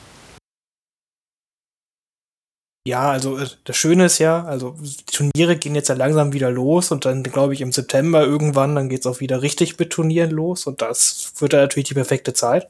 Ja, 2.87 3.11
also 3.11 3.37
äh, 3.37 3.49
das 3.65 3.77
Schöne 3.77 4.07
ist 4.07 4.19
ja, 4.19 4.45
also 4.45 4.77
die 4.81 5.05
Turniere 5.07 5.57
gehen 5.57 5.75
jetzt 5.75 5.89
ja 5.89 5.97
langsam 5.97 6.33
wieder 6.33 6.51
los 6.51 6.93
und 6.93 7.05
dann 7.05 7.25
glaube 7.25 7.53
ich 7.53 7.61
im 7.61 7.73
September 7.73 8.23
irgendwann, 8.23 8.77
dann 8.77 8.89
geht's 8.89 9.07
auch 9.07 9.21
wieder 9.21 9.43
richtig 9.43 9.79
mit 9.79 9.91
Turnieren 9.91 10.31
los 10.31 10.67
und 10.67 10.83
das 10.83 11.33
wird 11.39 11.53
dann 11.53 11.63
natürlich 11.63 11.89
die 11.89 11.95
perfekte 11.95 12.33
Zeit. 12.33 12.69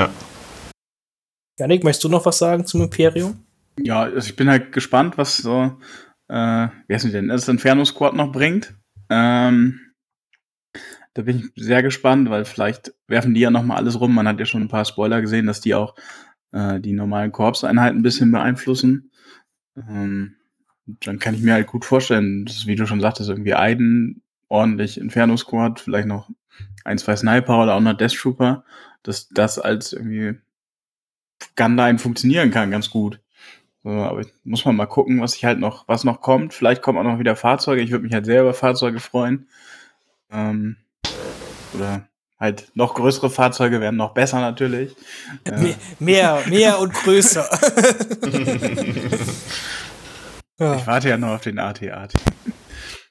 Ja. 0.00 0.10
Janik, 1.58 1.84
möchtest 1.84 2.04
du 2.04 2.08
noch 2.08 2.26
was 2.26 2.38
sagen 2.38 2.66
zum 2.66 2.82
Imperium? 2.82 3.44
Ja, 3.78 4.02
also 4.02 4.28
ich 4.28 4.36
bin 4.36 4.48
halt 4.48 4.72
gespannt, 4.72 5.18
was 5.18 5.36
so, 5.36 5.78
äh, 6.28 6.68
wie 6.86 6.94
heißt 6.94 7.12
denn, 7.12 7.28
das 7.28 7.48
Inferno 7.48 7.84
Squad 7.84 8.14
noch 8.14 8.32
bringt. 8.32 8.74
Ähm, 9.08 9.80
da 11.14 11.22
bin 11.22 11.38
ich 11.38 11.64
sehr 11.64 11.82
gespannt, 11.82 12.28
weil 12.28 12.44
vielleicht 12.44 12.92
werfen 13.06 13.34
die 13.34 13.40
ja 13.40 13.50
noch 13.50 13.62
mal 13.62 13.76
alles 13.76 14.00
rum. 14.00 14.14
Man 14.14 14.26
hat 14.26 14.40
ja 14.40 14.46
schon 14.46 14.62
ein 14.62 14.68
paar 14.68 14.84
Spoiler 14.84 15.20
gesehen, 15.20 15.46
dass 15.46 15.60
die 15.60 15.74
auch 15.74 15.94
äh, 16.50 16.80
die 16.80 16.92
normalen 16.92 17.30
Korpseinheiten 17.30 18.00
ein 18.00 18.02
bisschen 18.02 18.32
beeinflussen. 18.32 19.12
Ähm, 19.76 20.36
dann 20.86 21.18
kann 21.20 21.34
ich 21.34 21.42
mir 21.42 21.54
halt 21.54 21.68
gut 21.68 21.84
vorstellen, 21.84 22.44
dass, 22.44 22.66
wie 22.66 22.74
du 22.74 22.86
schon 22.86 23.00
sagtest, 23.00 23.30
irgendwie 23.30 23.54
Aiden, 23.54 24.22
ordentlich 24.48 24.98
Inferno 24.98 25.36
Squad, 25.36 25.80
vielleicht 25.80 26.08
noch 26.08 26.30
ein, 26.84 26.98
zwei 26.98 27.16
Sniper 27.16 27.62
oder 27.62 27.74
auch 27.74 27.80
noch 27.80 27.96
Death 27.96 28.14
Trooper, 28.14 28.64
dass 29.02 29.28
das 29.28 29.58
als 29.58 29.92
irgendwie 29.92 30.38
Gunline 31.56 31.98
funktionieren 31.98 32.50
kann, 32.50 32.70
ganz 32.70 32.90
gut. 32.90 33.20
So, 33.82 33.90
aber 33.90 34.20
ich 34.20 34.28
muss 34.44 34.64
man 34.64 34.76
mal 34.76 34.86
gucken, 34.86 35.20
was 35.20 35.34
ich 35.36 35.44
halt 35.44 35.58
noch, 35.60 35.86
was 35.88 36.04
noch 36.04 36.20
kommt. 36.22 36.54
Vielleicht 36.54 36.80
kommen 36.82 36.98
auch 36.98 37.02
noch 37.12 37.18
wieder 37.18 37.36
Fahrzeuge. 37.36 37.82
Ich 37.82 37.90
würde 37.90 38.04
mich 38.04 38.14
halt 38.14 38.24
sehr 38.24 38.40
über 38.42 38.54
Fahrzeuge 38.54 38.98
freuen. 39.00 39.46
Ähm, 40.32 40.76
oder 41.74 42.08
halt 42.40 42.68
noch 42.74 42.94
größere 42.94 43.30
Fahrzeuge 43.30 43.80
wären 43.80 43.96
noch 43.96 44.14
besser 44.14 44.40
natürlich. 44.40 44.96
Äh, 45.44 45.60
Me- 45.60 45.74
Mehr, 45.98 46.42
mehr 46.48 46.78
und 46.80 46.92
größer. 46.94 47.46
ich 50.58 50.86
warte 50.86 51.08
ja 51.08 51.16
noch 51.16 51.34
auf 51.34 51.40
den 51.42 51.58
AT-AT. 51.58 52.14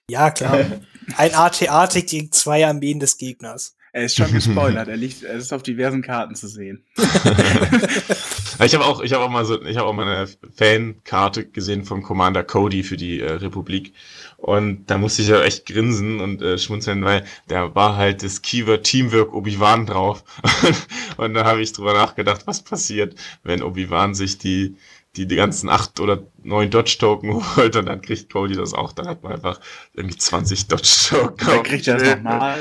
ja, 0.10 0.32
klar. 0.32 0.60
Ein 1.18 1.34
AT-AT 1.36 2.08
gegen 2.08 2.32
zwei 2.32 2.66
Armeen 2.66 3.00
des 3.00 3.18
Gegners. 3.18 3.76
Er 3.94 4.06
ist 4.06 4.18
schon 4.18 4.34
gespoilert. 4.34 4.88
er, 4.90 4.98
liegt, 4.98 5.24
er 5.24 5.36
ist 5.36 5.54
auf 5.54 5.64
diversen 5.64 6.02
Karten 6.02 6.36
zu 6.36 6.48
sehen. 6.48 6.84
Ich 8.64 8.76
habe 8.76 8.86
auch, 8.86 9.02
ich 9.02 9.14
habe 9.14 9.24
auch 9.24 9.30
mal 9.30 9.46
so, 9.46 9.62
ich 9.64 9.78
habe 9.78 9.88
auch 9.88 9.94
mal 9.94 10.08
eine 10.08 10.28
Fankarte 10.56 11.46
gesehen 11.46 11.86
vom 11.86 12.04
Commander 12.04 12.44
Cody 12.44 12.84
für 12.84 12.98
die 12.98 13.20
äh, 13.20 13.32
Republik 13.32 13.94
und 14.38 14.86
da 14.86 14.98
musste 14.98 15.24
ich 15.24 15.30
ja 15.30 15.42
echt 15.42 15.66
grinsen 15.66 16.20
und 16.22 16.42
äh, 16.42 16.58
schmunzeln, 16.58 17.04
weil 17.04 17.26
da 17.48 17.74
war 17.74 17.98
halt 17.98 18.24
das 18.24 18.42
Keyword 18.42 18.84
Teamwork 18.84 19.34
Obi-Wan 19.34 19.88
drauf 19.88 20.24
und 21.18 21.34
da 21.34 21.46
habe 21.46 21.62
ich 21.62 21.74
drüber 21.74 21.94
nachgedacht, 21.94 22.46
was 22.46 22.62
passiert, 22.62 23.16
wenn 23.44 23.64
Obi-Wan 23.64 24.14
sich 24.14 24.38
die 24.38 24.76
die, 25.16 25.28
die 25.28 25.36
ganzen 25.36 25.70
acht 25.70 26.00
oder 26.00 26.24
neun 26.44 26.70
Dodge-Token 26.70 27.34
holt 27.56 27.76
und 27.76 27.86
dann 27.86 28.02
kriegt 28.02 28.32
Cody 28.32 28.56
das 28.56 28.74
auch. 28.74 28.94
Dann 28.94 29.08
hat 29.08 29.24
man 29.24 29.34
einfach 29.34 29.60
irgendwie 29.94 30.18
20 30.18 30.68
Dodge-Token. 30.68 31.48
Dann 31.48 31.64
kriegt 31.64 31.88
er 31.88 31.98
das 31.98 32.16
nochmal. 32.18 32.60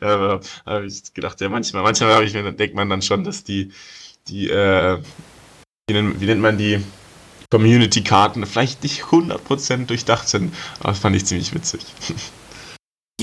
da 0.00 0.40
habe 0.66 0.86
ich 0.86 1.14
gedacht, 1.14 1.40
ja, 1.40 1.48
manchmal, 1.48 1.82
manchmal 1.82 2.14
habe 2.14 2.24
ich 2.24 2.34
mir, 2.34 2.52
denkt 2.52 2.74
man 2.74 2.88
dann 2.90 3.02
schon, 3.02 3.24
dass 3.24 3.44
die, 3.44 3.72
die, 4.28 4.50
äh, 4.50 5.00
wie 5.88 5.94
nennt, 5.94 6.20
wie 6.20 6.26
nennt 6.26 6.42
man 6.42 6.58
die 6.58 6.80
Community-Karten 7.50 8.44
vielleicht 8.46 8.82
nicht 8.82 9.04
100% 9.04 9.86
durchdacht 9.86 10.28
sind, 10.28 10.54
aber 10.80 10.90
das 10.90 10.98
fand 10.98 11.16
ich 11.16 11.24
ziemlich 11.24 11.54
witzig. 11.54 11.84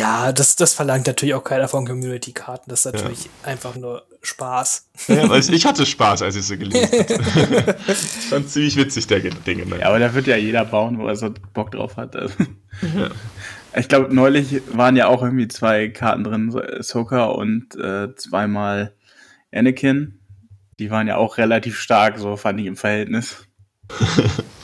Ja, 0.01 0.31
das, 0.31 0.55
das 0.55 0.73
verlangt 0.73 1.05
natürlich 1.05 1.35
auch 1.35 1.43
keiner 1.43 1.67
von 1.67 1.85
Community-Karten. 1.85 2.71
Das 2.71 2.85
ist 2.85 2.91
natürlich 2.91 3.25
ja. 3.25 3.31
einfach 3.43 3.75
nur 3.75 4.03
Spaß. 4.23 4.89
Ja, 5.07 5.29
also 5.29 5.53
ich 5.53 5.63
hatte 5.63 5.85
Spaß, 5.85 6.23
als 6.23 6.35
ich 6.35 6.43
sie 6.43 6.57
gelesen 6.57 6.89
habe. 6.91 7.75
ich 7.87 7.97
fand 8.27 8.49
ziemlich 8.49 8.75
witzig, 8.77 9.05
der 9.05 9.19
Dinge. 9.19 9.63
Ja, 9.77 9.89
aber 9.89 9.99
da 9.99 10.11
wird 10.15 10.25
ja 10.25 10.37
jeder 10.37 10.65
bauen, 10.65 10.97
wo 10.97 11.05
er 11.05 11.15
so 11.15 11.31
Bock 11.53 11.69
drauf 11.71 11.97
hat. 11.97 12.15
Also. 12.15 12.35
Ja. 12.81 13.09
Ich 13.73 13.87
glaube, 13.87 14.13
neulich 14.13 14.61
waren 14.73 14.97
ja 14.97 15.07
auch 15.07 15.23
irgendwie 15.23 15.47
zwei 15.47 15.87
Karten 15.87 16.25
drin, 16.25 16.53
Soka 16.81 17.27
und 17.27 17.73
äh, 17.75 18.13
zweimal 18.17 18.93
Anakin. 19.53 20.19
Die 20.77 20.91
waren 20.91 21.07
ja 21.07 21.15
auch 21.15 21.37
relativ 21.37 21.79
stark, 21.79 22.17
so 22.17 22.35
fand 22.35 22.59
ich 22.59 22.65
im 22.65 22.75
Verhältnis. 22.75 23.47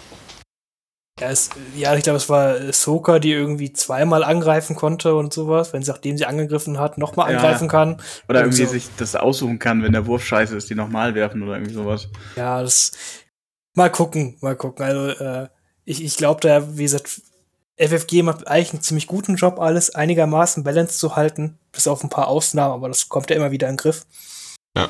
Ja, 1.20 1.32
es, 1.32 1.50
ja, 1.76 1.96
ich 1.96 2.04
glaube, 2.04 2.18
es 2.18 2.30
war 2.30 2.72
Soka, 2.72 3.18
die 3.18 3.32
irgendwie 3.32 3.74
zweimal 3.74 4.24
angreifen 4.24 4.76
konnte 4.76 5.16
und 5.16 5.34
sowas, 5.34 5.74
wenn 5.74 5.82
sie, 5.82 5.92
nachdem 5.92 6.16
sie 6.16 6.26
angegriffen 6.26 6.80
hat, 6.80 7.00
nochmal 7.00 7.32
ja. 7.32 7.38
angreifen 7.38 7.68
kann. 7.68 8.00
Oder 8.30 8.42
irgendwie 8.42 8.66
so. 8.66 8.72
sich 8.72 8.88
das 8.98 9.16
aussuchen 9.16 9.58
kann, 9.58 9.82
wenn 9.82 9.94
der 9.94 10.06
Wurf 10.06 10.24
scheiße 10.24 10.56
ist, 10.56 10.70
die 10.70 10.76
nochmal 10.76 11.16
werfen 11.16 11.42
oder 11.42 11.54
irgendwie 11.54 11.74
sowas. 11.74 12.08
Ja, 12.36 12.62
das. 12.62 12.92
Mal 13.74 13.92
gucken, 13.92 14.38
mal 14.42 14.56
gucken. 14.56 14.86
Also, 14.86 15.24
äh, 15.24 15.48
ich, 15.86 16.04
ich 16.04 16.18
glaube 16.18 16.42
da, 16.42 16.78
wie 16.78 16.84
gesagt, 16.84 17.22
FFG 17.78 18.24
macht 18.24 18.48
eigentlich 18.48 18.74
einen 18.74 18.82
ziemlich 18.82 19.08
guten 19.08 19.36
Job, 19.36 19.60
alles 19.60 19.94
einigermaßen 19.94 20.64
balanced 20.64 21.00
zu 21.00 21.16
halten, 21.16 21.58
bis 21.72 21.88
auf 21.88 22.04
ein 22.04 22.10
paar 22.10 22.28
Ausnahmen, 22.28 22.74
aber 22.74 22.88
das 22.88 23.08
kommt 23.10 23.30
ja 23.30 23.36
immer 23.36 23.52
wieder 23.52 23.68
in 23.68 23.74
den 23.74 23.78
Griff. 23.78 24.06
Ja. 24.76 24.90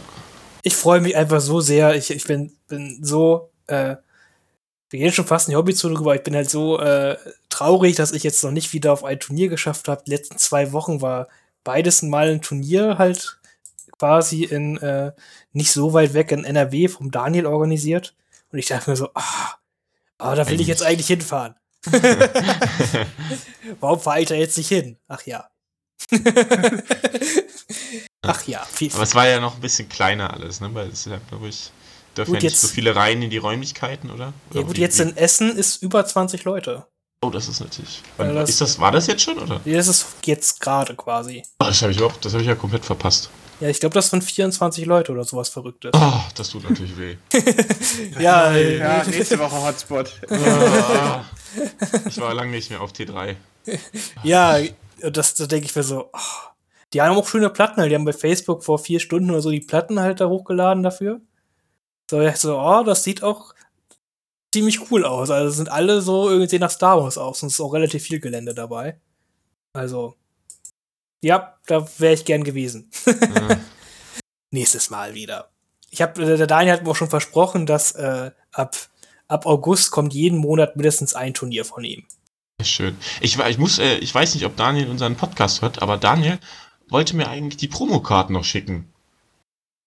Ich 0.64 0.76
freue 0.76 1.02
mich 1.02 1.16
einfach 1.16 1.40
so 1.40 1.62
sehr. 1.62 1.96
Ich, 1.96 2.12
ich 2.12 2.26
bin, 2.26 2.54
bin 2.68 3.00
so 3.02 3.52
äh, 3.68 3.98
wir 4.90 5.00
gehen 5.00 5.12
schon 5.12 5.26
fast 5.26 5.48
in 5.48 5.52
die 5.52 5.58
Hobbyzone 5.58 5.96
drüber. 5.96 6.16
Ich 6.16 6.24
bin 6.24 6.36
halt 6.36 6.50
so 6.50 6.80
äh, 6.80 7.18
traurig, 7.50 7.96
dass 7.96 8.12
ich 8.12 8.24
jetzt 8.24 8.44
noch 8.44 8.52
nicht 8.52 8.74
wieder 8.74 8.94
auf 8.94 9.04
ein 9.04 9.20
Turnier 9.20 9.50
geschafft 9.50 9.88
habe. 9.88 10.04
Die 10.06 10.12
letzten 10.12 10.38
zwei 10.38 10.72
Wochen 10.72 11.02
war 11.02 11.28
beides 11.64 12.02
mal 12.02 12.30
ein 12.30 12.42
Turnier 12.42 12.98
halt 12.98 13.40
quasi 13.98 14.44
in 14.44 14.78
äh, 14.78 15.12
nicht 15.52 15.72
so 15.72 15.94
weit 15.94 16.14
weg 16.14 16.32
in 16.32 16.46
NRW 16.46 16.88
vom 16.88 17.12
Daniel 17.12 17.46
organisiert. 17.48 18.16
Und 18.52 18.60
ich 18.60 18.68
dachte 18.68 18.90
mir 18.90 18.96
so, 18.96 19.10
ah, 19.14 19.56
oh, 20.20 20.36
da 20.36 20.48
will 20.48 20.62
ich 20.62 20.68
jetzt 20.68 20.84
eigentlich 20.84 21.08
hinfahren. 21.08 21.56
Warum 23.80 24.00
fahre 24.00 24.22
ich 24.22 24.30
da 24.30 24.36
jetzt 24.36 24.58
nicht 24.58 24.70
hin? 24.70 24.98
Ach 25.08 25.24
ja. 25.26 25.50
Ach 28.22 28.48
ja. 28.48 28.64
Viel, 28.66 28.94
Aber 28.94 29.04
es 29.04 29.16
war 29.16 29.28
ja 29.28 29.40
noch 29.40 29.56
ein 29.56 29.62
bisschen 29.62 29.90
kleiner 29.90 30.34
alles, 30.34 30.62
ne? 30.62 30.74
Weil 30.74 30.88
es 30.90 31.06
ja, 31.06 31.20
glaube 31.30 31.48
ich, 31.50 31.72
Dürfen 32.18 32.34
gut, 32.34 32.44
ja 32.44 32.50
nicht 32.50 32.60
so 32.60 32.68
viele 32.68 32.96
rein 32.96 33.22
in 33.22 33.30
die 33.30 33.38
Räumlichkeiten, 33.38 34.10
oder? 34.10 34.34
oder 34.50 34.60
ja 34.60 34.66
gut, 34.66 34.78
wie, 34.78 34.82
jetzt 34.82 35.00
wie? 35.00 35.04
in 35.04 35.18
Essen 35.18 35.56
ist 35.56 35.82
über 35.84 36.06
20 36.06 36.44
Leute. 36.44 36.86
Oh, 37.22 37.30
das 37.30 37.48
ist 37.48 37.60
natürlich. 37.60 38.04
Wann, 38.18 38.36
das, 38.36 38.50
ist 38.50 38.62
das, 38.62 38.80
war 38.80 38.92
das 38.92 39.08
jetzt 39.08 39.24
schon, 39.24 39.40
oder? 39.40 39.60
Ja, 39.66 39.78
das 39.78 39.88
ist 39.88 40.06
jetzt 40.26 40.60
gerade 40.60 40.96
quasi. 40.96 41.44
Oh, 41.60 41.66
das 41.66 41.82
habe 41.82 41.92
ich 41.92 41.98
überhaupt, 41.98 42.24
das 42.24 42.34
habe 42.34 42.44
ich 42.44 42.48
ja 42.48 42.56
komplett 42.56 42.86
verpasst. 42.86 43.30
Ja, 43.60 43.70
ich 43.70 43.80
glaube, 43.80 43.94
das 43.96 44.12
sind 44.12 44.24
24 44.24 44.86
Leute 44.86 45.12
oder 45.12 45.24
sowas 45.24 45.50
Verrücktes. 45.50 45.92
Oh, 45.96 46.22
das 46.36 46.50
tut 46.50 46.70
natürlich 46.70 46.96
weh. 46.96 47.18
ja, 48.20 48.56
ja, 48.56 49.04
nächste 49.04 49.40
Woche 49.40 49.64
Hotspot. 49.64 50.12
Ah, 50.30 51.24
ich 52.08 52.22
war 52.22 52.36
lange 52.36 52.52
nicht 52.52 52.70
mehr 52.70 52.82
auf 52.82 52.92
T3. 52.92 53.36
ja, 54.24 54.60
das, 55.02 55.34
da 55.34 55.48
denke 55.48 55.66
ich 55.66 55.76
mir 55.76 55.82
so, 55.82 56.10
oh, 56.14 56.50
die 56.94 57.02
haben 57.02 57.18
auch 57.18 57.28
schöne 57.28 57.50
Platten, 57.50 57.82
halt. 57.82 57.92
die 57.92 57.96
haben 57.96 58.06
bei 58.06 58.14
Facebook 58.14 58.64
vor 58.64 58.78
vier 58.78 59.00
Stunden 59.00 59.32
oder 59.32 59.42
so 59.42 59.50
die 59.50 59.60
Platten 59.60 60.00
halt 60.00 60.22
da 60.22 60.28
hochgeladen 60.28 60.84
dafür. 60.84 61.22
So, 62.10 62.22
ich 62.22 62.38
so, 62.38 62.58
oh, 62.58 62.84
das 62.84 63.04
sieht 63.04 63.22
auch 63.22 63.54
ziemlich 64.54 64.92
cool 64.92 65.06
aus. 65.06 65.30
Also 65.30 65.50
sind 65.50 65.70
alle 65.70 66.02
so 66.02 66.30
irgendwie 66.30 66.60
nach 66.60 66.72
Star 66.72 67.02
Wars 67.02 67.18
aus 67.18 67.44
und 67.44 67.48
es 67.48 67.56
ist 67.56 67.62
auch 67.62 67.74
relativ 67.74 68.04
viel 68.04 68.20
Gelände 68.20 68.54
dabei. 68.54 69.00
Also, 69.74 70.16
ja, 71.22 71.58
da 71.66 71.88
wäre 72.00 72.14
ich 72.14 72.26
gern 72.26 72.44
gewesen. 72.44 72.90
Mhm. 73.06 73.58
Nächstes 74.52 74.90
Mal 74.90 75.14
wieder. 75.14 75.50
Ich 75.90 76.02
habe, 76.02 76.26
der 76.26 76.48
Daniel 76.48 76.74
hat 76.74 76.84
mir 76.84 76.92
auch 76.92 76.96
schon 76.96 77.10
versprochen, 77.10 77.66
dass 77.66 77.92
äh, 77.94 78.32
ab, 78.52 78.76
ab 79.28 79.46
August 79.46 79.92
kommt 79.92 80.14
jeden 80.14 80.38
Monat 80.38 80.76
mindestens 80.76 81.14
ein 81.14 81.34
Turnier 81.34 81.66
von 81.66 81.84
ihm. 81.84 82.06
Schön. 82.62 82.98
Ich, 83.22 83.38
ich 83.38 83.58
muss, 83.58 83.78
äh, 83.78 83.98
ich 83.98 84.14
weiß 84.14 84.34
nicht, 84.34 84.46
ob 84.46 84.56
Daniel 84.56 84.90
unseren 84.90 85.16
Podcast 85.16 85.62
hört, 85.62 85.82
aber 85.82 85.98
Daniel 85.98 86.40
wollte 86.90 87.16
mir 87.16 87.30
eigentlich 87.30 87.58
die 87.58 87.68
Promokarten 87.68 88.34
noch 88.34 88.46
schicken. 88.46 88.92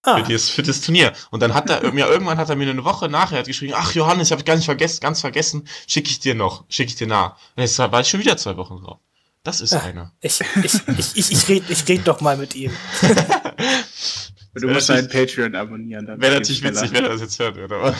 Ah. 0.03 0.17
Für, 0.17 0.23
dieses, 0.23 0.49
für 0.49 0.63
das 0.63 0.81
Turnier. 0.81 1.13
Und 1.29 1.41
dann 1.41 1.53
hat 1.53 1.69
er 1.69 1.91
mir 1.93 2.07
irgendwann 2.07 2.37
hat 2.37 2.49
er 2.49 2.55
mir 2.55 2.69
eine 2.69 2.83
Woche 2.83 3.07
nachher 3.07 3.39
hat 3.39 3.47
geschrieben, 3.47 3.73
ach 3.75 3.93
Johannes, 3.93 4.29
ich 4.29 4.31
habe 4.31 4.43
gar 4.43 4.55
nicht 4.55 4.65
vergessen, 4.65 4.99
ganz 5.01 5.21
vergessen, 5.21 5.67
schicke 5.87 6.09
ich 6.09 6.19
dir 6.19 6.35
noch, 6.35 6.65
schicke 6.69 6.89
ich 6.89 6.95
dir 6.95 7.07
nach. 7.07 7.35
Und 7.55 7.63
jetzt 7.63 7.77
war 7.77 7.99
ich 7.99 8.07
schon 8.07 8.19
wieder 8.19 8.37
zwei 8.37 8.57
Wochen 8.57 8.83
drauf. 8.83 8.99
Das 9.43 9.61
ist 9.61 9.73
ja, 9.73 9.81
einer. 9.81 10.11
Ich, 10.21 10.39
ich, 10.63 10.73
ich, 10.87 11.15
ich, 11.15 11.31
ich 11.31 11.47
rede 11.49 11.65
ich 11.69 11.87
red 11.87 12.07
doch 12.07 12.21
mal 12.21 12.37
mit 12.37 12.55
ihm. 12.55 12.71
du 14.53 14.67
musst 14.67 14.87
seinen 14.87 15.09
Patreon 15.09 15.55
abonnieren. 15.55 16.07
Wäre 16.21 16.35
natürlich 16.35 16.63
witzig, 16.63 16.91
wenn 16.93 17.05
er 17.05 17.09
das 17.09 17.21
jetzt 17.21 17.39
hört, 17.39 17.57
oder? 17.57 17.95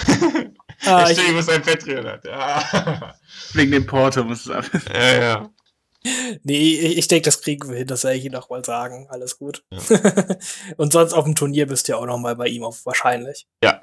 Ah, 0.86 1.07
ich, 1.10 1.18
ich 1.18 1.34
muss 1.34 1.49
ein 1.49 1.64
Patreon 1.64 2.06
hat. 2.06 2.26
Ja. 2.26 3.15
Wegen 3.53 3.72
dem 3.72 3.86
Porto 3.88 4.23
muss 4.23 4.45
es 4.45 4.52
ab. 4.52 4.65
Ja, 4.94 5.19
ja. 5.19 5.49
Nee, 6.44 6.76
ich 6.76 7.07
denke, 7.07 7.26
das 7.26 7.41
kriegen 7.41 7.69
wir 7.69 7.78
hin, 7.78 7.88
das 7.88 8.03
werde 8.03 8.18
ich 8.18 8.26
Ihnen 8.26 8.34
noch 8.34 8.49
mal 8.49 8.64
sagen. 8.65 9.07
Alles 9.10 9.38
gut. 9.38 9.64
Ja. 9.72 9.80
Und 10.78 10.94
sonst 10.94 11.14
auf 11.14 11.26
dem 11.26 11.36
Turnier 11.36 11.68
bist 11.68 11.88
du 11.88 11.94
ja 11.94 11.98
auch 11.98 12.06
noch 12.06 12.18
mal 12.18 12.36
bei 12.36 12.48
ihm 12.48 12.64
auf, 12.64 12.86
wahrscheinlich. 12.86 13.48
Ja. 13.64 13.82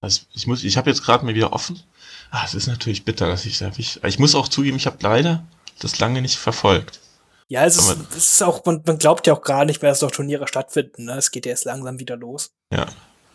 Also 0.00 0.22
ich 0.34 0.46
muss, 0.46 0.64
ich 0.64 0.76
habe 0.76 0.90
jetzt 0.90 1.02
gerade 1.02 1.24
mal 1.24 1.34
wieder 1.34 1.52
offen. 1.52 1.82
Ah, 2.30 2.42
es 2.44 2.54
ist 2.54 2.66
natürlich 2.66 3.04
bitter, 3.04 3.28
dass 3.28 3.46
ich, 3.46 3.60
ich, 3.78 4.02
ich 4.02 4.18
muss 4.18 4.34
auch 4.34 4.48
zugeben, 4.48 4.76
ich 4.76 4.86
habe 4.86 4.98
leider 5.00 5.44
das 5.80 5.98
lange 5.98 6.20
nicht 6.20 6.36
verfolgt. 6.36 7.00
Ja, 7.48 7.64
es 7.64 7.76
ist, 7.76 7.96
es 8.10 8.32
ist, 8.32 8.42
auch, 8.42 8.64
man, 8.64 8.82
man, 8.86 8.98
glaubt 8.98 9.26
ja 9.26 9.34
auch 9.34 9.42
gar 9.42 9.64
nicht 9.64 9.82
mehr, 9.82 9.90
dass 9.90 10.00
doch 10.00 10.10
Turniere 10.10 10.48
stattfinden. 10.48 11.04
Ne? 11.04 11.12
Es 11.16 11.30
geht 11.30 11.46
ja 11.46 11.50
erst 11.50 11.66
langsam 11.66 12.00
wieder 12.00 12.16
los. 12.16 12.52
Ja. 12.72 12.86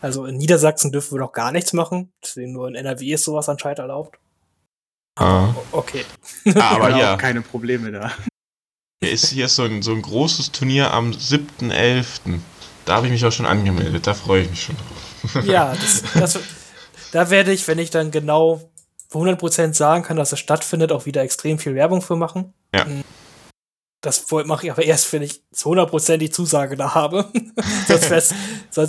Also 0.02 0.26
in 0.26 0.38
Niedersachsen 0.38 0.91
dürfen 0.91 1.16
wir 1.16 1.20
noch 1.20 1.32
gar 1.32 1.52
nichts 1.52 1.74
machen. 1.74 2.12
Deswegen 2.24 2.54
nur 2.54 2.68
in 2.68 2.76
NRW 2.76 3.14
ist 3.14 3.24
sowas 3.24 3.50
anscheinend 3.50 3.80
erlaubt. 3.80 4.18
Ah. 5.20 5.54
Okay. 5.72 6.06
Ah, 6.56 6.76
aber 6.76 6.98
ja. 6.98 7.18
keine 7.18 7.41
Probleme 7.41 7.91
da. 7.91 8.12
Hier 9.02 9.12
ist, 9.12 9.28
hier 9.28 9.46
ist 9.46 9.56
so, 9.56 9.64
ein, 9.64 9.82
so 9.82 9.91
ein 9.91 10.02
großes 10.02 10.52
Turnier 10.52 10.94
am 10.94 11.12
7.11. 11.12 12.40
Da 12.86 12.96
habe 12.96 13.08
ich 13.08 13.12
mich 13.12 13.26
auch 13.26 13.32
schon 13.32 13.46
angemeldet. 13.46 14.08
Da 14.08 14.14
freue 14.14 14.44
ich 14.44 14.50
mich 14.50 14.64
schon 14.64 14.76
drauf. 14.78 15.46
Ja, 15.46 15.76
das, 15.76 16.04
das, 16.14 16.40
da 17.12 17.30
werde 17.30 17.52
ich, 17.52 17.68
wenn 17.68 17.80
ich 17.80 17.90
dann 17.90 18.12
genau 18.12 18.72
100% 19.12 19.74
sagen 19.74 20.04
kann, 20.04 20.18
dass 20.18 20.32
es 20.32 20.40
stattfindet, 20.40 20.91
auch 20.91 21.06
wieder 21.06 21.22
extrem 21.22 21.60
viel 21.60 21.76
Werbung 21.76 22.02
für 22.02 22.16
machen. 22.16 22.54
Ja. 22.74 22.86
Das 24.02 24.26
mache 24.46 24.66
ich 24.66 24.72
aber 24.72 24.84
erst, 24.84 25.12
wenn 25.12 25.22
ich 25.22 25.44
zu 25.52 25.72
100% 25.72 26.18
die 26.18 26.30
Zusage 26.30 26.78
da 26.78 26.96
habe. 26.96 27.30
sonst 27.88 28.10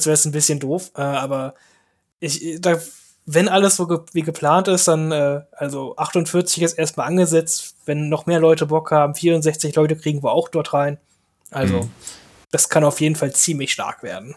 wäre 0.06 0.14
es 0.14 0.24
ein 0.24 0.32
bisschen 0.32 0.60
doof. 0.60 0.92
Äh, 0.96 1.02
aber 1.02 1.54
ich, 2.20 2.60
da 2.60 2.78
wenn 3.32 3.48
alles 3.48 3.76
so 3.76 3.86
ge 3.86 4.00
wie 4.12 4.22
geplant 4.22 4.66
ist, 4.66 4.88
dann, 4.88 5.12
äh, 5.12 5.42
also 5.52 5.96
48 5.96 6.62
ist 6.62 6.72
erstmal 6.72 7.06
angesetzt. 7.06 7.76
Wenn 7.86 8.08
noch 8.08 8.26
mehr 8.26 8.40
Leute 8.40 8.66
Bock 8.66 8.90
haben, 8.90 9.14
64 9.14 9.74
Leute 9.76 9.96
kriegen 9.96 10.22
wir 10.22 10.32
auch 10.32 10.48
dort 10.48 10.74
rein. 10.74 10.98
Also, 11.50 11.82
mhm. 11.82 11.90
das 12.50 12.68
kann 12.68 12.84
auf 12.84 13.00
jeden 13.00 13.16
Fall 13.16 13.32
ziemlich 13.32 13.72
stark 13.72 14.02
werden. 14.02 14.34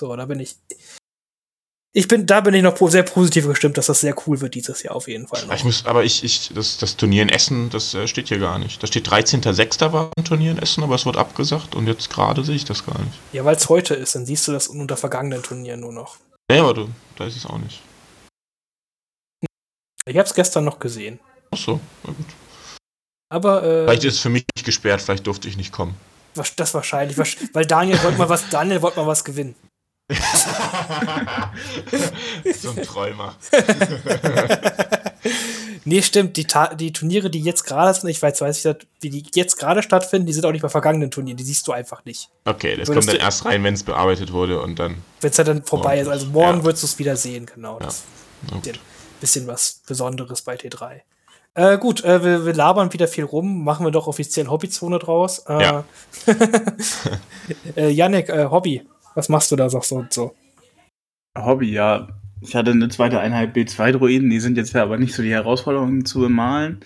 So, 0.00 0.16
da 0.16 0.24
bin 0.24 0.40
ich. 0.40 0.56
Ich 1.92 2.06
bin, 2.06 2.24
da 2.24 2.40
bin 2.40 2.54
ich 2.54 2.62
noch 2.62 2.78
sehr 2.88 3.02
positiv 3.02 3.48
gestimmt, 3.48 3.76
dass 3.76 3.86
das 3.86 4.00
sehr 4.00 4.14
cool 4.26 4.40
wird 4.40 4.54
dieses 4.54 4.82
Jahr 4.84 4.94
auf 4.94 5.08
jeden 5.08 5.26
Fall. 5.26 5.44
Noch. 5.44 5.54
Ich 5.54 5.64
muss, 5.64 5.84
aber 5.86 6.04
ich, 6.04 6.22
ich, 6.22 6.52
das, 6.54 6.78
das 6.78 6.96
Turnier 6.96 7.22
in 7.22 7.28
Essen, 7.28 7.68
das 7.68 7.92
äh, 7.94 8.06
steht 8.06 8.28
hier 8.28 8.38
gar 8.38 8.60
nicht. 8.60 8.80
Da 8.80 8.86
steht 8.86 9.08
13.06. 9.08 9.92
war 9.92 10.10
ein 10.16 10.24
Turnier 10.24 10.52
in 10.52 10.58
Essen, 10.58 10.84
aber 10.84 10.94
es 10.94 11.04
wird 11.04 11.16
abgesagt 11.16 11.74
und 11.74 11.88
jetzt 11.88 12.08
gerade 12.08 12.44
sehe 12.44 12.54
ich 12.54 12.64
das 12.64 12.86
gar 12.86 12.98
nicht. 13.00 13.18
Ja, 13.32 13.44
weil 13.44 13.56
es 13.56 13.68
heute 13.68 13.94
ist, 13.94 14.14
dann 14.14 14.24
siehst 14.24 14.46
du 14.46 14.52
das 14.52 14.68
unter 14.68 14.96
vergangenen 14.96 15.42
Turnieren 15.42 15.80
nur 15.80 15.92
noch. 15.92 16.16
Ja, 16.48 16.62
aber 16.62 16.74
du, 16.74 16.88
da 17.16 17.26
ist 17.26 17.36
es 17.36 17.44
auch 17.44 17.58
nicht. 17.58 17.80
Ich 20.10 20.16
habe 20.16 20.26
es 20.26 20.34
gestern 20.34 20.64
noch 20.64 20.80
gesehen. 20.80 21.20
Ach 21.52 21.58
so, 21.58 21.80
na 22.02 22.12
gut. 22.12 22.26
Aber 23.32 23.62
äh, 23.62 23.84
vielleicht 23.84 24.04
ist 24.04 24.14
es 24.14 24.20
für 24.20 24.28
mich 24.28 24.44
gesperrt, 24.64 25.00
vielleicht 25.00 25.26
durfte 25.26 25.46
ich 25.46 25.56
nicht 25.56 25.72
kommen. 25.72 25.94
Das 26.56 26.74
wahrscheinlich, 26.74 27.16
weil 27.52 27.64
Daniel 27.64 28.02
wollte 28.02 28.18
mal 28.18 28.28
was, 28.28 28.48
Daniel 28.48 28.82
wollte 28.82 28.98
mal 28.98 29.06
was 29.06 29.24
gewinnen. 29.24 29.54
so 32.52 32.70
ein 32.70 32.82
Träumer. 32.82 33.36
nee, 35.84 36.02
stimmt. 36.02 36.36
Die, 36.36 36.44
Ta 36.44 36.74
die 36.74 36.92
Turniere, 36.92 37.30
die 37.30 37.40
jetzt 37.40 37.62
gerade 37.62 37.94
sind, 37.94 38.10
ich 38.10 38.20
weiß, 38.20 38.40
weiß 38.40 38.64
ich, 38.64 38.76
wie 39.00 39.10
die 39.10 39.24
jetzt 39.34 39.58
gerade 39.58 39.84
stattfinden, 39.84 40.26
die 40.26 40.32
sind 40.32 40.44
auch 40.44 40.50
nicht 40.50 40.62
bei 40.62 40.68
vergangenen 40.68 41.12
Turnieren. 41.12 41.36
Die 41.36 41.44
siehst 41.44 41.68
du 41.68 41.72
einfach 41.72 42.04
nicht. 42.04 42.30
Okay, 42.44 42.76
das 42.76 42.90
kommt 42.90 43.06
dann 43.06 43.16
erst 43.16 43.44
rein, 43.44 43.62
wenn 43.62 43.74
es 43.74 43.84
bearbeitet 43.84 44.32
wurde 44.32 44.60
und 44.60 44.80
dann. 44.80 44.96
Wenn 45.20 45.30
es 45.30 45.36
dann 45.36 45.62
vorbei 45.62 46.00
ist. 46.00 46.08
Also 46.08 46.26
morgen 46.26 46.58
ja. 46.58 46.64
würdest 46.64 46.82
du 46.82 46.88
es 46.88 46.98
wieder 46.98 47.14
sehen, 47.14 47.46
genau. 47.46 47.78
Ja. 47.78 47.86
Das 47.86 48.02
bisschen 49.20 49.46
was 49.46 49.82
Besonderes 49.86 50.42
bei 50.42 50.56
T3. 50.56 51.02
Äh, 51.54 51.78
gut, 51.78 52.04
äh, 52.04 52.24
wir, 52.24 52.46
wir, 52.46 52.54
labern 52.54 52.92
wieder 52.92 53.08
viel 53.08 53.24
rum. 53.24 53.64
Machen 53.64 53.84
wir 53.84 53.90
doch 53.90 54.06
offiziell 54.06 54.46
Hobbyzone 54.46 54.98
draus. 54.98 55.40
Äh, 55.48 55.62
ja. 55.62 55.84
äh, 57.76 57.90
Yannick, 57.90 58.28
äh, 58.28 58.46
Hobby. 58.46 58.86
Was 59.14 59.28
machst 59.28 59.50
du 59.50 59.56
da 59.56 59.68
so 59.68 59.80
und 59.96 60.12
so? 60.12 60.34
Hobby, 61.36 61.72
ja. 61.72 62.08
Ich 62.40 62.54
hatte 62.54 62.70
eine 62.70 62.88
zweite 62.88 63.20
Einheit 63.20 63.54
B2-Druiden, 63.54 64.30
die 64.30 64.40
sind 64.40 64.56
jetzt 64.56 64.72
ja 64.72 64.82
aber 64.82 64.96
nicht 64.96 65.14
so 65.14 65.22
die 65.22 65.32
Herausforderungen 65.32 66.06
zu 66.06 66.20
bemalen. 66.20 66.80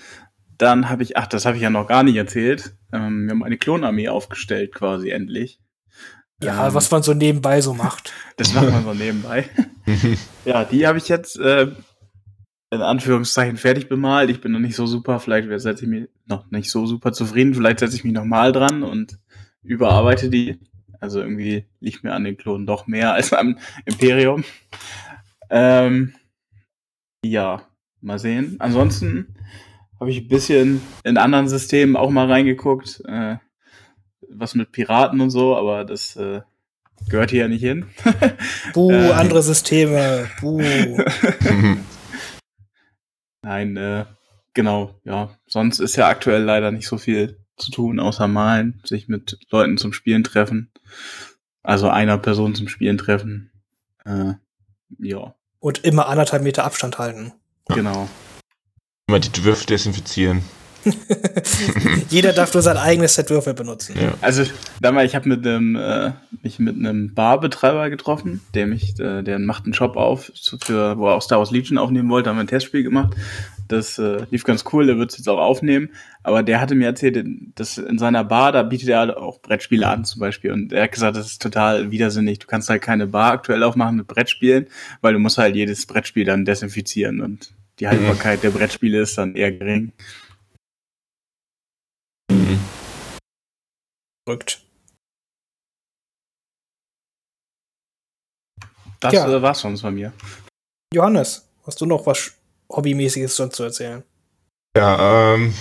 Dann 0.58 0.88
habe 0.88 1.02
ich, 1.02 1.16
ach, 1.16 1.26
das 1.26 1.44
habe 1.44 1.56
ich 1.56 1.62
ja 1.62 1.70
noch 1.70 1.86
gar 1.86 2.02
nicht 2.02 2.16
erzählt. 2.16 2.74
Ähm, 2.92 3.26
wir 3.26 3.32
haben 3.32 3.44
eine 3.44 3.58
Klonarmee 3.58 4.08
aufgestellt, 4.08 4.74
quasi 4.74 5.10
endlich. 5.10 5.60
Ja, 6.42 6.68
ähm, 6.68 6.74
was 6.74 6.90
man 6.90 7.02
so 7.02 7.14
nebenbei 7.14 7.60
so 7.60 7.74
macht. 7.74 8.12
das 8.36 8.52
macht 8.54 8.70
man 8.70 8.84
so 8.84 8.94
nebenbei. 8.94 9.48
ja, 10.44 10.64
die 10.64 10.86
habe 10.86 10.98
ich 10.98 11.08
jetzt 11.08 11.38
äh, 11.38 11.68
in 12.70 12.82
Anführungszeichen 12.82 13.56
fertig 13.56 13.88
bemalt. 13.88 14.30
Ich 14.30 14.40
bin 14.40 14.52
noch 14.52 14.58
nicht 14.58 14.76
so 14.76 14.86
super, 14.86 15.20
vielleicht 15.20 15.48
setze 15.60 15.84
ich 15.84 15.90
mich 15.90 16.08
noch 16.26 16.50
nicht 16.50 16.70
so 16.70 16.86
super 16.86 17.12
zufrieden. 17.12 17.54
Vielleicht 17.54 17.80
setze 17.80 17.96
ich 17.96 18.04
mich 18.04 18.12
nochmal 18.12 18.52
dran 18.52 18.82
und 18.82 19.18
überarbeite 19.62 20.30
die. 20.30 20.58
Also 21.00 21.20
irgendwie 21.20 21.66
liegt 21.80 22.02
mir 22.02 22.14
an 22.14 22.24
den 22.24 22.36
Klonen 22.36 22.66
doch 22.66 22.86
mehr 22.86 23.12
als 23.12 23.32
am 23.32 23.58
Imperium. 23.84 24.44
Ähm, 25.50 26.14
ja, 27.24 27.62
mal 28.00 28.18
sehen. 28.18 28.56
Ansonsten 28.58 29.36
habe 30.00 30.10
ich 30.10 30.22
ein 30.22 30.28
bisschen 30.28 30.80
in 31.04 31.18
anderen 31.18 31.48
Systemen 31.48 31.96
auch 31.96 32.10
mal 32.10 32.30
reingeguckt. 32.30 33.02
Äh, 33.06 33.36
was 34.28 34.54
mit 34.54 34.72
Piraten 34.72 35.20
und 35.20 35.30
so, 35.30 35.56
aber 35.56 35.84
das 35.84 36.16
äh, 36.16 36.40
gehört 37.08 37.30
hier 37.30 37.42
ja 37.42 37.48
nicht 37.48 37.62
hin. 37.62 37.86
Buh, 38.72 38.90
äh, 38.92 39.12
andere 39.12 39.42
Systeme. 39.42 40.28
Buh. 40.40 40.60
Nein, 43.44 43.76
äh, 43.76 44.06
genau, 44.54 44.98
ja. 45.04 45.36
Sonst 45.46 45.78
ist 45.78 45.96
ja 45.96 46.08
aktuell 46.08 46.42
leider 46.42 46.70
nicht 46.70 46.88
so 46.88 46.98
viel 46.98 47.38
zu 47.56 47.70
tun, 47.70 48.00
außer 48.00 48.26
malen, 48.26 48.80
sich 48.84 49.08
mit 49.08 49.38
Leuten 49.50 49.76
zum 49.76 49.92
Spielen 49.92 50.24
treffen. 50.24 50.72
Also 51.62 51.88
einer 51.88 52.18
Person 52.18 52.54
zum 52.54 52.68
Spielen 52.68 52.98
treffen. 52.98 53.50
Äh, 54.04 54.34
ja. 54.98 55.34
Und 55.60 55.84
immer 55.84 56.08
anderthalb 56.08 56.42
Meter 56.42 56.64
Abstand 56.64 56.98
halten. 56.98 57.32
Genau. 57.68 58.08
Immer 59.08 59.20
die 59.20 59.44
Würfel 59.44 59.66
desinfizieren. 59.66 60.42
Jeder 62.10 62.32
darf 62.32 62.52
nur 62.52 62.62
sein 62.62 62.76
eigenes 62.76 63.14
Set 63.14 63.30
Würfel 63.30 63.54
benutzen. 63.54 63.96
Ja. 64.00 64.14
Also 64.20 64.44
damals, 64.80 65.10
ich 65.10 65.14
habe 65.14 65.28
mit 65.28 65.46
einem 65.46 65.76
äh, 65.76 66.12
mich 66.42 66.58
mit 66.58 66.76
einem 66.76 67.14
Barbetreiber 67.14 67.90
getroffen, 67.90 68.40
der 68.54 68.66
mich, 68.66 68.98
äh, 69.00 69.22
der 69.22 69.38
macht 69.38 69.64
einen 69.64 69.74
Shop 69.74 69.96
auf, 69.96 70.32
für, 70.62 70.98
wo 70.98 71.08
er 71.08 71.14
auch 71.14 71.22
Star 71.22 71.38
Wars 71.38 71.50
Legion 71.50 71.78
aufnehmen 71.78 72.10
wollte, 72.10 72.30
haben 72.30 72.36
wir 72.36 72.44
ein 72.44 72.48
Testspiel 72.48 72.82
gemacht. 72.82 73.14
Das 73.68 73.98
äh, 73.98 74.26
lief 74.30 74.44
ganz 74.44 74.64
cool, 74.72 74.86
der 74.86 74.98
wird 74.98 75.12
es 75.12 75.18
jetzt 75.18 75.28
auch 75.28 75.38
aufnehmen. 75.38 75.90
Aber 76.22 76.42
der 76.42 76.60
hatte 76.60 76.74
mir 76.74 76.86
erzählt, 76.86 77.24
dass 77.54 77.78
in 77.78 77.98
seiner 77.98 78.22
Bar, 78.24 78.52
da 78.52 78.62
bietet 78.62 78.90
er 78.90 79.20
auch 79.20 79.40
Brettspiele 79.40 79.88
an 79.88 80.04
zum 80.04 80.20
Beispiel. 80.20 80.52
Und 80.52 80.72
er 80.72 80.84
hat 80.84 80.92
gesagt, 80.92 81.16
das 81.16 81.26
ist 81.26 81.42
total 81.42 81.90
widersinnig. 81.90 82.38
Du 82.38 82.46
kannst 82.46 82.68
halt 82.68 82.82
keine 82.82 83.06
Bar 83.06 83.32
aktuell 83.32 83.62
aufmachen 83.62 83.96
mit 83.96 84.06
Brettspielen, 84.06 84.66
weil 85.00 85.14
du 85.14 85.18
musst 85.18 85.38
halt 85.38 85.56
jedes 85.56 85.86
Brettspiel 85.86 86.24
dann 86.24 86.44
desinfizieren 86.44 87.20
und 87.20 87.54
die 87.80 87.88
Haltbarkeit 87.88 88.42
der 88.42 88.50
Brettspiele 88.50 89.00
ist 89.00 89.18
dann 89.18 89.34
eher 89.34 89.50
gering. 89.50 89.92
Mhm. 92.34 92.60
Verrückt. 94.26 94.60
Das 99.00 99.12
ja. 99.12 99.28
äh, 99.28 99.42
war's 99.42 99.60
sonst 99.60 99.82
von 99.82 99.94
mir. 99.94 100.12
Johannes, 100.94 101.46
hast 101.66 101.80
du 101.80 101.86
noch 101.86 102.06
was 102.06 102.32
Hobbymäßiges 102.70 103.36
sonst 103.36 103.56
zu 103.56 103.64
erzählen? 103.64 104.02
Ja, 104.76 105.34
ähm, 105.34 105.54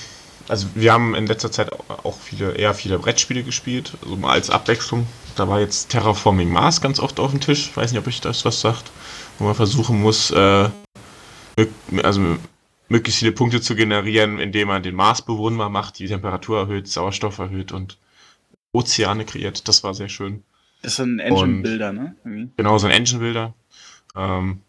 also 0.48 0.68
wir 0.76 0.94
haben 0.94 1.14
in 1.16 1.28
letzter 1.28 1.52
Zeit 1.52 1.72
auch 1.90 2.18
viele, 2.20 2.54
eher 2.54 2.74
viele 2.74 3.00
Brettspiele 3.00 3.44
gespielt, 3.44 3.94
also 4.02 4.16
mal 4.16 4.32
als 4.32 4.50
Abwechslung. 4.50 5.08
Da 5.36 5.48
war 5.48 5.60
jetzt 5.60 5.90
Terraforming 5.90 6.50
Mars 6.50 6.82
ganz 6.82 7.00
oft 7.00 7.20
auf 7.20 7.32
dem 7.32 7.42
Tisch. 7.42 7.70
Ich 7.70 7.78
weiß 7.78 7.92
nicht, 7.92 8.00
ob 8.00 8.08
euch 8.08 8.22
das 8.22 8.46
was 8.46 8.62
sagt. 8.62 8.92
Wo 9.40 9.46
man 9.46 9.56
versuchen 9.56 10.02
muss, 10.02 10.32
äh, 10.32 10.70
also 12.04 12.38
möglichst 12.90 13.20
viele 13.20 13.32
Punkte 13.32 13.62
zu 13.62 13.76
generieren, 13.76 14.40
indem 14.40 14.68
man 14.68 14.84
den 14.84 14.96
Mars 14.96 15.22
bewohnbar 15.22 15.70
macht, 15.70 16.00
die 16.00 16.08
Temperatur 16.08 16.60
erhöht, 16.60 16.88
Sauerstoff 16.88 17.40
erhöht 17.40 17.72
und 17.72 17.98
Ozeane 18.72 19.26
kreiert. 19.26 19.68
Das 19.68 19.84
war 19.84 19.94
sehr 19.94 20.10
schön. 20.10 20.44
Das 20.82 20.94
ist 20.94 21.00
ein 21.00 21.20
Engine-Builder, 21.20 21.94
ne? 21.94 22.16
Irgendwie. 22.24 22.52
Genau, 22.58 22.78
so 22.78 22.88
ein 22.88 22.94
Engine-Builder. 22.94 23.54
Ähm, 24.16 24.62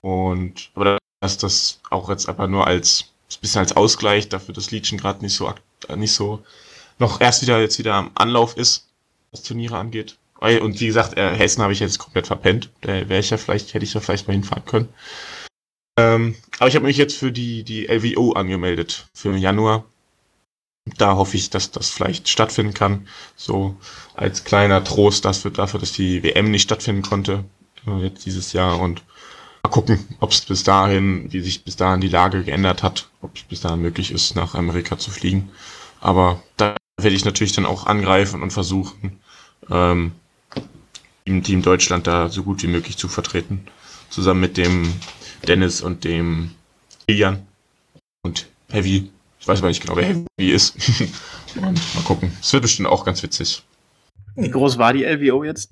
und 0.00 0.70
aber 0.74 0.98
dass 1.20 1.38
das 1.38 1.80
auch 1.90 2.08
jetzt 2.08 2.28
einfach 2.28 2.46
nur 2.46 2.66
als 2.66 3.12
ein 3.30 3.40
bisschen 3.40 3.60
als 3.60 3.74
Ausgleich 3.74 4.28
dafür, 4.28 4.54
dass 4.54 4.70
Legion 4.70 4.98
gerade 4.98 5.24
nicht 5.24 5.34
so 5.34 5.52
nicht 5.96 6.12
so 6.12 6.44
noch 6.98 7.20
erst 7.20 7.42
wieder 7.42 7.60
jetzt 7.60 7.78
wieder 7.78 7.94
am 7.94 8.10
Anlauf 8.14 8.56
ist, 8.56 8.86
was 9.32 9.42
Turniere 9.42 9.76
angeht. 9.76 10.16
Und 10.38 10.80
wie 10.80 10.86
gesagt, 10.86 11.16
äh, 11.16 11.34
Hessen 11.34 11.62
habe 11.62 11.72
ich 11.72 11.80
jetzt 11.80 11.98
komplett 11.98 12.26
verpennt. 12.26 12.70
Da 12.82 13.08
wäre 13.08 13.20
ich 13.20 13.30
ja 13.30 13.36
vielleicht, 13.38 13.74
hätte 13.74 13.84
ich 13.84 13.94
ja 13.94 14.00
vielleicht 14.00 14.28
mal 14.28 14.34
hinfahren 14.34 14.64
können. 14.64 14.88
Ähm, 15.96 16.34
aber 16.58 16.68
ich 16.68 16.76
habe 16.76 16.86
mich 16.86 16.96
jetzt 16.96 17.16
für 17.16 17.32
die, 17.32 17.62
die 17.62 17.86
LWO 17.86 18.32
angemeldet 18.32 19.06
für 19.14 19.34
Januar. 19.36 19.84
Da 20.98 21.16
hoffe 21.16 21.36
ich, 21.36 21.50
dass 21.50 21.70
das 21.70 21.90
vielleicht 21.90 22.28
stattfinden 22.28 22.74
kann. 22.74 23.08
So 23.34 23.76
als 24.14 24.44
kleiner 24.44 24.84
Trost 24.84 25.24
dafür, 25.24 25.50
dafür 25.50 25.80
dass 25.80 25.92
die 25.92 26.22
WM 26.22 26.50
nicht 26.50 26.62
stattfinden 26.62 27.02
konnte. 27.02 27.44
Äh, 27.86 28.04
jetzt 28.04 28.26
dieses 28.26 28.52
Jahr. 28.52 28.78
Und 28.78 29.02
mal 29.62 29.70
gucken, 29.70 30.06
ob 30.20 30.30
es 30.30 30.42
bis 30.42 30.62
dahin, 30.62 31.32
wie 31.32 31.40
sich 31.40 31.64
bis 31.64 31.76
dahin 31.76 32.00
die 32.00 32.08
Lage 32.08 32.44
geändert 32.44 32.82
hat. 32.82 33.08
Ob 33.22 33.36
es 33.36 33.42
bis 33.42 33.60
dahin 33.60 33.80
möglich 33.80 34.12
ist, 34.12 34.36
nach 34.36 34.54
Amerika 34.54 34.98
zu 34.98 35.10
fliegen. 35.10 35.50
Aber 36.00 36.42
da 36.56 36.76
werde 37.00 37.16
ich 37.16 37.24
natürlich 37.24 37.52
dann 37.52 37.66
auch 37.66 37.86
angreifen 37.86 38.42
und 38.42 38.52
versuchen, 38.52 39.18
ähm, 39.70 40.12
im 41.24 41.42
Team 41.42 41.62
Deutschland 41.62 42.06
da 42.06 42.28
so 42.28 42.42
gut 42.42 42.62
wie 42.62 42.68
möglich 42.68 42.96
zu 42.96 43.08
vertreten. 43.08 43.66
Zusammen 44.10 44.40
mit 44.40 44.56
dem 44.56 44.92
Dennis 45.46 45.80
und 45.80 46.04
dem 46.04 46.50
Kilian 47.06 47.46
und 48.22 48.46
Heavy. 48.70 49.10
Ich 49.40 49.48
weiß 49.48 49.58
aber 49.58 49.68
nicht 49.68 49.82
genau, 49.82 49.96
wer 49.96 50.06
Heavy 50.06 50.52
ist. 50.52 50.76
und 51.56 51.94
mal 51.94 52.04
gucken. 52.04 52.32
Es 52.40 52.52
wird 52.52 52.62
bestimmt 52.62 52.88
auch 52.88 53.04
ganz 53.04 53.22
witzig. 53.22 53.62
Wie 54.34 54.50
groß 54.50 54.76
war 54.76 54.92
die 54.92 55.04
LWO 55.04 55.44
jetzt 55.44 55.70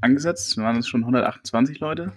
angesetzt? 0.00 0.56
Waren 0.56 0.78
es 0.78 0.88
schon 0.88 1.02
128 1.02 1.78
Leute? 1.78 2.12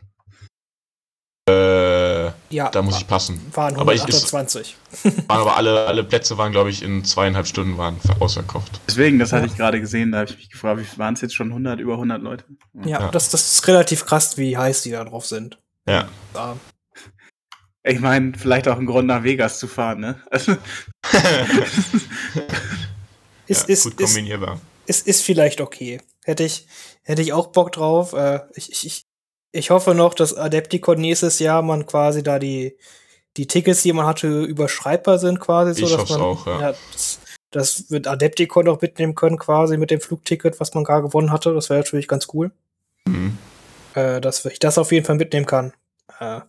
Äh, 1.48 2.26
ja, 2.50 2.70
da 2.72 2.82
muss 2.82 2.98
ich 2.98 3.08
passen. 3.08 3.40
Waren 3.54 3.76
128. 3.76 4.76
Aber 4.98 5.12
ich, 5.12 5.18
waren 5.30 5.42
aber 5.42 5.58
alle, 5.58 5.86
alle 5.86 6.04
Plätze 6.04 6.40
waren, 6.40 6.52
glaube 6.52 6.72
ich, 6.72 6.82
in 6.82 7.06
zweieinhalb 7.06 7.46
Stunden 7.46 7.78
waren 7.78 7.98
ausverkauft. 8.20 8.82
Deswegen, 8.88 9.20
das 9.20 9.32
hatte 9.32 9.46
ich 9.46 9.56
gerade 9.56 9.80
gesehen, 9.80 10.12
da 10.12 10.20
habe 10.20 10.32
ich 10.32 10.38
mich 10.38 10.50
gefragt, 10.50 10.82
wie 10.82 10.98
waren 10.98 11.14
es 11.14 11.22
jetzt 11.22 11.36
schon 11.36 11.50
100, 11.50 11.80
über 11.80 11.94
100 11.94 12.20
Leute? 12.22 12.46
Ja, 12.84 13.02
ja, 13.02 13.12
Das, 13.12 13.30
das 13.30 13.54
ist 13.54 13.68
relativ 13.68 14.06
krass, 14.06 14.38
wie 14.38 14.58
heiß 14.58 14.82
die 14.82 14.92
da 14.92 15.04
drauf 15.04 15.28
sind. 15.28 15.60
Ja. 15.88 16.08
ja. 16.34 16.56
Ich 17.88 18.00
meine, 18.00 18.34
vielleicht 18.36 18.68
auch 18.68 18.80
ein 18.80 18.88
Grund 18.88 19.08
nach 19.08 19.24
Vegas 19.24 19.60
zu 19.60 19.68
fahren, 19.68 20.00
ne? 20.00 20.20
ist, 20.32 20.48
ja, 23.62 23.74
ist, 23.74 23.84
gut 23.84 23.98
kombinierbar. 23.98 24.60
Ist, 24.88 25.02
ist, 25.02 25.08
ist 25.08 25.22
vielleicht 25.22 25.62
okay. 25.62 26.02
Hätte 26.24 26.44
ich, 26.44 26.66
hätte 27.04 27.22
ich 27.22 27.32
auch 27.32 27.48
Bock 27.48 27.72
drauf. 27.72 28.14
Äh, 28.14 28.40
ich, 28.56 28.86
ich, 28.86 29.06
ich 29.52 29.70
hoffe 29.70 29.94
noch, 29.94 30.16
dass 30.16 30.34
Adepticon 30.34 31.00
nächstes 31.00 31.38
Jahr 31.38 31.62
man 31.62 31.86
quasi 31.86 32.24
da 32.24 32.40
die, 32.40 32.76
die 33.38 33.46
Tickets, 33.46 33.84
die 33.84 33.94
man 33.94 34.08
hatte, 34.08 34.42
überschreibbar 34.42 35.20
sind 35.20 35.40
quasi. 35.40 35.80
So, 35.80 35.86
ich 35.86 35.96
dass 35.96 36.10
man, 36.10 36.22
auch, 36.22 36.48
ja. 36.48 36.62
ja 36.62 36.74
das, 36.92 37.20
das 37.52 37.92
wird 37.92 38.08
Adepticon 38.08 38.68
auch 38.68 38.82
mitnehmen 38.82 39.14
können 39.14 39.38
quasi 39.38 39.78
mit 39.78 39.92
dem 39.92 40.02
Flugticket, 40.02 40.60
was 40.60 40.74
man 40.74 40.84
gerade 40.84 41.04
gewonnen 41.04 41.32
hatte. 41.32 41.54
Das 41.54 41.70
wäre 41.70 41.82
natürlich 41.82 42.08
ganz 42.08 42.30
cool. 42.34 42.50
Mhm. 43.06 43.38
Äh, 43.94 44.22
dass 44.22 44.44
ich 44.46 44.58
das 44.58 44.80
auf 44.80 44.92
jeden 44.92 45.06
Fall 45.06 45.18
mitnehmen 45.18 45.46
kann. 45.46 45.72
Äh, 46.20 46.42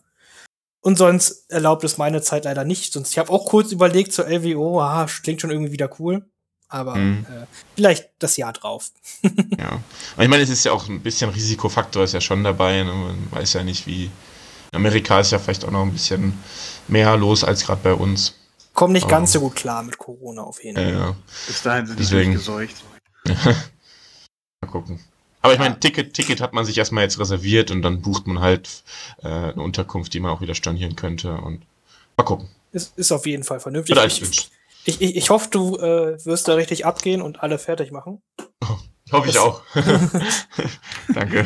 und 0.81 0.97
sonst 0.97 1.49
erlaubt 1.49 1.83
es 1.83 1.97
meine 1.97 2.21
Zeit 2.21 2.45
leider 2.45 2.63
nicht. 2.63 2.93
Sonst, 2.93 3.11
ich 3.11 3.17
habe 3.17 3.31
auch 3.31 3.45
kurz 3.45 3.71
überlegt 3.71 4.13
zur 4.13 4.27
LWO, 4.27 4.81
aha, 4.81 5.07
klingt 5.23 5.41
schon 5.41 5.51
irgendwie 5.51 5.71
wieder 5.71 5.89
cool. 5.99 6.25
Aber 6.69 6.95
mhm. 6.95 7.25
äh, 7.29 7.45
vielleicht 7.75 8.09
das 8.19 8.35
Jahr 8.37 8.53
drauf. 8.53 8.91
ja. 9.57 9.81
Aber 10.15 10.23
ich 10.23 10.29
meine, 10.29 10.43
es 10.43 10.49
ist 10.49 10.65
ja 10.65 10.73
auch 10.73 10.87
ein 10.89 11.01
bisschen 11.01 11.29
Risikofaktor, 11.29 12.03
ist 12.03 12.13
ja 12.13 12.21
schon 12.21 12.43
dabei. 12.43 12.83
Ne? 12.83 12.93
Man 12.93 13.31
weiß 13.31 13.53
ja 13.53 13.63
nicht, 13.63 13.87
wie. 13.87 14.11
In 14.73 14.79
Amerika 14.79 15.21
ist 15.21 15.31
ja 15.31 15.39
vielleicht 15.39 15.63
auch 15.63 15.71
noch 15.71 15.83
ein 15.83 15.93
bisschen 15.93 16.37
mehr 16.89 17.15
los 17.15 17.45
als 17.45 17.65
gerade 17.65 17.79
bei 17.83 17.93
uns. 17.93 18.35
Kommen 18.73 18.93
nicht 18.93 19.03
Aber 19.03 19.11
ganz 19.11 19.31
so 19.31 19.39
gut 19.39 19.55
klar 19.55 19.81
mit 19.81 19.97
Corona 19.97 20.43
auf 20.43 20.61
jeden 20.61 20.75
Fall. 20.75 20.91
Ja, 20.91 20.99
ja. 20.99 21.15
Bis 21.47 21.61
dahin 21.63 21.87
sind 21.87 21.97
Deswegen. 21.97 22.31
die 22.31 22.37
geseucht. 22.37 22.75
Mal 23.25 24.69
gucken. 24.69 24.99
Aber 25.47 25.53
ich 25.53 25.59
meine, 25.59 25.79
Ticket, 25.79 26.13
Ticket 26.13 26.41
hat 26.41 26.53
man 26.53 26.65
sich 26.65 26.77
erstmal 26.77 27.03
jetzt 27.03 27.19
reserviert 27.19 27.71
und 27.71 27.81
dann 27.81 28.01
bucht 28.01 28.27
man 28.27 28.39
halt 28.39 28.83
äh, 29.23 29.27
eine 29.27 29.61
Unterkunft, 29.61 30.13
die 30.13 30.19
man 30.19 30.31
auch 30.31 30.41
wieder 30.41 30.55
stornieren 30.55 30.95
könnte 30.95 31.33
und 31.33 31.63
mal 32.17 32.23
gucken. 32.23 32.49
Ist, 32.71 32.97
ist 32.97 33.11
auf 33.11 33.25
jeden 33.25 33.43
Fall 33.43 33.59
vernünftig. 33.59 33.97
Ich, 33.97 34.51
ich, 34.85 35.01
ich, 35.01 35.15
ich 35.15 35.29
hoffe, 35.29 35.49
du 35.49 35.77
äh, 35.77 36.23
wirst 36.25 36.47
da 36.47 36.53
richtig 36.55 36.85
abgehen 36.85 37.21
und 37.21 37.41
alle 37.41 37.59
fertig 37.59 37.91
machen. 37.91 38.21
Hoffe 39.11 39.29
ich 39.29 39.39
auch. 39.39 39.61
Danke. 41.13 41.45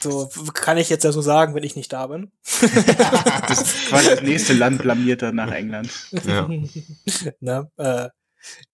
So 0.00 0.28
kann 0.54 0.76
ich 0.76 0.88
jetzt 0.88 1.04
ja 1.04 1.12
so 1.12 1.22
sagen, 1.22 1.54
wenn 1.54 1.62
ich 1.62 1.76
nicht 1.76 1.92
da 1.92 2.06
bin. 2.08 2.30
Das 3.48 3.60
ist 3.60 3.88
quasi 3.88 4.08
das 4.08 4.22
nächste 4.22 4.54
Land 4.54 4.82
blamiert 4.82 5.22
dann 5.22 5.36
nach 5.36 5.50
England. 5.52 5.90
Ja. 6.26 6.48
ne? 7.40 7.70
äh, 7.76 8.08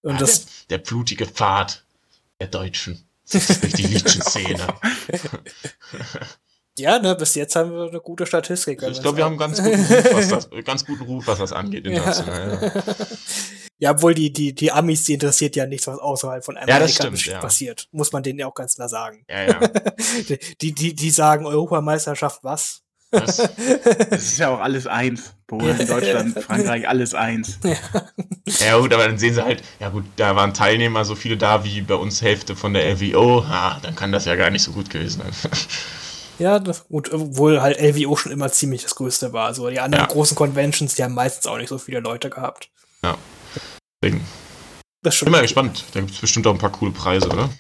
und 0.03 0.15
Ah, 0.15 0.19
das, 0.19 0.67
der, 0.69 0.79
der 0.79 0.85
blutige 0.85 1.27
Pfad 1.27 1.85
der 2.41 2.49
Deutschen. 2.49 3.07
Das 3.31 3.51
ist 3.51 3.63
durch 3.63 3.73
die 3.73 3.83
Liedchen-Szene. 3.87 4.67
ja, 6.79 6.99
ne, 6.99 7.15
bis 7.15 7.35
jetzt 7.35 7.57
haben 7.57 7.73
wir 7.73 7.89
eine 7.89 8.01
gute 8.01 8.27
Statistik. 8.27 8.83
Ich 8.83 9.01
glaube, 9.01 9.19
wir 9.19 9.25
haben 9.25 9.41
einen 9.41 9.55
ganz 9.55 9.63
guten 9.63 9.85
Ruf, 9.85 10.15
was 10.15 10.29
das, 10.29 10.51
ganz 10.65 10.85
guten 10.85 11.03
Ruf, 11.05 11.27
was 11.27 11.39
das 11.39 11.53
angeht. 11.53 11.87
international, 11.87 12.73
Ja. 12.75 12.83
Ja, 13.79 13.91
obwohl 13.91 14.15
die, 14.15 14.33
die, 14.33 14.55
die 14.55 14.71
Amis, 14.71 15.05
die 15.05 15.15
interessiert 15.15 15.57
ja 15.57 15.67
nichts, 15.67 15.89
was 15.89 15.99
außerhalb 15.99 16.45
von 16.45 16.57
Amerika 16.57 16.79
das 16.79 16.95
stimmt, 16.95 17.27
ja. 17.27 17.41
passiert. 17.41 17.89
Muss 17.91 18.13
man 18.13 18.23
denen 18.23 18.39
ja 18.39 18.47
auch 18.47 18.55
ganz 18.55 18.77
klar 18.77 18.89
sagen. 18.89 19.25
Ja, 19.29 19.43
ja. 19.43 19.61
Die, 20.63 20.73
die, 20.73 20.95
die 20.95 21.11
sagen 21.11 21.45
Europameisterschaft 21.45 22.45
was? 22.45 22.84
Das, 23.21 23.37
Das 24.11 24.23
ist 24.23 24.39
ja 24.39 24.49
auch 24.51 24.61
alles 24.61 24.87
eins. 24.87 25.33
Polen, 25.47 25.87
Deutschland, 25.87 26.39
Frankreich, 26.41 26.89
alles 26.89 27.15
eins. 27.15 27.59
ja 28.61 28.79
gut, 28.79 28.93
aber 28.95 29.07
dann 29.07 29.19
sehen 29.19 29.35
sie 29.35 29.45
halt, 29.45 29.63
ja 29.79 29.91
gut, 29.91 30.05
da 30.17 30.35
waren 30.37 30.55
Teilnehmer 30.55 31.05
so 31.05 31.15
viele 31.15 31.37
da 31.37 31.65
wie 31.65 31.83
bei 31.83 31.95
uns 31.95 32.23
Hälfte 32.23 32.57
von 32.57 32.73
der 32.73 32.87
LWO. 32.95 33.41
Ah, 33.49 33.79
dann 33.83 33.95
kann 33.95 34.11
das 34.13 34.25
ja 34.25 34.37
gar 34.37 34.51
nicht 34.51 34.63
so 34.63 34.73
gut 34.73 34.91
gewesen 34.91 35.23
sein. 35.23 35.53
Ja, 36.41 36.59
das, 36.59 36.89
gut, 36.89 37.13
obwohl 37.13 37.63
halt 37.63 37.79
LWO 37.79 38.17
schon 38.17 38.33
immer 38.33 38.51
ziemlich 38.51 38.83
das 38.83 38.97
Größte 38.97 39.33
war. 39.33 39.47
Also 39.47 39.71
die 39.71 39.79
anderen 39.79 40.07
Ja. 40.07 40.13
großen 40.13 40.35
Conventions, 40.37 40.97
die 40.97 41.05
haben 41.05 41.15
meistens 41.15 41.47
auch 41.47 41.59
nicht 41.59 41.69
so 41.69 41.79
viele 41.79 42.01
Leute 42.01 42.29
gehabt. 42.29 42.71
Deswegen. 44.03 44.21
Das 45.03 45.13
Bin 45.13 45.13
stimmt. 45.13 45.31
mal 45.31 45.43
gespannt. 45.43 45.85
Da 45.93 46.01
gibt 46.01 46.13
es 46.13 46.19
bestimmt 46.21 46.49
auch 46.49 46.53
ein 46.53 46.59
paar 46.59 46.73
coole 46.73 46.91
Preise, 46.91 47.29
oder? 47.29 47.51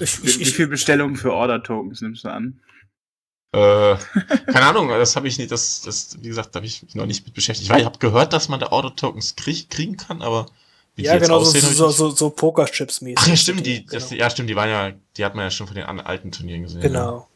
Ich, 0.00 0.22
Wie, 0.22 0.26
ich, 0.30 0.38
wie 0.38 0.42
ich, 0.42 0.54
viele 0.54 0.68
Bestellungen 0.68 1.16
für 1.16 1.34
Order-Tokens 1.34 2.00
nimmst 2.00 2.24
du 2.24 2.28
an? 2.30 2.60
Äh, 3.54 3.96
keine 4.52 4.66
Ahnung, 4.66 4.88
das 4.88 5.16
habe 5.16 5.28
ich 5.28 5.38
nicht, 5.38 5.50
das, 5.50 5.82
das, 5.82 6.16
wie 6.20 6.28
gesagt, 6.28 6.54
da 6.54 6.58
habe 6.58 6.66
ich 6.66 6.82
mich 6.82 6.94
noch 6.94 7.06
nicht 7.06 7.24
mit 7.24 7.34
beschäftigt. 7.34 7.66
Ich, 7.66 7.70
weiß, 7.70 7.80
ich 7.80 7.86
habe 7.86 7.98
gehört, 7.98 8.32
dass 8.32 8.48
man 8.48 8.58
da 8.58 8.72
Order-Tokens 8.72 9.36
krieg, 9.36 9.70
kriegen 9.70 9.96
kann, 9.96 10.22
aber 10.22 10.46
wie 10.96 11.02
die 11.02 11.06
ja, 11.06 11.14
jetzt 11.14 11.24
genau, 11.24 11.40
so, 11.40 11.48
aussehen, 11.48 11.70
ich 11.70 11.76
so, 11.76 11.90
so, 11.90 12.10
so 12.10 12.30
Pokerchips-mäßig. 12.30 13.18
Ach 13.18 13.26
ja, 13.26 13.36
stimmt, 13.36 13.66
die, 13.66 13.86
genau. 13.86 13.92
das, 13.92 14.10
ja, 14.10 14.30
stimmt, 14.30 14.50
die 14.50 14.56
waren 14.56 14.70
ja, 14.70 14.92
die 15.16 15.24
hat 15.24 15.34
man 15.34 15.44
ja 15.44 15.50
schon 15.50 15.66
von 15.66 15.76
den 15.76 15.84
alten 15.84 16.32
Turnieren 16.32 16.62
gesehen. 16.62 16.80
genau. 16.80 17.28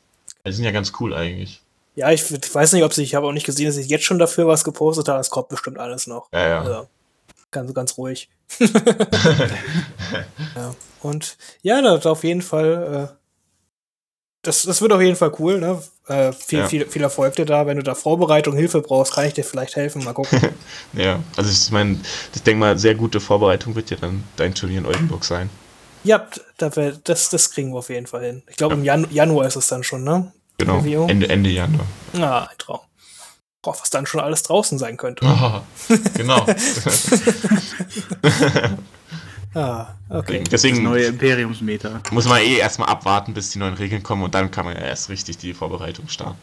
Ja. 0.45 0.51
Die 0.51 0.53
sind 0.53 0.65
ja 0.65 0.71
ganz 0.71 0.93
cool 1.01 1.15
eigentlich. 1.15 1.61
Ja, 1.95 2.11
ich 2.11 2.23
weiß 2.31 2.73
nicht, 2.73 2.85
ob 2.85 2.95
sie, 2.95 3.03
ich 3.03 3.17
habe 3.17 3.27
auch 3.27 3.33
nicht 3.33 3.47
gesehen, 3.47 3.67
dass 3.67 3.75
sie 3.75 3.83
jetzt 3.83 4.05
schon 4.05 4.21
dafür 4.21 4.47
was 4.47 4.63
gepostet 4.63 5.09
hat. 5.09 5.21
Es 5.21 5.31
kommt 5.31 5.49
bestimmt 5.49 5.79
alles 5.79 6.07
noch. 6.07 6.29
Ja, 6.33 6.49
ja. 6.49 6.61
Also, 6.61 6.87
ganz, 7.51 7.75
ganz 7.75 7.99
ruhig. 7.99 8.29
ja. 8.61 8.69
Und 11.03 11.37
ja, 11.63 11.83
das 11.83 12.07
auf 12.07 12.23
jeden 12.23 12.43
Fall, 12.43 13.11
äh, 13.11 13.15
das, 14.43 14.63
das 14.63 14.81
wird 14.81 14.93
auf 14.93 15.01
jeden 15.01 15.17
Fall 15.17 15.33
cool, 15.39 15.59
ne? 15.59 15.83
Äh, 16.09 16.33
viel, 16.33 16.61
Ja. 16.61 16.69
viel, 16.69 16.87
viel 16.89 17.03
Erfolg 17.03 17.35
dir 17.37 17.45
da. 17.45 17.67
Wenn 17.67 17.77
du 17.77 17.83
da 17.83 17.95
Vorbereitung, 17.95 18.57
Hilfe 18.57 18.81
brauchst, 18.81 19.13
kann 19.13 19.27
ich 19.27 19.35
dir 19.35 19.45
vielleicht 19.45 19.77
helfen. 19.77 20.05
Mal 20.05 20.15
gucken. 20.15 20.41
Ja, 20.95 21.21
also 21.37 21.51
ich 21.51 21.71
meine, 21.71 22.01
ich 22.35 22.43
denke 22.43 22.61
mal, 22.61 22.79
sehr 22.79 22.95
gute 22.95 23.21
Vorbereitung 23.21 23.75
wird 23.75 23.91
ja 23.91 23.99
dann 24.01 24.25
dein 24.37 24.55
Turnier 24.55 24.79
in 24.79 24.87
Oldenburg 24.87 25.25
sein. 25.25 25.51
ja, 26.05 26.27
das, 26.57 27.29
das 27.29 27.51
kriegen 27.51 27.73
wir 27.73 27.79
auf 27.79 27.91
jeden 27.91 28.07
Fall 28.07 28.25
hin. 28.25 28.43
Ich 28.49 28.57
glaube, 28.57 28.75
im 28.75 28.85
Jan 28.85 29.07
Januar 29.11 29.47
ist 29.47 29.57
es 29.57 29.69
dann 29.69 29.85
schon, 29.85 30.03
ne? 30.05 30.33
Genau? 30.57 30.79
Ende, 31.09 31.29
Ende 31.29 31.51
Januar. 31.51 31.87
Ah, 32.19 32.49
ein 32.51 32.59
Traum. 32.59 32.81
Boah, 33.61 33.77
was 33.79 33.91
dann 33.91 34.07
schon 34.07 34.21
alles 34.21 34.45
draußen 34.45 34.79
sein 34.79 34.97
könnte. 34.97 35.27
Ah, 35.27 35.63
genau. 36.15 36.47
Ah, 39.55 39.95
okay. 40.11 40.41
Das 40.41 40.49
Deswegen 40.51 40.83
neue 40.83 41.07
Imperiumsmeter. 41.07 42.01
muss 42.11 42.27
man 42.27 42.41
eh 42.43 42.57
erstmal 42.59 42.89
abwarten, 42.89 43.33
bis 43.35 43.51
die 43.51 43.59
neuen 43.59 43.75
Regeln 43.75 44.03
kommen 44.03 44.23
und 44.23 44.35
dann 44.35 44.51
kann 44.51 44.65
man 44.65 44.75
ja 44.77 44.83
erst 44.83 45.09
richtig 45.09 45.39
die 45.39 45.55
Vorbereitung 45.55 46.09
starten. 46.09 46.39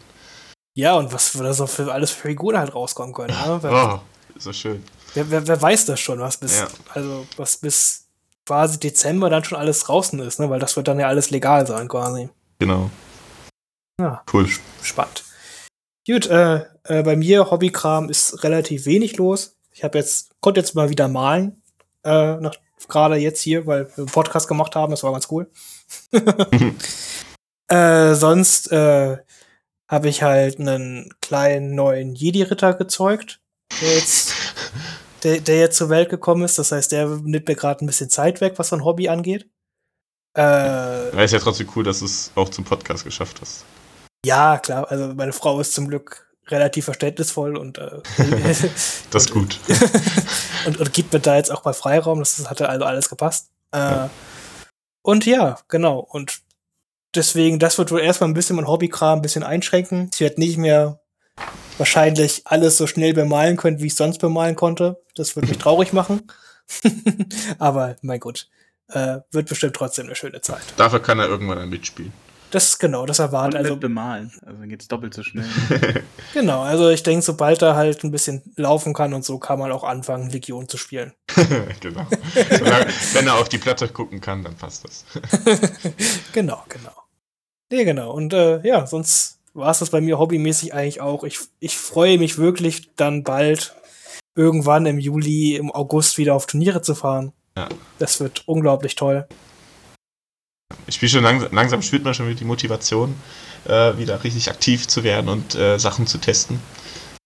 Ja, 0.73 0.95
und 0.95 1.14
was 1.14 1.32
da 1.34 1.53
so 1.53 1.68
für 1.68 1.91
alles 1.94 2.11
für 2.11 2.27
Figuren 2.30 2.57
halt 2.57 2.73
rauskommen 2.76 3.14
können. 3.14 3.34
Ne? 3.34 3.60
Wer, 3.61 3.72
Oh, 3.72 3.99
so 4.38 4.52
schön. 4.52 4.84
wer, 5.14 5.30
wer, 5.30 5.48
wer 5.48 5.61
weiß 5.61 5.86
das 5.86 5.99
schon, 5.99 6.19
was 6.19 6.38
bis, 6.38 6.60
Ja. 6.60 6.68
also 6.94 7.26
was 7.38 7.57
bis 7.57 8.07
quasi 8.45 8.80
Dezember 8.80 9.30
dann 9.30 9.44
schon 9.44 9.57
alles 9.57 9.80
draußen 9.82 10.19
ist, 10.19 10.40
ne? 10.40 10.49
Weil 10.49 10.60
das 10.60 10.76
wird 10.76 10.88
dann 10.88 10.99
ja 10.99 11.07
alles 11.07 11.30
legal 11.30 11.65
sein, 11.65 11.88
quasi. 11.88 12.30
Genau. 12.60 12.90
Ja, 13.99 14.23
Cool. 14.32 14.49
spannend. 14.84 15.23
Gut, 16.07 16.27
äh, 16.27 16.65
äh, 16.84 17.03
bei 17.03 17.15
mir 17.15 17.49
Hobbykram 17.49 18.10
ist 18.10 18.44
relativ 18.44 18.86
wenig 18.86 19.18
los. 19.18 19.56
Ich 19.72 19.84
habe 19.84 19.98
jetzt, 19.98 20.32
konnte 20.41 20.60
jetzt 20.60 20.76
mal 20.76 20.90
wieder 20.90 21.07
malen, 21.07 21.61
äh, 22.03 22.36
nach, 22.36 22.53
gerade 22.88 23.15
jetzt 23.15 23.41
hier, 23.41 23.65
weil 23.65 23.88
wir 23.88 23.97
einen 23.97 24.07
Podcast 24.07 24.47
gemacht 24.47 24.76
haben, 24.76 24.91
das 24.91 25.03
war 25.03 25.11
ganz 25.11 25.27
cool. 25.31 25.49
äh, 27.68 28.14
sonst 28.14 28.72
äh, 28.72 29.18
habe 29.88 30.10
ich 30.10 30.23
halt 30.23 30.60
einen 30.60 31.14
kleinen 31.22 31.76
neuen 31.76 32.15
Jedi-Ritter 32.15 32.73
gezeugt, 32.73 33.41
der 33.81 33.95
jetzt, 33.95 34.34
der, 35.23 35.39
der 35.39 35.60
jetzt 35.60 35.77
zur 35.77 35.89
Welt 35.89 36.10
gekommen 36.10 36.43
ist. 36.43 36.57
Das 36.57 36.72
heißt, 36.72 36.91
der 36.91 37.07
nimmt 37.07 37.47
mir 37.47 37.56
gerade 37.56 37.84
ein 37.84 37.88
bisschen 37.88 38.10
Zeit 38.10 38.41
weg, 38.41 38.53
was 38.57 38.69
so 38.69 38.76
ein 38.76 38.84
Hobby 38.84 39.10
angeht. 39.10 39.49
Äh, 40.38 40.41
Ja, 40.41 41.23
ist 41.23 41.31
ja 41.31 41.39
trotzdem 41.39 41.69
cool, 41.76 41.84
dass 41.84 41.99
du 41.99 42.06
es 42.06 42.31
auch 42.35 42.49
zum 42.49 42.65
Podcast 42.65 43.03
geschafft 43.03 43.39
hast. 43.41 43.64
ja, 44.26 44.57
klar, 44.57 44.89
also 44.91 45.14
meine 45.14 45.34
Frau 45.34 45.60
ist 45.60 45.73
zum 45.73 45.88
Glück 45.88 46.34
relativ 46.47 46.85
verständnisvoll 46.85 47.57
und, 47.57 47.77
äh, 47.77 48.01
Das 49.11 49.26
ist 49.26 49.31
gut. 49.31 49.59
und, 50.65 50.80
und 50.80 50.93
gibt 50.93 51.13
mir 51.13 51.19
da 51.19 51.35
jetzt 51.35 51.51
auch 51.51 51.65
mal 51.65 51.73
Freiraum. 51.73 52.19
Das 52.19 52.49
hatte 52.49 52.69
also 52.69 52.85
alles 52.85 53.09
gepasst. 53.09 53.49
Äh, 53.72 54.07
und 55.01 55.26
ja, 55.26 55.57
genau. 55.67 55.99
Und 55.99 56.41
deswegen, 57.13 57.59
das 57.59 57.77
wird 57.77 57.91
wohl 57.91 58.01
erstmal 58.01 58.30
ein 58.30 58.34
bisschen 58.34 58.55
mein 58.55 58.67
Hobbykram 58.67 59.19
ein 59.19 59.22
bisschen 59.22 59.43
einschränken. 59.43 60.09
Ich 60.13 60.19
werde 60.19 60.39
nicht 60.39 60.57
mehr 60.57 60.99
wahrscheinlich 61.77 62.43
alles 62.45 62.77
so 62.77 62.88
schnell 62.88 63.13
bemalen 63.13 63.57
können, 63.57 63.80
wie 63.80 63.88
ich 63.88 63.95
sonst 63.95 64.19
bemalen 64.19 64.55
konnte. 64.55 65.01
Das 65.15 65.35
würde 65.35 65.49
mich 65.49 65.57
traurig 65.59 65.93
machen. 65.93 66.27
Aber 67.59 67.95
mein 68.01 68.19
Gott, 68.19 68.49
äh, 68.89 69.19
wird 69.31 69.49
bestimmt 69.49 69.76
trotzdem 69.76 70.05
eine 70.05 70.15
schöne 70.15 70.41
Zeit. 70.41 70.63
Dafür 70.77 71.01
kann 71.01 71.19
er 71.19 71.27
irgendwann 71.27 71.57
dann 71.57 71.69
mitspielen. 71.69 72.13
Das 72.56 72.69
ist 72.69 72.80
genau, 72.80 73.06
das 73.06 73.19
erwartet. 73.19 73.57
also, 73.57 73.72
Also 73.72 73.80
bemalen. 73.82 74.32
Also 74.45 74.60
dann 74.60 74.69
geht's 74.69 74.88
doppelt 74.88 75.14
so 75.14 75.23
schnell. 75.23 75.44
genau, 76.34 76.61
also 76.61 76.90
ich 76.90 77.03
denke, 77.03 77.22
sobald 77.22 77.61
er 77.61 77.76
halt 77.76 78.02
ein 78.06 78.11
bisschen 78.11 78.44
laufen 78.56 78.94
kann 78.94 79.14
und 79.14 79.26
so, 79.26 79.40
kann 79.40 79.60
man 79.60 79.73
auch 79.73 79.84
anfangen, 79.84 80.30
Legion 80.30 80.69
zu 80.69 80.77
spielen. 80.77 81.11
genau. 81.82 82.07
Wenn 83.11 83.27
er 83.27 83.36
auf 83.36 83.49
die 83.49 83.57
Platte 83.57 83.90
gucken 83.90 84.22
kann, 84.22 84.41
dann 84.41 84.56
passt 84.56 84.86
das. 84.86 85.03
Genau, 86.32 86.64
genau. 86.69 86.94
Nee, 87.69 87.84
genau. 87.84 88.14
Und 88.14 88.32
äh, 88.32 88.65
ja, 88.65 88.88
sonst 88.88 89.40
war 89.53 89.72
es 89.72 89.80
das 89.80 89.90
bei 89.90 89.99
mir 89.99 90.18
hobbymäßig 90.18 90.73
eigentlich 90.73 91.02
auch. 91.02 91.26
Ich, 91.26 91.40
ich 91.60 91.77
freue 91.77 92.18
mich 92.18 92.38
wirklich 92.38 92.95
dann 92.95 93.23
bald 93.23 93.76
irgendwann 94.34 94.86
im 94.86 94.98
Juli, 94.98 95.57
im 95.57 95.73
August 95.73 96.18
wieder 96.18 96.36
auf 96.36 96.45
Turniere 96.45 96.82
zu 96.82 96.95
fahren. 96.95 97.34
Ja. 97.57 97.68
Das 97.99 98.22
wird 98.22 98.48
unglaublich 98.48 98.95
toll. 98.95 99.27
Ich 100.87 100.95
spiele 100.95 101.09
schon 101.09 101.23
langsam, 101.23 101.51
langsam 101.51 101.81
spürt 101.81 102.03
man 102.03 102.13
schon 102.13 102.27
wieder 102.27 102.39
die 102.39 102.45
Motivation, 102.45 103.15
äh, 103.65 103.97
wieder 103.97 104.23
richtig 104.23 104.49
aktiv 104.49 104.87
zu 104.87 105.03
werden 105.03 105.29
und 105.29 105.55
äh, 105.55 105.77
Sachen 105.77 106.07
zu 106.07 106.17
testen. 106.17 106.59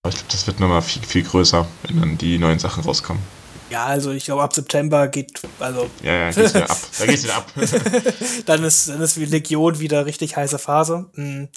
Aber 0.03 0.13
ich 0.13 0.15
glaube, 0.15 0.31
das 0.31 0.47
wird 0.47 0.59
nochmal 0.59 0.81
viel, 0.81 1.03
viel 1.03 1.23
größer, 1.23 1.67
wenn 1.83 1.99
dann 1.99 2.17
die 2.17 2.37
neuen 2.37 2.59
Sachen 2.59 2.83
rauskommen. 2.83 3.21
Ja, 3.69 3.85
also 3.85 4.11
ich 4.11 4.25
glaube, 4.25 4.41
ab 4.41 4.53
September 4.53 5.07
geht, 5.07 5.41
also 5.59 5.89
Ja, 6.01 6.13
ja, 6.13 6.31
geht's 6.31 6.53
wieder 6.53 6.69
ab. 6.69 6.77
Da 6.97 7.05
geht's 7.05 7.23
wieder 7.23 7.35
ab. 7.35 7.51
dann 8.45 8.63
ist, 8.63 8.89
dann 8.89 9.01
ist 9.01 9.17
Legion 9.17 9.79
wieder 9.79 10.05
richtig 10.05 10.35
heiße 10.35 10.57
Phase. 10.57 11.09
Hm. 11.13 11.49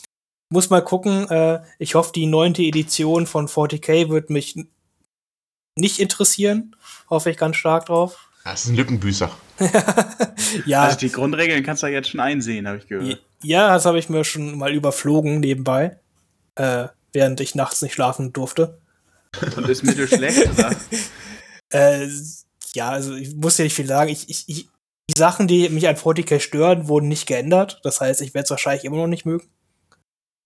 Muss 0.51 0.69
mal 0.69 0.85
gucken. 0.85 1.29
Äh, 1.31 1.63
ich 1.79 1.95
hoffe, 1.95 2.13
die 2.15 2.27
neunte 2.27 2.63
Edition 2.63 3.27
von 3.27 3.49
40k 3.49 4.11
wird 4.11 4.29
mich 4.29 4.57
nicht 5.79 5.99
interessieren. 6.01 6.77
Hoffe 7.09 7.31
ich 7.31 7.39
ganz 7.39 7.57
stark 7.57 7.87
drauf. 7.87 8.29
Das 8.45 8.65
ist 8.65 8.71
ein 8.71 8.77
Lückenbüßer. 8.77 9.31
ja, 10.67 10.83
Also 10.83 10.99
die 10.99 11.13
Grundregeln 11.13 11.63
kannst 11.63 11.83
du 11.83 11.87
ja 11.87 11.95
jetzt 11.95 12.09
schon 12.09 12.21
einsehen, 12.21 12.67
habe 12.67 12.79
ich 12.79 12.89
gehört. 12.89 13.23
ja, 13.43 13.73
das 13.73 13.87
habe 13.87 13.99
ich 13.99 14.09
mir 14.09 14.25
schon 14.25 14.59
mal 14.59 14.73
überflogen 14.73 15.41
nebenbei, 15.41 15.99
äh, 16.57 16.89
während 17.13 17.41
ich 17.41 17.55
nachts 17.55 17.83
nicht 17.83 17.95
schlafen 17.95 18.33
durfte. 18.33 18.81
Und 19.57 19.69
ist 19.69 19.85
mittelschlecht, 19.85 20.51
oder? 20.53 20.75
Äh, 21.75 22.07
ja, 22.75 22.91
also 22.91 23.15
ich 23.15 23.35
muss 23.35 23.57
ja 23.57 23.65
nicht 23.65 23.75
viel 23.75 23.87
sagen. 23.87 24.11
Ich, 24.11 24.29
ich, 24.29 24.47
ich, 24.47 24.69
die 25.09 25.19
Sachen, 25.19 25.49
die 25.49 25.71
mich 25.71 25.89
an 25.89 25.97
40k 25.97 26.39
stören, 26.39 26.87
wurden 26.87 27.09
nicht 27.09 27.27
geändert. 27.27 27.81
Das 27.83 28.03
heißt, 28.03 28.21
ich 28.21 28.35
werde 28.35 28.45
es 28.45 28.51
wahrscheinlich 28.51 28.85
immer 28.85 28.99
noch 28.99 29.07
nicht 29.07 29.25
mögen. 29.25 29.49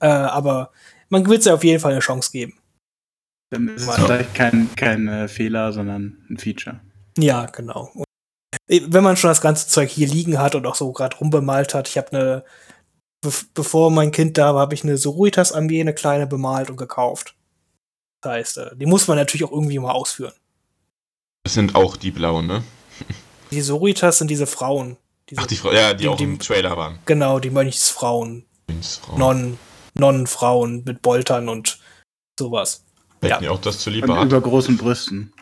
Äh, 0.01 0.06
aber 0.06 0.70
man 1.09 1.27
wird 1.27 1.40
es 1.40 1.47
ja 1.47 1.55
auf 1.55 1.64
jeden 1.64 1.81
Fall 1.81 1.90
eine 1.90 2.01
Chance 2.01 2.31
geben. 2.31 2.60
Dann 3.51 3.68
ist 3.68 3.89
es 3.89 3.94
vielleicht 3.97 4.35
kein, 4.35 4.68
kein 4.77 5.09
äh, 5.09 5.27
Fehler, 5.27 5.73
sondern 5.73 6.24
ein 6.31 6.39
Feature. 6.39 6.81
Ja, 7.18 7.47
genau. 7.47 7.90
Und, 7.94 8.05
äh, 8.68 8.80
wenn 8.86 9.05
man 9.05 9.16
schon 9.16 9.28
das 9.30 9.40
ganze 9.40 9.68
Zeug 9.68 9.90
hier 9.90 10.06
liegen 10.09 10.38
hat 10.38 10.55
und 10.55 10.66
auch 10.66 10.74
so 10.74 10.93
gerade 10.93 11.16
rumbemalt 11.16 11.74
hat, 11.74 11.88
ich 11.88 11.97
habe 11.98 12.12
eine 12.12 12.44
be 13.22 13.32
bevor 13.55 13.90
mein 13.90 14.12
Kind 14.12 14.36
da 14.38 14.55
war, 14.55 14.60
habe 14.62 14.74
ich 14.74 14.84
eine 14.84 14.98
Sororitas-Armee, 14.98 15.80
eine 15.80 15.94
kleine 15.94 16.26
bemalt 16.26 16.70
und 16.70 16.76
gekauft. 16.76 17.34
Das 18.22 18.32
heißt, 18.32 18.59
äh, 18.59 18.76
die 18.76 18.86
muss 18.86 19.09
man 19.09 19.16
natürlich 19.16 19.44
auch 19.44 19.52
irgendwie 19.52 19.78
mal 19.78 19.93
ausführen. 19.93 20.34
Das 21.44 21.55
sind 21.55 21.74
auch 21.74 21.97
die 21.97 22.10
blauen, 22.10 22.47
ne? 22.47 22.64
Die 23.51 23.60
Sororitas 23.60 24.18
sind 24.18 24.28
diese 24.30 24.47
Frauen. 24.47 24.97
Diese, 25.30 25.40
Ach, 25.40 25.47
die 25.47 25.56
Frau, 25.56 25.72
ja, 25.72 25.93
die, 25.94 26.05
die- 26.05 26.09
auch 26.09 26.16
die- 26.16 26.24
im 26.24 26.38
Trailer 26.38 26.76
waren. 26.76 26.98
Genau, 27.06 27.38
die 27.38 27.51
Mönchsfrauen. 27.51 28.44
Frau. 29.01 29.16
Non, 29.18 29.59
Nonnenfrauen 29.94 30.82
mit 30.84 31.02
Boltern 31.02 31.48
und 31.48 31.78
sowas. 32.38 32.82
Fällt 33.20 33.30
ja. 33.30 33.40
mir 33.40 33.52
auch 33.52 33.60
das 33.60 33.78
zu 33.78 33.90
lieb 33.90 34.09
Und 34.09 34.26
über 34.26 34.40
großen 34.40 34.76
Brüsten. 34.76 35.32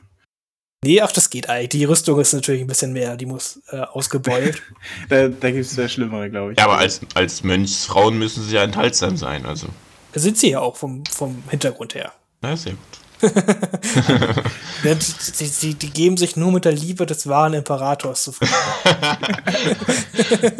Nee, 0.84 1.00
ach, 1.00 1.12
das 1.12 1.30
geht 1.30 1.48
eigentlich. 1.48 1.70
Die 1.70 1.84
Rüstung 1.84 2.20
ist 2.20 2.34
natürlich 2.34 2.60
ein 2.60 2.66
bisschen 2.66 2.92
mehr. 2.92 3.16
Die 3.16 3.24
muss 3.24 3.58
äh, 3.70 3.78
ausgebeult. 3.78 4.62
Da, 5.08 5.28
da 5.28 5.50
gibt 5.50 5.64
es 5.64 5.70
sehr 5.70 5.88
schlimmere, 5.88 6.30
glaube 6.30 6.52
ich. 6.52 6.58
Ja, 6.58 6.64
aber 6.64 6.78
als, 6.78 7.00
als 7.14 7.42
Mönchsfrauen 7.42 8.18
müssen 8.18 8.42
sie 8.44 8.54
ja 8.54 8.62
enthaltsam 8.62 9.16
sein, 9.16 9.46
also. 9.46 9.66
Sind 10.14 10.36
sie 10.36 10.50
ja 10.50 10.60
auch 10.60 10.76
vom, 10.76 11.04
vom 11.06 11.42
Hintergrund 11.48 11.94
her. 11.94 12.12
Na, 12.42 12.56
sehr 12.56 12.72
gut. 12.72 13.32
Ja, 14.84 14.94
die, 14.94 15.50
die, 15.50 15.74
die, 15.74 15.90
geben 15.90 16.18
sich 16.18 16.36
nur 16.36 16.52
mit 16.52 16.66
der 16.66 16.72
Liebe 16.72 17.06
des 17.06 17.26
wahren 17.26 17.54
Imperators 17.54 18.24
zufrieden. 18.24 18.52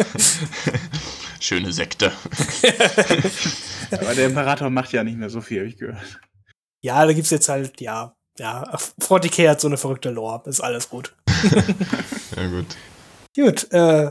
Schöne 1.40 1.74
Sekte. 1.74 2.10
Aber 3.90 4.14
der 4.14 4.26
Imperator 4.26 4.70
macht 4.70 4.92
ja 4.92 5.04
nicht 5.04 5.18
mehr 5.18 5.28
so 5.28 5.42
viel, 5.42 5.58
habe 5.58 5.68
ich 5.68 5.76
gehört. 5.76 6.20
Ja, 6.80 7.04
da 7.04 7.12
gibt's 7.12 7.28
jetzt 7.28 7.50
halt, 7.50 7.82
ja, 7.82 8.16
ja, 8.38 8.64
ach, 8.70 8.80
40k 9.00 9.48
hat 9.48 9.60
so 9.60 9.68
eine 9.68 9.76
verrückte 9.76 10.10
Lore. 10.10 10.42
Ist 10.48 10.60
alles 10.60 10.88
gut. 10.88 11.14
Ja, 12.36 12.48
gut. 12.48 12.66
Gut, 13.36 13.72
äh, 13.72 14.10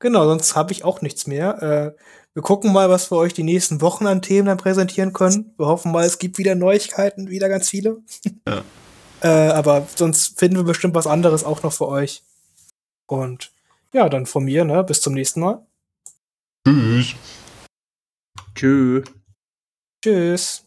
genau, 0.00 0.24
sonst 0.24 0.56
habe 0.56 0.72
ich 0.72 0.82
auch 0.84 1.00
nichts 1.00 1.28
mehr. 1.28 1.62
Äh, 1.62 2.02
wir 2.34 2.42
gucken 2.42 2.72
mal, 2.72 2.88
was 2.88 3.10
wir 3.12 3.18
euch 3.18 3.34
die 3.34 3.42
nächsten 3.42 3.80
Wochen 3.80 4.06
an 4.06 4.22
Themen 4.22 4.46
dann 4.46 4.56
präsentieren 4.58 5.12
können. 5.12 5.54
Wir 5.58 5.66
hoffen 5.66 5.92
mal, 5.92 6.04
es 6.04 6.18
gibt 6.18 6.38
wieder 6.38 6.54
Neuigkeiten, 6.54 7.28
wieder 7.28 7.48
ganz 7.48 7.68
viele. 7.68 7.98
Ja. 8.48 8.64
äh, 9.20 9.52
aber 9.52 9.86
sonst 9.94 10.38
finden 10.38 10.56
wir 10.56 10.64
bestimmt 10.64 10.96
was 10.96 11.06
anderes 11.06 11.44
auch 11.44 11.62
noch 11.62 11.72
für 11.72 11.86
euch. 11.86 12.24
Und 13.06 13.52
ja, 13.92 14.08
dann 14.08 14.26
von 14.26 14.44
mir, 14.44 14.64
ne, 14.64 14.82
bis 14.82 15.00
zum 15.00 15.14
nächsten 15.14 15.40
Mal. 15.40 15.64
Tschüss. 16.66 17.14
Tschüss. 18.54 19.04
Tschüss. 20.02 20.64